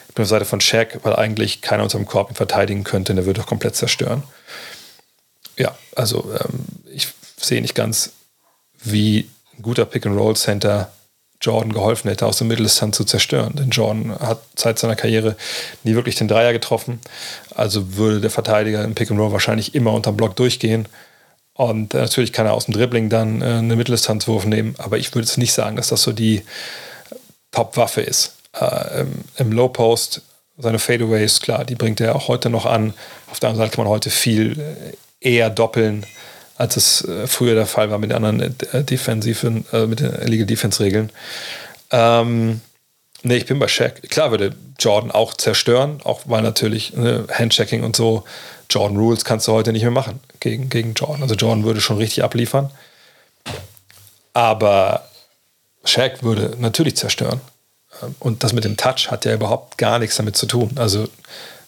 Ich 0.09 0.15
bin 0.15 0.23
auf 0.23 0.29
der 0.29 0.39
Seite 0.39 0.45
von 0.47 0.61
Shaq, 0.61 1.01
weil 1.03 1.15
eigentlich 1.15 1.61
keiner 1.61 1.83
unter 1.83 1.99
dem 1.99 2.07
Korb 2.07 2.31
ihn 2.31 2.35
verteidigen 2.35 2.85
könnte 2.85 3.13
und 3.13 3.19
er 3.19 3.27
würde 3.27 3.41
doch 3.41 3.47
komplett 3.47 3.77
zerstören. 3.77 4.23
Ja, 5.59 5.77
also 5.95 6.33
ähm, 6.33 6.65
ich 6.93 7.09
sehe 7.37 7.61
nicht 7.61 7.75
ganz, 7.75 8.13
wie 8.83 9.29
ein 9.57 9.63
guter 9.63 9.85
Pick-and-Roll-Center 9.85 10.91
Jordan 11.41 11.73
geholfen 11.73 12.09
hätte, 12.09 12.27
aus 12.27 12.39
der 12.39 12.47
Mitteldistanz 12.47 12.97
zu 12.97 13.05
zerstören. 13.05 13.55
Denn 13.57 13.71
Jordan 13.71 14.19
hat 14.19 14.41
seit 14.57 14.79
seiner 14.79 14.97
Karriere 14.97 15.37
nie 15.85 15.95
wirklich 15.95 16.17
den 16.17 16.29
Dreier 16.29 16.53
getroffen. 16.53 17.01
Also 17.55 17.97
würde 17.97 18.21
der 18.21 18.31
Verteidiger 18.31 18.83
im 18.85 18.95
Pick 18.95 19.11
and 19.11 19.21
Roll 19.21 19.33
wahrscheinlich 19.33 19.75
immer 19.75 19.93
unterm 19.93 20.17
Block 20.17 20.35
durchgehen. 20.37 20.89
Und 21.55 21.95
äh, 21.95 21.99
natürlich 21.99 22.33
kann 22.33 22.47
er 22.47 22.55
aus 22.55 22.67
dem 22.67 22.75
Dribbling 22.75 23.09
dann 23.09 23.41
äh, 23.43 23.45
eine 23.45 23.77
Mitteldistanzwurf 23.77 24.47
nehmen. 24.47 24.75
Aber 24.79 24.99
ich 24.99 25.15
würde 25.15 25.27
jetzt 25.27 25.39
nicht 25.39 25.53
sagen, 25.53 25.77
dass 25.77 25.89
das 25.89 26.03
so 26.03 26.13
die 26.13 26.43
Top-Waffe 27.53 28.01
ist. 28.01 28.37
Äh, 28.59 29.03
im, 29.03 29.25
Im 29.37 29.53
Low 29.53 29.69
Post, 29.69 30.23
seine 30.57 30.79
Fadeaways, 30.79 31.41
klar, 31.41 31.65
die 31.65 31.77
bringt 31.77 32.01
er 32.01 32.17
auch 32.17 32.29
heute 32.29 32.51
noch 32.51 32.67
an. 32.67 32.95
Auf 33.31 33.39
der 33.39 33.51
anderen 33.51 33.67
Seite 33.67 33.77
kann 33.77 33.85
man 33.85 33.93
heute 33.93 34.11
viel 34.11 34.59
äh, 34.59 34.97
eher 35.21 35.51
doppeln 35.51 36.05
als 36.59 36.77
es 36.77 37.05
äh, 37.05 37.27
früher 37.27 37.55
der 37.55 37.67
Fall 37.67 37.91
war 37.91 37.99
mit 37.99 38.11
den 38.11 38.17
anderen 38.25 38.57
äh, 38.73 38.85
defensiven, 38.85 39.65
äh, 39.73 39.87
mit 39.87 40.01
den 40.01 40.13
Legal 40.27 40.47
Defense 40.47 40.83
Regeln. 40.83 41.11
Ähm, 41.93 42.61
nee, 43.23 43.37
ich 43.37 43.47
bin 43.47 43.61
bei 43.61 43.69
Shaq. 43.69 44.03
Klar 44.11 44.33
würde 44.33 44.55
Jordan 44.79 45.13
auch 45.13 45.35
zerstören, 45.35 46.01
auch 46.03 46.23
weil 46.27 46.43
natürlich 46.43 46.95
ne, 46.95 47.27
Handchecking 47.33 47.85
und 47.85 47.95
so, 47.95 48.25
Jordan 48.69 48.99
Rules 48.99 49.25
kannst 49.25 49.47
du 49.47 49.53
heute 49.53 49.73
nicht 49.73 49.83
mehr 49.83 49.93
machen 49.93 50.21
gegen, 50.41 50.69
gegen 50.69 50.95
Jordan. 50.95 51.23
Also 51.23 51.37
Jordan 51.37 51.65
würde 51.65 51.81
schon 51.81 51.97
richtig 51.97 52.25
abliefern. 52.25 52.71
Aber 54.35 55.09
Shaq 55.85 56.25
würde 56.25 56.57
natürlich 56.59 56.97
zerstören. 56.97 57.41
Ähm, 58.03 58.17
und 58.19 58.43
das 58.43 58.53
mit 58.53 58.65
dem 58.65 58.77
Touch 58.77 59.13
hat 59.13 59.25
ja 59.25 59.33
überhaupt 59.33 59.79
gar 59.79 60.01
nichts 60.01 60.17
damit 60.17 60.37
zu 60.37 60.47
tun. 60.47 60.73
Also 60.75 61.09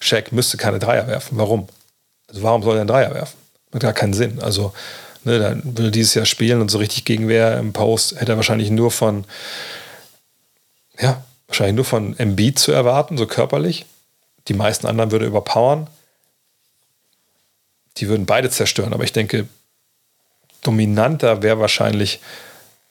Shaq 0.01 0.33
müsste 0.33 0.57
keine 0.57 0.79
Dreier 0.79 1.07
werfen. 1.07 1.37
Warum? 1.37 1.69
Also 2.27 2.43
warum 2.43 2.61
soll 2.61 2.75
er 2.75 2.81
einen 2.81 2.89
Dreier 2.89 3.13
werfen? 3.13 3.40
Hat 3.73 3.81
gar 3.81 3.93
keinen 3.93 4.13
Sinn. 4.13 4.41
Also 4.41 4.73
ne, 5.23 5.61
würde 5.63 5.87
er 5.87 5.91
dieses 5.91 6.13
Jahr 6.13 6.25
spielen 6.25 6.61
und 6.61 6.69
so 6.69 6.77
richtig 6.77 7.05
Gegenwehr 7.05 7.57
im 7.57 7.73
Post 7.73 8.19
hätte 8.19 8.33
er 8.33 8.37
wahrscheinlich 8.37 8.69
nur 8.69 8.91
von 8.91 9.25
ja, 10.99 11.23
wahrscheinlich 11.47 11.75
nur 11.75 11.85
von 11.85 12.17
Embiid 12.17 12.59
zu 12.59 12.71
erwarten, 12.71 13.17
so 13.17 13.25
körperlich. 13.25 13.85
Die 14.47 14.53
meisten 14.53 14.87
anderen 14.87 15.11
würde 15.11 15.25
er 15.25 15.29
überpowern. 15.29 15.87
Die 17.97 18.07
würden 18.07 18.25
beide 18.25 18.49
zerstören, 18.49 18.93
aber 18.93 19.03
ich 19.03 19.11
denke, 19.11 19.47
dominanter 20.61 21.41
wäre 21.41 21.59
wahrscheinlich 21.59 22.21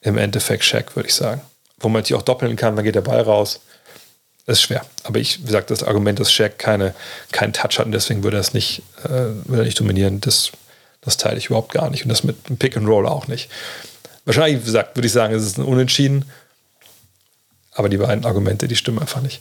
im 0.03 0.19
Endeffekt 0.19 0.65
Shaq, 0.65 0.95
würde 0.97 1.09
ich 1.09 1.15
sagen. 1.15 1.41
Wo 1.79 1.89
man 1.89 2.03
natürlich 2.03 2.21
auch 2.21 2.25
doppeln 2.25 2.57
kann, 2.57 2.77
dann 2.77 2.85
geht 2.85 2.95
der 2.95 3.01
Ball 3.01 3.23
raus. 3.23 3.61
Das 4.45 4.59
ist 4.59 4.63
schwer. 4.63 4.85
Aber 5.05 5.19
ich, 5.19 5.41
wie 5.41 5.47
gesagt, 5.47 5.71
das 5.71 5.83
Argument, 5.83 6.21
dass 6.21 6.33
Shaq 6.33 6.59
keine, 6.59 6.95
keinen 7.33 7.53
Touch 7.53 7.79
hat 7.79 7.87
und 7.87 7.93
deswegen 7.93 8.23
würde 8.23 8.39
er 8.39 8.41
es 8.41 8.53
nicht, 8.53 8.83
äh, 9.05 9.09
würde 9.09 9.63
er 9.63 9.65
nicht 9.65 9.81
dominieren, 9.81 10.21
das, 10.21 10.53
das 11.03 11.17
teile 11.17 11.39
ich 11.39 11.47
überhaupt 11.47 11.73
gar 11.73 11.91
nicht. 11.91 12.05
Und 12.05 12.11
das 12.11 12.25
mit 12.25 12.49
dem 12.49 12.59
Pick 12.59 12.77
and 12.77 12.87
Roll 12.87 13.07
auch 13.07 13.27
nicht. 13.27 13.51
Wahrscheinlich, 14.25 14.61
wie 14.61 14.67
gesagt, 14.67 14.97
würde 14.97 15.07
ich 15.07 15.13
sagen, 15.13 15.35
es 15.35 15.45
ist 15.45 15.59
ein 15.59 15.65
Unentschieden. 15.65 16.27
Aber 17.73 17.89
die 17.89 17.97
beiden 17.97 18.25
Argumente, 18.25 18.69
die 18.69 18.77
stimmen 18.77 18.99
einfach 18.99 19.23
nicht. 19.23 19.41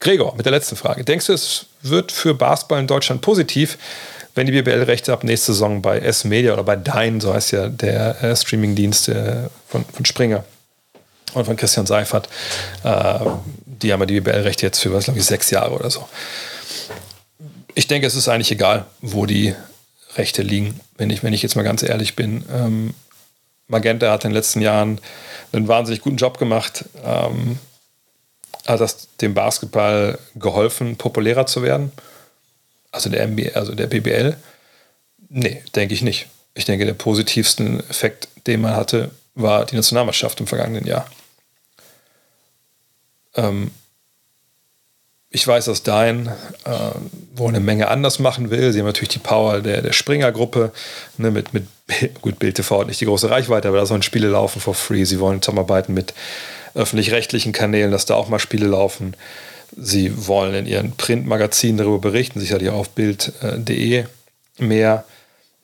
Gregor, 0.00 0.34
mit 0.34 0.46
der 0.46 0.52
letzten 0.52 0.74
Frage. 0.74 1.04
Denkst 1.04 1.26
du, 1.26 1.32
es 1.32 1.66
wird 1.82 2.10
für 2.10 2.34
Basketball 2.34 2.80
in 2.80 2.88
Deutschland 2.88 3.22
positiv, 3.22 3.78
wenn 4.34 4.46
die 4.46 4.52
BBL-Rechte 4.52 5.12
ab 5.12 5.22
nächste 5.22 5.52
Saison 5.52 5.80
bei 5.80 5.98
S-Media 5.98 6.54
oder 6.54 6.64
bei 6.64 6.74
Dein, 6.74 7.20
so 7.20 7.32
heißt 7.32 7.52
ja 7.52 7.68
der 7.68 8.22
äh, 8.22 8.34
Streaming-Dienst 8.34 9.08
äh, 9.10 9.48
von, 9.68 9.84
von 9.84 10.04
Springer 10.04 10.44
und 11.34 11.44
von 11.44 11.56
Christian 11.56 11.86
Seifert, 11.86 12.28
äh, 12.82 13.18
die 13.64 13.92
haben 13.92 14.00
ja 14.00 14.06
die 14.06 14.20
BBL-Rechte 14.20 14.66
jetzt 14.66 14.80
für, 14.80 14.92
was 14.92 15.04
glaube 15.04 15.20
ich, 15.20 15.26
sechs 15.26 15.50
Jahre 15.50 15.72
oder 15.72 15.90
so. 15.90 16.08
Ich 17.74 17.86
denke, 17.86 18.06
es 18.06 18.14
ist 18.14 18.28
eigentlich 18.28 18.50
egal, 18.50 18.86
wo 19.00 19.26
die 19.26 19.54
Rechte 20.16 20.42
liegen, 20.42 20.78
wenn 20.96 21.10
ich, 21.10 21.22
wenn 21.22 21.32
ich 21.32 21.42
jetzt 21.42 21.56
mal 21.56 21.62
ganz 21.62 21.82
ehrlich 21.82 22.16
bin. 22.16 22.44
Ähm, 22.52 22.94
Magenta 23.68 24.10
hat 24.10 24.24
in 24.24 24.30
den 24.30 24.36
letzten 24.36 24.60
Jahren 24.60 25.00
einen 25.52 25.68
wahnsinnig 25.68 26.02
guten 26.02 26.16
Job 26.16 26.38
gemacht. 26.38 26.84
Ähm, 27.04 27.58
hat 28.66 28.80
das 28.80 29.08
dem 29.20 29.34
Basketball 29.34 30.18
geholfen, 30.34 30.96
populärer 30.96 31.46
zu 31.46 31.62
werden? 31.62 31.92
Also 32.90 33.08
der 33.08 33.26
NBA, 33.26 33.52
also 33.54 33.74
der 33.74 33.86
BBL? 33.86 34.36
Nee, 35.28 35.62
denke 35.74 35.94
ich 35.94 36.02
nicht. 36.02 36.28
Ich 36.54 36.66
denke, 36.66 36.84
der 36.84 36.94
positivste 36.94 37.82
Effekt, 37.88 38.28
den 38.46 38.60
man 38.60 38.76
hatte, 38.76 39.10
war 39.34 39.64
die 39.64 39.76
Nationalmannschaft 39.76 40.38
im 40.40 40.46
vergangenen 40.46 40.86
Jahr. 40.86 41.06
Ähm, 43.34 43.70
ich 45.32 45.46
weiß, 45.46 45.64
dass 45.64 45.82
Dein 45.82 46.26
äh, 46.26 46.70
wohl 47.34 47.48
eine 47.48 47.60
Menge 47.60 47.88
anders 47.88 48.18
machen 48.18 48.50
will. 48.50 48.72
Sie 48.72 48.78
haben 48.78 48.86
natürlich 48.86 49.08
die 49.08 49.18
Power 49.18 49.60
der, 49.60 49.80
der 49.80 49.92
Springer-Gruppe 49.92 50.72
ne, 51.16 51.30
mit, 51.30 51.54
mit 51.54 51.66
gut, 52.20 52.38
Bild 52.38 52.56
TV 52.56 52.80
hat 52.80 52.86
nicht 52.86 53.00
die 53.00 53.06
große 53.06 53.30
Reichweite, 53.30 53.68
aber 53.68 53.78
da 53.78 53.86
sollen 53.86 54.02
Spiele 54.02 54.28
laufen 54.28 54.60
for 54.60 54.74
free. 54.74 55.04
Sie 55.04 55.20
wollen 55.20 55.40
zusammenarbeiten 55.40 55.94
mit 55.94 56.12
öffentlich-rechtlichen 56.74 57.52
Kanälen, 57.52 57.90
dass 57.90 58.04
da 58.04 58.14
auch 58.14 58.28
mal 58.28 58.38
Spiele 58.38 58.66
laufen. 58.66 59.16
Sie 59.74 60.26
wollen 60.26 60.54
in 60.54 60.66
ihren 60.66 60.92
Printmagazinen 60.92 61.78
darüber 61.78 61.98
berichten, 61.98 62.38
sicherlich 62.38 62.68
auf 62.68 62.90
Bild.de 62.90 64.04
mehr. 64.58 65.04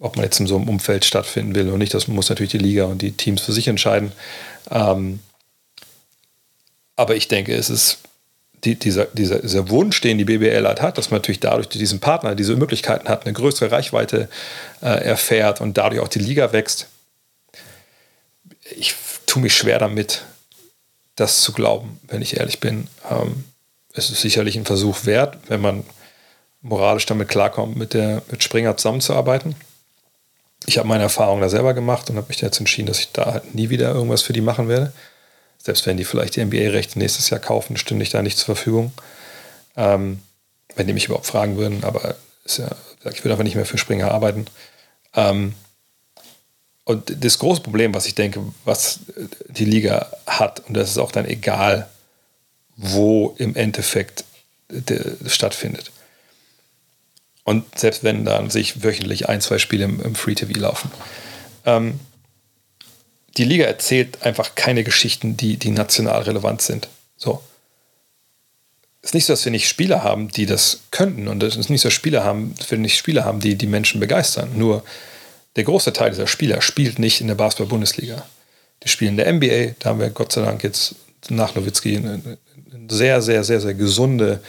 Ob 0.01 0.17
man 0.17 0.25
jetzt 0.25 0.41
in 0.41 0.47
so 0.47 0.57
einem 0.57 0.69
Umfeld 0.69 1.05
stattfinden 1.05 1.55
will 1.55 1.69
oder 1.69 1.77
nicht, 1.77 1.93
das 1.93 2.09
muss 2.09 2.31
natürlich 2.31 2.53
die 2.53 2.59
Liga 2.59 2.85
und 2.85 3.03
die 3.03 3.13
Teams 3.13 3.43
für 3.43 3.53
sich 3.53 3.69
entscheiden. 3.69 4.13
Ähm, 4.71 5.19
aber 6.97 7.17
ich 7.17 7.29
denke, 7.29 7.55
es 7.55 7.69
ist 7.69 7.99
die, 8.65 8.75
dieser, 8.77 9.07
dieser, 9.07 9.41
dieser, 9.41 9.69
Wunsch, 9.69 10.01
den 10.01 10.19
die 10.19 10.25
BBL 10.25 10.67
halt 10.67 10.83
hat, 10.83 10.99
dass 10.99 11.11
man 11.11 11.19
natürlich 11.19 11.41
dadurch 11.41 11.69
diesen 11.69 12.01
Partner 12.01 12.35
diese 12.35 12.57
Möglichkeiten 12.57 13.09
hat, 13.09 13.25
eine 13.25 13.33
größere 13.33 13.71
Reichweite 13.71 14.29
äh, 14.83 14.87
erfährt 14.87 15.61
und 15.61 15.79
dadurch 15.79 16.01
auch 16.01 16.09
die 16.09 16.19
Liga 16.19 16.53
wächst. 16.53 16.89
Ich 18.77 18.95
tue 19.27 19.43
mich 19.43 19.57
schwer 19.57 19.79
damit, 19.79 20.23
das 21.17 21.41
zu 21.41 21.53
glauben, 21.53 22.01
wenn 22.09 22.23
ich 22.23 22.37
ehrlich 22.37 22.61
bin. 22.61 22.89
Ähm, 23.11 23.45
es 23.95 24.11
ist 24.11 24.21
sicherlich 24.21 24.57
ein 24.57 24.65
Versuch 24.65 25.05
wert, 25.05 25.39
wenn 25.49 25.61
man 25.61 25.85
moralisch 26.63 27.07
damit 27.07 27.29
klarkommt, 27.29 27.77
mit, 27.77 27.95
der, 27.95 28.23
mit 28.31 28.43
Springer 28.43 28.77
zusammenzuarbeiten. 28.77 29.55
Ich 30.67 30.79
habe 30.79 30.89
meine 30.89 31.05
Erfahrung 31.05 31.41
da 31.41 31.49
selber 31.49 31.75
gemacht 31.75 32.11
und 32.11 32.17
habe 32.17 32.29
mich 32.29 32.41
jetzt 32.41 32.59
entschieden, 32.59 32.87
dass 32.87 33.01
ich 33.01 33.13
da 33.13 33.33
halt 33.33 33.55
nie 33.55 33.71
wieder 33.71 33.95
irgendwas 33.95 34.23
für 34.23 34.33
die 34.33 34.41
machen 34.41 34.69
werde. 34.69 34.93
Selbst 35.69 35.85
wenn 35.85 35.99
die 35.99 36.07
vielleicht 36.07 36.37
die 36.37 36.43
NBA-Rechte 36.43 36.99
nächstes 36.99 37.29
Jahr 37.29 37.41
kaufen, 37.41 37.77
stünde 37.77 38.03
ich 38.03 38.09
da 38.09 38.23
nicht 38.23 38.39
zur 38.39 38.57
Verfügung. 38.57 38.91
Ähm, 39.77 40.23
wenn 40.77 40.87
die 40.87 40.95
mich 40.95 41.05
überhaupt 41.05 41.27
fragen 41.27 41.59
würden, 41.59 41.85
aber 41.85 42.17
ja, 42.47 42.71
ich 43.13 43.23
würde 43.23 43.33
einfach 43.33 43.45
nicht 43.45 43.55
mehr 43.55 43.67
für 43.67 43.77
Springer 43.77 44.11
arbeiten. 44.11 44.47
Ähm, 45.15 45.53
und 46.85 47.23
das 47.23 47.39
große 47.39 47.61
Problem, 47.61 47.93
was 47.93 48.07
ich 48.07 48.15
denke, 48.15 48.41
was 48.65 49.01
die 49.49 49.67
Liga 49.67 50.11
hat, 50.27 50.61
und 50.67 50.75
das 50.75 50.89
ist 50.89 50.97
auch 50.97 51.13
dann 51.13 51.27
egal, 51.27 51.87
wo 52.75 53.35
im 53.37 53.55
Endeffekt 53.55 54.25
stattfindet. 55.27 55.93
Und 57.45 57.79
selbst 57.79 58.05
wenn 58.05 58.25
dann 58.25 58.49
sich 58.49 58.83
wöchentlich 58.83 59.29
ein, 59.29 59.43
zwei 59.43 59.59
Spiele 59.59 59.85
im, 59.85 60.01
im 60.01 60.15
Free 60.15 60.35
TV 60.35 60.59
laufen. 60.59 60.91
Ähm, 61.67 62.01
die 63.39 63.45
Liga 63.45 63.65
erzählt 63.65 64.23
einfach 64.23 64.57
keine 64.57 64.85
Geschichten, 64.85 65.37
die, 65.37 65.57
die 65.57 65.71
national 65.71 66.23
relevant 66.23 66.61
sind. 66.61 66.89
So. 67.17 67.41
Es 69.01 69.11
ist 69.11 69.15
nicht 69.15 69.27
so, 69.27 69.33
dass 69.33 69.45
wir 69.45 69.53
nicht 69.53 69.69
Spieler 69.69 70.03
haben, 70.03 70.29
die 70.29 70.45
das 70.45 70.81
könnten. 70.91 71.29
Und 71.29 71.43
es 71.45 71.57
ist 71.57 71.71
nicht 71.71 71.81
so, 71.81 71.89
dass 71.89 71.95
Spieler 71.95 72.25
haben, 72.25 72.55
dass 72.59 72.71
wir 72.71 72.79
nicht 72.79 72.99
Spieler 72.99 73.25
haben, 73.25 73.39
die 73.39 73.55
die 73.55 73.69
Menschen 73.69 74.01
begeistern. 74.01 74.51
Nur 74.57 74.83
der 75.55 75.65
große 75.65 75.93
Teil 75.93 76.11
dieser 76.11 76.27
Spieler 76.27 76.61
spielt 76.61 76.99
nicht 76.99 77.21
in 77.21 77.29
der 77.29 77.37
Basketball-Bundesliga. 77.37 78.27
Die 78.83 78.89
spielen 78.89 79.17
in 79.17 79.17
der 79.17 79.33
NBA. 79.33 79.77
Da 79.79 79.91
haben 79.91 80.01
wir 80.01 80.11
Gott 80.11 80.33
sei 80.33 80.43
Dank 80.43 80.65
jetzt 80.65 80.97
nach 81.29 81.55
Nowitzki 81.55 81.97
einen, 81.97 82.39
sehr, 82.91 83.23
sehr, 83.23 83.45
sehr, 83.45 83.61
sehr 83.61 83.75
gesunde, 83.75 84.41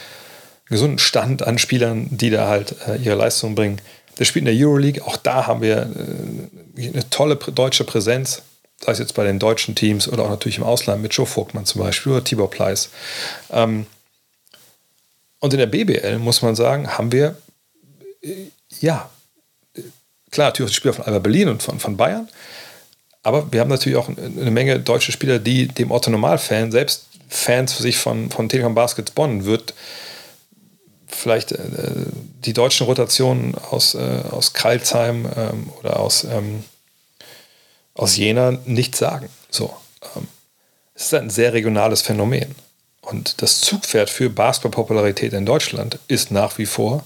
gesunden 0.66 0.98
Stand 0.98 1.46
an 1.46 1.58
Spielern, 1.58 2.08
die 2.10 2.30
da 2.30 2.48
halt 2.48 2.74
äh, 2.88 2.96
ihre 2.96 3.16
Leistung 3.16 3.54
bringen. 3.54 3.80
Der 4.18 4.24
spielt 4.24 4.46
in 4.46 4.56
der 4.56 4.66
Euroleague. 4.66 5.04
Auch 5.06 5.16
da 5.16 5.46
haben 5.46 5.62
wir 5.62 5.90
äh, 6.76 6.88
eine 6.88 7.08
tolle 7.08 7.36
deutsche 7.36 7.84
Präsenz 7.84 8.42
sei 8.80 8.92
es 8.92 8.98
jetzt 8.98 9.14
bei 9.14 9.24
den 9.24 9.38
deutschen 9.38 9.74
Teams 9.74 10.08
oder 10.08 10.24
auch 10.24 10.30
natürlich 10.30 10.58
im 10.58 10.64
Ausland 10.64 11.02
mit 11.02 11.12
Joe 11.12 11.26
Vogtmann 11.26 11.66
zum 11.66 11.82
Beispiel 11.82 12.12
oder 12.12 12.24
Tibor 12.24 12.50
Pleiss. 12.50 12.90
Ähm, 13.50 13.86
und 15.38 15.52
in 15.52 15.58
der 15.58 15.66
BBL 15.66 16.18
muss 16.18 16.42
man 16.42 16.54
sagen, 16.54 16.88
haben 16.98 17.12
wir, 17.12 17.36
äh, 18.22 18.46
ja, 18.80 19.10
klar, 20.30 20.48
natürlich 20.48 20.68
auch 20.68 20.72
die 20.72 20.76
Spieler 20.76 20.94
von 20.94 21.04
Alba 21.04 21.18
Berlin 21.18 21.48
und 21.48 21.62
von, 21.62 21.78
von 21.80 21.96
Bayern, 21.96 22.28
aber 23.22 23.52
wir 23.52 23.60
haben 23.60 23.68
natürlich 23.68 23.98
auch 23.98 24.08
eine 24.08 24.50
Menge 24.50 24.80
deutsche 24.80 25.12
Spieler, 25.12 25.38
die 25.38 25.68
dem 25.68 25.90
Otto 25.90 26.10
Normal-Fan, 26.10 26.72
selbst 26.72 27.06
Fans 27.28 27.74
für 27.74 27.82
sich 27.82 27.98
von, 27.98 28.30
von 28.30 28.48
Telekom 28.48 28.74
Baskets 28.74 29.10
Bonn, 29.10 29.44
wird 29.44 29.74
vielleicht 31.06 31.52
äh, 31.52 31.58
die 32.44 32.54
deutschen 32.54 32.86
Rotationen 32.86 33.54
aus, 33.54 33.94
äh, 33.94 34.22
aus 34.30 34.52
Kreilsheim 34.52 35.26
ähm, 35.36 35.70
oder 35.78 36.00
aus 36.00 36.24
ähm, 36.24 36.64
aus 38.00 38.16
Jena 38.16 38.52
nichts 38.64 38.98
sagen. 38.98 39.28
So. 39.50 39.76
Ähm, 40.16 40.26
es 40.94 41.04
ist 41.04 41.14
ein 41.14 41.28
sehr 41.28 41.52
regionales 41.52 42.00
Phänomen. 42.00 42.54
Und 43.02 43.42
das 43.42 43.60
Zugpferd 43.60 44.08
für 44.08 44.30
Basketball-Popularität 44.30 45.34
in 45.34 45.44
Deutschland 45.44 45.98
ist 46.08 46.30
nach 46.30 46.56
wie 46.56 46.66
vor 46.66 47.04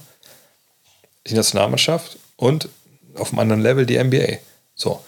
die 1.27 1.33
Nationalmannschaft 1.33 2.17
und 2.37 2.69
auf 3.15 3.31
einem 3.31 3.39
anderen 3.39 3.61
Level 3.61 3.85
die 3.85 4.01
NBA. 4.01 4.37
So. 4.75 5.03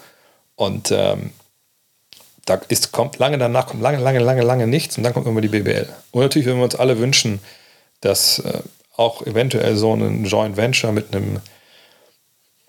Und 0.56 0.90
ähm, 0.90 1.32
da 2.44 2.60
ist, 2.68 2.92
kommt 2.92 3.18
lange 3.18 3.38
danach, 3.38 3.66
kommt 3.66 3.82
lange, 3.82 3.98
lange, 3.98 4.18
lange, 4.18 4.42
lange 4.42 4.66
nichts 4.66 4.98
und 4.98 5.04
dann 5.04 5.14
kommt 5.14 5.26
immer 5.26 5.40
die 5.40 5.48
BBL. 5.48 5.88
Und 6.10 6.22
natürlich 6.22 6.46
würden 6.46 6.58
wir 6.58 6.64
uns 6.64 6.74
alle 6.74 6.98
wünschen, 6.98 7.40
dass 8.02 8.40
äh, 8.40 8.60
auch 8.96 9.22
eventuell 9.22 9.76
so 9.76 9.94
ein 9.94 10.26
Joint 10.26 10.56
Venture 10.56 10.92
mit 10.92 11.14
einem 11.14 11.40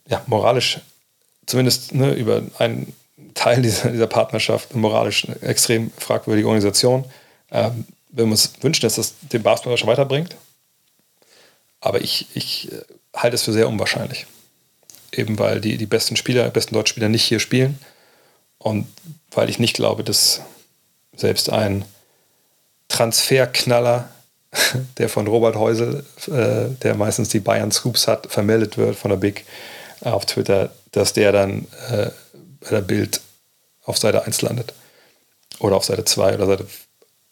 ja, 0.07 0.21
moralisch, 0.27 0.79
zumindest 1.45 1.93
ne, 1.93 2.13
über 2.13 2.43
einen 2.59 2.93
Teil 3.39 3.61
dieser, 3.61 3.89
dieser 3.89 4.07
Partnerschaft, 4.07 4.73
eine 4.73 4.81
moralisch 4.81 5.25
extrem 5.39 5.91
fragwürdige 5.97 6.45
Organisation. 6.45 7.05
Ähm, 7.51 7.85
wenn 8.09 8.25
wir 8.25 8.31
uns 8.31 8.51
wünschen, 8.59 8.81
dass 8.81 8.95
das 8.95 9.13
den 9.21 9.43
Basketball 9.43 9.77
schon 9.77 9.87
weiterbringt. 9.87 10.35
Aber 11.79 12.01
ich, 12.01 12.27
ich 12.33 12.69
äh, 12.69 12.81
halte 13.15 13.35
es 13.35 13.43
für 13.43 13.53
sehr 13.53 13.69
unwahrscheinlich. 13.69 14.25
Eben 15.13 15.39
weil 15.39 15.61
die, 15.61 15.77
die 15.77 15.85
besten 15.85 16.17
Spieler, 16.17 16.43
die 16.43 16.51
besten 16.51 16.73
deutschen 16.73 16.89
Spieler 16.89 17.07
nicht 17.07 17.23
hier 17.23 17.39
spielen. 17.39 17.79
Und 18.57 18.87
weil 19.31 19.49
ich 19.49 19.57
nicht 19.57 19.73
glaube, 19.73 20.03
dass 20.03 20.41
selbst 21.15 21.49
ein 21.49 21.85
Transferknaller, 22.89 24.09
der 24.97 25.07
von 25.07 25.27
Robert 25.27 25.55
Heusel, 25.55 26.05
äh, 26.27 26.75
der 26.83 26.95
meistens 26.95 27.29
die 27.29 27.39
Bayern 27.39 27.71
Scoops 27.71 28.05
hat, 28.05 28.27
vermeldet 28.29 28.77
wird 28.77 28.97
von 28.97 29.11
der 29.11 29.17
Big 29.17 29.45
auf 30.01 30.25
Twitter, 30.25 30.71
dass 30.91 31.13
der 31.13 31.31
dann 31.31 31.67
äh, 31.89 32.09
bei 32.59 32.69
der 32.71 32.81
Bild 32.81 33.21
auf 33.89 33.97
Seite 33.97 34.25
1 34.25 34.41
landet. 34.41 34.73
Oder 35.59 35.75
auf 35.75 35.83
Seite 35.83 36.05
2 36.05 36.35
oder 36.35 36.45
Seite 36.45 36.67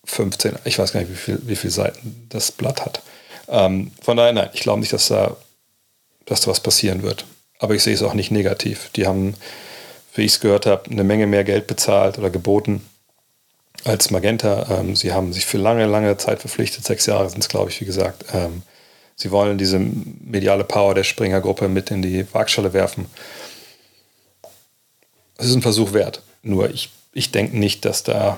15. 0.06 0.56
Ich 0.66 0.80
weiß 0.80 0.94
gar 0.94 1.00
nicht, 1.02 1.12
wie 1.12 1.16
viele 1.16 1.40
wie 1.44 1.56
viel 1.56 1.72
Seiten 1.72 2.28
das 2.30 2.52
Blatt 2.52 2.86
hat. 2.86 3.02
Ähm, 3.48 3.92
von 4.02 4.18
daher, 4.18 4.34
nein, 4.34 4.50
ich 4.54 4.62
glaube 4.62 4.80
nicht, 4.80 4.94
dass 4.94 5.08
da, 5.08 5.36
dass 6.26 6.42
da 6.42 6.52
was 6.52 6.60
passieren 6.60 7.04
wird. 7.04 7.26
Aber 7.60 7.74
ich 7.74 7.84
sehe 7.84 7.94
es 7.94 8.04
auch 8.04 8.14
nicht 8.14 8.32
negativ. 8.32 8.90
Die 8.96 9.08
haben, 9.08 9.36
wie 10.14 10.24
ich 10.24 10.34
es 10.34 10.40
gehört 10.40 10.66
habe, 10.66 10.90
eine 10.90 11.04
Menge 11.04 11.28
mehr 11.28 11.44
Geld 11.44 11.68
bezahlt 11.68 12.18
oder 12.18 12.30
geboten 12.30 12.86
als 13.84 14.12
Magenta. 14.12 14.80
Ähm, 14.80 14.96
sie 14.96 15.14
haben 15.14 15.34
sich 15.34 15.46
für 15.46 15.58
lange, 15.58 15.86
lange 15.86 16.18
Zeit 16.18 16.40
verpflichtet. 16.40 16.86
Sechs 16.86 17.06
Jahre 17.06 17.30
sind 17.30 17.40
es, 17.40 17.50
glaube 17.50 17.70
ich, 17.70 17.80
wie 17.82 17.86
gesagt. 17.86 18.26
Ähm, 18.34 18.64
sie 19.16 19.32
wollen 19.32 19.58
diese 19.58 19.80
mediale 19.80 20.64
Power 20.64 20.94
der 20.94 21.04
Springer-Gruppe 21.04 21.68
mit 21.68 21.92
in 21.92 22.02
die 22.02 22.26
Waagschale 22.34 22.74
werfen. 22.74 23.06
Es 25.38 25.48
ist 25.48 25.56
ein 25.56 25.62
Versuch 25.62 25.94
wert. 25.94 26.22
Nur 26.48 26.70
ich, 26.70 26.90
ich 27.14 27.32
denke 27.32 27.58
nicht, 27.58 27.86
dass 27.86 28.04
da 28.04 28.38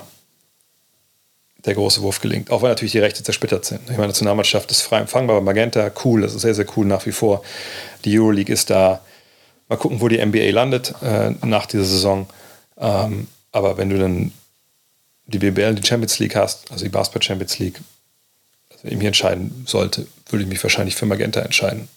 der 1.64 1.74
große 1.74 2.02
Wurf 2.02 2.20
gelingt. 2.20 2.50
Auch 2.50 2.62
weil 2.62 2.70
natürlich 2.70 2.92
die 2.92 2.98
Rechte 2.98 3.22
zersplittert 3.22 3.64
sind. 3.64 3.82
Ich 3.82 3.90
meine, 3.90 4.04
die 4.04 4.08
Nationalmannschaft 4.08 4.70
ist 4.70 4.82
frei 4.82 4.98
empfangbar 4.98 5.36
bei 5.40 5.44
Magenta, 5.44 5.90
cool, 6.04 6.22
das 6.22 6.34
ist 6.34 6.42
sehr, 6.42 6.54
sehr 6.54 6.66
cool 6.76 6.86
nach 6.86 7.04
wie 7.06 7.12
vor. 7.12 7.42
Die 8.04 8.18
Euroleague 8.18 8.52
ist 8.52 8.70
da. 8.70 9.00
Mal 9.68 9.76
gucken, 9.76 10.00
wo 10.00 10.08
die 10.08 10.24
NBA 10.24 10.50
landet 10.50 10.94
äh, 11.00 11.30
nach 11.46 11.66
dieser 11.66 11.84
Saison. 11.84 12.26
Ähm, 12.76 13.28
aber 13.52 13.76
wenn 13.76 13.90
du 13.90 13.98
dann 13.98 14.32
die 15.26 15.38
BBL, 15.38 15.76
die 15.76 15.86
Champions 15.86 16.18
League 16.18 16.34
hast, 16.34 16.70
also 16.72 16.84
die 16.84 16.90
Basketball 16.90 17.22
Champions 17.22 17.58
League, 17.60 17.80
also 18.72 18.88
ich 18.88 18.96
mich 18.96 19.06
entscheiden 19.06 19.64
sollte, 19.66 20.08
würde 20.28 20.42
ich 20.42 20.48
mich 20.48 20.62
wahrscheinlich 20.62 20.96
für 20.96 21.06
Magenta 21.06 21.40
entscheiden. 21.40 21.88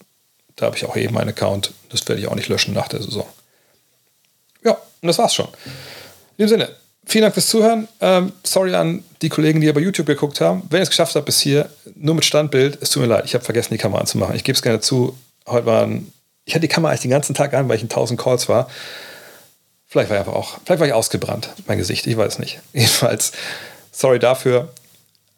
Da 0.56 0.68
habe 0.68 0.78
ich 0.78 0.86
auch 0.86 0.96
eben 0.96 1.18
einen 1.18 1.30
Account. 1.30 1.74
Das 1.90 2.08
werde 2.08 2.22
ich 2.22 2.28
auch 2.28 2.36
nicht 2.36 2.50
löschen 2.50 2.76
nach 2.76 2.90
der 2.90 3.02
Saison. 3.02 3.26
Ja, 4.64 4.74
und 4.74 5.08
das 5.08 5.18
war's 5.18 5.34
schon. 5.34 5.48
In 6.38 6.46
dem 6.46 6.50
Sinne, 6.50 6.70
vielen 7.06 7.24
Dank 7.24 7.34
fürs 7.34 7.48
Zuhören. 7.48 7.88
Ähm, 8.02 8.32
sorry 8.44 8.74
an 8.74 9.04
die 9.22 9.30
Kollegen, 9.30 9.62
die 9.62 9.68
ja 9.68 9.74
bei 9.74 9.82
YouTube 9.82 10.08
geguckt 10.08 10.42
haben. 10.42 10.64
Wenn 10.70 10.80
ihr 10.80 10.84
es 10.84 10.90
geschafft 10.90 11.16
habt 11.16 11.26
bis 11.26 11.40
hier, 11.40 11.70
nur 11.96 12.16
mit 12.16 12.26
Standbild, 12.26 12.80
es 12.82 12.90
tut 12.90 13.02
mir 13.02 13.08
leid, 13.08 13.26
ich 13.26 13.36
habe 13.36 13.44
vergessen, 13.44 13.74
die 13.74 13.78
Kamera 13.78 14.02
anzumachen. 14.02 14.36
Ich 14.36 14.44
gebe 14.44 14.56
es 14.56 14.62
gerne 14.62 14.80
zu. 14.80 15.18
Heute 15.48 15.66
waren, 15.66 16.12
ich 16.46 16.56
hatte 16.56 16.62
die 16.62 16.68
Kamera 16.68 16.92
eigentlich 16.92 17.02
den 17.02 17.12
ganzen 17.12 17.36
Tag 17.36 17.54
an, 17.54 17.70
weil 17.70 17.76
ich 17.76 17.84
in 17.84 17.90
1000 17.90 18.20
Calls 18.20 18.50
war. 18.50 18.68
Vielleicht 19.88 20.10
war 20.10 20.18
ich 20.18 20.22
einfach 20.22 20.34
auch, 20.34 20.58
vielleicht 20.66 20.80
war 20.80 20.88
ich 20.88 20.94
ausgebrannt, 20.94 21.50
mein 21.68 21.78
Gesicht, 21.78 22.08
ich 22.08 22.18
weiß 22.18 22.40
nicht. 22.40 22.60
Jedenfalls, 22.74 23.32
sorry 23.92 24.18
dafür. 24.18 24.70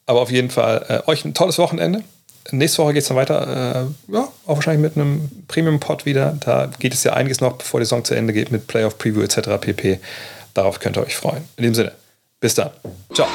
Aber 0.06 0.22
auf 0.22 0.32
jeden 0.32 0.50
Fall 0.50 0.86
äh, 0.88 1.10
euch 1.10 1.26
ein 1.26 1.34
tolles 1.34 1.58
Wochenende. 1.58 2.04
Nächste 2.52 2.78
Woche 2.78 2.94
geht 2.94 3.02
es 3.02 3.08
dann 3.08 3.18
weiter, 3.18 3.88
äh, 4.08 4.14
ja, 4.14 4.28
auch 4.46 4.56
wahrscheinlich 4.56 4.82
mit 4.82 4.96
einem 4.96 5.30
Premium-Pod 5.48 6.06
wieder. 6.06 6.38
Da 6.40 6.70
geht 6.80 6.94
es 6.94 7.04
ja 7.04 7.14
einiges 7.14 7.42
noch, 7.42 7.58
bevor 7.58 7.80
die 7.80 7.86
Saison 7.86 8.06
zu 8.06 8.14
Ende 8.14 8.34
geht, 8.34 8.52
mit 8.52 8.68
Playoff-Preview 8.68 9.24
etc. 9.24 9.50
pp. 9.60 10.00
Darauf 10.56 10.80
könnt 10.80 10.98
ihr 10.98 11.04
euch 11.04 11.16
freuen. 11.16 11.48
In 11.58 11.64
dem 11.64 11.76
Sinne, 11.76 11.92
bis 12.40 12.56
dann. 12.56 12.72
Ciao. 13.14 13.28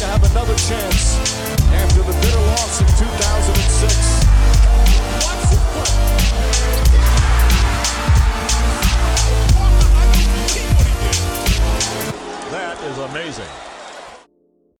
to 0.00 0.06
have 0.06 0.22
another 0.30 0.54
chance 0.54 1.18
after 1.74 2.02
the 2.02 2.12
bitter 2.22 2.40
loss 2.40 2.80
in 2.80 2.86
2000. 2.86 3.29
is 12.90 12.98
amazing. 12.98 13.69